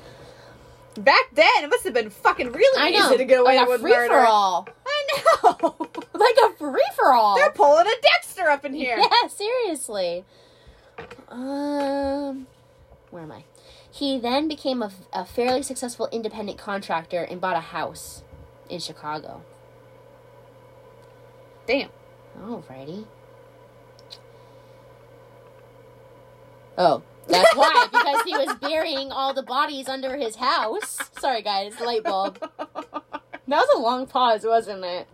Back 0.98 1.30
then, 1.34 1.64
it 1.64 1.70
must 1.70 1.84
have 1.86 1.94
been 1.94 2.10
fucking 2.10 2.52
really 2.52 2.82
I 2.82 2.90
know. 2.92 3.08
easy 3.08 3.18
to 3.18 3.26
get 3.26 3.40
away 3.40 3.58
like 3.58 3.68
a 3.68 3.70
with 3.70 3.82
free 3.82 3.92
murder. 3.92 4.14
for 4.14 4.26
all. 4.26 4.68
I 4.86 5.08
know. 5.44 5.76
Like 6.20 6.36
a 6.52 6.58
free 6.58 6.86
for 6.98 7.14
all. 7.14 7.38
They're 7.38 7.50
pulling 7.52 7.88
a 7.88 8.02
Dexter 8.02 8.50
up 8.50 8.66
in 8.66 8.74
here. 8.74 8.98
Yeah, 8.98 9.30
seriously. 9.30 10.26
Um, 11.30 12.48
where 13.12 13.24
am 13.24 13.32
I? 13.32 13.44
He 13.92 14.20
then 14.20 14.48
became 14.48 14.82
a, 14.82 14.92
a 15.14 15.26
fairly 15.26 15.64
successful 15.64 16.08
independent 16.12 16.58
contractor 16.58 17.24
and 17.24 17.42
bought 17.42 17.56
a 17.56 17.62
house 17.62 18.24
in 18.70 18.80
Chicago. 18.80 19.42
Damn. 21.68 21.90
Alrighty. 22.42 23.06
Oh, 26.78 27.04
that's 27.28 27.56
why. 27.56 27.88
because 27.92 28.22
he 28.24 28.32
was 28.32 28.56
burying 28.62 29.12
all 29.12 29.34
the 29.34 29.44
bodies 29.44 29.88
under 29.88 30.16
his 30.16 30.36
house. 30.36 30.98
Sorry, 31.20 31.42
guys. 31.42 31.80
Light 31.80 32.04
bulb. 32.04 32.40
That 32.60 33.66
was 33.66 33.70
a 33.76 33.80
long 33.80 34.06
pause, 34.06 34.44
wasn't 34.46 34.86
it? 34.86 35.08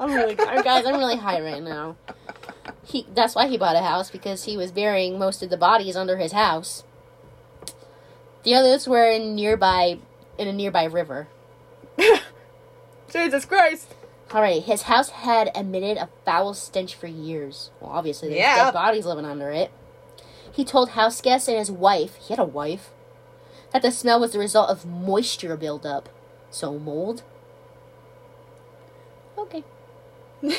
I'm 0.00 0.12
really, 0.12 0.34
guys. 0.34 0.84
I'm 0.84 0.98
really 0.98 1.16
high 1.16 1.40
right 1.40 1.62
now. 1.62 1.96
He. 2.84 3.06
That's 3.14 3.34
why 3.34 3.48
he 3.48 3.56
bought 3.58 3.76
a 3.76 3.80
house 3.82 4.10
because 4.10 4.44
he 4.44 4.56
was 4.56 4.72
burying 4.72 5.18
most 5.18 5.42
of 5.42 5.50
the 5.50 5.56
bodies 5.56 5.96
under 5.96 6.16
his 6.16 6.32
house. 6.32 6.84
The 8.42 8.54
others 8.54 8.86
were 8.86 9.10
in 9.10 9.34
nearby, 9.34 9.98
in 10.38 10.48
a 10.48 10.52
nearby 10.52 10.84
river. 10.84 11.28
Jesus 13.12 13.44
Christ. 13.44 13.94
Alright, 14.32 14.64
his 14.64 14.82
house 14.82 15.10
had 15.10 15.50
emitted 15.54 15.96
a 15.96 16.08
foul 16.24 16.54
stench 16.54 16.94
for 16.94 17.06
years. 17.06 17.70
Well, 17.80 17.90
obviously, 17.92 18.28
there's 18.28 18.40
Yeah. 18.40 18.64
dead 18.66 18.74
bodies 18.74 19.06
living 19.06 19.24
under 19.24 19.50
it. 19.50 19.70
He 20.50 20.64
told 20.64 20.90
house 20.90 21.20
guests 21.20 21.48
and 21.48 21.56
his 21.58 21.70
wife, 21.70 22.16
he 22.16 22.32
had 22.34 22.38
a 22.38 22.44
wife, 22.44 22.90
that 23.72 23.82
the 23.82 23.90
smell 23.90 24.20
was 24.20 24.32
the 24.32 24.38
result 24.38 24.70
of 24.70 24.84
moisture 24.86 25.56
buildup. 25.56 26.08
So, 26.50 26.78
mold? 26.78 27.22
Okay. 29.38 29.64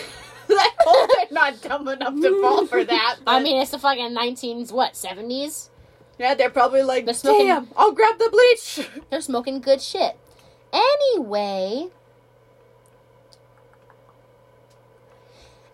I 0.49 0.69
hope 0.79 1.09
they're 1.15 1.27
not 1.31 1.61
dumb 1.61 1.87
enough 1.87 2.15
to 2.21 2.41
fall 2.41 2.65
for 2.67 2.83
that. 2.83 3.17
I 3.27 3.41
mean, 3.41 3.61
it's 3.61 3.71
the 3.71 3.79
fucking 3.79 4.15
19s, 4.15 4.71
what, 4.71 4.93
70s? 4.93 5.69
yeah, 6.19 6.33
they're 6.33 6.49
probably 6.49 6.83
like, 6.83 7.05
The 7.05 7.13
smoking- 7.13 7.47
damn, 7.47 7.67
I'll 7.75 7.91
grab 7.91 8.17
the 8.17 8.29
bleach. 8.29 8.87
They're 9.09 9.21
smoking 9.21 9.59
good 9.59 9.81
shit. 9.81 10.17
Anyway, 10.71 11.87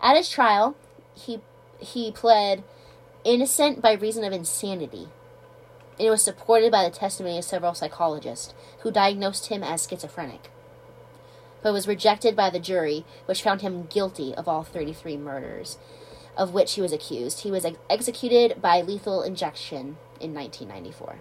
at 0.00 0.16
his 0.16 0.28
trial, 0.28 0.76
he 1.14 1.40
he 1.78 2.10
pled 2.12 2.62
innocent 3.24 3.80
by 3.80 3.92
reason 3.92 4.24
of 4.24 4.32
insanity. 4.32 5.08
And 5.98 6.06
it 6.06 6.10
was 6.10 6.22
supported 6.22 6.72
by 6.72 6.84
the 6.84 6.90
testimony 6.94 7.38
of 7.38 7.44
several 7.44 7.74
psychologists 7.74 8.54
who 8.80 8.90
diagnosed 8.90 9.46
him 9.48 9.62
as 9.62 9.86
schizophrenic. 9.88 10.50
But 11.62 11.72
was 11.72 11.86
rejected 11.86 12.34
by 12.34 12.50
the 12.50 12.58
jury, 12.58 13.04
which 13.26 13.42
found 13.42 13.60
him 13.60 13.86
guilty 13.86 14.34
of 14.34 14.48
all 14.48 14.64
33 14.64 15.16
murders 15.16 15.78
of 16.36 16.52
which 16.52 16.74
he 16.74 16.80
was 16.80 16.92
accused. 16.92 17.40
He 17.40 17.50
was 17.50 17.64
ex- 17.64 17.78
executed 17.90 18.60
by 18.60 18.80
lethal 18.80 19.22
injection 19.22 19.96
in 20.20 20.34
1994. 20.34 21.20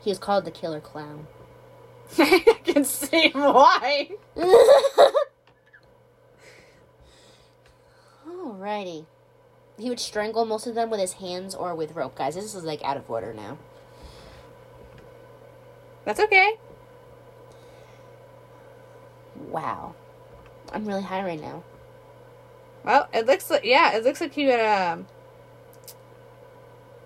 He 0.00 0.10
was 0.10 0.18
called 0.18 0.44
the 0.44 0.50
Killer 0.50 0.80
Clown. 0.80 1.26
I 2.18 2.58
can 2.64 2.84
see 2.84 3.30
why. 3.32 4.10
Alrighty. 8.28 9.06
He 9.78 9.88
would 9.90 10.00
strangle 10.00 10.46
most 10.46 10.66
of 10.66 10.74
them 10.74 10.88
with 10.88 11.00
his 11.00 11.14
hands 11.14 11.54
or 11.54 11.74
with 11.74 11.94
rope. 11.94 12.16
Guys, 12.16 12.34
this 12.34 12.54
is 12.54 12.64
like 12.64 12.82
out 12.82 12.96
of 12.96 13.10
order 13.10 13.34
now. 13.34 13.58
That's 16.04 16.20
okay. 16.20 16.56
Wow. 19.50 19.94
I'm 20.72 20.86
really 20.86 21.02
high 21.02 21.22
right 21.22 21.40
now. 21.40 21.62
Well, 22.84 23.08
it 23.12 23.26
looks 23.26 23.50
like 23.50 23.64
yeah, 23.64 23.96
it 23.96 24.04
looks 24.04 24.20
like 24.20 24.32
he 24.34 24.44
had 24.44 24.92
um 24.92 25.06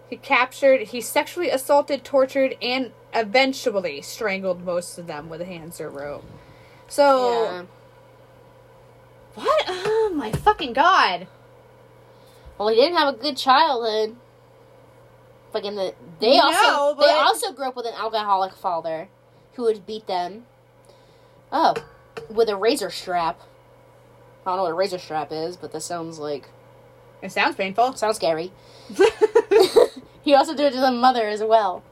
he 0.09 0.17
captured, 0.17 0.89
he 0.89 1.01
sexually 1.01 1.51
assaulted, 1.51 2.03
tortured, 2.05 2.57
and 2.61 2.91
eventually 3.15 4.03
strangled 4.03 4.65
most 4.65 4.99
of 4.99 5.07
them 5.07 5.29
with 5.29 5.41
a 5.41 5.45
hands 5.45 5.81
or 5.81 5.89
rope. 5.89 6.25
So 6.89 7.25
Yeah. 7.31 7.63
what? 9.37 9.65
Oh 9.69 10.13
my 10.15 10.33
fucking 10.33 10.73
god! 10.73 11.29
Well, 12.59 12.69
he 12.69 12.75
didn't 12.75 12.99
have 12.99 13.15
a 13.15 13.17
good 13.17 13.37
childhood. 13.37 14.17
Fucking 15.53 15.77
the 15.77 15.95
they 16.19 16.37
No, 16.37 16.43
also 16.43 17.01
they 17.01 17.13
also 17.13 17.53
grew 17.53 17.69
up 17.69 17.77
with 17.77 17.87
an 17.87 17.95
alcoholic 17.95 18.53
father 18.55 19.09
who 19.55 19.63
would 19.63 19.87
beat 19.87 20.07
them. 20.07 20.47
Oh, 21.53 21.75
with 22.31 22.49
a 22.49 22.57
razor 22.57 22.91
strap. 22.91 23.41
I 24.47 24.51
don't 24.51 24.57
know 24.59 24.63
what 24.65 24.73
a 24.73 24.75
razor 24.75 24.99
strap 24.99 25.31
is, 25.33 25.57
but 25.57 25.73
this 25.73 25.85
sounds 25.85 26.19
like 26.19 26.49
It 27.23 27.33
sounds 27.33 27.57
painful. 27.57 27.95
sounds 27.97 28.17
scary. 28.17 28.53
he 30.23 30.35
also 30.35 30.55
did 30.55 30.67
it 30.67 30.75
to 30.75 30.81
the 30.81 30.91
mother 30.91 31.29
as 31.29 31.43
well. 31.43 31.83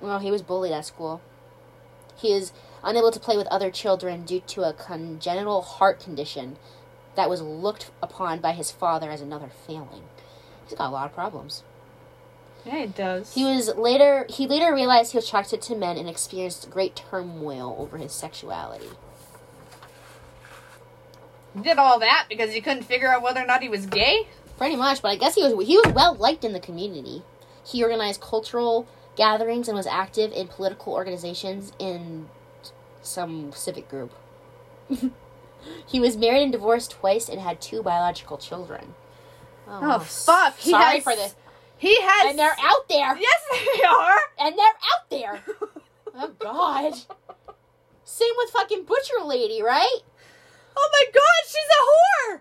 Well, 0.00 0.20
he 0.20 0.30
was 0.30 0.42
bullied 0.42 0.72
at 0.72 0.86
school. 0.86 1.20
He 2.16 2.32
is 2.32 2.52
unable 2.82 3.10
to 3.10 3.20
play 3.20 3.36
with 3.36 3.46
other 3.48 3.70
children 3.70 4.24
due 4.24 4.40
to 4.40 4.62
a 4.62 4.72
congenital 4.72 5.62
heart 5.62 6.00
condition 6.00 6.56
that 7.16 7.28
was 7.28 7.42
looked 7.42 7.90
upon 8.02 8.40
by 8.40 8.52
his 8.52 8.70
father 8.70 9.10
as 9.10 9.20
another 9.20 9.50
failing. 9.66 10.04
He's 10.64 10.78
got 10.78 10.88
a 10.88 10.92
lot 10.92 11.06
of 11.06 11.14
problems. 11.14 11.64
Yeah, 12.68 12.82
it 12.82 12.94
does. 12.94 13.32
He 13.32 13.44
was 13.44 13.74
later 13.76 14.26
he 14.28 14.46
later 14.46 14.74
realized 14.74 15.12
he 15.12 15.18
was 15.18 15.26
attracted 15.26 15.62
to 15.62 15.74
men 15.74 15.96
and 15.96 16.08
experienced 16.08 16.70
great 16.70 16.94
turmoil 16.94 17.74
over 17.78 17.96
his 17.96 18.12
sexuality. 18.12 18.90
He 21.54 21.62
did 21.62 21.78
all 21.78 21.98
that 22.00 22.26
because 22.28 22.52
he 22.52 22.60
couldn't 22.60 22.82
figure 22.82 23.08
out 23.08 23.22
whether 23.22 23.40
or 23.40 23.46
not 23.46 23.62
he 23.62 23.70
was 23.70 23.86
gay. 23.86 24.28
Pretty 24.58 24.76
much, 24.76 25.00
but 25.00 25.08
I 25.08 25.16
guess 25.16 25.34
he 25.34 25.42
was 25.42 25.66
he 25.66 25.78
was 25.78 25.94
well 25.94 26.14
liked 26.14 26.44
in 26.44 26.52
the 26.52 26.60
community. 26.60 27.22
He 27.64 27.82
organized 27.82 28.20
cultural 28.20 28.86
gatherings 29.16 29.66
and 29.66 29.76
was 29.76 29.86
active 29.86 30.30
in 30.32 30.48
political 30.48 30.92
organizations 30.92 31.72
in 31.78 32.28
some 33.00 33.50
civic 33.52 33.88
group. 33.88 34.12
he 35.86 36.00
was 36.00 36.18
married 36.18 36.42
and 36.42 36.52
divorced 36.52 36.90
twice 36.90 37.30
and 37.30 37.40
had 37.40 37.62
two 37.62 37.82
biological 37.82 38.36
children. 38.36 38.94
Oh, 39.66 39.80
oh 39.82 39.98
fuck. 40.00 40.58
He 40.58 40.70
Sorry 40.70 40.96
has- 40.96 41.02
for 41.02 41.16
this. 41.16 41.34
He 41.78 41.96
has. 42.00 42.30
And 42.30 42.38
they're 42.38 42.56
out 42.60 42.88
there. 42.88 43.16
Yes, 43.16 43.40
they 43.52 43.82
are. 43.84 44.18
And 44.40 44.58
they're 44.58 44.66
out 44.66 45.10
there. 45.10 45.42
Oh 46.20 46.32
god. 46.40 46.94
Same 48.02 48.32
with 48.38 48.50
fucking 48.50 48.84
butcher 48.84 49.22
lady, 49.24 49.62
right? 49.62 49.98
Oh 50.76 50.88
my 50.92 51.04
god, 51.14 51.44
she's 51.46 51.70
a 51.70 52.32
whore. 52.34 52.40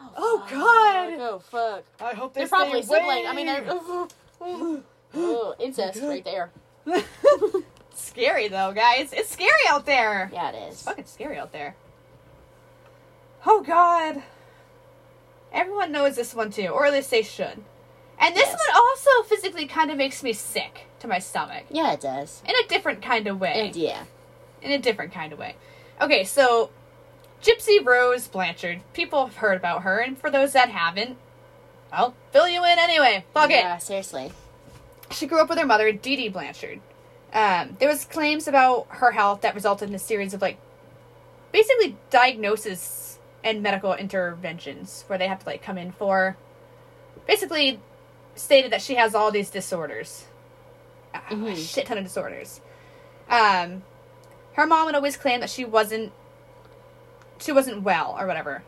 Oh, 0.00 0.12
oh 0.16 0.38
fuck. 0.40 0.50
God. 0.50 1.14
Oh 1.18 1.38
fuck. 1.40 1.84
I 2.00 2.14
hope 2.14 2.34
They're 2.34 2.46
probably 2.46 2.82
siblings. 2.82 3.26
I 3.26 3.32
mean, 3.34 3.46
they're 3.46 3.64
oh, 3.70 4.82
oh, 5.14 5.54
incest 5.58 6.00
right 6.02 6.24
there. 6.24 6.52
scary 7.94 8.46
though, 8.46 8.72
guys. 8.72 9.12
It's 9.12 9.30
scary 9.30 9.50
out 9.68 9.84
there. 9.86 10.30
Yeah, 10.32 10.50
it 10.50 10.68
It's 10.68 10.76
is. 10.76 10.82
fucking 10.82 11.06
scary 11.06 11.38
out 11.38 11.50
there. 11.52 11.74
Oh 13.46 13.62
god. 13.64 14.22
Everyone 15.52 15.90
knows 15.90 16.14
this 16.14 16.34
one 16.36 16.50
too, 16.52 16.68
or 16.68 16.86
at 16.86 16.92
least 16.92 17.10
they 17.10 17.22
should. 17.22 17.64
And 18.18 18.34
this 18.34 18.48
Yes. 18.48 18.58
one 18.58 18.76
also 18.76 19.22
physically 19.28 19.66
kind 19.66 19.90
of 19.90 19.96
makes 19.96 20.22
me 20.22 20.32
sick 20.32 20.86
to 21.00 21.08
my 21.08 21.18
stomach. 21.18 21.64
Yeah, 21.70 21.92
it 21.92 22.00
does. 22.00 22.42
In 22.46 22.54
a 22.54 22.68
different 22.68 23.02
kind 23.02 23.26
of 23.26 23.38
way. 23.40 23.66
And 23.66 23.76
yeah. 23.76 24.04
in 24.62 24.72
a 24.72 24.78
different 24.78 25.12
kind 25.12 25.32
of 25.32 25.38
way. 25.38 25.56
Okay, 26.00 26.24
so 26.24 26.70
Gypsy 27.42 27.84
Rose 27.84 28.26
Blanchard. 28.28 28.80
People 28.92 29.26
have 29.26 29.36
heard 29.36 29.56
about 29.56 29.82
her, 29.82 29.98
and 29.98 30.18
for 30.18 30.30
those 30.30 30.52
that 30.54 30.70
haven't, 30.70 31.16
I'll 31.92 32.14
fill 32.32 32.48
you 32.48 32.64
in 32.64 32.78
anyway. 32.78 33.24
Fuck 33.34 33.50
it. 33.50 33.56
Yeah, 33.56 33.78
seriously. 33.78 34.32
She 35.10 35.26
grew 35.26 35.40
up 35.40 35.48
with 35.48 35.58
her 35.58 35.66
mother, 35.66 35.92
Dee 35.92 36.16
Dee 36.16 36.28
Blanchard. 36.28 36.80
Um, 37.32 37.76
there 37.78 37.88
was 37.88 38.04
claims 38.04 38.48
about 38.48 38.86
her 38.88 39.12
health 39.12 39.42
that 39.42 39.54
resulted 39.54 39.88
in 39.88 39.94
a 39.94 39.98
series 39.98 40.32
of 40.34 40.40
like, 40.40 40.58
basically 41.52 41.96
diagnosis 42.10 43.18
and 43.44 43.62
medical 43.62 43.94
interventions 43.94 45.04
where 45.06 45.18
they 45.18 45.28
have 45.28 45.40
to 45.40 45.46
like 45.46 45.62
come 45.62 45.78
in 45.78 45.92
for. 45.92 46.36
Basically, 47.26 47.78
stated 48.36 48.70
that 48.72 48.80
she 48.82 48.94
has 48.94 49.14
all 49.14 49.30
these 49.32 49.50
disorders, 49.50 50.26
a 51.12 51.18
Mhm. 51.34 51.56
shit 51.56 51.86
ton 51.86 51.98
of 51.98 52.04
disorders. 52.04 52.60
Um, 53.28 53.82
her 54.52 54.66
mom 54.66 54.86
would 54.86 54.94
always 54.94 55.16
claim 55.16 55.40
that 55.40 55.50
she 55.50 55.64
wasn't 55.64 56.12
she 57.38 57.52
wasn't 57.52 57.82
well 57.82 58.16
or 58.18 58.26
whatever. 58.26 58.62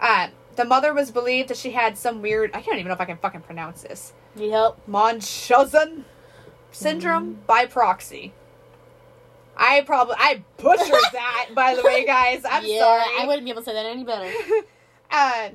Uh, 0.00 0.28
the 0.56 0.64
mother 0.64 0.92
was 0.92 1.10
believed 1.10 1.48
that 1.48 1.56
she 1.56 1.70
had 1.70 1.96
some 1.96 2.20
weird 2.22 2.50
I 2.54 2.60
can't 2.60 2.78
even 2.78 2.88
know 2.88 2.94
if 2.94 3.00
I 3.00 3.04
can 3.06 3.16
fucking 3.18 3.42
pronounce 3.42 3.82
this. 3.82 4.12
Help? 4.38 4.78
Munchausen 4.86 6.04
syndrome 6.72 7.38
by 7.46 7.66
proxy. 7.66 8.32
I 9.56 9.82
probably 9.82 10.16
I 10.18 10.42
butchered 10.56 10.88
that 11.12 11.48
by 11.54 11.74
the 11.74 11.82
way, 11.82 12.04
guys. 12.06 12.42
I'm 12.48 12.64
yeah, 12.64 12.78
sorry. 12.80 13.02
I 13.18 13.26
wouldn't 13.26 13.44
be 13.44 13.50
able 13.50 13.62
to 13.62 13.66
say 13.66 13.72
that 13.74 13.86
any 13.86 14.04
better. 14.04 14.30
Uh, 15.12 15.48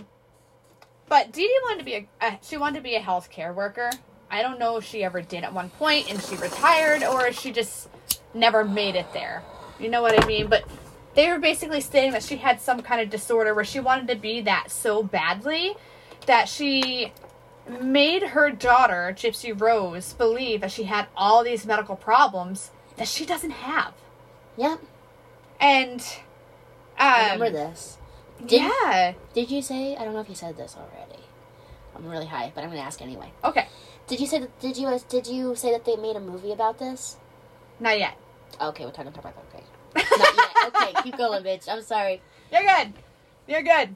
but 1.07 1.31
Dee 1.31 1.47
Dee 1.47 1.59
wanted 1.63 1.79
to 1.79 1.85
be 1.85 1.93
a 1.93 2.07
uh, 2.21 2.35
she 2.41 2.57
wanted 2.57 2.77
to 2.77 2.83
be 2.83 2.95
a 2.95 3.01
healthcare 3.01 3.53
worker. 3.53 3.91
I 4.29 4.41
don't 4.41 4.59
know 4.59 4.77
if 4.77 4.85
she 4.85 5.03
ever 5.03 5.21
did 5.21 5.43
at 5.43 5.53
one 5.53 5.69
point 5.69 6.09
and 6.09 6.21
she 6.21 6.35
retired 6.35 7.03
or 7.03 7.27
if 7.27 7.39
she 7.39 7.51
just 7.51 7.89
never 8.33 8.65
made 8.65 8.95
it 8.95 9.11
there. 9.13 9.43
You 9.79 9.89
know 9.89 10.01
what 10.01 10.21
I 10.21 10.25
mean? 10.27 10.47
But 10.47 10.65
they 11.13 11.29
were 11.29 11.39
basically 11.39 11.81
saying 11.81 12.11
that 12.11 12.23
she 12.23 12.37
had 12.37 12.59
some 12.59 12.81
kind 12.81 13.01
of 13.01 13.09
disorder 13.09 13.53
where 13.53 13.63
she 13.63 13.79
wanted 13.79 14.07
to 14.09 14.15
be 14.15 14.41
that 14.41 14.71
so 14.71 15.03
badly 15.03 15.75
that 16.25 16.49
she 16.49 17.13
made 17.81 18.23
her 18.23 18.51
daughter, 18.51 19.15
Gypsy 19.17 19.59
Rose, 19.59 20.13
believe 20.13 20.61
that 20.61 20.71
she 20.71 20.83
had 20.83 21.07
all 21.15 21.43
these 21.43 21.65
medical 21.65 21.95
problems 21.95 22.71
that 22.97 23.07
she 23.07 23.25
doesn't 23.25 23.51
have. 23.51 23.93
Yep, 24.57 24.79
And 25.59 26.05
I 26.97 27.31
um, 27.31 27.41
remember 27.41 27.57
this. 27.69 27.97
Did, 28.39 28.61
yeah. 28.61 29.13
did 29.33 29.49
you 29.49 29.61
say? 29.61 29.95
I 29.95 30.03
don't 30.03 30.13
know 30.13 30.19
if 30.19 30.29
you 30.29 30.35
said 30.35 30.57
this 30.57 30.75
already. 30.75 31.23
I'm 31.95 32.05
really 32.07 32.25
high, 32.25 32.51
but 32.53 32.63
I'm 32.63 32.69
gonna 32.69 32.81
ask 32.81 33.01
anyway. 33.01 33.31
Okay. 33.43 33.67
Did 34.07 34.19
you 34.19 34.27
say 34.27 34.39
that? 34.39 34.59
Did 34.59 34.77
you 34.77 34.99
did 35.09 35.27
you 35.27 35.55
say 35.55 35.71
that 35.71 35.85
they 35.85 35.95
made 35.95 36.15
a 36.15 36.19
movie 36.19 36.51
about 36.51 36.77
this? 36.77 37.17
Not 37.79 37.97
yet. 37.97 38.17
Okay, 38.61 38.85
we're 38.85 38.91
talking 38.91 39.07
about 39.07 39.23
that. 39.23 39.35
okay. 39.53 39.63
Not 39.95 40.37
yet. 40.37 40.75
Okay, 40.75 40.93
keep 41.03 41.17
going, 41.17 41.43
bitch. 41.43 41.67
I'm 41.69 41.81
sorry. 41.81 42.21
You're 42.51 42.63
good. 42.63 42.93
You're 43.47 43.63
good. 43.63 43.95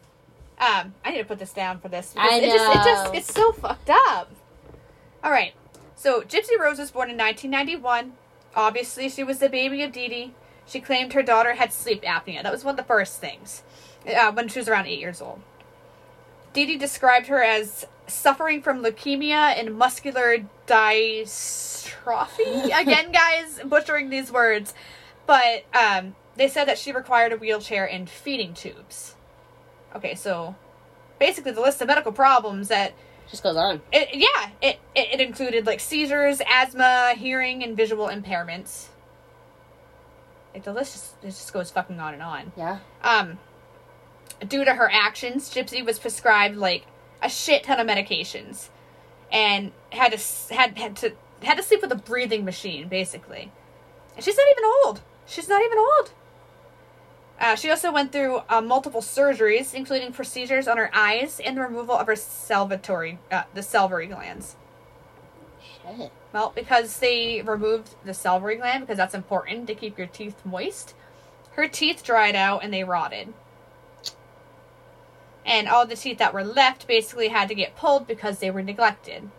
Um, 0.59 0.93
I 1.05 1.11
need 1.11 1.19
to 1.19 1.25
put 1.25 1.39
this 1.39 1.53
down 1.53 1.79
for 1.79 1.87
this. 1.87 2.13
I 2.17 2.39
It 2.39 2.51
just, 2.51 2.69
it 2.69 2.83
just 2.83 3.05
know. 3.05 3.11
it's 3.17 3.33
so 3.33 3.51
fucked 3.53 3.89
up. 3.89 4.31
All 5.23 5.31
right. 5.31 5.53
So 5.95 6.21
Gypsy 6.21 6.57
Rose 6.59 6.79
was 6.79 6.91
born 6.91 7.09
in 7.09 7.17
1991. 7.17 8.13
Obviously, 8.55 9.09
she 9.09 9.23
was 9.23 9.39
the 9.39 9.49
baby 9.49 9.83
of 9.83 9.91
Dee 9.91 10.07
Dee. 10.07 10.33
She 10.65 10.79
claimed 10.79 11.13
her 11.13 11.23
daughter 11.23 11.55
had 11.55 11.71
sleep 11.73 12.03
apnea. 12.03 12.43
That 12.43 12.51
was 12.51 12.63
one 12.63 12.73
of 12.73 12.77
the 12.77 12.83
first 12.83 13.19
things 13.19 13.63
uh, 14.07 14.31
when 14.31 14.47
she 14.47 14.59
was 14.59 14.69
around 14.69 14.87
eight 14.87 14.99
years 14.99 15.21
old. 15.21 15.41
Dee 16.53 16.65
Dee 16.65 16.77
described 16.77 17.27
her 17.27 17.43
as 17.43 17.85
suffering 18.07 18.61
from 18.61 18.81
leukemia 18.83 19.59
and 19.59 19.77
muscular 19.77 20.37
dystrophy. 20.65 22.65
Again, 22.79 23.11
guys, 23.11 23.59
butchering 23.65 24.09
these 24.09 24.31
words. 24.31 24.73
But 25.27 25.65
um, 25.75 26.15
they 26.35 26.47
said 26.47 26.65
that 26.65 26.79
she 26.79 26.91
required 26.91 27.33
a 27.33 27.37
wheelchair 27.37 27.87
and 27.87 28.09
feeding 28.09 28.53
tubes. 28.53 29.15
Okay, 29.95 30.15
so 30.15 30.55
basically 31.19 31.51
the 31.51 31.61
list 31.61 31.81
of 31.81 31.87
medical 31.87 32.11
problems 32.11 32.69
that 32.69 32.93
Just 33.29 33.43
goes 33.43 33.55
on. 33.55 33.81
it, 33.91 34.09
yeah, 34.13 34.49
it, 34.61 34.79
it 34.95 35.13
it 35.13 35.21
included 35.21 35.67
like 35.67 35.79
seizures, 35.79 36.41
asthma, 36.49 37.13
hearing, 37.17 37.63
and 37.63 37.77
visual 37.77 38.07
impairments. 38.07 38.87
Like 40.53 40.63
the 40.63 40.73
list 40.73 40.93
just 40.93 41.13
it 41.23 41.27
just 41.27 41.53
goes 41.53 41.69
fucking 41.69 41.99
on 41.99 42.13
and 42.15 42.23
on. 42.23 42.51
Yeah. 42.57 42.79
Um, 43.03 43.37
due 44.47 44.65
to 44.65 44.73
her 44.73 44.89
actions, 44.91 45.53
Gypsy 45.53 45.85
was 45.85 45.99
prescribed 45.99 46.55
like 46.55 46.85
a 47.21 47.29
shit 47.29 47.63
ton 47.63 47.79
of 47.79 47.87
medications, 47.87 48.69
and 49.31 49.71
had 49.91 50.17
to 50.17 50.53
had 50.53 50.77
had 50.77 50.95
to 50.97 51.13
had 51.43 51.57
to 51.57 51.63
sleep 51.63 51.81
with 51.81 51.91
a 51.91 51.95
breathing 51.95 52.45
machine 52.45 52.87
basically. 52.87 53.51
And 54.15 54.23
she's 54.23 54.37
not 54.37 54.47
even 54.51 54.63
old. 54.85 55.01
She's 55.25 55.47
not 55.47 55.61
even 55.63 55.77
old. 55.77 56.11
Uh, 57.39 57.55
she 57.55 57.69
also 57.69 57.91
went 57.91 58.11
through 58.11 58.41
uh, 58.49 58.59
multiple 58.59 59.01
surgeries, 59.01 59.73
including 59.73 60.11
procedures 60.11 60.67
on 60.67 60.77
her 60.77 60.89
eyes 60.93 61.39
and 61.39 61.55
the 61.55 61.61
removal 61.61 61.95
of 61.95 62.07
her 62.07 62.13
salivatory, 62.13 63.17
uh, 63.31 63.43
the 63.53 63.63
salivary 63.63 64.07
glands. 64.07 64.57
Shit. 65.61 66.11
Well, 66.33 66.51
because 66.53 66.99
they 66.99 67.41
removed 67.41 67.95
the 68.03 68.13
salivary 68.13 68.57
gland, 68.57 68.81
because 68.81 68.97
that's 68.97 69.15
important 69.15 69.67
to 69.67 69.75
keep 69.75 69.97
your 69.97 70.07
teeth 70.07 70.35
moist, 70.43 70.93
her 71.53 71.67
teeth 71.67 72.03
dried 72.03 72.35
out 72.35 72.63
and 72.63 72.73
they 72.73 72.83
rotted. 72.83 73.33
And 75.49 75.67
all 75.67 75.87
the 75.87 75.95
teeth 75.95 76.19
that 76.19 76.33
were 76.33 76.43
left 76.43 76.87
basically 76.87 77.29
had 77.29 77.47
to 77.47 77.55
get 77.55 77.75
pulled 77.75 78.05
because 78.05 78.37
they 78.37 78.51
were 78.51 78.61
neglected. 78.61 79.31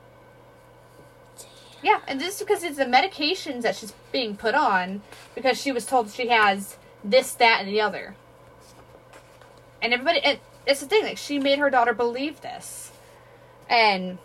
Yeah, 1.82 2.00
and 2.08 2.20
this 2.20 2.34
is 2.34 2.40
because 2.40 2.64
it's 2.64 2.78
the 2.78 2.84
medications 2.84 3.62
that 3.62 3.76
she's 3.76 3.92
being 4.10 4.36
put 4.36 4.56
on 4.56 5.02
because 5.36 5.60
she 5.60 5.70
was 5.70 5.86
told 5.86 6.10
she 6.10 6.26
has 6.28 6.76
this, 7.04 7.32
that, 7.34 7.60
and 7.60 7.68
the 7.68 7.80
other. 7.80 8.16
And 9.80 9.94
everybody, 9.94 10.20
and 10.20 10.40
it's 10.66 10.80
the 10.80 10.86
thing, 10.86 11.04
like, 11.04 11.16
she 11.16 11.38
made 11.38 11.60
her 11.60 11.70
daughter 11.70 11.94
believe 11.94 12.40
this. 12.40 12.90
And 13.68 14.18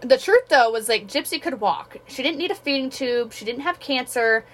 the 0.00 0.16
truth, 0.16 0.48
though, 0.48 0.70
was 0.70 0.88
like 0.88 1.08
Gypsy 1.08 1.42
could 1.42 1.60
walk. 1.60 1.98
She 2.06 2.22
didn't 2.22 2.38
need 2.38 2.52
a 2.52 2.54
feeding 2.54 2.90
tube. 2.90 3.32
She 3.32 3.44
didn't 3.44 3.62
have 3.62 3.80
cancer. 3.80 4.44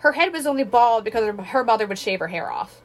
Her 0.00 0.12
head 0.12 0.32
was 0.32 0.44
only 0.44 0.64
bald 0.64 1.04
because 1.04 1.34
her 1.46 1.64
mother 1.64 1.86
would 1.86 1.98
shave 1.98 2.18
her 2.18 2.28
hair 2.28 2.50
off. 2.50 2.80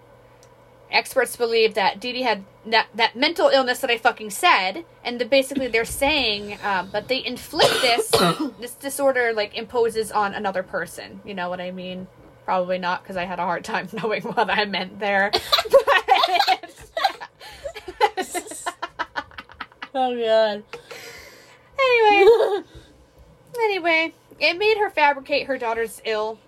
Experts 0.93 1.35
believe 1.35 1.73
that 1.73 1.99
Dee 1.99 2.13
Dee 2.13 2.21
had 2.21 2.45
that, 2.67 2.87
that 2.95 3.15
mental 3.15 3.47
illness 3.49 3.79
that 3.79 3.89
I 3.89 3.97
fucking 3.97 4.29
said, 4.29 4.85
and 5.03 5.19
the, 5.19 5.25
basically 5.25 5.67
they're 5.67 5.83
saying 5.85 6.59
um, 6.63 6.89
that 6.91 7.07
they 7.07 7.25
inflict 7.25 7.81
this 7.81 8.11
this 8.59 8.75
disorder 8.75 9.33
like 9.33 9.55
imposes 9.57 10.11
on 10.11 10.33
another 10.33 10.63
person. 10.63 11.19
You 11.25 11.33
know 11.33 11.49
what 11.49 11.59
I 11.59 11.71
mean? 11.71 12.07
Probably 12.45 12.77
not 12.77 13.01
because 13.03 13.17
I 13.17 13.25
had 13.25 13.39
a 13.39 13.43
hard 13.43 13.63
time 13.65 13.89
knowing 13.93 14.21
what 14.21 14.49
I 14.49 14.65
meant 14.65 14.99
there. 14.99 15.31
Oh 19.95 20.09
god. 20.15 20.63
anyway, 21.79 22.63
Anyway, 23.55 24.13
it 24.39 24.57
made 24.57 24.77
her 24.79 24.89
fabricate 24.89 25.45
her 25.45 25.57
daughter's 25.57 26.01
ill 26.05 26.39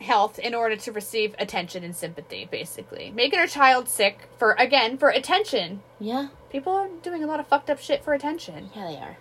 health 0.00 0.38
in 0.38 0.54
order 0.54 0.76
to 0.76 0.92
receive 0.92 1.34
attention 1.38 1.84
and 1.84 1.94
sympathy, 1.94 2.46
basically. 2.50 3.10
Making 3.14 3.38
her 3.38 3.46
child 3.46 3.88
sick 3.88 4.28
for, 4.38 4.52
again, 4.58 4.98
for 4.98 5.08
attention. 5.08 5.82
Yeah. 6.00 6.28
People 6.50 6.72
are 6.74 6.88
doing 7.02 7.22
a 7.22 7.26
lot 7.26 7.40
of 7.40 7.46
fucked 7.46 7.70
up 7.70 7.78
shit 7.80 8.04
for 8.04 8.12
attention. 8.14 8.70
Yeah, 8.74 8.86
they 8.88 8.96
are. 8.96 9.16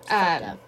It's 0.00 0.08
fucked 0.10 0.42
Um, 0.44 0.50
up. 0.50 0.58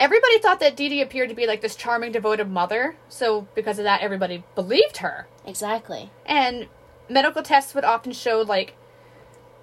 everybody 0.00 0.38
thought 0.38 0.60
that 0.60 0.76
Dee 0.76 0.88
Dee 0.88 1.02
appeared 1.02 1.28
to 1.28 1.34
be 1.34 1.46
like 1.46 1.60
this 1.60 1.76
charming, 1.76 2.12
devoted 2.12 2.48
mother, 2.50 2.96
so 3.08 3.46
because 3.54 3.78
of 3.78 3.84
that, 3.84 4.00
everybody 4.00 4.44
believed 4.54 4.98
her. 4.98 5.26
Exactly. 5.44 6.10
And 6.24 6.68
medical 7.08 7.42
tests 7.42 7.74
would 7.74 7.84
often 7.84 8.12
show 8.12 8.40
like 8.42 8.74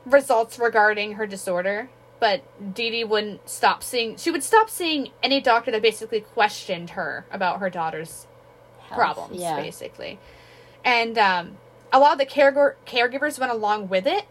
results 0.05 0.59
regarding 0.59 1.13
her 1.13 1.25
disorder, 1.25 1.89
but 2.19 2.41
Dee 2.73 2.89
Dee 2.91 3.03
wouldn't 3.03 3.49
stop 3.49 3.84
seeing. 3.84 4.17
She 4.17 4.31
would 4.31 4.43
stop 4.43 4.69
seeing 4.69 5.09
any 5.21 5.39
doctor 5.41 5.71
that 5.71 5.81
basically 5.81 6.21
questioned 6.21 6.91
her 6.91 7.25
about 7.31 7.59
her 7.59 7.69
daughter's 7.69 8.27
Health, 8.93 9.15
problems, 9.17 9.41
Yeah. 9.41 9.55
basically. 9.57 10.19
And 10.85 11.17
um, 11.17 11.57
a 11.91 11.99
lot 11.99 12.13
of 12.13 12.17
the 12.19 12.25
caregiver 12.25 12.75
caregivers 12.85 13.39
went 13.39 13.51
along 13.51 13.89
with 13.89 14.05
it 14.07 14.25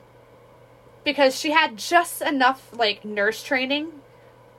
because 1.04 1.38
she 1.38 1.50
had 1.50 1.76
just 1.76 2.22
enough 2.22 2.68
like 2.72 3.04
nurse 3.04 3.42
training 3.42 3.92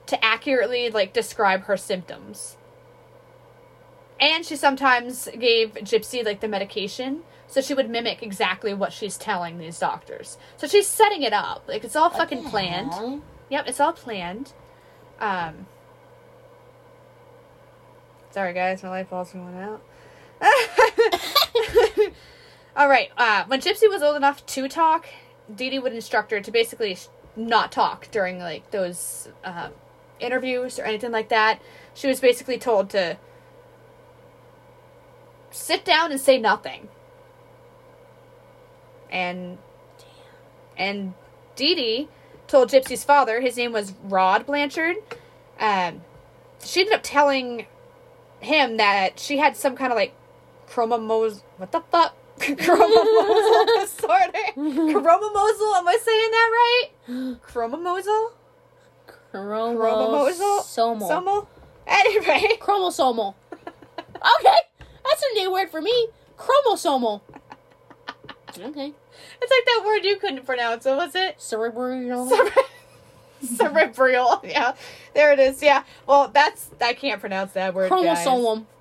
to 0.08 0.24
accurately 0.24 0.90
like 0.90 1.14
describe 1.14 1.64
her 1.64 1.78
symptoms. 1.78 2.58
And 4.20 4.46
she 4.46 4.56
sometimes 4.56 5.28
gave 5.38 5.74
Gypsy 5.76 6.24
like 6.26 6.40
the 6.40 6.48
medication, 6.48 7.24
so 7.48 7.62
she 7.62 7.74
would 7.74 7.90
mimic 7.90 8.24
exactly 8.24 8.74
what 8.74 8.94
she's 8.94 9.18
telling 9.18 9.58
these 9.58 9.80
doctors. 9.80 10.38
So 10.58 10.68
she's 10.68 10.88
setting 10.88 11.24
it 11.24 11.34
up. 11.34 11.64
Like 11.68 11.84
it's 11.84 11.96
all 11.96 12.10
What 12.10 12.18
fucking 12.18 12.46
planned. 12.46 12.94
hell? 12.94 13.22
Yep, 13.50 13.68
it's 13.68 13.80
all 13.80 13.94
planned. 13.94 14.54
Um 15.20 15.68
Sorry 18.32 18.54
guys, 18.54 18.82
my 18.82 18.90
light 18.90 19.10
bulb's 19.10 19.32
going 19.34 19.56
out. 19.58 19.82
all 22.76 22.90
right, 22.90 23.10
uh 23.18 23.46
when 23.48 23.62
Gypsy 23.62 23.90
was 23.90 24.02
old 24.02 24.16
enough 24.16 24.46
to 24.48 24.68
talk, 24.68 25.08
Dee 25.54 25.70
Dee 25.70 25.80
would 25.80 25.94
instruct 25.94 26.32
her 26.32 26.42
to 26.42 26.52
basically 26.52 26.98
not 27.36 27.72
talk 27.72 28.10
during 28.12 28.40
like 28.40 28.70
those 28.72 29.30
uh, 29.44 29.70
interviews 30.20 30.80
or 30.80 30.84
anything 30.84 31.12
like 31.12 31.30
that. 31.30 31.62
She 31.94 32.08
was 32.08 32.20
basically 32.20 32.58
told 32.58 32.90
to 32.92 33.18
sit 35.52 35.86
down 35.86 36.12
and 36.12 36.20
say 36.20 36.38
nothing. 36.38 36.90
And 39.12 39.58
and 40.78 41.14
Dee 41.56 41.76
Dee 41.76 42.08
told 42.48 42.70
Gypsy's 42.70 43.04
father, 43.04 43.42
his 43.42 43.58
name 43.58 43.72
was 43.72 43.94
Rod 44.04 44.46
Blanchard. 44.46 44.98
Um, 45.60 46.02
she 46.64 46.82
ended 46.82 46.96
up 46.96 47.04
telling 47.04 47.68
him 48.40 48.78
that 48.78 49.20
she 49.20 49.38
had 49.38 49.56
some 49.56 49.76
kind 49.76 49.92
of 49.92 49.96
like 49.96 50.14
chromomos. 50.74 51.42
What 51.58 51.72
the 51.72 51.82
fuck? 51.82 52.16
Chromomosal 52.40 53.66
disorder. 53.80 54.40
Chromomosal. 54.56 55.78
Am 55.78 55.88
I 55.88 55.98
saying 56.02 56.32
that 56.32 56.50
right? 56.52 56.90
Chromomosal. 57.48 58.32
Chromomosal. 59.34 60.64
Chromosomal. 60.64 61.08
Somal. 61.08 61.50
Anyway. 61.88 62.58
Chromosomal. 62.60 63.36
Okay, 64.40 64.58
that's 65.04 65.24
a 65.32 65.40
new 65.40 65.52
word 65.52 65.70
for 65.70 65.82
me. 65.82 66.08
Chromosomal. 66.38 67.22
Okay. 68.58 68.94
It's 69.42 69.52
like 69.52 69.66
that 69.66 69.84
word 69.86 70.04
you 70.06 70.18
couldn't 70.18 70.46
pronounce. 70.46 70.86
What 70.86 70.98
was 70.98 71.16
it? 71.16 71.42
Cerebral. 71.42 72.30
Cere- 72.30 72.52
cerebral. 73.44 74.42
Yeah, 74.44 74.74
there 75.14 75.34
it 75.34 75.40
is. 75.40 75.62
Yeah. 75.62 75.84
Well, 76.08 76.30
that's 76.30 76.70
I 76.82 76.94
can't 76.94 77.20
pronounce 77.20 77.54
that 77.54 77.74
word. 77.74 77.90
guys. 77.90 78.26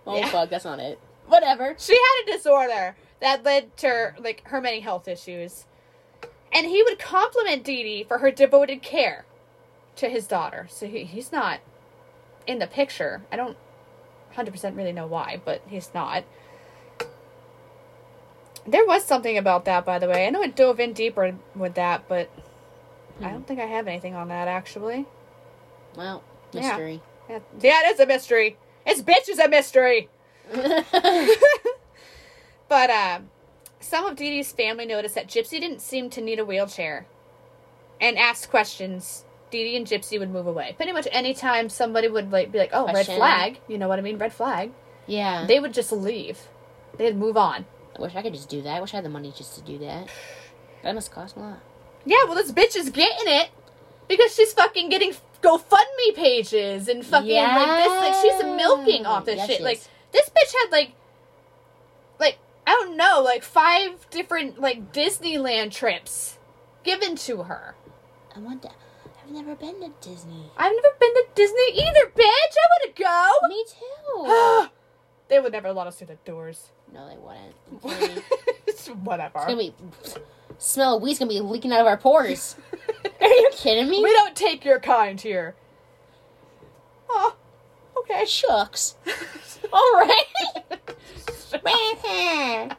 Oh 0.06 0.16
Yeah. 0.16 0.28
fuck, 0.28 0.50
that's 0.50 0.64
not 0.64 0.78
it. 0.78 0.98
Whatever. 1.32 1.74
She 1.78 1.94
had 1.94 2.28
a 2.28 2.36
disorder 2.36 2.94
that 3.20 3.42
led 3.42 3.74
to 3.78 3.88
her, 3.88 4.16
like 4.18 4.46
her 4.48 4.60
many 4.60 4.80
health 4.80 5.08
issues, 5.08 5.64
and 6.52 6.66
he 6.66 6.82
would 6.82 6.98
compliment 6.98 7.64
Dee 7.64 7.82
Dee 7.82 8.04
for 8.04 8.18
her 8.18 8.30
devoted 8.30 8.82
care 8.82 9.24
to 9.96 10.10
his 10.10 10.26
daughter. 10.26 10.66
So 10.70 10.86
he, 10.86 11.04
he's 11.04 11.32
not 11.32 11.60
in 12.46 12.58
the 12.58 12.66
picture. 12.66 13.22
I 13.32 13.36
don't 13.36 13.56
hundred 14.34 14.50
percent 14.50 14.76
really 14.76 14.92
know 14.92 15.06
why, 15.06 15.40
but 15.42 15.62
he's 15.66 15.90
not. 15.94 16.24
There 18.66 18.84
was 18.84 19.02
something 19.02 19.38
about 19.38 19.64
that, 19.64 19.86
by 19.86 19.98
the 19.98 20.08
way. 20.08 20.26
I 20.26 20.30
know 20.30 20.42
it 20.42 20.54
dove 20.54 20.80
in 20.80 20.92
deeper 20.92 21.34
with 21.56 21.74
that, 21.74 22.08
but 22.08 22.30
I 23.22 23.28
Hmm. 23.28 23.32
don't 23.32 23.46
think 23.46 23.58
I 23.58 23.66
have 23.66 23.88
anything 23.88 24.14
on 24.14 24.28
that 24.28 24.48
actually. 24.48 25.06
Well, 25.96 26.22
mystery. 26.52 27.00
Yeah, 27.30 27.38
yeah, 27.58 27.80
it 27.86 27.94
is 27.94 28.00
a 28.00 28.06
mystery. 28.06 28.58
It's 28.84 29.00
bitch 29.00 29.30
is 29.30 29.38
a 29.38 29.48
mystery. 29.48 30.10
But 32.68 32.88
uh, 32.88 33.18
some 33.80 34.06
of 34.06 34.16
Dee 34.16 34.30
Dee's 34.30 34.50
family 34.52 34.86
noticed 34.86 35.14
that 35.14 35.26
Gypsy 35.26 35.60
didn't 35.60 35.82
seem 35.82 36.08
to 36.10 36.22
need 36.22 36.38
a 36.38 36.44
wheelchair 36.44 37.06
and 38.00 38.16
asked 38.16 38.48
questions. 38.48 39.24
Dee 39.50 39.64
Dee 39.64 39.76
and 39.76 39.86
Gypsy 39.86 40.18
would 40.18 40.30
move 40.30 40.46
away. 40.46 40.72
Pretty 40.76 40.92
much 40.92 41.06
anytime 41.12 41.68
somebody 41.68 42.08
would 42.08 42.32
like 42.32 42.50
be 42.50 42.58
like, 42.58 42.70
"Oh, 42.72 42.86
red 42.90 43.04
flag," 43.04 43.60
you 43.68 43.76
know 43.76 43.88
what 43.88 43.98
I 43.98 44.02
mean? 44.02 44.16
Red 44.16 44.32
flag. 44.32 44.72
yeah. 45.06 45.44
They 45.46 45.60
would 45.60 45.74
just 45.74 45.92
leave. 45.92 46.48
They'd 46.96 47.14
move 47.16 47.36
on. 47.36 47.66
I 47.94 48.00
wish 48.00 48.16
I 48.16 48.22
could 48.22 48.32
just 48.32 48.48
do 48.48 48.62
that. 48.62 48.76
I 48.76 48.80
wish 48.80 48.94
I 48.94 48.96
had 48.98 49.04
the 49.04 49.10
money 49.10 49.34
just 49.36 49.54
to 49.56 49.60
do 49.60 49.76
that. 49.80 50.08
That 50.82 50.94
must 50.94 51.12
cost 51.12 51.36
a 51.36 51.40
lot. 51.40 51.60
Yeah, 52.06 52.24
well, 52.24 52.34
this 52.34 52.50
bitch 52.52 52.74
is 52.74 52.88
getting 52.88 53.26
it 53.28 53.50
because 54.08 54.34
she's 54.34 54.54
fucking 54.54 54.88
getting 54.88 55.12
GoFundMe 55.42 56.14
pages 56.14 56.88
and 56.88 57.04
fucking 57.04 57.30
like 57.36 57.84
this. 57.84 57.88
Like 58.00 58.14
she's 58.22 58.42
milking 58.56 59.04
off 59.04 59.26
this 59.26 59.36
Yes, 59.36 59.46
shit. 59.46 59.60
Like. 59.60 59.82
This 60.12 60.28
bitch 60.28 60.52
had 60.62 60.70
like, 60.72 60.92
like 62.18 62.38
I 62.66 62.70
don't 62.70 62.96
know, 62.96 63.20
like 63.22 63.42
five 63.42 64.08
different 64.10 64.60
like 64.60 64.92
Disneyland 64.92 65.72
trips 65.72 66.38
given 66.84 67.16
to 67.16 67.44
her. 67.44 67.74
I 68.34 68.40
want 68.40 68.62
that. 68.62 68.74
I've 69.24 69.30
never 69.30 69.54
been 69.54 69.80
to 69.80 69.92
Disney. 70.00 70.50
I've 70.56 70.72
never 70.72 70.88
been 70.98 71.14
to 71.14 71.24
Disney 71.34 71.72
either, 71.74 72.10
bitch. 72.14 72.22
I 72.24 72.66
want 72.70 72.96
to 72.96 73.02
go. 73.02 73.48
Me 73.48 73.64
too. 73.68 74.68
they 75.28 75.40
would 75.40 75.52
never 75.52 75.72
let 75.72 75.86
us 75.86 75.96
through 75.98 76.08
the 76.08 76.18
doors. 76.24 76.70
no, 76.92 77.08
they 77.08 77.16
wouldn't. 77.16 78.24
It's 78.66 78.86
whatever. 78.88 79.38
It's 79.38 79.44
gonna 79.46 79.56
be 79.56 79.74
smell 80.58 80.96
of 80.96 81.02
weed's 81.02 81.18
gonna 81.18 81.28
be 81.28 81.40
leaking 81.40 81.72
out 81.72 81.80
of 81.80 81.86
our 81.86 81.96
pores. 81.96 82.56
Are 83.20 83.28
you 83.28 83.50
kidding 83.52 83.88
me? 83.88 84.02
we 84.02 84.12
don't 84.12 84.34
take 84.34 84.64
your 84.64 84.80
kind 84.80 85.20
here. 85.20 85.54
Oh, 87.08 87.36
okay. 87.98 88.24
Shucks. 88.24 88.96
All 89.72 89.92
right. 89.94 90.24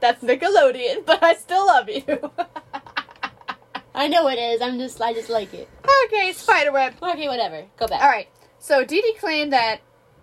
That's 0.00 0.22
Nickelodeon, 0.22 1.04
but 1.04 1.22
I 1.22 1.34
still 1.34 1.66
love 1.66 1.88
you. 1.88 2.04
I 3.94 4.06
know 4.06 4.28
it 4.28 4.38
is. 4.38 4.62
I'm 4.62 4.78
just. 4.78 5.00
I 5.00 5.12
just 5.12 5.28
like 5.28 5.52
it. 5.54 5.68
okay, 6.06 6.32
Spiderweb. 6.32 6.94
Okay, 7.02 7.26
whatever. 7.28 7.64
Go 7.76 7.88
back. 7.88 8.00
All 8.02 8.08
right. 8.08 8.28
So 8.58 8.84
Dee 8.84 9.00
Dee 9.00 9.14
claimed 9.14 9.52
that 9.52 9.80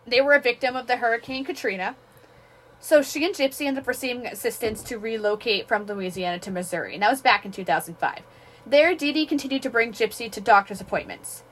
they 0.08 0.22
were 0.22 0.34
a 0.34 0.40
victim 0.40 0.76
of 0.76 0.88
the 0.88 0.98
Hurricane 0.98 1.44
Katrina. 1.44 1.96
So 2.80 3.02
she 3.02 3.26
and 3.26 3.34
Gypsy 3.34 3.66
ended 3.66 3.82
up 3.82 3.88
receiving 3.88 4.28
assistance 4.28 4.84
to 4.84 5.00
relocate 5.00 5.68
from 5.68 5.86
Louisiana 5.86 6.40
to 6.40 6.52
Missouri. 6.52 6.94
And 6.94 7.04
that 7.04 7.10
was 7.10 7.22
back 7.22 7.44
in 7.44 7.52
2005. 7.52 8.22
There, 8.66 8.96
Dee 8.96 9.12
Dee 9.12 9.26
continued 9.26 9.64
to 9.64 9.70
bring 9.70 9.92
Gypsy 9.92 10.32
to 10.32 10.40
doctor's 10.42 10.82
appointments. 10.82 11.44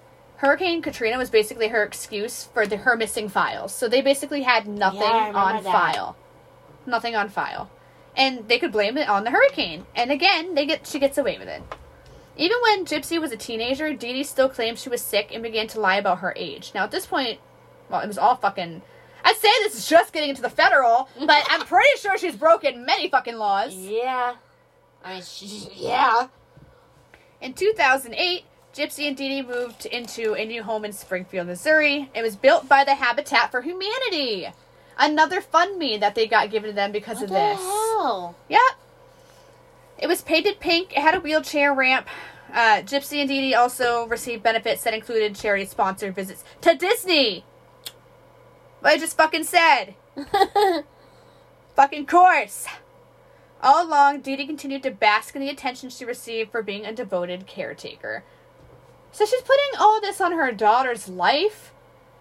Hurricane 0.43 0.81
Katrina 0.81 1.17
was 1.17 1.29
basically 1.29 1.69
her 1.69 1.83
excuse 1.83 2.43
for 2.43 2.67
the, 2.67 2.75
her 2.75 2.97
missing 2.97 3.29
files. 3.29 3.73
So 3.73 3.87
they 3.87 4.01
basically 4.01 4.41
had 4.41 4.67
nothing 4.67 4.99
Yeah, 4.99 5.31
on 5.33 5.63
that. 5.63 5.71
file. 5.71 6.17
Nothing 6.85 7.15
on 7.15 7.29
file. 7.29 7.71
And 8.17 8.49
they 8.49 8.59
could 8.59 8.73
blame 8.73 8.97
it 8.97 9.07
on 9.07 9.23
the 9.23 9.31
hurricane. 9.31 9.85
And 9.95 10.11
again, 10.11 10.53
they 10.53 10.65
get 10.65 10.85
she 10.85 10.99
gets 10.99 11.17
away 11.17 11.37
with 11.37 11.47
it. 11.47 11.63
Even 12.35 12.57
when 12.61 12.85
Gypsy 12.85 13.21
was 13.21 13.31
a 13.31 13.37
teenager, 13.37 13.93
Dee 13.93 14.11
Dee 14.11 14.23
still 14.25 14.49
claimed 14.49 14.77
she 14.79 14.89
was 14.89 15.01
sick 15.01 15.29
and 15.33 15.41
began 15.41 15.67
to 15.67 15.79
lie 15.79 15.95
about 15.95 16.19
her 16.19 16.33
age. 16.35 16.71
Now, 16.75 16.83
at 16.83 16.91
this 16.91 17.05
point, 17.05 17.39
well, 17.89 18.01
it 18.01 18.07
was 18.07 18.17
all 18.17 18.35
fucking. 18.35 18.81
I'd 19.23 19.37
say 19.37 19.47
this 19.63 19.75
is 19.75 19.87
just 19.87 20.11
getting 20.11 20.29
into 20.29 20.41
the 20.41 20.49
federal, 20.49 21.07
but 21.25 21.45
I'm 21.49 21.61
pretty 21.65 21.97
sure 21.99 22.17
she's 22.17 22.35
broken 22.35 22.85
many 22.85 23.09
fucking 23.09 23.35
laws. 23.37 23.73
Yeah. 23.73 24.35
I 25.05 25.13
mean, 25.13 25.21
sh- 25.23 25.67
yeah. 25.73 26.27
In 27.39 27.53
2008, 27.53 28.43
Gypsy 28.73 29.07
and 29.07 29.15
Dee 29.15 29.29
Dee 29.29 29.41
moved 29.47 29.85
into 29.85 30.33
a 30.33 30.45
new 30.45 30.63
home 30.63 30.83
in 30.83 30.93
Springfield, 30.93 31.47
Missouri. 31.47 32.09
It 32.15 32.23
was 32.23 32.35
built 32.35 32.67
by 32.67 32.83
the 32.83 32.95
Habitat 32.95 33.51
for 33.51 33.61
Humanity. 33.61 34.47
Another 34.97 35.41
fund 35.41 35.77
me 35.77 35.97
that 35.97 36.15
they 36.15 36.27
got 36.27 36.49
given 36.49 36.69
to 36.71 36.75
them 36.75 36.91
because 36.91 37.17
What 37.17 37.23
of 37.25 37.29
the 37.29 37.35
this. 37.35 37.59
hell? 37.59 38.35
Yep. 38.49 38.59
It 39.99 40.07
was 40.07 40.21
painted 40.21 40.59
pink. 40.59 40.91
It 40.93 40.99
had 41.01 41.13
a 41.15 41.19
wheelchair 41.19 41.71
ramp. 41.73 42.07
Uh, 42.51 42.81
Gypsy 42.81 43.19
and 43.19 43.29
Dee 43.29 43.41
Dee 43.41 43.55
also 43.55 44.07
received 44.07 44.41
benefits 44.43 44.83
that 44.83 44.93
included 44.93 45.35
charity 45.35 45.65
sponsored 45.65 46.15
visits 46.15 46.43
to 46.61 46.75
Disney. 46.75 47.45
What 48.79 48.93
I 48.93 48.97
just 48.97 49.15
fucking 49.17 49.43
said. 49.45 49.95
Fucking 51.75 52.05
course. 52.05 52.65
All 53.61 53.85
along, 53.87 54.21
Dee 54.21 54.35
Dee 54.35 54.45
continued 54.45 54.83
to 54.83 54.91
bask 54.91 55.35
in 55.35 55.41
the 55.41 55.49
attention 55.49 55.89
she 55.89 56.05
received 56.05 56.51
for 56.51 56.61
being 56.61 56.85
a 56.85 56.91
devoted 56.91 57.47
caretaker. 57.47 58.23
So 59.13 59.25
she's 59.25 59.41
putting 59.41 59.79
all 59.79 60.01
this 60.01 60.19
on 60.19 60.33
her 60.33 60.51
daughter's 60.51 61.07
life 61.07 61.71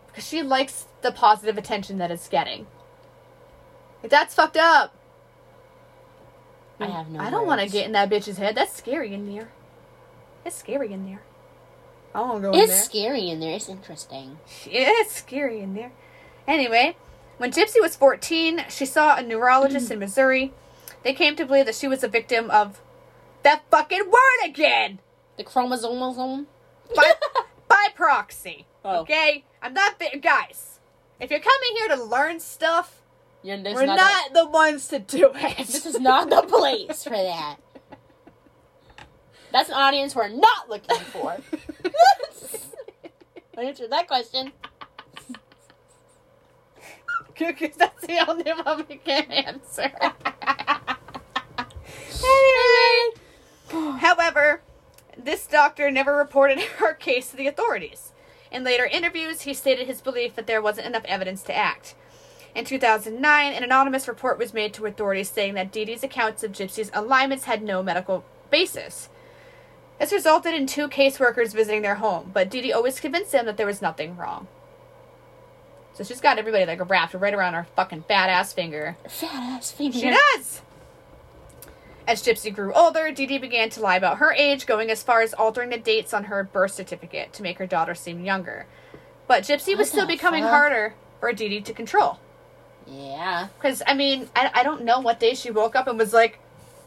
because 0.07 0.27
she 0.27 0.43
likes 0.43 0.87
the 1.01 1.11
positive 1.11 1.57
attention 1.59 1.99
that 1.99 2.11
it's 2.11 2.29
getting. 2.29 2.67
Like, 4.03 4.11
that's 4.11 4.35
fucked 4.35 4.59
up. 4.59 4.95
I 6.79 6.87
have 6.87 7.09
no. 7.09 7.21
I 7.21 7.31
don't 7.31 7.47
want 7.47 7.61
to 7.63 7.69
get 7.69 7.87
in 7.87 7.93
that 7.93 8.11
bitch's 8.11 8.37
head. 8.37 8.55
That's 8.55 8.77
scary 8.77 9.15
in 9.15 9.33
there. 9.33 9.51
It's 10.45 10.57
scary 10.57 10.93
in 10.93 11.07
there. 11.07 11.23
I 12.15 12.19
don't 12.19 12.43
go 12.43 12.53
in 12.53 12.59
there. 12.59 12.65
It's 12.65 12.85
scary 12.85 13.31
in 13.31 13.41
there. 13.41 13.55
It's 13.55 13.69
interesting. 13.69 14.39
It's 14.67 15.17
scary 15.17 15.61
in 15.61 15.75
there. 15.75 15.93
Anyway, 16.47 16.97
When 17.39 17.53
Gypsy 17.53 17.81
was 17.81 17.97
14, 17.97 18.65
she 18.69 18.85
saw 18.85 19.17
a 19.17 19.23
neurologist 19.23 19.91
in 19.91 19.99
Missouri. 20.01 20.53
They 21.05 21.15
came 21.15 21.37
to 21.37 21.47
believe 21.47 21.67
that 21.67 21.75
she 21.75 21.89
was 21.89 22.05
a 22.05 22.09
victim 22.09 22.51
of 22.51 22.81
that 23.45 23.63
fucking 23.71 24.11
word 24.11 24.45
again 24.47 24.99
The 25.37 25.45
chromosome. 25.45 26.47
By, 26.95 27.13
by 27.69 27.87
proxy. 27.95 28.67
Oh. 28.85 29.01
Okay? 29.01 29.45
I'm 29.61 29.75
not 29.75 29.99
bi- 29.99 30.19
guys. 30.21 30.81
If 31.21 31.31
you're 31.31 31.41
coming 31.41 31.77
here 31.77 31.89
to 31.89 32.03
learn 32.03 32.41
stuff, 32.41 33.03
we're 33.45 33.57
not, 33.61 33.97
not. 33.97 34.33
the 34.33 34.47
ones 34.49 34.89
to 34.89 34.99
do 34.99 35.31
it. 35.35 35.57
this 35.67 35.87
is 35.87 35.99
not 35.99 36.31
the 36.31 36.43
place 36.43 37.05
for 37.05 37.11
that. 37.11 37.57
That's 39.53 39.69
an 39.69 39.75
audience 39.75 40.15
we're 40.17 40.29
not 40.29 40.69
looking 40.71 40.97
for. 40.99 41.37
Answer 43.59 43.87
that 43.89 44.09
question. 44.09 44.53
Because 47.37 47.77
that's 47.77 48.07
the 48.07 48.31
only 48.31 48.51
one 48.51 48.87
we 48.89 48.97
can 48.97 49.25
answer. 49.31 49.91
anyway, 52.25 53.99
however, 53.99 54.63
this 55.17 55.47
doctor 55.47 55.91
never 55.91 56.17
reported 56.17 56.59
her 56.79 56.95
case 56.95 57.31
to 57.31 57.37
the 57.37 57.47
authorities. 57.47 58.13
In 58.51 58.65
later 58.65 58.85
interviews, 58.85 59.43
he 59.43 59.55
stated 59.55 59.87
his 59.87 60.01
belief 60.01 60.37
that 60.37 60.47
there 60.47 60.61
wasn't 60.61 60.87
enough 60.87 61.05
evidence 61.07 61.43
to 61.45 61.57
act. 61.57 61.95
In 62.55 62.67
2009, 62.67 63.53
an 63.53 63.63
anonymous 63.63 64.07
report 64.07 64.39
was 64.39 64.53
made 64.53 64.75
to 64.75 64.85
authorities 64.85 65.31
saying 65.31 65.55
that 65.55 65.73
Dee 65.73 65.87
Dee's 65.87 66.05
accounts 66.05 66.43
of 66.43 66.53
Gypsy's 66.53 66.91
alignments 66.93 67.45
had 67.45 67.63
no 67.63 67.83
medical 67.83 68.25
basis. 68.51 69.09
This 69.99 70.13
resulted 70.13 70.53
in 70.53 70.67
two 70.67 70.89
caseworkers 70.89 71.55
visiting 71.55 71.81
their 71.81 71.95
home, 71.95 72.31
but 72.35 72.51
Dee 72.51 72.61
Dee 72.61 72.73
always 72.73 73.01
convinced 73.01 73.33
them 73.33 73.47
that 73.47 73.57
there 73.57 73.67
was 73.67 73.81
nothing 73.81 74.17
wrong. 74.17 74.49
So 75.95 76.05
she's 76.05 76.21
got 76.21 76.39
everybody 76.39 76.67
like 76.67 76.91
wrapped 76.91 77.15
right 77.15 77.35
around 77.35 77.55
her 77.55 77.67
fucking 77.77 78.05
fat 78.09 78.29
ass 78.29 78.53
finger. 78.53 78.97
Fat 79.09 79.31
ass 79.33 79.71
finger. 79.71 79.99
She 79.99 80.11
does! 80.11 80.63
As 82.07 82.23
Gypsy 82.23 82.53
grew 82.55 82.73
older, 82.75 83.11
Dee 83.13 83.27
Dee 83.27 83.39
began 83.39 83.71
to 83.71 83.81
lie 83.81 83.97
about 83.97 84.19
her 84.19 84.33
age, 84.33 84.67
going 84.67 84.91
as 84.91 85.03
far 85.03 85.23
as 85.23 85.33
altering 85.35 85.71
the 85.71 85.79
dates 85.79 86.13
on 86.13 86.25
her 86.25 86.43
birth 86.43 86.73
certificate 86.73 87.33
to 87.35 87.43
make 87.43 87.59
her 87.59 87.67
daughter 87.67 87.95
seem 87.95 88.25
younger. 88.25 88.67
But 89.29 89.45
Gypsy 89.45 89.69
What 89.69 89.79
was 89.79 89.89
still 89.89 90.07
becoming 90.07 90.43
fuck? 90.43 90.51
harder 90.51 90.95
for 91.21 91.33
Dee 91.33 91.49
Dee 91.49 91.61
to 91.61 91.73
control. 91.73 92.19
Yeah. 92.87 93.49
Because, 93.57 93.83
I 93.87 93.95
mean, 93.95 94.29
I, 94.35 94.51
I 94.53 94.63
don't 94.65 94.83
know 94.85 94.99
what 95.01 95.21
day 95.21 95.35
she 95.35 95.51
woke 95.53 95.77
up 95.77 95.87
and 95.87 95.97
was 95.99 96.13
like, 96.13 96.41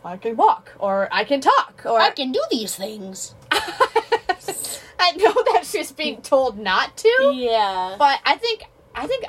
I 0.04 0.18
can 0.18 0.36
walk, 0.36 0.74
or 0.78 1.08
I 1.12 1.24
can 1.24 1.40
talk, 1.42 1.82
or 1.86 2.00
I 2.00 2.12
can 2.12 2.32
do 2.32 2.42
these 2.52 2.76
things. 2.76 3.34
I 3.52 5.12
know 5.14 5.34
that 5.54 5.64
she's 5.66 5.92
being 5.92 6.22
told 6.22 6.60
not 6.60 6.98
to, 6.98 7.32
Yeah. 7.34 7.96
but 7.98 8.20
I 8.26 8.36
think, 8.36 8.64
I 8.94 9.08
think 9.08 9.26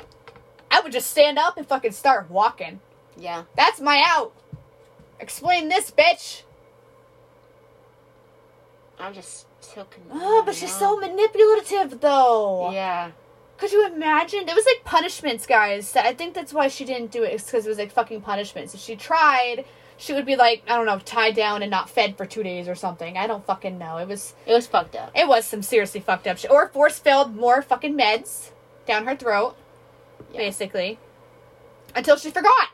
I 0.69 0.81
would 0.81 0.91
just 0.91 1.09
stand 1.09 1.39
up 1.39 1.57
and 1.57 1.65
fucking 1.67 1.93
start 1.93 2.29
walking. 2.29 2.79
Yeah. 3.17 3.43
That's 3.55 3.79
my 3.81 4.03
out. 4.05 4.33
Explain 5.19 5.69
this, 5.69 5.91
bitch. 5.91 6.43
I'm 8.99 9.13
just 9.13 9.45
so 9.63 9.83
confused. 9.85 10.11
Oh, 10.23 10.43
but 10.45 10.55
she's 10.55 10.73
so 10.75 10.97
manipulative, 10.97 11.99
though. 12.01 12.71
Yeah. 12.71 13.11
Could 13.57 13.71
you 13.71 13.85
imagine? 13.87 14.47
It 14.47 14.55
was 14.55 14.65
like 14.65 14.83
punishments, 14.83 15.45
guys. 15.47 15.95
I 15.95 16.13
think 16.13 16.33
that's 16.33 16.53
why 16.53 16.67
she 16.67 16.85
didn't 16.85 17.11
do 17.11 17.23
it. 17.23 17.33
It's 17.33 17.45
because 17.45 17.65
it 17.65 17.69
was 17.69 17.77
like 17.79 17.91
fucking 17.91 18.21
punishments. 18.21 18.73
If 18.75 18.79
she 18.81 18.95
tried, 18.95 19.65
she 19.97 20.13
would 20.13 20.25
be 20.25 20.35
like, 20.35 20.63
I 20.67 20.75
don't 20.75 20.85
know, 20.85 20.99
tied 20.99 21.35
down 21.35 21.63
and 21.63 21.71
not 21.71 21.89
fed 21.89 22.17
for 22.17 22.25
two 22.25 22.43
days 22.43 22.67
or 22.67 22.75
something. 22.75 23.17
I 23.17 23.25
don't 23.25 23.45
fucking 23.45 23.77
know. 23.79 23.97
It 23.97 24.07
was, 24.07 24.35
It 24.45 24.53
was 24.53 24.67
fucked 24.67 24.95
up. 24.95 25.11
it 25.15 25.27
was 25.27 25.45
some 25.45 25.63
seriously 25.63 25.99
fucked 26.01 26.27
up 26.27 26.37
shit. 26.37 26.51
Or 26.51 26.67
force 26.67 26.99
filled 26.99 27.35
more 27.35 27.61
fucking 27.63 27.97
meds 27.97 28.51
down 28.87 29.05
her 29.07 29.15
throat, 29.15 29.55
Yeah. 30.31 30.37
basically, 30.39 30.99
until 31.95 32.15
she 32.17 32.29
forgot. 32.29 32.69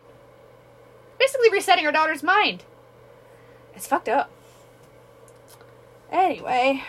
Basically, 1.19 1.49
resetting 1.51 1.85
her 1.85 1.91
daughter's 1.91 2.23
mind. 2.23 2.63
It's 3.75 3.87
fucked 3.87 4.09
up. 4.09 4.29
Anyway, 6.11 6.83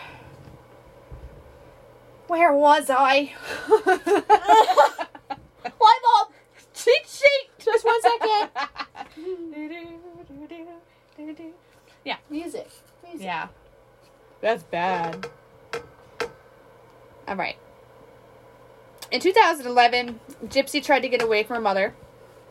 where 2.27 2.53
was 2.53 2.89
I? 2.89 3.33
Why, 5.77 5.99
Bob? 6.03 6.31
cheat 6.75 7.07
sheet. 7.07 7.49
Just 7.57 7.85
one 7.85 8.01
second. 8.01 8.49
yeah, 12.03 12.17
Music. 12.29 12.67
Music. 13.03 13.21
yeah. 13.25 13.47
That's 14.41 14.63
bad. 14.63 15.27
All 17.27 17.35
right. 17.35 17.57
In 19.11 19.19
2011, 19.21 20.19
Gypsy 20.45 20.83
tried 20.83 20.99
to 20.99 21.09
get 21.09 21.21
away 21.21 21.43
from 21.43 21.55
her 21.55 21.61
mother. 21.61 21.95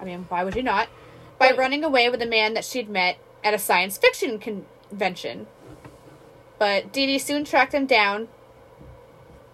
I 0.01 0.05
mean, 0.05 0.27
why 0.29 0.43
would 0.43 0.57
you 0.57 0.63
not? 0.63 0.89
By 1.51 1.57
running 1.57 1.85
away 1.85 2.09
with 2.09 2.23
a 2.23 2.27
man 2.27 2.55
that 2.55 2.65
she'd 2.65 2.89
met 2.89 3.19
at 3.43 3.55
a 3.55 3.59
science 3.59 3.99
fiction 3.99 4.39
convention. 4.39 5.47
But 6.59 6.93
Dee 6.93 7.07
Dee 7.07 7.19
soon 7.19 7.45
tracked 7.45 7.75
him 7.75 7.87
down. 7.87 8.29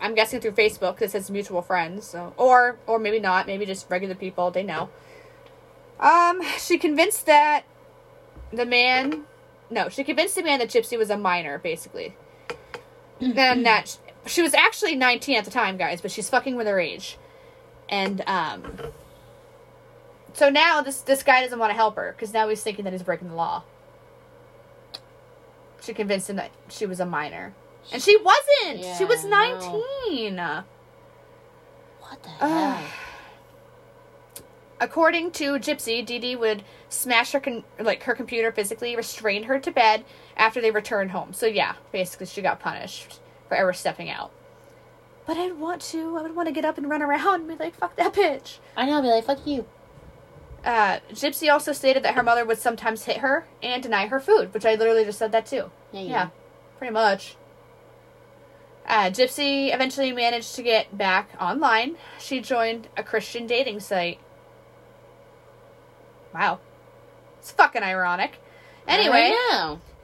I'm 0.01 0.15
guessing 0.15 0.41
through 0.41 0.53
Facebook 0.53 0.95
because 0.95 1.11
it 1.11 1.23
says 1.23 1.31
mutual 1.31 1.63
friends, 1.63 2.07
so 2.07 2.33
or 2.37 2.79
or 2.87 2.99
maybe 2.99 3.21
not, 3.21 3.47
maybe 3.47 3.67
just 3.67 3.91
regular 3.91 4.15
people. 4.15 4.51
They 4.51 4.63
know. 4.63 4.89
Um, 5.99 6.43
she 6.59 6.79
convinced 6.79 7.27
that 7.27 7.65
the 8.53 8.65
man, 8.65 9.25
no, 9.69 9.89
she 9.89 10.03
convinced 10.03 10.35
the 10.35 10.43
man 10.43 10.59
that 10.61 10.69
Gypsy 10.69 10.97
was 10.97 11.11
a 11.11 11.17
minor, 11.19 11.59
basically. 11.59 12.17
and 13.21 13.37
that 13.67 13.89
sh- 13.89 13.97
she 14.27 14.43
was 14.43 14.55
actually 14.55 14.97
19 14.97 15.37
at 15.37 15.45
the 15.45 15.51
time, 15.51 15.77
guys, 15.77 16.01
but 16.01 16.11
she's 16.11 16.31
fucking 16.31 16.57
with 16.57 16.67
her 16.67 16.81
age. 16.81 17.19
And 17.89 18.23
um, 18.27 18.79
so 20.35 20.49
now 20.51 20.81
this 20.83 21.01
this 21.03 21.23
guy 21.23 21.43
doesn't 21.43 21.59
want 21.59 21.71
to 21.71 21.75
help 21.75 21.97
her 21.97 22.13
because 22.17 22.33
now 22.33 22.49
he's 22.49 22.63
thinking 22.63 22.85
that 22.85 22.93
he's 22.93 23.03
breaking 23.03 23.29
the 23.29 23.35
law. 23.35 23.63
She 25.83 25.95
convinced 25.95 26.29
him 26.29 26.37
that 26.37 26.51
she 26.69 26.85
was 26.87 27.01
a 27.01 27.07
minor, 27.07 27.55
and 27.93 28.03
she 28.03 28.17
wasn't. 28.17 28.85
she 28.97 29.03
Yeah, 29.03 29.05
was 29.05 29.25
no. 29.25 29.31
19. 29.31 30.37
What 32.01 32.23
the 32.23 32.29
Ugh. 32.41 32.77
hell? 32.77 32.85
According 34.83 35.33
to 35.33 35.53
Gypsy, 35.59 36.05
Dee 36.05 36.19
Dee 36.19 36.37
would 36.37 36.63
smash 36.89 37.33
her 37.33 37.41
con- 37.41 37.65
like 37.79 38.03
her 38.05 38.15
computer 38.15 38.51
physically, 38.51 38.97
restrain 38.97 39.43
her 39.45 39.59
to 39.59 39.71
bed 39.71 40.05
after 40.37 40.61
they 40.61 40.71
returned 40.71 41.11
home. 41.11 41.33
So 41.35 41.47
yeah, 41.47 41.75
basically 41.93 42.27
she 42.27 42.41
got 42.43 42.61
punished 42.61 43.21
for 43.49 43.57
ever 43.57 43.73
stepping 43.75 44.09
out. 44.09 44.31
But 45.27 45.37
I'd 45.37 45.59
want 45.59 45.83
to. 45.83 46.17
I 46.17 46.23
would 46.23 46.35
want 46.35 46.49
to 46.49 46.53
get 46.53 46.65
up 46.65 46.79
and 46.79 46.89
run 46.89 47.03
around 47.03 47.41
and 47.41 47.49
be 47.49 47.57
like, 47.63 47.75
"Fuck 47.75 47.97
that 47.97 48.15
bitch." 48.15 48.59
I 48.77 48.87
know, 48.87 48.95
I'll 48.97 49.03
be 49.03 49.09
like, 49.09 49.25
fuck 49.25 49.47
you. 49.47 49.67
Uh, 50.65 51.01
Gypsy 51.13 51.51
also 51.51 51.73
stated 51.73 52.03
that 52.03 52.15
her 52.15 52.23
mother 52.23 52.45
would 52.45 52.59
sometimes 52.59 53.05
hit 53.05 53.19
her 53.19 53.47
and 53.63 53.83
deny 53.83 54.07
her 54.07 54.21
food, 54.21 54.53
which 54.53 54.67
I 54.67 54.75
literally 54.75 55.05
just 55.05 55.19
said 55.19 55.33
that 55.33 55.47
too. 55.47 55.71
Yeah, 55.93 56.01
Yeah, 56.03 56.29
pretty 56.79 56.93
much. 56.93 57.37
Uh, 58.87 59.11
Gypsy 59.11 59.73
eventually 59.73 60.13
managed 60.13 60.55
to 60.57 60.63
get 60.63 60.97
back 60.97 61.31
online. 61.41 61.97
She 62.19 62.41
joined 62.41 62.89
a 62.97 63.03
Christian 63.03 63.47
dating 63.47 63.81
site. 63.81 64.19
Wow. 66.35 66.61
It's 67.39 67.53
fucking 67.53 67.83
ironic. 67.83 68.39
Anyway, 68.87 69.35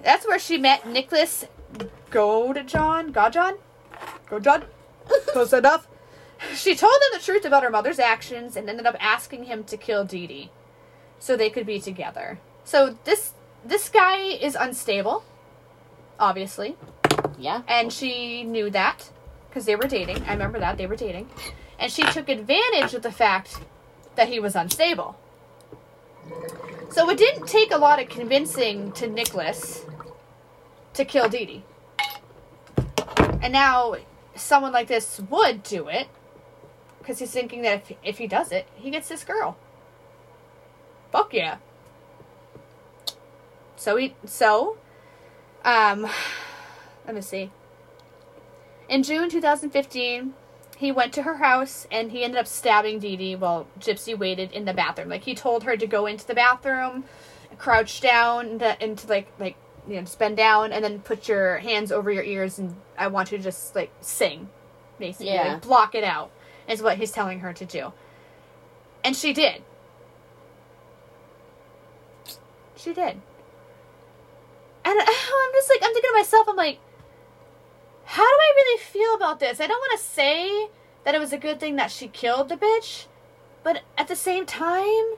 that's 0.03 0.27
where 0.27 0.39
she 0.39 0.57
met 0.57 0.87
Nicholas 0.87 1.47
Godejohn. 2.11 3.12
Godjohn? 3.12 3.59
Godjohn? 4.28 4.65
Close 5.33 5.53
enough. 5.53 5.89
She 6.55 6.74
told 6.74 6.94
him 6.94 7.18
the 7.18 7.24
truth 7.24 7.44
about 7.44 7.62
her 7.62 7.70
mother's 7.70 7.98
actions 7.98 8.56
and 8.56 8.68
ended 8.68 8.86
up 8.86 8.97
asking 9.01 9.44
him 9.44 9.64
to 9.64 9.77
kill 9.77 10.05
Dee 10.05 10.27
Dee 10.27 10.51
so 11.18 11.36
they 11.36 11.51
could 11.51 11.66
be 11.66 11.81
together. 11.81 12.39
So 12.64 12.97
this 13.05 13.32
this 13.64 13.89
guy 13.89 14.18
is 14.18 14.55
unstable, 14.55 15.24
obviously, 16.20 16.77
Yeah. 17.39 17.62
and 17.66 17.93
she 17.93 18.44
knew 18.44 18.70
that 18.70 19.10
because 19.48 19.64
they 19.64 19.77
were 19.77 19.89
dating. 19.89 20.23
I 20.24 20.32
remember 20.32 20.59
that 20.60 20.77
they 20.77 20.86
were 20.86 20.97
dating, 20.97 21.28
and 21.78 21.90
she 21.90 22.02
took 22.02 22.28
advantage 22.28 22.94
of 22.94 23.02
the 23.02 23.10
fact 23.12 23.59
that 24.14 24.28
he 24.28 24.39
was 24.39 24.55
unstable. 24.55 25.16
So 26.90 27.09
it 27.10 27.18
didn't 27.18 27.47
take 27.47 27.73
a 27.73 27.77
lot 27.78 28.01
of 28.01 28.09
convincing 28.09 28.93
to 28.93 29.06
Nicholas 29.09 29.85
to 30.94 31.05
kill 31.05 31.28
Dee 31.28 31.47
Dee. 31.47 31.62
And 33.43 33.52
now 33.52 33.97
someone 34.35 34.73
like 34.73 34.89
this 34.89 35.20
would 35.28 35.62
do 35.62 35.89
it 35.89 36.09
because 37.07 37.20
he's 37.20 37.31
thinking 37.31 37.62
that 37.62 37.85
if, 37.89 37.97
if 38.03 38.19
he 38.19 38.27
does 38.27 38.51
it, 38.51 38.66
he 38.74 38.91
gets 38.91 39.09
this 39.09 39.23
girl. 39.23 39.57
Fuck 41.12 41.33
yeah. 41.33 41.59
So 43.77 43.97
he 43.97 44.16
so 44.24 44.77
um 45.65 46.03
let 47.07 47.15
me 47.15 47.20
see. 47.20 47.53
In 48.89 49.05
June 49.05 49.28
2015, 49.28 50.35
he 50.77 50.91
went 50.91 51.12
to 51.12 51.23
her 51.23 51.37
house 51.37 51.87
and 51.93 52.11
he 52.11 52.24
ended 52.24 52.41
up 52.41 52.47
stabbing 52.49 52.99
Dee 52.99 53.16
Dee 53.16 53.37
while 53.37 53.69
Gypsy 53.78 54.19
waited 54.19 54.51
in 54.51 54.65
the 54.65 54.74
bathroom. 54.74 55.09
Like 55.09 55.23
he 55.23 55.35
told 55.37 55.62
her 55.62 55.77
to 55.77 55.87
go 55.87 56.07
into 56.07 56.27
the 56.27 56.35
bathroom, 56.35 57.05
crouch 57.57 58.01
down 58.01 58.47
into, 58.47 58.85
into 58.85 59.07
like 59.07 59.28
like 59.39 59.55
you 59.87 59.95
know 59.95 60.01
just 60.01 60.19
bend 60.19 60.37
down 60.37 60.73
and 60.73 60.85
then 60.85 60.99
put 60.99 61.28
your 61.28 61.59
hands 61.59 61.93
over 61.93 62.11
your 62.11 62.24
ears 62.24 62.59
and 62.59 62.74
I 62.99 63.07
want 63.07 63.31
you 63.31 63.39
to 63.39 63.45
just 63.45 63.77
like 63.77 63.93
sing, 64.01 64.49
basically 64.99 65.35
Yeah. 65.35 65.53
like 65.53 65.62
block 65.62 65.95
it 65.95 66.03
out 66.03 66.33
is 66.68 66.82
what 66.82 66.98
he's 66.98 67.12
telling 67.12 67.40
her 67.40 67.52
to 67.52 67.64
do. 67.64 67.93
And 69.05 69.16
she 69.16 69.32
did. 69.32 69.62
She 72.76 72.93
did. 72.93 73.20
And 74.84 75.01
I'm 75.01 75.52
just 75.55 75.70
like, 75.70 75.80
I'm 75.82 75.93
thinking 75.93 76.10
to 76.10 76.16
myself, 76.18 76.48
I'm 76.48 76.56
like, 76.56 76.78
how 78.05 78.22
do 78.22 78.38
I 78.40 78.52
really 78.56 78.80
feel 78.82 79.14
about 79.14 79.40
this? 79.40 79.60
I 79.60 79.66
don't 79.66 79.78
want 79.78 79.98
to 79.98 80.05
say 80.05 80.68
that 81.05 81.14
it 81.14 81.18
was 81.18 81.32
a 81.32 81.38
good 81.38 81.59
thing 81.59 81.76
that 81.76 81.90
she 81.90 82.09
killed 82.09 82.48
the 82.48 82.56
bitch, 82.56 83.06
but 83.62 83.82
at 83.98 84.09
the 84.09 84.16
same 84.16 84.47
time, 84.47 85.16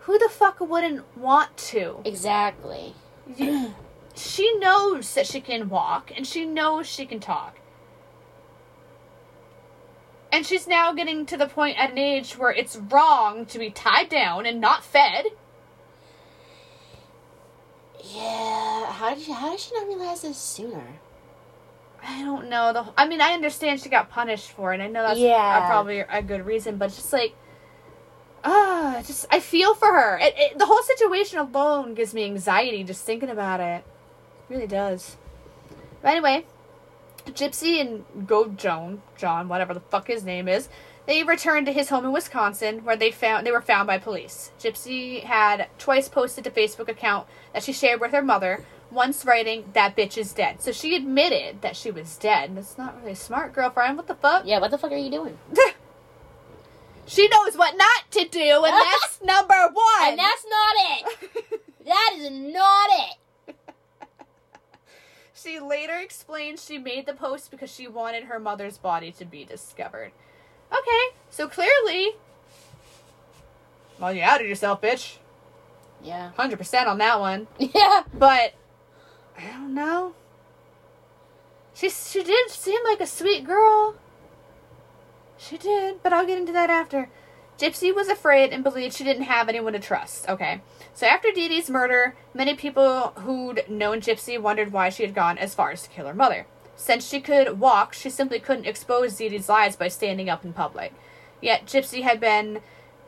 who 0.00 0.18
the 0.18 0.28
fuck 0.28 0.60
wouldn't 0.60 1.04
want 1.16 1.56
to? 1.56 2.00
Exactly. 2.04 2.94
You- 3.36 3.74
she 4.14 4.56
knows 4.58 5.14
that 5.14 5.26
she 5.26 5.40
can 5.40 5.68
walk 5.68 6.10
and 6.16 6.26
she 6.26 6.44
knows 6.44 6.86
she 6.88 7.06
can 7.06 7.20
talk. 7.20 7.57
And 10.30 10.44
she's 10.44 10.66
now 10.66 10.92
getting 10.92 11.24
to 11.26 11.36
the 11.36 11.46
point 11.46 11.78
at 11.78 11.90
an 11.90 11.98
age 11.98 12.32
where 12.36 12.50
it's 12.50 12.76
wrong 12.76 13.46
to 13.46 13.58
be 13.58 13.70
tied 13.70 14.08
down 14.08 14.44
and 14.44 14.60
not 14.60 14.84
fed. 14.84 15.26
Yeah. 18.04 18.92
How 18.92 19.14
did 19.14 19.24
she, 19.24 19.32
how 19.32 19.50
did 19.50 19.60
she 19.60 19.74
not 19.74 19.86
realize 19.86 20.22
this 20.22 20.36
sooner? 20.38 20.84
I 22.02 22.22
don't 22.22 22.48
know. 22.48 22.72
The 22.72 22.84
I 22.96 23.08
mean, 23.08 23.20
I 23.20 23.32
understand 23.32 23.80
she 23.80 23.88
got 23.88 24.10
punished 24.10 24.50
for 24.52 24.72
it. 24.72 24.80
I 24.80 24.86
know 24.86 25.02
that's 25.02 25.18
Yeah. 25.18 25.64
a, 25.64 25.68
probably 25.68 26.00
a 26.00 26.22
good 26.22 26.46
reason, 26.46 26.76
but 26.76 26.86
it's 26.86 26.96
just 26.96 27.12
like, 27.12 27.34
ah, 28.44 29.02
just 29.04 29.26
I 29.30 29.40
feel 29.40 29.74
for 29.74 29.88
her. 29.88 30.18
It, 30.18 30.34
it, 30.36 30.58
the 30.58 30.66
whole 30.66 30.82
situation 30.82 31.38
alone 31.38 31.94
gives 31.94 32.14
me 32.14 32.24
anxiety 32.24 32.84
just 32.84 33.04
thinking 33.04 33.30
about 33.30 33.60
it. 33.60 33.84
It 34.48 34.54
really 34.54 34.66
does. 34.68 35.16
But 36.00 36.10
anyway, 36.10 36.46
Gypsy 37.34 37.80
and 37.80 38.26
Go 38.26 38.48
Joan, 38.48 39.02
John, 39.16 39.48
whatever 39.48 39.74
the 39.74 39.80
fuck 39.80 40.06
his 40.06 40.24
name 40.24 40.48
is, 40.48 40.68
they 41.06 41.22
returned 41.22 41.66
to 41.66 41.72
his 41.72 41.88
home 41.88 42.04
in 42.04 42.12
Wisconsin, 42.12 42.84
where 42.84 42.96
they 42.96 43.10
found 43.10 43.46
they 43.46 43.50
were 43.50 43.62
found 43.62 43.86
by 43.86 43.98
police. 43.98 44.52
Gypsy 44.60 45.22
had 45.22 45.68
twice 45.78 46.08
posted 46.08 46.46
a 46.46 46.50
Facebook 46.50 46.88
account 46.88 47.26
that 47.54 47.62
she 47.62 47.72
shared 47.72 48.00
with 48.00 48.12
her 48.12 48.22
mother, 48.22 48.64
once 48.90 49.24
writing 49.24 49.70
"That 49.72 49.96
bitch 49.96 50.18
is 50.18 50.32
dead." 50.34 50.60
So 50.60 50.70
she 50.70 50.94
admitted 50.94 51.62
that 51.62 51.76
she 51.76 51.90
was 51.90 52.16
dead. 52.16 52.54
That's 52.54 52.76
not 52.76 53.00
really 53.00 53.14
smart, 53.14 53.54
girlfriend. 53.54 53.96
What 53.96 54.06
the 54.06 54.14
fuck? 54.14 54.44
Yeah. 54.44 54.60
What 54.60 54.70
the 54.70 54.78
fuck 54.78 54.92
are 54.92 54.96
you 54.96 55.10
doing? 55.10 55.38
she 57.06 57.26
knows 57.28 57.56
what 57.56 57.76
not 57.76 58.10
to 58.10 58.28
do, 58.28 58.64
and 58.64 58.74
that's 58.74 59.20
number 59.22 59.54
one. 59.72 60.08
And 60.08 60.18
that's 60.18 60.44
not 60.48 60.74
it. 60.76 61.60
That 61.88 62.16
is 62.18 62.30
not 62.30 62.90
it. 62.90 63.16
She 65.40 65.60
later 65.60 65.98
explained 65.98 66.58
she 66.58 66.78
made 66.78 67.06
the 67.06 67.14
post 67.14 67.50
because 67.50 67.72
she 67.72 67.86
wanted 67.86 68.24
her 68.24 68.40
mother's 68.40 68.76
body 68.76 69.12
to 69.12 69.24
be 69.24 69.44
discovered. 69.44 70.10
Okay, 70.72 71.16
so 71.30 71.48
clearly. 71.48 72.16
Well, 74.00 74.12
you 74.12 74.22
outed 74.22 74.48
yourself, 74.48 74.80
bitch. 74.80 75.18
Yeah. 76.02 76.30
100% 76.38 76.86
on 76.86 76.98
that 76.98 77.20
one. 77.20 77.46
Yeah. 77.58 78.02
But. 78.12 78.54
I 79.36 79.46
don't 79.52 79.74
know. 79.74 80.14
She, 81.74 81.90
she 81.90 82.24
did 82.24 82.50
seem 82.50 82.80
like 82.84 83.00
a 83.00 83.06
sweet 83.06 83.44
girl. 83.44 83.94
She 85.36 85.56
did, 85.56 86.02
but 86.02 86.12
I'll 86.12 86.26
get 86.26 86.38
into 86.38 86.52
that 86.52 86.70
after. 86.70 87.08
Gypsy 87.58 87.94
was 87.94 88.08
afraid 88.08 88.52
and 88.52 88.62
believed 88.62 88.94
she 88.94 89.04
didn't 89.04 89.24
have 89.24 89.48
anyone 89.48 89.72
to 89.72 89.80
trust. 89.80 90.28
Okay. 90.28 90.60
So 90.94 91.06
after 91.06 91.32
Dee 91.32 91.48
Dee's 91.48 91.68
murder, 91.68 92.14
many 92.32 92.54
people 92.54 93.08
who'd 93.16 93.68
known 93.68 94.00
Gypsy 94.00 94.40
wondered 94.40 94.72
why 94.72 94.90
she 94.90 95.02
had 95.02 95.14
gone 95.14 95.38
as 95.38 95.54
far 95.54 95.72
as 95.72 95.82
to 95.82 95.88
kill 95.88 96.06
her 96.06 96.14
mother. 96.14 96.46
Since 96.76 97.08
she 97.08 97.20
could 97.20 97.58
walk, 97.58 97.92
she 97.92 98.10
simply 98.10 98.38
couldn't 98.38 98.66
expose 98.66 99.16
Dee 99.16 99.28
Dee's 99.28 99.48
lies 99.48 99.74
by 99.74 99.88
standing 99.88 100.30
up 100.30 100.44
in 100.44 100.52
public. 100.52 100.92
Yet 101.40 101.66
Gypsy 101.66 102.02
had 102.02 102.20
been 102.20 102.60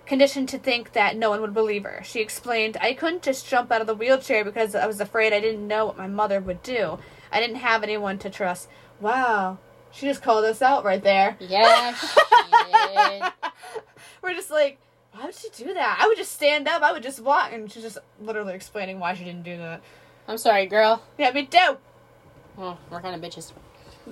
conditioned 0.05 0.49
to 0.49 0.59
think 0.59 0.93
that 0.93 1.17
no 1.17 1.31
one 1.31 1.41
would 1.41 1.55
believe 1.55 1.85
her. 1.85 2.03
She 2.03 2.21
explained, 2.21 2.77
I 2.81 2.95
couldn't 2.95 3.23
just 3.23 3.47
jump 3.47 3.71
out 3.71 3.81
of 3.81 3.87
the 3.87 3.95
wheelchair 3.95 4.45
because 4.45 4.75
I 4.75 4.89
was 4.89 5.01
afraid 5.01 5.33
I 5.33 5.39
didn't 5.39 5.69
know 5.69 5.87
what 5.87 5.97
my 5.97 6.09
mother 6.09 6.41
would 6.41 6.65
do. 6.65 6.99
I 7.31 7.39
didn't 7.39 7.57
have 7.57 7.85
anyone 7.85 8.19
to 8.19 8.31
trust. 8.31 8.69
Wow. 9.01 9.59
She 9.93 10.07
just 10.07 10.23
called 10.23 10.45
us 10.45 10.63
out 10.63 10.85
right 10.85 11.03
there. 11.03 11.37
Yeah, 11.39 11.95
she 11.95 12.09
did. 12.73 13.23
We're 14.23 14.35
just 14.35 14.51
like, 14.51 14.79
why 15.13 15.25
would 15.27 15.35
she 15.35 15.49
do 15.51 15.73
that? 15.75 15.99
I 16.03 16.07
would 16.07 16.17
just 16.17 16.33
stand 16.33 16.69
up. 16.69 16.83
I 16.83 16.93
would 16.93 17.03
just 17.03 17.21
walk. 17.21 17.53
And 17.53 17.71
she's 17.71 17.83
just 17.83 17.99
literally 18.21 18.55
explaining 18.55 19.01
why 19.01 19.15
she 19.15 19.25
didn't 19.25 19.43
do 19.43 19.57
that. 19.59 19.81
I'm 20.29 20.39
sorry, 20.39 20.67
girl. 20.67 21.03
Yeah, 21.19 21.31
me 21.33 21.47
too. 21.47 21.79
Well, 22.57 22.79
we're 22.91 23.01
kind 23.01 23.15
of 23.15 23.21
bitches. 23.21 23.53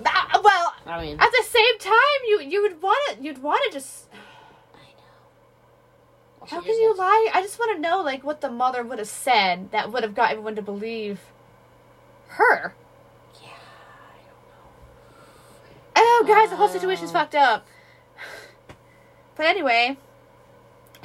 Ah, 0.05 0.41
well, 0.43 0.73
I 0.85 1.01
mean, 1.01 1.17
at 1.19 1.29
the 1.31 1.43
same 1.47 1.77
time, 1.79 2.19
you 2.27 2.41
you 2.41 2.61
would 2.61 2.81
want 2.81 3.17
to 3.17 3.23
you'd 3.23 3.41
want 3.41 3.61
to 3.65 3.71
just. 3.71 4.07
Well, 6.39 6.47
How 6.49 6.61
can 6.61 6.73
you 6.79 6.95
lie? 6.95 7.29
I 7.33 7.41
just 7.41 7.59
want 7.59 7.75
to 7.75 7.81
know 7.81 8.01
like 8.01 8.23
what 8.23 8.39
the 8.39 8.49
mother 8.49 8.81
would 8.81 8.97
have 8.97 9.09
said 9.09 9.71
that 9.71 9.91
would 9.91 10.03
have 10.03 10.15
got 10.15 10.31
everyone 10.31 10.55
to 10.55 10.61
believe 10.61 11.19
her. 12.29 12.73
Yeah. 13.43 13.49
Oh, 15.97 16.23
guys, 16.25 16.49
the 16.49 16.55
whole 16.55 16.69
situation's 16.69 17.09
Oh. 17.09 17.13
fucked 17.13 17.35
up. 17.35 17.67
But 19.39 19.47
anyway, 19.47 19.95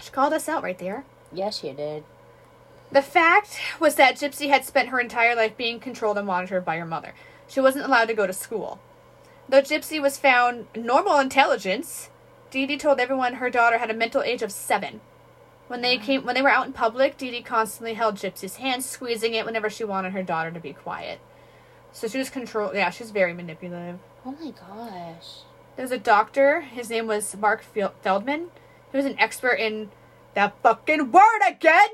she 0.02 0.10
called 0.10 0.32
us 0.32 0.48
out 0.48 0.64
right 0.64 0.76
there. 0.76 1.04
Yes, 1.32 1.62
you 1.62 1.72
did. 1.72 2.02
The 2.90 3.00
fact 3.00 3.60
was 3.78 3.94
that 3.94 4.16
Gypsy 4.16 4.48
had 4.48 4.64
spent 4.64 4.88
her 4.88 4.98
entire 4.98 5.36
life 5.36 5.56
being 5.56 5.78
controlled 5.78 6.18
and 6.18 6.26
monitored 6.26 6.64
by 6.64 6.78
her 6.78 6.84
mother. 6.84 7.14
She 7.46 7.60
wasn't 7.60 7.84
allowed 7.84 8.06
to 8.06 8.14
go 8.14 8.26
to 8.26 8.32
school. 8.32 8.80
Though 9.48 9.62
Gypsy 9.62 10.02
was 10.02 10.18
found 10.18 10.66
normal 10.74 11.20
intelligence, 11.20 12.10
Dee 12.50 12.66
Dee 12.66 12.76
told 12.76 12.98
everyone 12.98 13.34
her 13.34 13.50
daughter 13.50 13.78
had 13.78 13.88
a 13.88 13.94
mental 13.94 14.22
age 14.22 14.42
of 14.42 14.50
seven. 14.50 15.00
When 15.68 15.80
they 15.80 15.96
came, 15.96 16.24
when 16.24 16.34
they 16.34 16.42
were 16.42 16.48
out 16.48 16.66
in 16.66 16.72
public, 16.72 17.16
Dee 17.16 17.30
Dee 17.30 17.40
constantly 17.40 17.94
held 17.94 18.16
Gypsy's 18.16 18.56
hand, 18.56 18.82
squeezing 18.82 19.34
it 19.34 19.46
whenever 19.46 19.70
she 19.70 19.84
wanted 19.84 20.12
her 20.12 20.24
daughter 20.24 20.50
to 20.50 20.58
be 20.58 20.72
quiet. 20.72 21.20
So 21.92 22.08
she 22.08 22.18
was 22.18 22.30
control. 22.30 22.74
Yeah, 22.74 22.90
she's 22.90 23.12
very 23.12 23.32
manipulative. 23.32 24.00
Oh 24.26 24.32
my 24.32 24.50
gosh. 24.50 25.44
There 25.76 25.84
was 25.84 25.92
a 25.92 25.98
doctor. 25.98 26.60
His 26.62 26.90
name 26.90 27.06
was 27.06 27.36
Marc 27.36 27.64
Feldman. 28.02 28.50
He 28.90 28.96
was 28.96 29.06
an 29.06 29.18
expert 29.18 29.54
in 29.54 29.90
that 30.34 30.54
fucking 30.62 31.10
word 31.10 31.40
again. 31.46 31.88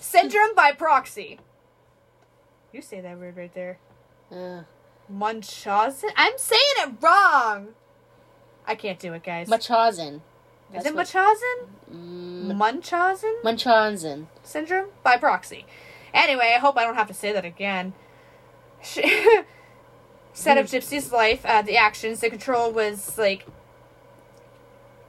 Syndrome 0.00 0.54
by 0.54 0.72
proxy. 0.72 1.38
You 2.72 2.82
say 2.82 3.00
that 3.00 3.18
word 3.18 3.36
right 3.36 3.54
there. 3.54 3.78
Uh, 4.30 4.62
Munchausen. 5.08 6.10
I'm 6.16 6.36
saying 6.36 6.60
it 6.78 6.92
wrong. 7.00 7.68
I 8.66 8.74
can't 8.74 8.98
do 8.98 9.12
it, 9.14 9.22
guys. 9.22 9.48
Munchausen. 9.48 10.22
Is 10.72 10.84
That's 10.84 10.86
it 10.86 10.94
Munchausen? 10.94 11.56
Mm, 11.92 12.56
Munchausen 12.56 13.36
Munchausen. 13.42 14.28
syndrome 14.44 14.90
by 15.02 15.16
proxy. 15.16 15.66
Anyway, 16.14 16.52
I 16.54 16.58
hope 16.58 16.76
I 16.76 16.84
don't 16.84 16.94
have 16.94 17.08
to 17.08 17.14
say 17.14 17.32
that 17.32 17.44
again. 17.44 17.92
Set 20.32 20.56
up 20.58 20.66
Gypsy's 20.66 21.12
life, 21.12 21.44
uh, 21.44 21.62
the 21.62 21.76
actions, 21.76 22.20
the 22.20 22.30
control 22.30 22.72
was 22.72 23.18
like. 23.18 23.46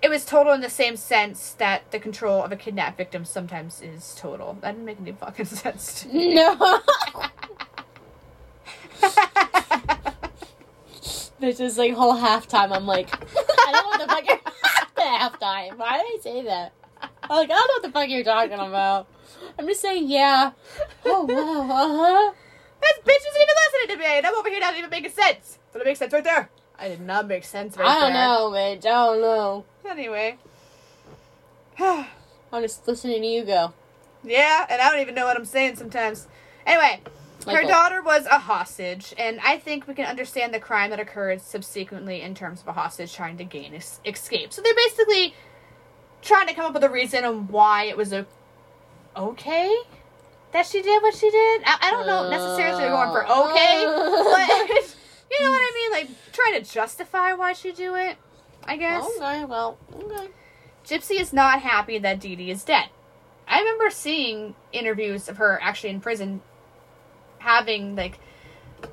It 0.01 0.09
was 0.09 0.25
total 0.25 0.51
in 0.53 0.61
the 0.61 0.69
same 0.69 0.95
sense 0.97 1.51
that 1.59 1.91
the 1.91 1.99
control 1.99 2.43
of 2.43 2.51
a 2.51 2.55
kidnapped 2.55 2.97
victim 2.97 3.23
sometimes 3.23 3.83
is 3.83 4.15
total. 4.17 4.57
That 4.61 4.71
didn't 4.71 4.85
make 4.85 4.99
any 4.99 5.11
fucking 5.11 5.45
sense. 5.63 6.01
to 6.01 6.07
me. 6.09 6.33
No. 6.33 6.79
This 11.41 11.59
is 11.59 11.75
like 11.79 11.93
whole 11.95 12.15
halftime. 12.15 12.71
I'm 12.71 12.85
like, 12.85 13.09
I 13.11 13.71
don't 13.71 13.83
know 13.83 13.89
what 13.89 13.99
the 13.99 14.07
fuck 14.07 14.27
you're 14.27 14.37
halftime. 15.19 15.75
Why 15.75 15.97
did 15.97 16.05
I 16.05 16.17
say 16.21 16.43
that? 16.43 16.71
I'm 17.01 17.29
like, 17.29 17.49
I 17.49 17.53
don't 17.55 17.67
know 17.67 17.73
what 17.73 17.81
the 17.81 17.91
fuck 17.91 18.09
you're 18.09 18.23
talking 18.23 18.53
about. 18.53 19.07
I'm 19.57 19.65
just 19.65 19.81
saying, 19.81 20.07
yeah. 20.07 20.51
Oh 21.03 21.23
wow, 21.23 21.61
uh 21.75 21.97
huh. 21.97 22.33
This 22.81 22.93
bitch 23.05 23.29
isn't 23.29 23.41
even 23.41 23.55
listening 23.65 23.97
to 23.97 24.03
me, 24.03 24.17
and 24.17 24.25
I'm 24.25 24.35
over 24.35 24.49
here 24.49 24.59
not 24.59 24.77
even 24.77 24.89
making 24.89 25.11
sense. 25.11 25.59
But 25.71 25.81
it 25.81 25.85
makes 25.85 25.99
sense 25.99 26.11
right 26.13 26.23
there. 26.23 26.49
I 26.77 26.87
did 26.89 27.01
not 27.01 27.27
make 27.27 27.43
sense 27.43 27.77
right 27.77 27.87
I 27.87 27.99
don't 27.99 28.13
there. 28.13 28.23
know, 28.23 28.51
bitch. 28.51 28.85
I 28.85 29.05
don't 29.05 29.21
know. 29.21 29.65
Anyway. 29.89 30.37
I'm 31.79 32.61
just 32.61 32.87
listening 32.87 33.21
to 33.21 33.27
you 33.27 33.43
go. 33.43 33.73
Yeah, 34.23 34.65
and 34.69 34.81
I 34.81 34.89
don't 34.91 34.99
even 35.01 35.15
know 35.15 35.25
what 35.25 35.37
I'm 35.37 35.45
saying 35.45 35.77
sometimes. 35.77 36.27
Anyway, 36.65 37.01
her 37.45 37.53
Michael. 37.53 37.69
daughter 37.69 38.01
was 38.01 38.25
a 38.25 38.37
hostage, 38.39 39.13
and 39.17 39.39
I 39.43 39.57
think 39.57 39.87
we 39.87 39.93
can 39.93 40.05
understand 40.05 40.53
the 40.53 40.59
crime 40.59 40.89
that 40.91 40.99
occurred 40.99 41.41
subsequently 41.41 42.21
in 42.21 42.35
terms 42.35 42.61
of 42.61 42.67
a 42.67 42.73
hostage 42.73 43.13
trying 43.13 43.37
to 43.37 43.43
gain 43.43 43.73
es- 43.73 43.99
escape. 44.05 44.53
So 44.53 44.61
they're 44.61 44.75
basically 44.75 45.33
trying 46.21 46.47
to 46.47 46.53
come 46.53 46.65
up 46.65 46.73
with 46.73 46.83
a 46.83 46.89
reason 46.89 47.25
on 47.25 47.47
why 47.47 47.85
it 47.85 47.97
was 47.97 48.13
a 48.13 48.25
okay 49.15 49.75
that 50.53 50.65
she 50.65 50.81
did 50.81 51.01
what 51.01 51.15
she 51.15 51.29
did. 51.29 51.63
I, 51.65 51.77
I 51.81 51.91
don't 51.91 52.07
know 52.07 52.29
necessarily 52.29 52.83
going 52.83 53.11
for 53.11 53.25
okay, 53.25 53.85
but 53.85 54.95
you 55.31 55.41
know 55.41 55.51
what 55.51 55.61
I 55.61 55.71
mean, 55.75 55.91
like 55.91 56.31
trying 56.31 56.61
to 56.61 56.69
justify 56.69 57.33
why 57.33 57.53
she 57.53 57.71
do 57.71 57.95
it. 57.95 58.17
I 58.63 58.77
guess. 58.77 59.03
Okay, 59.17 59.45
well, 59.45 59.77
okay. 59.95 60.29
Gypsy 60.85 61.19
is 61.19 61.33
not 61.33 61.61
happy 61.61 61.97
that 61.99 62.19
Dee 62.19 62.35
Dee 62.35 62.51
is 62.51 62.63
dead. 62.63 62.89
I 63.47 63.59
remember 63.59 63.89
seeing 63.89 64.55
interviews 64.71 65.27
of 65.27 65.37
her 65.37 65.59
actually 65.61 65.89
in 65.89 65.99
prison 65.99 66.41
having 67.39 67.95
like 67.95 68.19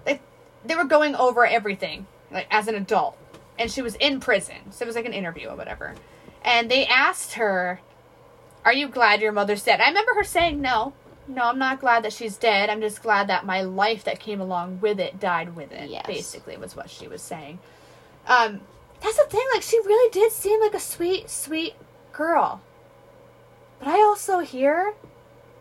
like 0.07 0.23
they 0.65 0.75
were 0.75 0.85
going 0.85 1.15
over 1.15 1.47
everything 1.47 2.07
like 2.31 2.47
as 2.51 2.67
an 2.67 2.75
adult 2.75 3.17
and 3.59 3.71
she 3.71 3.83
was 3.83 3.95
in 3.97 4.21
prison 4.21 4.57
so 4.71 4.85
it 4.85 4.87
was 4.87 4.97
like 4.97 5.05
an 5.05 5.13
interview 5.13 5.49
or 5.49 5.57
whatever 5.57 5.95
and 6.43 6.71
they 6.71 6.87
asked 6.87 7.35
her, 7.35 7.81
"Are 8.65 8.73
you 8.73 8.89
glad 8.89 9.21
your 9.21 9.33
mother's 9.33 9.63
dead?" 9.63 9.81
I 9.81 9.89
remember 9.89 10.15
her 10.15 10.25
saying, 10.25 10.61
"No, 10.61 10.93
no, 11.29 11.43
I'm 11.45 11.59
not 11.59 11.81
glad 11.81 12.05
that 12.05 12.13
she's 12.13 12.37
dead. 12.37 12.71
I'm 12.71 12.81
just 12.81 13.03
glad 13.03 13.29
that 13.29 13.47
my 13.47 13.63
life 13.63 14.05
that 14.05 14.19
came 14.19 14.41
along 14.41 14.81
with 14.81 14.99
it 14.99 15.21
died 15.21 15.55
with 15.55 15.73
it." 15.73 15.91
Yes. 15.91 16.07
Basically, 16.07 16.57
was 16.57 16.75
what 16.75 16.91
she 16.91 17.07
was 17.07 17.23
saying. 17.23 17.59
Um, 18.27 18.61
that's 19.01 19.17
the 19.17 19.25
thing. 19.29 19.47
Like, 19.55 19.63
she 19.63 19.79
really 19.79 20.11
did 20.11 20.33
seem 20.33 20.61
like 20.61 20.75
a 20.75 20.81
sweet, 20.81 21.31
sweet 21.31 21.75
girl. 22.13 22.61
But 23.79 23.89
I 23.89 24.01
also 24.01 24.41
hear, 24.41 24.95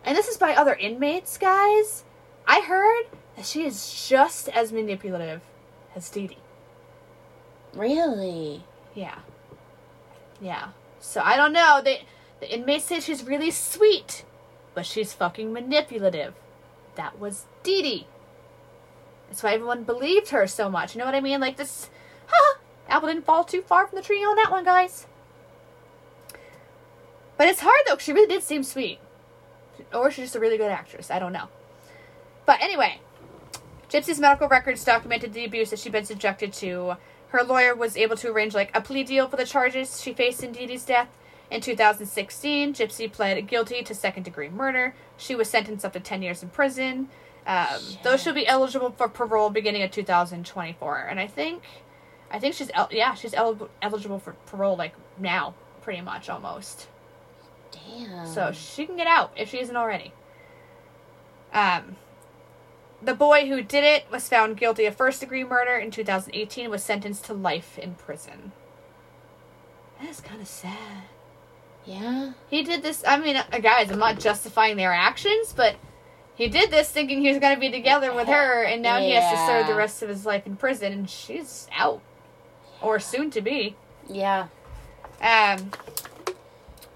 and 0.04 0.16
this 0.16 0.26
is 0.28 0.36
by 0.36 0.54
other 0.54 0.74
inmates, 0.74 1.38
guys. 1.38 2.04
I 2.46 2.60
heard 2.60 3.06
that 3.36 3.46
she 3.46 3.64
is 3.64 4.08
just 4.08 4.48
as 4.48 4.72
manipulative 4.72 5.40
as 5.94 6.08
Dee 6.08 6.28
Dee. 6.28 6.38
Really? 7.74 8.64
Yeah. 8.94 9.18
Yeah. 10.40 10.68
So 11.00 11.20
I 11.22 11.36
don't 11.36 11.52
know. 11.52 11.80
They 11.82 12.02
the 12.40 12.52
inmates 12.52 12.84
say 12.84 13.00
she's 13.00 13.24
really 13.24 13.50
sweet, 13.50 14.24
but 14.78 14.86
she's 14.86 15.12
fucking 15.12 15.52
manipulative. 15.52 16.34
That 16.94 17.18
was 17.18 17.46
Dee 17.64 17.82
Dee. 17.82 18.06
That's 19.28 19.42
why 19.42 19.54
everyone 19.54 19.82
believed 19.82 20.28
her 20.28 20.46
so 20.46 20.70
much. 20.70 20.94
You 20.94 21.00
know 21.00 21.04
what 21.04 21.16
I 21.16 21.20
mean? 21.20 21.40
Like 21.40 21.56
this 21.56 21.90
apple 22.88 23.08
didn't 23.08 23.24
fall 23.24 23.42
too 23.42 23.60
far 23.60 23.88
from 23.88 23.96
the 23.96 24.04
tree 24.04 24.22
on 24.22 24.36
that 24.36 24.52
one, 24.52 24.62
guys. 24.64 25.08
But 27.36 27.48
it's 27.48 27.58
hard 27.58 27.80
though, 27.88 27.94
'cause 27.94 28.04
she 28.04 28.12
really 28.12 28.32
did 28.32 28.44
seem 28.44 28.62
sweet. 28.62 29.00
Or 29.92 30.12
she's 30.12 30.26
just 30.26 30.36
a 30.36 30.40
really 30.40 30.58
good 30.58 30.70
actress. 30.70 31.10
I 31.10 31.18
don't 31.18 31.32
know. 31.32 31.48
But 32.46 32.62
anyway, 32.62 33.00
Gypsy's 33.90 34.20
medical 34.20 34.46
records 34.46 34.84
documented 34.84 35.32
the 35.32 35.44
abuse 35.44 35.70
that 35.70 35.80
she'd 35.80 35.90
been 35.90 36.04
subjected 36.04 36.52
to. 36.52 36.98
Her 37.30 37.42
lawyer 37.42 37.74
was 37.74 37.96
able 37.96 38.16
to 38.18 38.30
arrange 38.30 38.54
like 38.54 38.70
a 38.76 38.80
plea 38.80 39.02
deal 39.02 39.26
for 39.26 39.34
the 39.36 39.44
charges 39.44 40.00
she 40.00 40.12
faced 40.14 40.44
in 40.44 40.52
Dee 40.52 40.66
Dee's 40.66 40.84
death. 40.84 41.08
In 41.50 41.60
2016, 41.60 42.74
Gypsy 42.74 43.10
pled 43.10 43.46
guilty 43.46 43.82
to 43.82 43.94
second 43.94 44.24
degree 44.24 44.50
murder. 44.50 44.94
She 45.16 45.34
was 45.34 45.48
sentenced 45.48 45.84
up 45.84 45.94
to 45.94 46.00
10 46.00 46.22
years 46.22 46.42
in 46.42 46.50
prison. 46.50 47.08
Um, 47.46 47.80
though 48.02 48.18
she'll 48.18 48.34
be 48.34 48.46
eligible 48.46 48.90
for 48.90 49.08
parole 49.08 49.48
beginning 49.48 49.82
of 49.82 49.90
2024. 49.90 50.98
And 50.98 51.18
I 51.18 51.26
think, 51.26 51.62
I 52.30 52.38
think 52.38 52.54
she's 52.54 52.70
el- 52.74 52.90
yeah 52.92 53.14
she's 53.14 53.32
el- 53.32 53.70
eligible 53.80 54.18
for 54.18 54.32
parole 54.44 54.76
like 54.76 54.94
now, 55.18 55.54
pretty 55.80 56.02
much 56.02 56.28
almost. 56.28 56.88
Damn. 57.70 58.26
So 58.26 58.52
she 58.52 58.84
can 58.84 58.96
get 58.96 59.06
out 59.06 59.32
if 59.34 59.48
she 59.48 59.60
isn't 59.60 59.76
already. 59.76 60.12
Um, 61.54 61.96
the 63.00 63.14
boy 63.14 63.48
who 63.48 63.62
did 63.62 63.84
it 63.84 64.04
was 64.10 64.28
found 64.28 64.58
guilty 64.58 64.84
of 64.84 64.96
first 64.96 65.20
degree 65.20 65.44
murder 65.44 65.76
in 65.76 65.90
2018 65.90 66.64
and 66.64 66.70
was 66.70 66.82
sentenced 66.82 67.24
to 67.24 67.32
life 67.32 67.78
in 67.78 67.94
prison. 67.94 68.52
That 70.00 70.10
is 70.10 70.20
kind 70.20 70.42
of 70.42 70.48
sad. 70.48 71.04
Yeah. 71.84 72.32
He 72.50 72.62
did 72.62 72.82
this, 72.82 73.02
I 73.06 73.18
mean, 73.18 73.36
uh, 73.36 73.58
guys, 73.60 73.90
I'm 73.90 73.98
not 73.98 74.20
justifying 74.20 74.76
their 74.76 74.92
actions, 74.92 75.52
but 75.56 75.76
he 76.34 76.48
did 76.48 76.70
this 76.70 76.90
thinking 76.90 77.20
he 77.20 77.28
was 77.28 77.38
going 77.38 77.54
to 77.54 77.60
be 77.60 77.70
together 77.70 78.14
with 78.14 78.28
her, 78.28 78.62
and 78.62 78.82
now 78.82 78.98
he 78.98 79.12
has 79.12 79.32
to 79.32 79.46
serve 79.46 79.66
the 79.66 79.74
rest 79.74 80.02
of 80.02 80.08
his 80.08 80.24
life 80.24 80.46
in 80.46 80.56
prison, 80.56 80.92
and 80.92 81.10
she's 81.10 81.66
out. 81.72 82.00
Or 82.80 83.00
soon 83.00 83.30
to 83.32 83.40
be. 83.40 83.74
Yeah. 84.08 84.46
Um, 85.20 85.72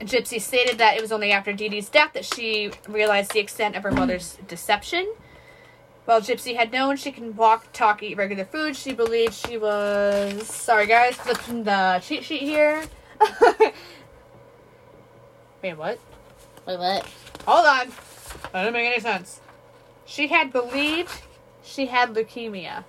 Gypsy 0.00 0.40
stated 0.40 0.78
that 0.78 0.96
it 0.96 1.00
was 1.00 1.10
only 1.10 1.32
after 1.32 1.52
Dee 1.52 1.68
Dee's 1.68 1.88
death 1.88 2.12
that 2.12 2.24
she 2.24 2.70
realized 2.88 3.32
the 3.32 3.40
extent 3.40 3.74
of 3.74 3.82
her 3.82 3.90
mother's 3.90 4.38
deception. 4.46 5.12
While 6.04 6.20
Gypsy 6.20 6.56
had 6.56 6.72
known 6.72 6.96
she 6.96 7.12
can 7.12 7.36
walk, 7.36 7.72
talk, 7.72 8.02
eat 8.02 8.16
regular 8.16 8.44
food, 8.44 8.76
she 8.76 8.92
believed 8.92 9.34
she 9.34 9.56
was. 9.56 10.46
Sorry, 10.46 10.86
guys, 10.86 11.14
flipping 11.14 11.64
the 11.64 12.00
cheat 12.04 12.24
sheet 12.24 12.42
here. 12.42 12.84
Wait, 15.62 15.74
what? 15.74 15.98
Wait, 16.66 16.78
what? 16.78 17.06
Hold 17.46 17.66
on. 17.66 17.92
That 18.52 18.64
didn't 18.64 18.72
make 18.72 18.92
any 18.92 19.00
sense. 19.00 19.40
She 20.04 20.26
had 20.26 20.52
believed 20.52 21.22
she 21.62 21.86
had 21.86 22.14
leukemia. 22.14 22.84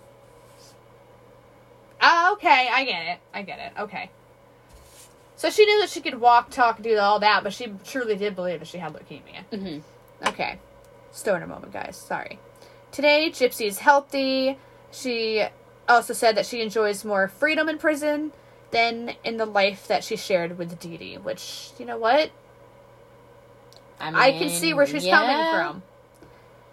Oh, 2.01 2.33
okay, 2.33 2.69
I 2.71 2.83
get 2.83 3.05
it. 3.05 3.19
I 3.33 3.41
get 3.43 3.59
it. 3.59 3.81
Okay. 3.81 4.09
So 5.35 5.49
she 5.49 5.65
knew 5.65 5.79
that 5.81 5.89
she 5.89 6.01
could 6.01 6.19
walk, 6.19 6.49
talk, 6.49 6.81
do 6.81 6.97
all 6.97 7.19
that, 7.19 7.43
but 7.43 7.53
she 7.53 7.73
truly 7.85 8.15
did 8.15 8.35
believe 8.35 8.59
that 8.59 8.67
she 8.67 8.77
had 8.77 8.93
leukemia. 8.93 9.43
Mm-hmm. 9.51 10.27
Okay. 10.27 10.59
Still 11.11 11.35
in 11.35 11.43
a 11.43 11.47
moment, 11.47 11.71
guys. 11.71 11.95
Sorry. 11.95 12.39
Today, 12.91 13.29
Gypsy 13.31 13.67
is 13.67 13.79
healthy. 13.79 14.57
She 14.91 15.45
also 15.87 16.13
said 16.13 16.35
that 16.37 16.45
she 16.45 16.61
enjoys 16.61 17.05
more 17.05 17.27
freedom 17.27 17.69
in 17.69 17.77
prison 17.77 18.31
than 18.71 19.15
in 19.23 19.37
the 19.37 19.45
life 19.45 19.87
that 19.87 20.03
she 20.03 20.15
shared 20.15 20.57
with 20.57 20.79
Dee 20.79 20.97
Dee, 20.97 21.17
which, 21.17 21.71
you 21.77 21.85
know 21.85 21.97
what? 21.97 22.31
I 24.15 24.31
can 24.33 24.49
see 24.49 24.73
where 24.73 24.85
she's 24.85 25.05
yeah. 25.05 25.19
coming 25.19 25.65
from. 25.71 25.83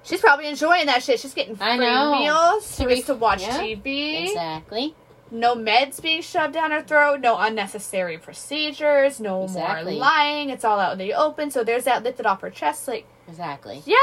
She's 0.02 0.20
probably 0.20 0.48
enjoying 0.48 0.86
that 0.86 1.02
shit. 1.02 1.20
She's 1.20 1.34
getting 1.34 1.56
free 1.56 1.66
I 1.66 2.18
meals. 2.18 2.76
She 2.76 2.86
gets 2.86 3.06
to 3.06 3.14
watch 3.14 3.42
yeah. 3.42 3.58
TV. 3.58 4.28
Exactly. 4.28 4.94
No 5.30 5.54
meds 5.54 6.02
being 6.02 6.22
shoved 6.22 6.54
down 6.54 6.70
her 6.70 6.82
throat. 6.82 7.20
No 7.20 7.38
unnecessary 7.38 8.18
procedures. 8.18 9.20
No 9.20 9.44
Exactly. 9.44 9.92
more 9.92 10.00
lying. 10.00 10.50
It's 10.50 10.64
all 10.64 10.80
out 10.80 10.92
in 10.92 10.98
the 10.98 11.14
open. 11.14 11.50
So 11.50 11.62
there's 11.62 11.84
that 11.84 12.02
lifted 12.02 12.26
off 12.26 12.40
her 12.40 12.50
chest. 12.50 12.88
Like, 12.88 13.06
Exactly. 13.28 13.82
yeah, 13.86 13.96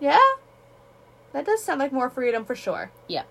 yeah, 0.00 0.18
that 1.32 1.46
does 1.46 1.62
sound 1.62 1.78
like 1.78 1.92
more 1.92 2.10
freedom 2.10 2.44
for 2.44 2.54
sure. 2.54 2.90
Yeah. 3.06 3.24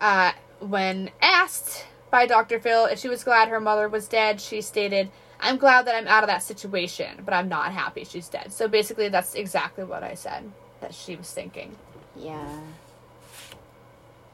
Uh, 0.00 0.32
when 0.60 1.10
asked 1.20 1.84
by 2.10 2.26
Dr. 2.26 2.58
Phil 2.58 2.86
if 2.86 2.98
she 2.98 3.08
was 3.08 3.24
glad 3.24 3.48
her 3.48 3.60
mother 3.60 3.88
was 3.88 4.08
dead, 4.08 4.40
she 4.40 4.62
stated, 4.62 5.10
I'm 5.40 5.56
glad 5.56 5.86
that 5.86 5.94
I'm 5.94 6.06
out 6.06 6.22
of 6.22 6.28
that 6.28 6.42
situation, 6.42 7.22
but 7.24 7.34
I'm 7.34 7.48
not 7.48 7.72
happy 7.72 8.04
she's 8.04 8.28
dead. 8.28 8.52
So 8.52 8.68
basically, 8.68 9.08
that's 9.08 9.34
exactly 9.34 9.84
what 9.84 10.02
I 10.02 10.14
said 10.14 10.50
that 10.80 10.94
she 10.94 11.16
was 11.16 11.30
thinking. 11.30 11.76
Yeah. 12.16 12.60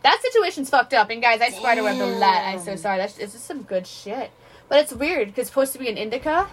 That 0.02 0.20
situation's 0.22 0.70
fucked 0.70 0.94
up, 0.94 1.10
and 1.10 1.20
guys, 1.20 1.40
I 1.40 1.50
spider 1.50 1.82
webbed 1.82 2.00
a 2.00 2.06
lot. 2.06 2.44
I'm 2.44 2.60
so 2.60 2.76
sorry. 2.76 2.98
That's 2.98 3.18
it's 3.18 3.32
just 3.32 3.44
some 3.46 3.62
good 3.62 3.86
shit. 3.86 4.30
But 4.68 4.80
it's 4.80 4.92
weird 4.92 5.28
because 5.28 5.42
it's 5.42 5.50
supposed 5.50 5.72
to 5.72 5.78
be 5.78 5.88
an 5.88 5.96
indica, 5.96 6.48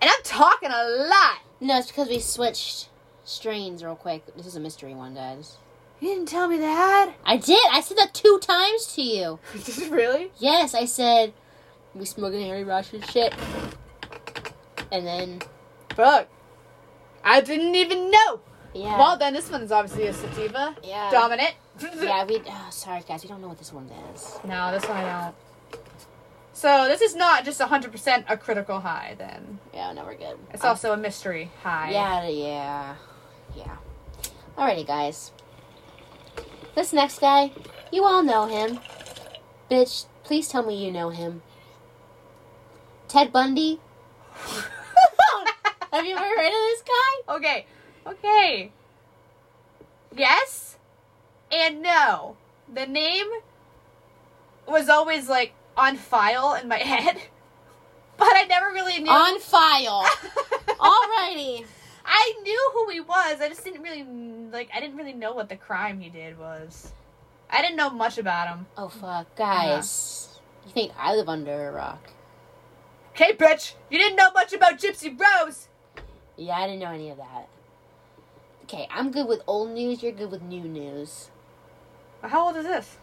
and 0.00 0.10
I'm 0.10 0.22
talking 0.22 0.70
a 0.70 0.84
lot. 0.84 1.38
No, 1.60 1.78
it's 1.78 1.88
because 1.88 2.08
we 2.08 2.20
switched 2.20 2.88
strains 3.24 3.82
real 3.82 3.96
quick. 3.96 4.24
This 4.36 4.46
is 4.46 4.56
a 4.56 4.60
mystery 4.60 4.94
one, 4.94 5.14
guys. 5.14 5.56
You 6.00 6.10
didn't 6.10 6.28
tell 6.28 6.46
me 6.46 6.58
that. 6.58 7.14
I 7.24 7.36
did. 7.36 7.58
I 7.72 7.80
said 7.80 7.96
that 7.96 8.14
two 8.14 8.38
times 8.40 8.94
to 8.94 9.02
you. 9.02 9.38
really? 9.90 10.30
Yes, 10.38 10.74
I 10.74 10.84
said 10.84 11.32
we 11.98 12.04
smoking 12.06 12.42
Harry 12.46 12.64
Russian 12.64 13.02
shit. 13.02 13.34
And 14.90 15.06
then 15.06 15.40
Fuck. 15.94 16.28
I 17.24 17.40
didn't 17.40 17.74
even 17.74 18.10
know. 18.10 18.40
yeah. 18.74 18.98
Well, 18.98 19.16
then 19.18 19.34
this 19.34 19.50
one's 19.50 19.72
obviously 19.72 20.06
a 20.06 20.12
sativa. 20.12 20.76
yeah. 20.82 21.10
Dominant. 21.10 21.54
Yeah, 22.00 22.24
we. 22.24 22.40
Oh, 22.44 22.66
sorry, 22.70 23.02
guys. 23.06 23.22
We 23.22 23.28
don't 23.28 23.40
know 23.40 23.46
what 23.48 23.58
this 23.58 23.72
one 23.72 23.88
is. 24.14 24.38
No, 24.44 24.72
this 24.72 24.82
one 24.88 24.96
I 24.96 25.22
don't. 25.72 25.82
So 26.52 26.86
this 26.88 27.00
is 27.02 27.14
not 27.14 27.44
just 27.44 27.60
100% 27.60 28.24
a 28.28 28.36
critical 28.36 28.80
high. 28.80 29.14
Then 29.16 29.60
Yeah, 29.72 29.92
no, 29.92 30.04
we're 30.04 30.16
good. 30.16 30.36
it's 30.52 30.64
Um, 30.64 30.70
also 30.70 30.92
a 30.92 30.96
mystery 30.96 31.52
high. 31.62 31.92
Yeah, 31.92 32.26
yeah, 32.26 32.94
yeah. 33.56 33.76
Alrighty, 34.56 34.84
guys. 34.84 35.30
This 36.74 36.92
next 36.92 37.20
guy, 37.20 37.52
you 37.92 38.04
all 38.04 38.24
know 38.24 38.46
him. 38.46 38.80
Bitch, 39.70 40.06
please 40.24 40.48
tell 40.48 40.64
me 40.64 40.84
you 40.84 40.90
know 40.90 41.10
him. 41.10 41.42
Ted 43.08 43.32
Bundy. 43.32 43.80
Have 45.92 46.04
you 46.06 46.14
ever 46.14 46.24
heard 46.24 46.46
of 46.46 46.52
this 46.52 46.82
guy? 46.82 47.34
Okay. 47.36 47.66
Okay. 48.06 48.72
Yes 50.14 50.68
and 51.50 51.82
no. 51.82 52.36
The 52.72 52.86
name 52.86 53.26
was 54.66 54.88
always 54.88 55.28
like 55.28 55.54
on 55.76 55.96
file 55.96 56.54
in 56.54 56.68
my 56.68 56.76
head, 56.78 57.16
but 58.16 58.28
I 58.30 58.44
never 58.44 58.66
really 58.66 58.98
knew. 58.98 59.10
On 59.10 59.40
file. 59.40 60.04
Alrighty. 60.68 61.64
I 62.04 62.34
knew 62.42 62.70
who 62.74 62.90
he 62.90 63.00
was. 63.00 63.40
I 63.40 63.48
just 63.48 63.64
didn't 63.64 63.82
really 63.82 64.04
like. 64.50 64.70
I 64.74 64.80
didn't 64.80 64.96
really 64.96 65.12
know 65.12 65.32
what 65.32 65.48
the 65.48 65.56
crime 65.56 66.00
he 66.00 66.08
did 66.08 66.38
was. 66.38 66.92
I 67.50 67.62
didn't 67.62 67.76
know 67.76 67.90
much 67.90 68.18
about 68.18 68.48
him. 68.48 68.66
Oh 68.76 68.88
fuck, 68.88 69.34
guys. 69.36 70.40
You 70.66 70.72
think 70.72 70.92
I 70.98 71.14
live 71.14 71.28
under 71.28 71.68
a 71.68 71.72
rock? 71.72 72.10
Okay, 73.20 73.32
bitch, 73.32 73.74
you 73.90 73.98
didn't 73.98 74.14
know 74.14 74.30
much 74.30 74.52
about 74.52 74.78
Gypsy 74.78 75.18
Rose. 75.18 75.66
Yeah, 76.36 76.56
I 76.56 76.68
didn't 76.68 76.78
know 76.78 76.92
any 76.92 77.10
of 77.10 77.16
that. 77.16 77.48
Okay, 78.62 78.86
I'm 78.92 79.10
good 79.10 79.26
with 79.26 79.42
old 79.48 79.70
news. 79.70 80.04
You're 80.04 80.12
good 80.12 80.30
with 80.30 80.40
new 80.40 80.60
news. 80.60 81.30
How 82.22 82.46
old 82.46 82.56
is 82.56 82.64
this? 82.64 82.96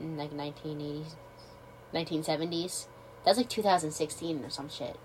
Mm, 0.00 0.16
Like 0.16 0.30
1980s, 0.30 1.16
1970s. 1.92 2.86
That's 3.24 3.38
like 3.38 3.48
2016 3.48 4.44
or 4.44 4.50
some 4.50 4.68
shit. 4.68 4.96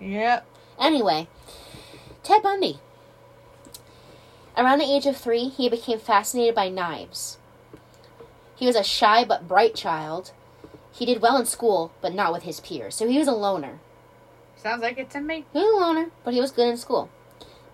Yep. 0.00 0.44
Anyway, 0.80 1.28
Ted 2.24 2.42
Bundy. 2.42 2.80
Around 4.56 4.80
the 4.80 4.92
age 4.92 5.06
of 5.06 5.16
three, 5.16 5.48
he 5.48 5.68
became 5.68 6.00
fascinated 6.00 6.56
by 6.56 6.70
knives. 6.70 7.38
He 8.56 8.66
was 8.66 8.74
a 8.74 8.82
shy 8.82 9.24
but 9.24 9.46
bright 9.46 9.76
child, 9.76 10.32
He 10.92 11.06
did 11.06 11.22
well 11.22 11.36
in 11.36 11.46
school, 11.46 11.92
but 12.00 12.14
not 12.14 12.32
with 12.32 12.42
his 12.42 12.60
peers, 12.60 12.94
so 12.94 13.06
he 13.06 13.18
was 13.18 13.28
a 13.28 13.32
loner. 13.32 13.78
Sounds 14.56 14.82
like 14.82 14.98
it 14.98 15.10
to 15.10 15.20
me. 15.20 15.46
He 15.52 15.58
was 15.58 15.72
a 15.72 15.80
loner, 15.80 16.10
but 16.24 16.34
he 16.34 16.40
was 16.40 16.50
good 16.50 16.68
in 16.68 16.76
school. 16.76 17.08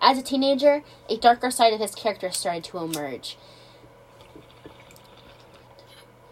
As 0.01 0.17
a 0.17 0.23
teenager, 0.23 0.83
a 1.09 1.17
darker 1.17 1.51
side 1.51 1.73
of 1.73 1.79
his 1.79 1.95
character 1.95 2.31
started 2.31 2.63
to 2.65 2.77
emerge. 2.77 3.37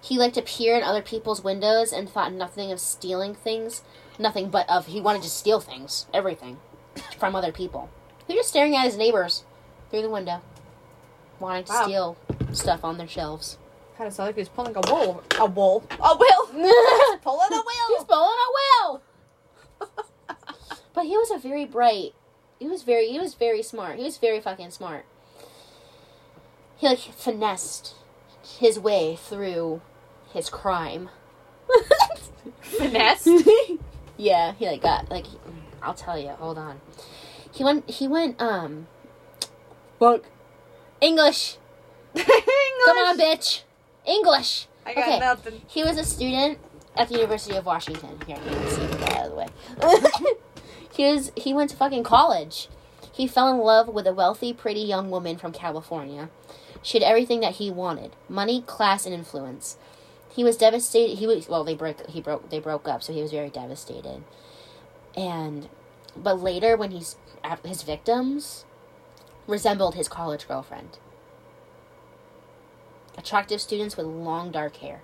He 0.01 0.19
liked 0.19 0.35
to 0.35 0.43
peer 0.43 0.77
in 0.77 0.83
other 0.83 1.01
people's 1.01 1.43
windows 1.43 1.91
and 1.91 2.07
thought 2.07 2.31
nothing 2.31 2.71
of 2.71 2.79
stealing 2.79 3.33
things, 3.33 3.81
nothing 4.19 4.49
but 4.49 4.69
of 4.69 4.85
he 4.85 5.01
wanted 5.01 5.23
to 5.23 5.29
steal 5.29 5.59
things, 5.59 6.05
everything, 6.13 6.59
from 7.17 7.35
other 7.35 7.51
people. 7.51 7.89
He 8.27 8.33
was 8.33 8.41
just 8.41 8.49
staring 8.49 8.75
at 8.75 8.85
his 8.85 8.97
neighbors 8.97 9.43
through 9.89 10.03
the 10.03 10.09
window, 10.09 10.41
wanting 11.39 11.63
to 11.65 11.71
Wow. 11.71 11.83
steal 11.83 12.17
stuff 12.53 12.83
on 12.85 12.97
their 12.99 13.07
shelves. 13.07 13.57
Kind 13.97 14.07
of 14.09 14.13
sounded 14.13 14.29
like 14.29 14.35
he 14.35 14.41
was 14.41 14.49
pulling 14.49 14.75
a 14.75 14.81
wool. 14.91 15.23
A 15.39 15.45
wool. 15.45 15.83
A 15.91 16.17
will. 16.17 16.45
He's 16.47 17.19
Pulling 17.21 17.47
a 17.51 17.55
wheel. 17.55 17.87
He's 17.95 18.03
pulling 18.03 18.37
a 18.37 18.51
wheel. 18.57 19.01
but 20.93 21.05
he 21.05 21.15
was 21.15 21.31
a 21.31 21.37
very 21.37 21.65
bright. 21.65 22.13
He 22.59 22.67
was 22.67 22.83
very. 22.83 23.07
He 23.07 23.19
was 23.19 23.35
very 23.35 23.61
smart. 23.63 23.97
He 23.97 24.03
was 24.03 24.17
very 24.17 24.41
fucking 24.41 24.71
smart. 24.71 25.05
He 26.75 26.87
like 26.87 26.99
finessed 26.99 27.95
his 28.43 28.77
way 28.77 29.15
through 29.15 29.81
his 30.33 30.49
crime. 30.49 31.09
Finesse. 32.61 33.27
yeah, 34.17 34.53
he 34.53 34.67
like 34.67 34.81
got 34.81 35.09
like. 35.09 35.25
I'll 35.81 35.93
tell 35.93 36.19
you. 36.19 36.29
Hold 36.29 36.57
on. 36.57 36.81
He 37.51 37.63
went. 37.63 37.89
He 37.89 38.09
went. 38.09 38.41
Um. 38.41 38.87
Fuck. 39.99 40.23
English. 40.99 41.57
Come 42.15 42.97
on, 42.97 43.17
bitch. 43.17 43.63
English. 44.05 44.67
I 44.85 44.93
got 44.93 45.07
Okay. 45.07 45.19
nothing. 45.19 45.61
He 45.67 45.83
was 45.83 45.97
a 45.97 46.03
student 46.03 46.59
at 46.95 47.07
the 47.09 47.15
University 47.15 47.55
of 47.55 47.65
Washington. 47.65 48.19
Here, 48.27 48.37
you 48.37 48.51
can 48.51 48.69
see 48.69 48.85
that 48.85 49.17
out 49.17 49.25
of 49.25 49.31
the 49.31 49.35
way. 49.35 50.33
he 50.95 51.11
was 51.11 51.31
he 51.35 51.53
went 51.53 51.69
to 51.71 51.75
fucking 51.75 52.03
college. 52.03 52.69
He 53.11 53.27
fell 53.27 53.47
in 53.49 53.59
love 53.59 53.87
with 53.87 54.05
a 54.07 54.13
wealthy, 54.13 54.53
pretty 54.53 54.81
young 54.81 55.09
woman 55.09 55.37
from 55.37 55.51
California. 55.53 56.29
She 56.81 56.99
had 56.99 57.07
everything 57.07 57.39
that 57.39 57.53
he 57.55 57.71
wanted: 57.71 58.15
money, 58.29 58.61
class, 58.61 59.05
and 59.05 59.13
influence. 59.15 59.77
He 60.29 60.43
was 60.43 60.57
devastated. 60.57 61.17
He 61.17 61.25
was 61.27 61.47
well. 61.47 61.63
They 61.63 61.75
broke. 61.75 62.05
He 62.07 62.21
broke. 62.21 62.49
They 62.49 62.59
broke 62.59 62.87
up. 62.87 63.01
So 63.03 63.13
he 63.13 63.21
was 63.21 63.31
very 63.31 63.49
devastated. 63.49 64.23
And, 65.15 65.69
but 66.15 66.41
later, 66.41 66.75
when 66.75 66.91
he's 66.91 67.15
his 67.63 67.83
victims 67.83 68.65
resembled 69.47 69.95
his 69.95 70.07
college 70.07 70.47
girlfriend. 70.47 70.97
Attractive 73.17 73.61
students 73.61 73.95
with 73.97 74.05
long 74.05 74.51
dark 74.51 74.77
hair. 74.77 75.01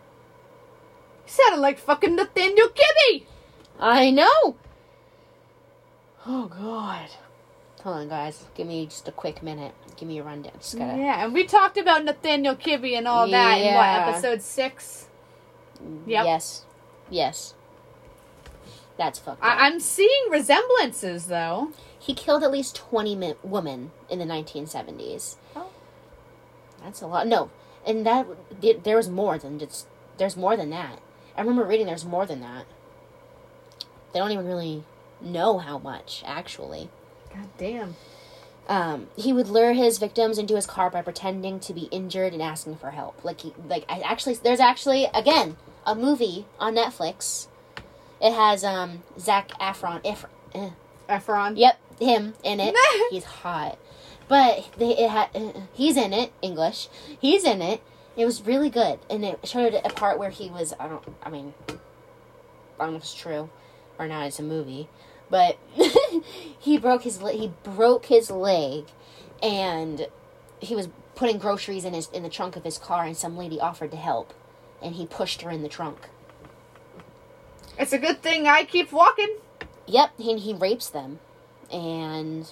Sounded 1.25 1.59
like 1.61 1.79
fucking 1.79 2.15
Nathaniel 2.15 2.67
Kibbe. 2.69 3.23
I 3.79 4.11
know. 4.11 4.55
Oh 6.25 6.45
God. 6.47 7.09
Hold 7.83 7.95
on, 7.97 8.09
guys. 8.09 8.45
Give 8.55 8.67
me 8.67 8.85
just 8.85 9.07
a 9.07 9.11
quick 9.11 9.41
minute. 9.41 9.73
Give 9.95 10.07
me 10.07 10.19
a 10.19 10.23
rundown. 10.23 10.53
Just 10.59 10.77
gotta. 10.77 10.97
Yeah, 10.97 11.23
and 11.23 11.33
we 11.33 11.45
talked 11.45 11.77
about 11.77 12.03
Nathaniel 12.05 12.55
Kibbe 12.55 12.95
and 12.97 13.07
all 13.07 13.27
that 13.29 13.57
in 13.59 13.73
what 13.73 14.09
episode 14.09 14.41
six. 14.41 15.07
Yep. 16.05 16.25
Yes. 16.25 16.65
Yes. 17.09 17.53
That's 18.97 19.17
fucked 19.19 19.41
up. 19.41 19.47
I- 19.49 19.65
I'm 19.67 19.79
seeing 19.79 20.29
resemblances 20.29 21.25
though. 21.27 21.71
he 21.97 22.13
killed 22.13 22.43
at 22.43 22.51
least 22.51 22.75
twenty 22.75 23.15
mi- 23.15 23.35
women 23.43 23.91
in 24.09 24.17
the 24.19 24.25
1970s. 24.25 25.35
Oh. 25.55 25.67
That's 26.83 27.01
a 27.01 27.07
lot. 27.07 27.25
No, 27.27 27.49
and 27.85 28.05
that 28.05 28.27
there 28.83 28.97
was 28.97 29.09
more 29.09 29.37
than 29.37 29.59
just. 29.59 29.87
There's 30.17 30.37
more 30.37 30.55
than 30.57 30.69
that. 30.71 30.99
I 31.35 31.41
remember 31.41 31.63
reading. 31.65 31.87
There's 31.87 32.05
more 32.05 32.25
than 32.25 32.41
that. 32.41 32.65
They 34.13 34.19
don't 34.19 34.31
even 34.31 34.45
really 34.45 34.83
know 35.21 35.57
how 35.59 35.77
much 35.77 36.23
actually. 36.25 36.89
God 37.33 37.47
damn. 37.57 37.95
um, 38.67 39.07
he 39.15 39.31
would 39.33 39.47
lure 39.47 39.73
his 39.73 39.97
victims 39.99 40.37
into 40.37 40.55
his 40.55 40.65
car 40.65 40.89
by 40.89 41.01
pretending 41.01 41.59
to 41.61 41.73
be 41.73 41.83
injured 41.91 42.33
and 42.33 42.41
asking 42.41 42.75
for 42.77 42.91
help. 42.91 43.23
Like 43.23 43.41
he, 43.41 43.53
like 43.67 43.85
I 43.89 43.99
actually, 44.01 44.35
there's 44.35 44.59
actually 44.59 45.05
again 45.13 45.57
a 45.85 45.95
movie 45.95 46.45
on 46.59 46.75
Netflix. 46.75 47.47
It 48.21 48.33
has 48.33 48.63
um 48.63 49.03
Zac 49.19 49.49
Efron. 49.59 50.03
Efron 50.03 50.29
eh. 50.53 50.69
Efron. 51.09 51.57
Yep, 51.57 51.79
him 51.99 52.33
in 52.43 52.59
it. 52.59 52.75
He's 53.11 53.23
hot, 53.23 53.77
but 54.31 54.69
they, 54.77 54.97
it 54.97 55.09
had 55.09 55.27
uh, 55.35 55.51
he's 55.73 55.97
in 55.97 56.13
it 56.13 56.31
English. 56.41 56.87
He's 57.19 57.43
in 57.43 57.61
it. 57.61 57.83
It 58.15 58.23
was 58.23 58.41
really 58.41 58.69
good, 58.69 58.99
and 59.09 59.25
it 59.25 59.45
showed 59.45 59.73
a 59.73 59.89
part 59.89 60.17
where 60.17 60.29
he 60.29 60.49
was. 60.49 60.73
I 60.79 60.87
don't. 60.87 61.03
I 61.21 61.29
mean, 61.29 61.53
I 61.67 61.73
don't 62.85 62.91
know 62.91 62.95
if 62.95 63.03
it's 63.03 63.13
true 63.13 63.49
or 63.99 64.07
not. 64.07 64.27
It's 64.27 64.39
a 64.39 64.43
movie, 64.43 64.87
but 65.29 65.57
he 66.59 66.77
broke 66.77 67.03
his 67.03 67.19
he 67.19 67.51
broke 67.63 68.05
his 68.05 68.31
leg, 68.31 68.85
and 69.43 70.07
he 70.61 70.77
was 70.77 70.87
putting 71.15 71.37
groceries 71.37 71.83
in 71.83 71.93
his 71.93 72.07
in 72.11 72.23
the 72.23 72.29
trunk 72.29 72.55
of 72.55 72.63
his 72.63 72.77
car, 72.77 73.03
and 73.03 73.17
some 73.17 73.35
lady 73.35 73.59
offered 73.59 73.91
to 73.91 73.97
help, 73.97 74.33
and 74.81 74.95
he 74.95 75.05
pushed 75.05 75.41
her 75.41 75.49
in 75.51 75.61
the 75.61 75.67
trunk. 75.67 76.07
It's 77.77 77.91
a 77.91 77.97
good 77.97 78.21
thing 78.21 78.47
I 78.47 78.63
keep 78.63 78.93
walking. 78.93 79.39
Yep, 79.87 80.11
and 80.19 80.39
he 80.39 80.53
rapes 80.53 80.89
them, 80.89 81.19
and 81.69 82.49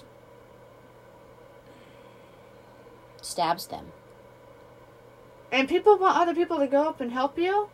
stabs 3.30 3.66
them. 3.68 3.92
And 5.52 5.68
people 5.68 5.98
want 5.98 6.18
other 6.18 6.34
people 6.34 6.58
to 6.58 6.66
go 6.66 6.88
up 6.88 7.00
and 7.00 7.12
help 7.12 7.38
you? 7.38 7.68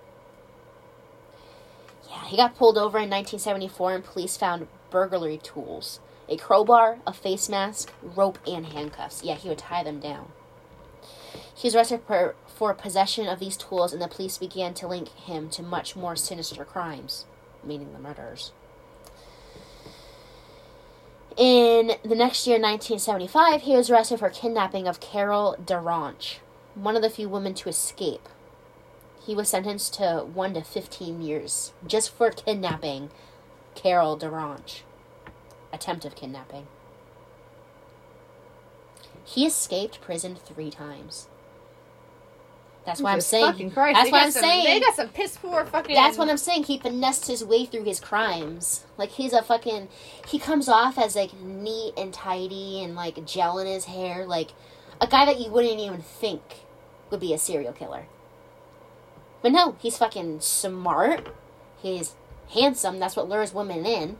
Yeah, 2.09 2.25
he 2.27 2.37
got 2.37 2.57
pulled 2.57 2.79
over 2.79 2.99
in 2.99 3.11
1974 3.11 3.95
and 3.95 4.05
police 4.05 4.37
found 4.37 4.69
burglary 4.91 5.39
tools 5.39 6.01
a 6.29 6.37
crowbar, 6.37 6.99
a 7.07 7.13
face 7.13 7.49
mask, 7.49 7.93
rope, 8.03 8.39
and 8.47 8.67
handcuffs. 8.67 9.23
Yeah, 9.23 9.37
he 9.37 9.49
would 9.49 9.59
tie 9.59 9.85
them 9.85 10.01
down. 10.01 10.33
He 11.55 11.69
was 11.69 11.75
arrested 11.77 12.03
for, 12.07 12.35
for 12.47 12.75
possession 12.75 13.29
of 13.29 13.39
these 13.39 13.57
tools, 13.57 13.93
and 13.93 14.03
the 14.03 14.09
police 14.09 14.37
began 14.37 14.75
to 14.75 14.89
link 14.89 15.09
him 15.11 15.49
to 15.51 15.63
much 15.63 15.95
more 15.95 16.17
sinister 16.17 16.65
crimes, 16.65 17.27
meaning 17.63 17.93
the 17.93 17.99
murders. 17.99 18.53
In 21.37 21.99
the 22.03 22.15
next 22.15 22.47
year, 22.47 22.57
1975, 22.57 23.63
he 23.63 23.77
was 23.77 23.91
arrested 23.91 24.21
for 24.21 24.31
kidnapping 24.31 24.89
of 24.89 25.01
Carol 25.01 25.55
DaRonch, 25.63 26.37
one 26.75 26.97
of 26.97 27.03
the 27.03 27.11
few 27.11 27.29
women 27.29 27.53
to 27.55 27.69
escape. 27.69 28.27
He 29.23 29.35
was 29.35 29.51
sentenced 29.51 29.93
to 29.95 30.25
1 30.33 30.55
to 30.55 30.63
15 30.63 31.21
years 31.21 31.75
just 31.87 32.11
for 32.11 32.31
kidnapping 32.31 33.11
Carol 33.75 34.17
DaRonch. 34.17 34.81
Attempt 35.75 36.07
of 36.07 36.17
kidnapping. 36.17 36.69
He 39.23 39.45
escaped 39.45 40.01
prison 40.01 40.37
three 40.37 40.71
times. 40.71 41.29
That's 42.87 43.01
why 43.01 43.13
I'm 43.13 43.21
saying. 43.21 43.73
Christ, 43.73 43.97
That's 43.97 44.11
what 44.13 44.23
I'm 44.23 44.31
some- 44.31 44.43
saying. 44.43 44.65
They 44.65 44.81
got 44.81 44.95
some 44.95 45.09
piss 45.09 45.37
poor 45.37 45.67
fucking. 45.67 45.95
That's 45.95 46.17
what 46.17 46.29
I'm 46.31 46.37
saying. 46.39 46.65
He 46.65 46.79
finessed 46.79 47.27
his 47.27 47.45
way 47.45 47.67
through 47.67 47.83
his 47.85 47.99
crimes. 48.01 48.87
Like 48.97 49.11
he's 49.11 49.33
a 49.33 49.43
fucking. 49.43 49.89
He 50.29 50.39
comes 50.39 50.69
off 50.69 50.97
as 50.97 51.17
like 51.17 51.35
neat 51.35 51.95
and 51.99 52.15
tidy 52.15 52.83
and 52.83 52.95
like 52.95 53.27
gel 53.27 53.59
in 53.59 53.67
his 53.67 53.87
hair, 53.87 54.25
like 54.25 54.53
a 55.01 55.07
guy 55.07 55.25
that 55.27 55.41
you 55.41 55.51
wouldn't 55.51 55.81
even 55.81 56.01
think 56.01 56.43
would 57.11 57.21
be 57.21 57.35
a 57.35 57.39
serial 57.39 57.73
killer. 57.73 58.07
But 59.43 59.53
no, 59.53 59.77
he's 59.81 59.99
fucking 59.99 60.41
smart. 60.41 61.29
He's 61.83 62.15
handsome. 62.55 62.99
That's 63.01 63.17
what 63.17 63.29
lures 63.29 63.53
women 63.53 63.85
in. 63.85 64.17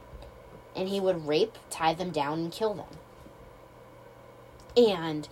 And 0.75 0.89
he 0.89 0.99
would 0.99 1.25
rape, 1.27 1.57
tie 1.69 1.93
them 1.93 2.11
down, 2.11 2.39
and 2.39 2.51
kill 2.51 2.73
them. 2.75 2.85
And 4.75 5.27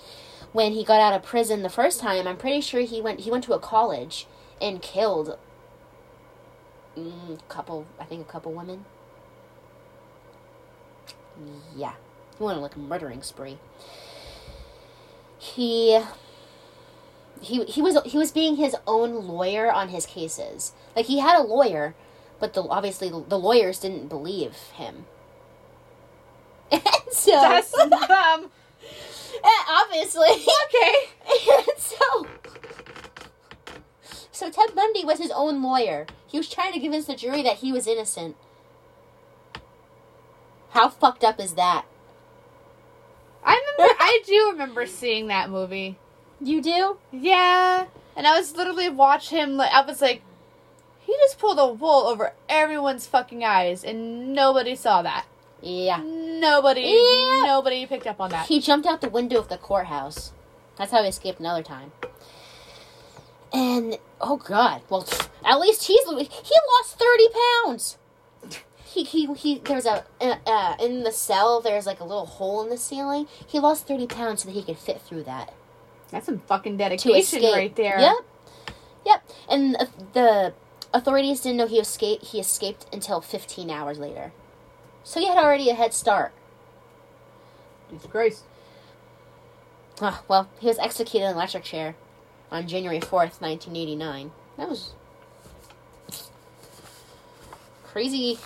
when 0.56 0.72
he 0.72 0.86
got 0.86 1.02
out 1.02 1.14
of 1.14 1.22
prison 1.22 1.64
the 1.64 1.70
first 1.70 2.00
time, 2.00 2.26
I'm 2.28 2.38
pretty 2.38 2.62
sure 2.62 2.80
he 2.80 3.02
went 3.02 3.20
he 3.20 3.30
went 3.30 3.44
to 3.44 3.54
a 3.54 3.60
college 3.60 4.26
and 4.62 4.82
killed 4.82 5.38
mm, 6.98 7.40
couple 7.50 7.86
I 8.00 8.06
think 8.06 8.22
a 8.22 8.32
couple 8.32 8.54
women. 8.54 8.86
Yeah. 11.76 11.96
He 12.38 12.44
went 12.44 12.56
on 12.56 12.62
like 12.64 12.78
a 12.78 12.80
murdering 12.80 13.22
spree. 13.22 13.58
He 15.38 16.02
he 17.42 17.66
he 17.66 17.82
was 17.82 17.98
he 18.06 18.18
was 18.18 18.32
being 18.32 18.56
his 18.56 18.78
own 18.88 19.28
lawyer 19.28 19.70
on 19.70 19.90
his 19.90 20.06
cases. 20.06 20.72
Like 20.96 21.08
he 21.08 21.20
had 21.20 21.38
a 21.38 21.44
lawyer, 21.44 21.96
but 22.40 22.54
the 22.54 22.64
obviously 22.64 23.10
the 23.10 23.38
lawyers 23.38 23.80
didn't 23.80 24.08
believe 24.08 24.56
him. 24.76 25.06
And 26.72 26.82
so 27.12 27.32
That's 27.32 27.74
um. 28.10 28.52
Eh, 29.44 29.64
obviously 29.70 30.28
Okay. 30.66 30.96
and 31.58 31.66
so 31.78 32.28
so 34.32 34.50
Ted 34.50 34.76
Bundy 34.76 35.06
was 35.06 35.20
his 35.20 35.32
own 35.32 35.62
lawyer. 35.64 36.06
He 36.28 36.38
was 36.38 36.50
trying 36.50 36.74
to 36.74 36.80
convince 36.80 37.06
the 37.06 37.16
jury 37.16 37.42
that 37.44 37.58
he 37.58 37.72
was 37.72 37.88
innocent. 37.88 38.36
How 40.72 40.90
fucked 40.90 41.24
up 41.24 41.40
is 41.40 41.54
that? 41.54 41.86
I 43.46 43.54
remember. 43.78 43.96
I 44.00 44.22
do 44.26 44.50
remember 44.52 44.86
seeing 44.88 45.28
that 45.28 45.50
movie. 45.50 45.98
You 46.42 46.62
do? 46.62 46.98
Yeah, 47.14 47.86
and 48.16 48.28
I 48.28 48.38
was 48.38 48.56
literally 48.58 48.90
watch 48.90 49.30
him. 49.30 49.56
Like 49.56 49.72
I 49.72 49.86
was 49.86 50.02
like, 50.02 50.22
He 51.00 51.14
just 51.22 51.40
pulled 51.40 51.60
a 51.60 51.68
wool 51.72 52.06
over 52.08 52.34
everyone's 52.50 53.08
fucking 53.08 53.44
eyes, 53.46 53.86
and 53.86 54.34
nobody 54.34 54.76
saw 54.76 55.02
that. 55.04 55.26
Yeah. 55.66 56.02
Nobody, 56.06 56.82
Yeah. 56.82 57.44
nobody 57.48 57.86
picked 57.88 58.06
up 58.08 58.22
on 58.22 58.30
that. 58.30 58.48
He 58.48 58.62
jumped 58.62 58.86
out 58.88 59.02
the 59.02 59.10
window 59.10 59.40
of 59.40 59.48
the 59.50 59.58
courthouse. 59.58 60.32
That's 60.78 60.92
how 60.92 61.02
he 61.02 61.10
escaped 61.10 61.40
another 61.40 61.64
time. 61.64 61.92
And 63.52 63.98
oh 64.22 64.38
god, 64.38 64.82
well, 64.90 65.08
at 65.46 65.60
least 65.60 65.84
he's 65.88 66.04
he 66.04 66.56
lost 66.78 67.00
thirty 67.00 67.28
pounds. 67.66 67.98
He 68.86 69.04
he 69.04 69.34
he. 69.34 69.60
There's 69.60 69.86
a 69.86 70.04
uh, 70.22 70.36
uh, 70.46 70.76
in 70.80 71.04
the 71.04 71.12
cell. 71.12 71.62
There's 71.62 71.86
like 71.86 72.00
a 72.00 72.04
little 72.04 72.26
hole 72.26 72.62
in 72.64 72.70
the 72.70 72.78
ceiling. 72.78 73.28
He 73.48 73.60
lost 73.60 73.88
thirty 73.88 74.08
pounds 74.08 74.44
so 74.44 74.48
that 74.50 74.54
he 74.54 74.64
could 74.64 74.78
fit 74.78 75.02
through 75.02 75.24
that 75.24 75.54
That's 76.12 76.26
some 76.26 76.40
fucking 76.40 76.78
dedication 76.78 77.42
right 77.44 77.76
there. 77.76 78.00
Yep, 78.00 78.16
yep. 79.06 79.24
And 79.50 79.76
the 80.14 80.54
authorities 80.94 81.42
didn't 81.42 81.58
know 81.58 81.68
he 81.68 81.80
escaped. 81.80 82.26
He 82.26 82.40
escaped 82.40 82.86
until 82.94 83.22
fifteen 83.22 83.70
hours 83.70 83.98
later. 84.00 84.32
So 85.06 85.20
he 85.20 85.28
had 85.28 85.38
already 85.38 85.70
a 85.70 85.76
head 85.76 85.94
start. 85.94 86.34
Jesus 87.90 88.08
Christ. 88.08 88.44
Ah, 90.02 90.24
well, 90.28 90.50
he 90.60 90.68
was 90.68 90.80
executed 90.80 91.26
in 91.26 91.32
an 91.32 91.38
electric 91.38 91.64
chair 91.64 91.96
on 92.52 92.68
January 92.68 93.00
4th, 93.00 93.40
1989. 93.40 94.32
That 94.58 94.68
was 94.68 94.94
crazy 97.84 98.40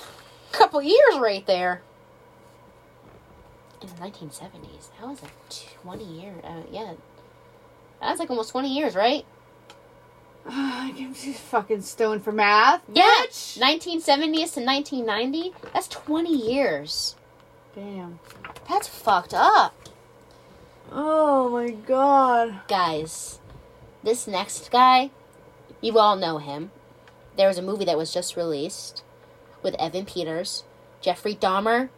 couple 0.51 0.81
years 0.81 1.17
right 1.17 1.45
there. 1.47 1.81
In 3.81 3.87
the 3.87 3.93
1970s. 3.95 4.89
That 4.99 5.07
was 5.07 5.21
like 5.21 5.31
20 5.81 6.03
years. 6.03 6.43
Uh, 6.43 6.63
yeah. 6.69 6.93
That 8.01 8.11
was 8.11 8.19
like 8.19 8.29
almost 8.29 8.51
20 8.51 8.75
years, 8.75 8.95
right? 8.95 9.25
I 10.45 10.93
can 10.95 11.13
be 11.13 11.33
fucking 11.33 11.81
stoned 11.81 12.23
for 12.23 12.31
math. 12.31 12.81
Yeah. 12.91 13.03
bitch. 13.21 13.59
1970s 13.59 14.53
to 14.53 14.65
1990. 14.65 15.53
That's 15.73 15.87
20 15.87 16.29
years. 16.33 17.15
Damn. 17.75 18.19
That's 18.67 18.87
fucked 18.87 19.33
up. 19.33 19.75
Oh 20.91 21.49
my 21.49 21.69
god. 21.71 22.61
Guys, 22.67 23.39
this 24.03 24.27
next 24.27 24.71
guy, 24.71 25.11
you 25.81 25.99
all 25.99 26.15
know 26.15 26.39
him. 26.39 26.71
There 27.37 27.47
was 27.47 27.57
a 27.57 27.61
movie 27.63 27.85
that 27.85 27.97
was 27.97 28.13
just 28.13 28.35
released 28.35 29.03
with 29.61 29.75
Evan 29.79 30.05
Peters, 30.05 30.63
Jeffrey 31.01 31.35
Dahmer. 31.35 31.89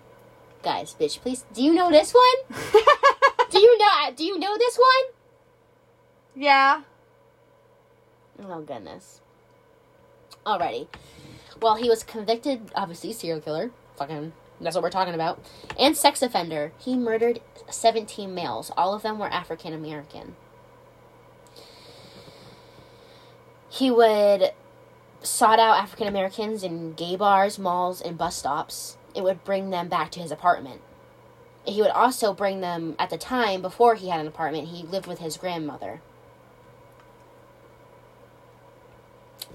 Guys, 0.62 0.96
bitch, 1.00 1.20
please. 1.22 1.46
Do 1.54 1.64
you 1.64 1.74
know 1.74 1.90
this 1.90 2.14
one? 2.14 2.62
Do 3.50 3.60
you 3.60 3.78
know? 3.78 4.12
Do 4.16 4.24
you 4.24 4.38
know 4.38 4.58
this 4.58 4.78
one? 4.78 5.14
yeah. 6.44 6.82
Oh 8.44 8.62
goodness. 8.62 9.22
Alrighty. 10.46 10.88
Well, 11.62 11.76
he 11.76 11.90
was 11.90 12.04
convicted, 12.04 12.72
obviously 12.76 13.14
serial 13.14 13.40
killer. 13.40 13.72
Fucking, 13.98 14.34
that's 14.60 14.76
what 14.76 14.84
we're 14.84 14.90
talking 14.90 15.14
about. 15.14 15.40
And 15.78 15.96
sex 15.96 16.22
offender. 16.22 16.72
He 16.80 16.96
murdered 16.96 17.42
17 17.70 18.34
males. 18.34 18.72
All 18.76 18.94
of 18.94 19.04
them 19.04 19.20
were 19.20 19.28
African 19.28 19.74
American. 19.74 20.36
He 23.70 23.92
would 23.92 24.52
sought 25.22 25.60
out 25.60 25.78
African 25.78 26.08
Americans 26.08 26.64
in 26.64 26.94
gay 26.94 27.16
bars, 27.16 27.60
malls, 27.60 28.02
and 28.02 28.18
bus 28.18 28.36
stops. 28.36 28.98
It 29.16 29.24
would 29.24 29.44
bring 29.44 29.70
them 29.70 29.88
back 29.88 30.10
to 30.12 30.20
his 30.20 30.32
apartment. 30.32 30.82
He 31.66 31.82
would 31.82 31.92
also 31.92 32.34
bring 32.34 32.62
them 32.62 32.96
at 32.98 33.12
the 33.12 33.18
time 33.20 33.62
before 33.62 33.96
he 33.96 34.10
had 34.10 34.20
an 34.20 34.28
apartment. 34.28 34.70
He 34.70 34.84
lived 34.84 35.06
with 35.06 35.20
his 35.20 35.38
grandmother. 35.38 36.02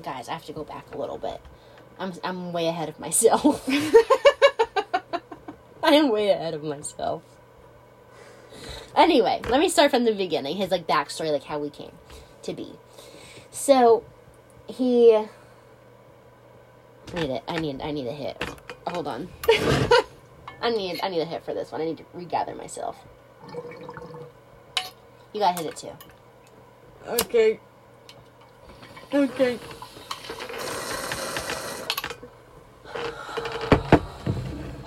Guys, 0.02 0.28
I 0.28 0.32
have 0.32 0.44
to 0.46 0.52
go 0.52 0.64
back 0.64 0.94
a 0.94 0.98
little 0.98 1.18
bit. 1.18 1.40
I'm 1.98 2.12
I'm 2.22 2.52
way 2.52 2.68
ahead 2.68 2.88
of 2.88 3.00
myself. 3.00 3.68
I 5.82 5.94
am 5.94 6.10
way 6.10 6.30
ahead 6.30 6.54
of 6.54 6.62
myself. 6.62 7.22
Anyway, 8.94 9.40
let 9.48 9.60
me 9.60 9.68
start 9.68 9.90
from 9.90 10.04
the 10.04 10.12
beginning. 10.12 10.56
His 10.56 10.70
like 10.70 10.86
backstory, 10.86 11.32
like 11.32 11.44
how 11.44 11.58
we 11.58 11.70
came 11.70 11.92
to 12.42 12.54
be. 12.54 12.72
So 13.50 14.04
he 14.66 15.26
I 17.14 17.20
need 17.20 17.30
it. 17.30 17.42
I 17.46 17.56
need 17.58 17.80
I 17.80 17.90
need 17.92 18.06
a 18.06 18.12
hit. 18.12 18.42
Hold 18.86 19.06
on. 19.06 19.28
I 20.60 20.70
need 20.70 21.00
I 21.02 21.08
need 21.08 21.20
a 21.20 21.24
hit 21.24 21.44
for 21.44 21.54
this 21.54 21.70
one. 21.70 21.80
I 21.80 21.84
need 21.84 21.98
to 21.98 22.04
regather 22.14 22.54
myself. 22.54 22.96
You 25.32 25.40
gotta 25.40 25.62
hit 25.62 25.72
it 25.72 25.76
too. 25.76 25.92
Okay. 27.06 27.60
Okay. 29.12 29.58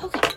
Okay. 0.03 0.29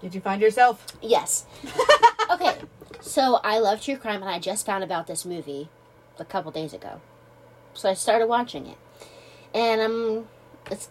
Did 0.00 0.14
you 0.14 0.20
find 0.20 0.40
yourself? 0.40 0.86
Yes. 1.02 1.46
okay. 2.30 2.56
So 3.00 3.40
I 3.42 3.58
love 3.58 3.80
true 3.82 3.96
crime, 3.96 4.22
and 4.22 4.30
I 4.30 4.38
just 4.38 4.66
found 4.66 4.84
about 4.84 5.06
this 5.06 5.24
movie 5.24 5.68
a 6.18 6.24
couple 6.24 6.50
days 6.50 6.72
ago. 6.72 7.00
So 7.74 7.88
I 7.88 7.94
started 7.94 8.26
watching 8.26 8.66
it, 8.66 8.78
and 9.54 9.80
um, 9.80 10.28
it's 10.70 10.88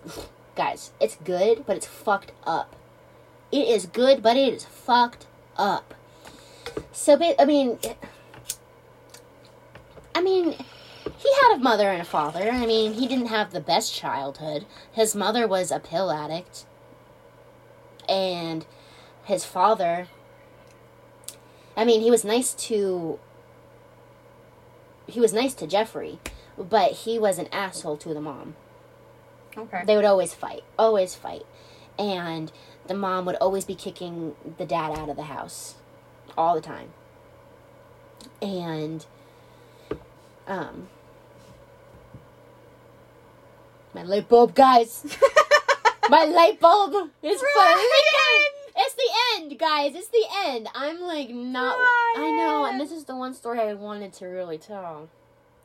guys, 0.56 0.92
it's 1.00 1.16
good, 1.24 1.66
but 1.66 1.78
it's 1.78 1.86
fucked 1.86 2.32
up. 2.46 2.76
It 3.52 3.68
is 3.68 3.86
good, 3.86 4.22
but 4.22 4.38
it 4.38 4.54
is 4.54 4.66
fucked 4.66 5.26
up. 5.58 5.94
So, 6.92 7.18
I 7.40 7.46
mean, 7.46 7.80
I 10.14 10.22
mean, 10.22 10.56
he 11.18 11.34
had 11.42 11.56
a 11.56 11.60
mother 11.60 11.90
and 11.90 12.02
a 12.02 12.06
father. 12.06 12.50
I 12.50 12.66
mean, 12.66 12.94
he 12.94 13.08
didn't 13.08 13.28
have 13.28 13.52
the 13.52 13.60
best 13.60 13.94
childhood. 13.94 14.66
His 14.92 15.16
mother 15.16 15.48
was 15.48 15.72
a 15.72 15.80
pill 15.80 16.12
addict, 16.12 16.66
and 18.08 18.66
his 19.24 19.46
father. 19.46 20.08
I 21.76 21.86
mean, 21.86 22.02
he 22.02 22.12
was 22.12 22.24
nice 22.24 22.54
to. 22.54 23.20
He 25.08 25.20
was 25.20 25.34
nice 25.34 25.54
to 25.56 25.68
Jeffrey, 25.68 26.20
but 26.58 26.92
he 26.92 27.18
was 27.18 27.40
an 27.40 27.48
asshole 27.52 27.98
to 27.98 28.14
the 28.14 28.22
mom. 28.22 28.56
Okay. 29.58 29.84
They 29.86 29.96
would 29.96 30.06
always 30.06 30.34
fight, 30.34 30.64
always 30.78 31.16
fight. 31.16 31.46
And 31.98 32.52
the 32.88 32.94
mom 32.94 33.26
would 33.26 33.36
always 33.36 33.66
be 33.66 33.76
kicking 33.76 34.36
the 34.58 34.66
dad 34.66 34.98
out 34.98 35.10
of 35.10 35.16
the 35.16 35.24
house 35.24 35.76
all 36.38 36.56
the 36.56 36.62
time. 36.62 36.90
And 38.42 39.06
um 40.48 40.88
my 43.94 44.04
light 44.04 44.30
bulb 44.30 44.56
guys. 44.56 45.06
my 46.10 46.26
light 46.26 46.60
bulb 46.60 47.10
is 47.24 47.44
Ryan! 47.56 47.80
It's 48.82 48.96
the 48.96 49.10
end, 49.36 49.60
guys. 49.60 49.94
It's 49.94 50.08
the 50.08 50.26
end. 50.46 50.70
I'm 50.74 51.02
like 51.02 51.30
not 51.30 51.76
I 52.16 52.32
know, 52.32 52.66
and 52.66 52.80
this 52.80 52.92
is 52.92 53.04
the 53.06 53.16
one 53.16 53.34
story 53.34 53.60
I 53.60 53.74
wanted 53.74 54.14
to 54.14 54.26
really 54.26 54.58
tell. 54.58 55.10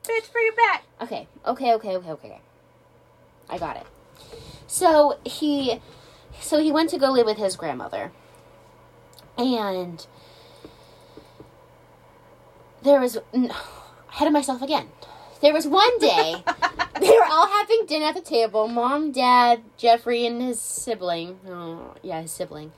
Bitch, 0.02 0.32
bring 0.32 0.48
it 0.48 0.56
back. 0.56 0.84
Okay, 1.01 1.28
okay, 1.46 1.74
okay, 1.74 1.96
okay, 1.96 2.10
okay. 2.10 2.40
I 3.48 3.59
got 3.59 3.76
it. 3.76 3.86
So 4.66 5.18
he, 5.24 5.80
so 6.40 6.60
he 6.60 6.72
went 6.72 6.90
to 6.90 6.98
go 6.98 7.10
live 7.10 7.26
with 7.26 7.38
his 7.38 7.56
grandmother, 7.56 8.10
and 9.38 10.05
there 12.82 13.01
was 13.01 13.18
ahead 13.34 14.26
of 14.26 14.32
myself 14.32 14.60
again. 14.60 14.88
There 15.40 15.52
was 15.52 15.66
one 15.66 15.98
day 15.98 16.42
they 17.05 17.10
were 17.16 17.24
all 17.31 17.47
having 17.48 17.86
dinner 17.86 18.06
at 18.06 18.14
the 18.14 18.20
table. 18.20 18.68
Mom, 18.68 19.12
Dad, 19.12 19.62
Jeffrey, 19.76 20.26
and 20.26 20.40
his 20.43 20.60
sibling. 20.60 21.39
Oh, 21.48 21.94
yeah, 22.02 22.22
his 22.22 22.32
sibling. 22.32 22.72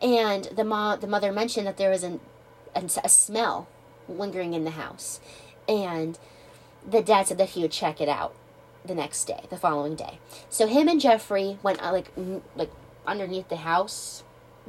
And 0.00 0.44
the 0.46 0.64
mom, 0.64 1.00
the 1.00 1.06
mother 1.08 1.32
mentioned 1.32 1.66
that 1.66 1.76
there 1.76 1.90
was 1.90 2.02
an, 2.04 2.20
a, 2.74 2.84
a 3.04 3.08
smell 3.08 3.66
lingering 4.08 4.54
in 4.54 4.64
the 4.64 4.70
house, 4.70 5.20
and 5.68 6.18
the 6.88 7.02
dad 7.02 7.26
said 7.26 7.38
that 7.38 7.50
he 7.50 7.62
would 7.62 7.72
check 7.72 8.00
it 8.00 8.08
out 8.08 8.34
the 8.84 8.94
next 8.94 9.24
day, 9.24 9.44
the 9.50 9.56
following 9.56 9.96
day. 9.96 10.18
So 10.48 10.66
him 10.66 10.88
and 10.88 11.00
Jeffrey 11.00 11.58
went 11.62 11.82
uh, 11.82 11.92
like 11.92 12.10
n- 12.16 12.42
like 12.56 12.70
underneath 13.06 13.48
the 13.48 13.56
house 13.56 14.22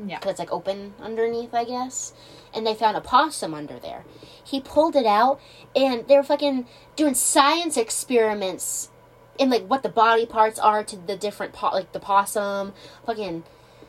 Yeah. 0.04 0.18
because 0.18 0.32
it's 0.32 0.40
like 0.40 0.52
open 0.52 0.94
underneath, 1.00 1.54
I 1.54 1.64
guess. 1.64 2.14
And 2.54 2.66
they 2.66 2.74
found 2.74 2.98
a 2.98 3.02
possum 3.02 3.54
under 3.54 3.80
there. 3.80 4.06
He 4.44 4.60
pulled 4.60 4.96
it 4.96 5.06
out, 5.06 5.40
and 5.76 6.08
they 6.08 6.16
were 6.16 6.24
fucking 6.24 6.66
doing 6.96 7.14
science 7.14 7.78
experiments 7.78 8.90
in 9.38 9.50
like 9.50 9.66
what 9.68 9.84
the 9.84 9.90
body 9.90 10.26
parts 10.26 10.60
are 10.60 10.84
to 10.84 10.98
the 10.98 11.16
different 11.16 11.54
po- 11.54 11.72
like 11.72 11.92
the 11.92 12.00
possum, 12.00 12.74
fucking 13.06 13.44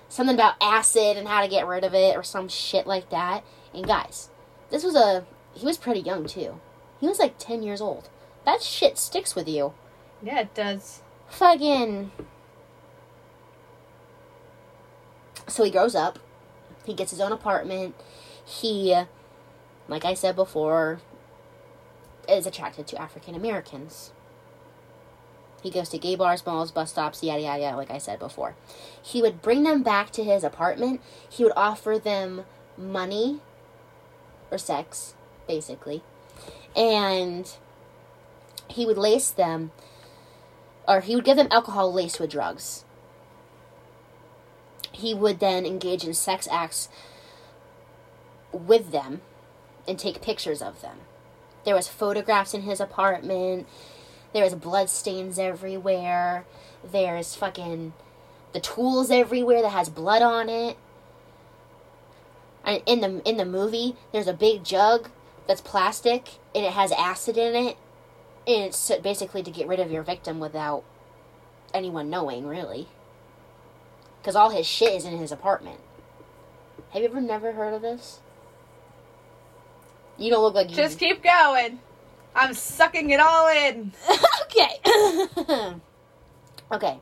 something 0.08 0.34
about 0.34 0.54
acid 0.60 1.16
and 1.16 1.26
how 1.26 1.42
to 1.42 1.48
get 1.48 1.66
rid 1.66 1.84
of 1.84 1.94
it 1.94 2.16
or 2.16 2.22
some 2.22 2.48
shit 2.48 2.86
like 2.86 3.10
that. 3.10 3.44
And 3.74 3.86
guys, 3.86 4.30
this 4.70 4.84
was 4.84 4.94
a 4.94 5.26
he 5.54 5.66
was 5.66 5.78
pretty 5.78 6.00
young 6.00 6.26
too. 6.26 6.60
He 7.00 7.08
was 7.08 7.18
like 7.18 7.38
ten 7.38 7.62
years 7.62 7.80
old. 7.80 8.08
That 8.44 8.62
shit 8.62 8.98
sticks 8.98 9.34
with 9.34 9.48
you. 9.48 9.72
Yeah, 10.22 10.40
it 10.40 10.54
does. 10.54 11.02
Fucking. 11.28 12.10
So 15.48 15.64
he 15.64 15.70
grows 15.70 15.94
up. 15.94 16.18
He 16.84 16.94
gets 16.94 17.10
his 17.10 17.20
own 17.20 17.32
apartment. 17.32 17.94
He, 18.50 19.00
like 19.86 20.04
I 20.04 20.14
said 20.14 20.34
before, 20.34 21.00
is 22.28 22.46
attracted 22.46 22.88
to 22.88 23.00
African 23.00 23.36
Americans. 23.36 24.12
He 25.62 25.70
goes 25.70 25.88
to 25.90 25.98
gay 25.98 26.16
bars, 26.16 26.44
malls, 26.44 26.72
bus 26.72 26.90
stops, 26.90 27.22
yada 27.22 27.42
yada 27.42 27.62
yada, 27.62 27.76
like 27.76 27.92
I 27.92 27.98
said 27.98 28.18
before. 28.18 28.56
He 29.00 29.22
would 29.22 29.40
bring 29.40 29.62
them 29.62 29.84
back 29.84 30.10
to 30.12 30.24
his 30.24 30.42
apartment. 30.42 31.00
He 31.28 31.44
would 31.44 31.52
offer 31.54 31.96
them 31.96 32.44
money 32.76 33.40
or 34.50 34.58
sex, 34.58 35.14
basically. 35.46 36.02
And 36.74 37.48
he 38.66 38.84
would 38.84 38.98
lace 38.98 39.30
them, 39.30 39.70
or 40.88 41.02
he 41.02 41.14
would 41.14 41.24
give 41.24 41.36
them 41.36 41.48
alcohol 41.52 41.92
laced 41.92 42.18
with 42.18 42.30
drugs. 42.30 42.84
He 44.90 45.14
would 45.14 45.38
then 45.38 45.64
engage 45.64 46.04
in 46.04 46.14
sex 46.14 46.48
acts 46.50 46.88
with 48.52 48.92
them 48.92 49.20
and 49.86 49.98
take 49.98 50.22
pictures 50.22 50.62
of 50.62 50.80
them. 50.80 50.98
There 51.64 51.74
was 51.74 51.88
photographs 51.88 52.54
in 52.54 52.62
his 52.62 52.80
apartment. 52.80 53.66
There 54.32 54.44
was 54.44 54.54
blood 54.54 54.88
stains 54.88 55.38
everywhere. 55.38 56.44
There's 56.84 57.34
fucking 57.34 57.92
the 58.52 58.60
tools 58.60 59.10
everywhere 59.10 59.62
that 59.62 59.70
has 59.70 59.88
blood 59.88 60.22
on 60.22 60.48
it. 60.48 60.76
And 62.64 62.82
in 62.86 63.00
the 63.00 63.28
in 63.28 63.36
the 63.36 63.44
movie, 63.44 63.96
there's 64.12 64.26
a 64.26 64.32
big 64.32 64.64
jug 64.64 65.10
that's 65.46 65.60
plastic 65.60 66.38
and 66.54 66.64
it 66.64 66.72
has 66.72 66.92
acid 66.92 67.36
in 67.36 67.54
it, 67.54 67.76
and 68.46 68.64
it's 68.64 68.90
basically 69.02 69.42
to 69.42 69.50
get 69.50 69.66
rid 69.66 69.80
of 69.80 69.90
your 69.90 70.02
victim 70.02 70.40
without 70.40 70.84
anyone 71.72 72.10
knowing, 72.10 72.46
really. 72.46 72.88
Because 74.20 74.36
all 74.36 74.50
his 74.50 74.66
shit 74.66 74.94
is 74.94 75.04
in 75.04 75.16
his 75.16 75.32
apartment. 75.32 75.80
Have 76.90 77.02
you 77.02 77.08
ever 77.08 77.20
never 77.20 77.52
heard 77.52 77.72
of 77.72 77.82
this? 77.82 78.20
You 80.20 80.30
don't 80.30 80.42
look 80.42 80.54
like 80.54 80.68
you. 80.68 80.76
Just 80.76 80.98
keep 80.98 81.22
going. 81.22 81.80
I'm 82.36 82.52
sucking 82.52 83.08
it 83.08 83.20
all 83.20 83.48
in. 83.48 83.92
okay. 84.42 85.74
okay. 86.72 86.98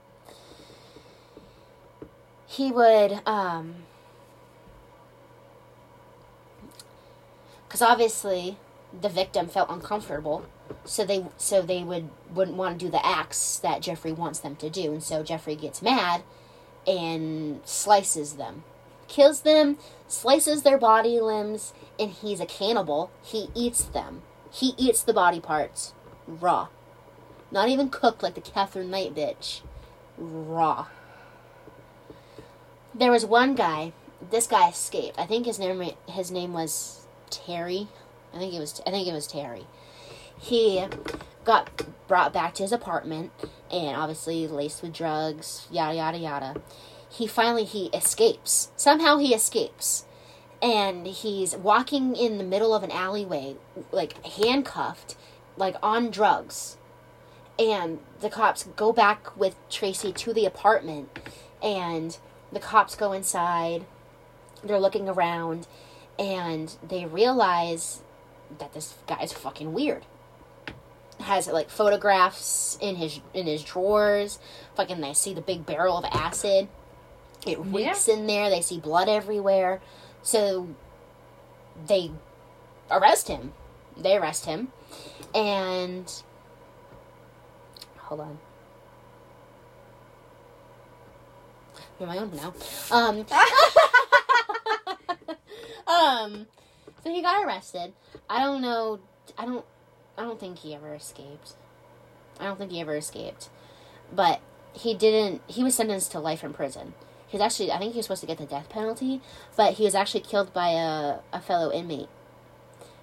He 2.46 2.70
would 2.70 3.20
um 3.26 3.74
cuz 7.68 7.82
obviously 7.82 8.56
the 8.98 9.08
victim 9.08 9.48
felt 9.48 9.68
uncomfortable 9.68 10.46
so 10.84 11.04
they 11.04 11.26
so 11.36 11.60
they 11.60 11.82
would 11.82 12.08
wouldn't 12.32 12.56
want 12.56 12.78
to 12.78 12.86
do 12.86 12.90
the 12.90 13.04
acts 13.04 13.58
that 13.58 13.82
Jeffrey 13.82 14.12
wants 14.12 14.38
them 14.38 14.56
to 14.56 14.70
do 14.70 14.92
and 14.92 15.02
so 15.02 15.22
Jeffrey 15.22 15.56
gets 15.56 15.82
mad 15.82 16.22
and 16.86 17.60
slices 17.66 18.34
them 18.34 18.62
kills 19.08 19.40
them 19.40 19.78
slices 20.06 20.62
their 20.62 20.78
body 20.78 21.20
limbs 21.20 21.72
and 21.98 22.10
he's 22.10 22.40
a 22.40 22.46
cannibal. 22.46 23.10
He 23.22 23.48
eats 23.54 23.82
them. 23.84 24.22
He 24.50 24.74
eats 24.76 25.02
the 25.02 25.12
body 25.12 25.40
parts. 25.40 25.92
Raw. 26.26 26.68
Not 27.50 27.68
even 27.68 27.90
cooked 27.90 28.22
like 28.22 28.34
the 28.34 28.40
Katherine 28.40 28.90
Knight 28.90 29.14
bitch. 29.14 29.60
Raw. 30.16 30.86
There 32.94 33.10
was 33.10 33.24
one 33.24 33.54
guy. 33.54 33.92
This 34.30 34.46
guy 34.46 34.68
escaped. 34.68 35.18
I 35.18 35.26
think 35.26 35.46
his 35.46 35.58
name 35.58 35.92
his 36.08 36.30
name 36.30 36.52
was 36.52 37.06
terry. 37.30 37.88
I 38.34 38.38
think 38.38 38.52
it 38.52 38.58
was 38.58 38.82
i 38.86 38.90
think 38.90 39.06
it 39.06 39.12
was 39.12 39.26
terry. 39.26 39.66
He 40.38 40.84
got 41.44 41.84
brought 42.08 42.32
back 42.32 42.54
to 42.54 42.62
his 42.62 42.72
apartment 42.72 43.32
and 43.70 43.96
obviously 43.96 44.46
laced 44.46 44.82
with 44.82 44.92
drugs 44.92 45.66
yada 45.70 45.96
yada 45.96 46.18
yada 46.18 46.54
he 47.10 47.26
finally 47.26 47.64
he 47.64 47.86
escapes. 47.86 48.70
Somehow 48.76 49.18
he 49.18 49.34
escapes. 49.34 50.04
And 50.60 51.06
he's 51.06 51.56
walking 51.56 52.16
in 52.16 52.38
the 52.38 52.44
middle 52.44 52.74
of 52.74 52.82
an 52.82 52.90
alleyway 52.90 53.56
like 53.92 54.24
handcuffed 54.24 55.16
like 55.56 55.76
on 55.82 56.10
drugs. 56.10 56.76
And 57.58 57.98
the 58.20 58.30
cops 58.30 58.64
go 58.76 58.92
back 58.92 59.36
with 59.36 59.56
tracy 59.68 60.12
to 60.12 60.32
the 60.32 60.46
apartment. 60.46 61.08
And 61.62 62.16
the 62.52 62.60
cops 62.60 62.94
go 62.94 63.12
inside. 63.12 63.86
They're 64.62 64.80
looking 64.80 65.08
around. 65.08 65.66
And 66.18 66.76
they 66.86 67.06
realize 67.06 68.02
that 68.58 68.74
this 68.74 68.94
guy's 69.06 69.32
fucking 69.32 69.72
weird. 69.72 70.04
Has 71.20 71.48
like 71.48 71.70
photographs 71.70 72.78
in 72.80 72.96
his 72.96 73.20
in 73.34 73.46
his 73.46 73.64
drawers. 73.64 74.38
Fucking 74.76 75.00
they 75.00 75.14
see 75.14 75.34
the 75.34 75.40
big 75.40 75.66
barrel 75.66 75.98
of 75.98 76.04
acid 76.04 76.68
it 77.46 77.58
reeks 77.58 78.08
in 78.08 78.26
there 78.26 78.50
they 78.50 78.60
see 78.60 78.78
blood 78.78 79.08
everywhere 79.08 79.80
so 80.22 80.68
they 81.86 82.10
arrest 82.90 83.28
him 83.28 83.52
they 83.96 84.16
arrest 84.16 84.44
him 84.44 84.68
and 85.34 86.22
hold 87.96 88.20
on 88.20 88.38
You're 91.98 92.08
my 92.08 92.18
own 92.18 92.30
now. 92.34 92.54
Um, 92.92 93.26
um, 95.86 96.46
so 97.02 97.10
he 97.10 97.22
got 97.22 97.44
arrested. 97.44 97.92
I 98.30 98.44
don't 98.44 98.62
know. 98.62 99.00
I 99.36 99.44
don't. 99.44 99.64
I 100.16 100.22
don't 100.22 100.38
think 100.38 100.58
he 100.58 100.74
ever 100.74 100.94
escaped. 100.94 101.54
I 102.38 102.44
don't 102.44 102.56
think 102.56 102.70
he 102.70 102.80
ever 102.80 102.96
escaped. 102.96 103.48
But 104.12 104.40
he 104.72 104.94
didn't. 104.94 105.42
He 105.48 105.64
was 105.64 105.74
sentenced 105.74 106.12
to 106.12 106.20
life 106.20 106.44
in 106.44 106.52
prison. 106.52 106.94
He 107.28 107.36
was 107.36 107.42
actually. 107.42 107.70
I 107.70 107.78
think 107.78 107.92
he 107.92 107.98
was 107.98 108.06
supposed 108.06 108.22
to 108.22 108.26
get 108.26 108.38
the 108.38 108.46
death 108.46 108.68
penalty, 108.68 109.20
but 109.56 109.74
he 109.74 109.84
was 109.84 109.94
actually 109.94 110.20
killed 110.20 110.52
by 110.52 110.70
a 110.70 111.18
a 111.32 111.40
fellow 111.40 111.70
inmate. 111.70 112.08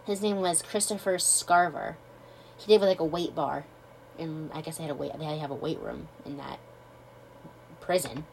His 0.06 0.22
name 0.22 0.38
was 0.38 0.62
Christopher 0.62 1.16
Scarver. 1.16 1.96
He 2.58 2.68
did 2.68 2.80
with 2.80 2.90
like 2.90 3.00
a 3.00 3.06
weight 3.06 3.36
bar, 3.36 3.66
and 4.18 4.52
I 4.54 4.62
guess 4.62 4.78
they 4.78 4.84
had 4.84 4.92
a 4.92 4.96
weight. 4.96 5.12
They 5.18 5.26
had 5.26 5.34
to 5.34 5.40
have 5.40 5.52
a 5.52 5.56
weight 5.56 5.80
room 5.80 6.08
in 6.26 6.38
that 6.38 6.60
prison. 7.82 8.26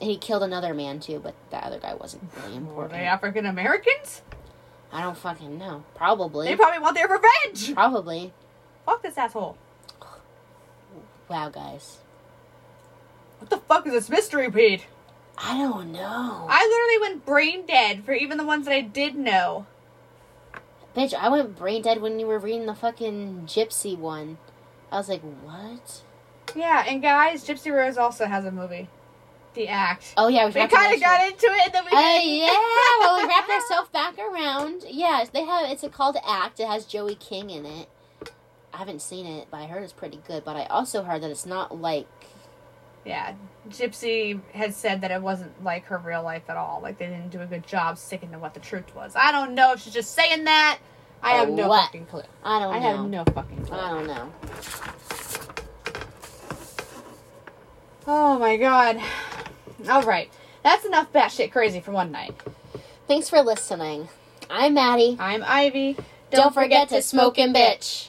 And 0.00 0.10
he 0.10 0.18
killed 0.18 0.42
another 0.42 0.74
man 0.74 1.00
too, 1.00 1.20
but 1.20 1.34
that 1.50 1.64
other 1.64 1.78
guy 1.78 1.94
wasn't 1.94 2.30
really 2.42 2.56
important. 2.56 2.92
Were 2.92 2.98
they 2.98 3.04
African 3.04 3.46
Americans? 3.46 4.22
I 4.92 5.00
don't 5.00 5.16
fucking 5.16 5.58
know. 5.58 5.84
Probably. 5.94 6.48
They 6.48 6.56
probably 6.56 6.80
want 6.80 6.96
their 6.96 7.08
revenge. 7.08 7.74
Probably. 7.74 8.32
Fuck 8.84 9.02
this 9.02 9.16
asshole. 9.16 9.56
Wow, 11.28 11.48
guys. 11.48 11.98
What 13.38 13.50
the 13.50 13.58
fuck 13.58 13.86
is 13.86 13.92
this 13.92 14.10
mystery, 14.10 14.50
Pete? 14.50 14.86
I 15.38 15.58
don't 15.58 15.92
know. 15.92 16.46
I 16.48 16.64
literally 16.66 17.10
went 17.12 17.26
brain 17.26 17.66
dead 17.66 18.04
for 18.04 18.12
even 18.12 18.38
the 18.38 18.46
ones 18.46 18.66
that 18.66 18.74
I 18.74 18.80
did 18.80 19.16
know. 19.16 19.66
Bitch, 20.96 21.12
I 21.12 21.28
went 21.28 21.56
brain 21.56 21.82
dead 21.82 22.00
when 22.00 22.18
you 22.18 22.26
were 22.26 22.38
reading 22.38 22.64
the 22.66 22.74
fucking 22.74 23.42
gypsy 23.46 23.98
one. 23.98 24.38
I 24.90 24.96
was 24.96 25.08
like, 25.10 25.20
what? 25.20 26.02
Yeah, 26.54 26.84
and 26.86 27.02
guys, 27.02 27.44
Gypsy 27.44 27.72
Rose 27.72 27.98
also 27.98 28.26
has 28.26 28.44
a 28.44 28.50
movie. 28.50 28.88
The 29.54 29.68
Act. 29.68 30.14
Oh 30.16 30.28
yeah, 30.28 30.46
we, 30.46 30.52
we 30.52 30.66
kind 30.68 30.94
of 30.94 31.00
got 31.00 31.26
into 31.26 31.46
it, 31.46 31.66
and 31.66 31.74
then 31.74 31.84
we 31.84 31.90
Uh, 31.90 32.20
yeah, 32.22 32.98
well, 33.00 33.20
we 33.20 33.26
wrapped 33.26 33.50
ourselves 33.50 33.88
back 33.90 34.18
around. 34.18 34.84
Yes, 34.88 35.30
they 35.30 35.44
have. 35.44 35.70
It's 35.70 35.82
a 35.82 35.88
called 35.88 36.16
Act. 36.26 36.60
It 36.60 36.68
has 36.68 36.84
Joey 36.84 37.14
King 37.14 37.50
in 37.50 37.64
it. 37.66 37.88
I 38.72 38.78
haven't 38.78 39.00
seen 39.00 39.26
it, 39.26 39.48
but 39.50 39.58
I 39.58 39.66
heard 39.66 39.82
it's 39.82 39.94
pretty 39.94 40.20
good. 40.26 40.44
But 40.44 40.56
I 40.56 40.64
also 40.66 41.02
heard 41.02 41.22
that 41.22 41.30
it's 41.30 41.46
not 41.46 41.80
like. 41.80 42.06
Yeah, 43.06 43.34
Gypsy 43.70 44.40
had 44.52 44.74
said 44.74 45.00
that 45.02 45.10
it 45.12 45.22
wasn't 45.22 45.62
like 45.64 45.84
her 45.86 45.98
real 45.98 46.22
life 46.24 46.42
at 46.50 46.56
all. 46.56 46.80
Like 46.82 46.98
they 46.98 47.06
didn't 47.06 47.30
do 47.30 47.40
a 47.40 47.46
good 47.46 47.66
job 47.66 47.98
sticking 47.98 48.32
to 48.32 48.38
what 48.38 48.52
the 48.52 48.60
truth 48.60 48.94
was. 48.96 49.14
I 49.16 49.30
don't 49.32 49.54
know 49.54 49.72
if 49.72 49.80
she's 49.80 49.94
just 49.94 50.12
saying 50.14 50.44
that. 50.44 50.78
I 51.22 51.32
have 51.34 51.48
no 51.50 51.68
What? 51.68 51.86
fucking 51.86 52.06
clue. 52.06 52.22
I 52.44 52.58
don't 52.58 52.74
I 52.74 52.78
know. 52.80 52.96
have 52.96 53.06
no 53.08 53.24
fucking 53.32 53.64
clue. 53.66 53.78
I 53.78 53.90
don't 53.90 54.06
know. 54.08 54.32
Oh 58.08 58.38
my 58.38 58.56
god. 58.56 59.00
All 59.88 60.02
right, 60.02 60.30
that's 60.62 60.84
enough 60.84 61.12
batshit 61.12 61.52
crazy 61.52 61.80
for 61.80 61.92
one 61.92 62.10
night. 62.12 62.34
Thanks 63.06 63.28
for 63.28 63.40
listening. 63.42 64.08
I'm 64.50 64.74
Maddie. 64.74 65.16
I'm 65.20 65.44
Ivy. 65.46 65.96
Don't, 66.30 66.52
forget 66.52 66.88
to 66.90 67.02
smoke 67.02 67.38
and 67.38 67.54
bitch. 67.54 68.08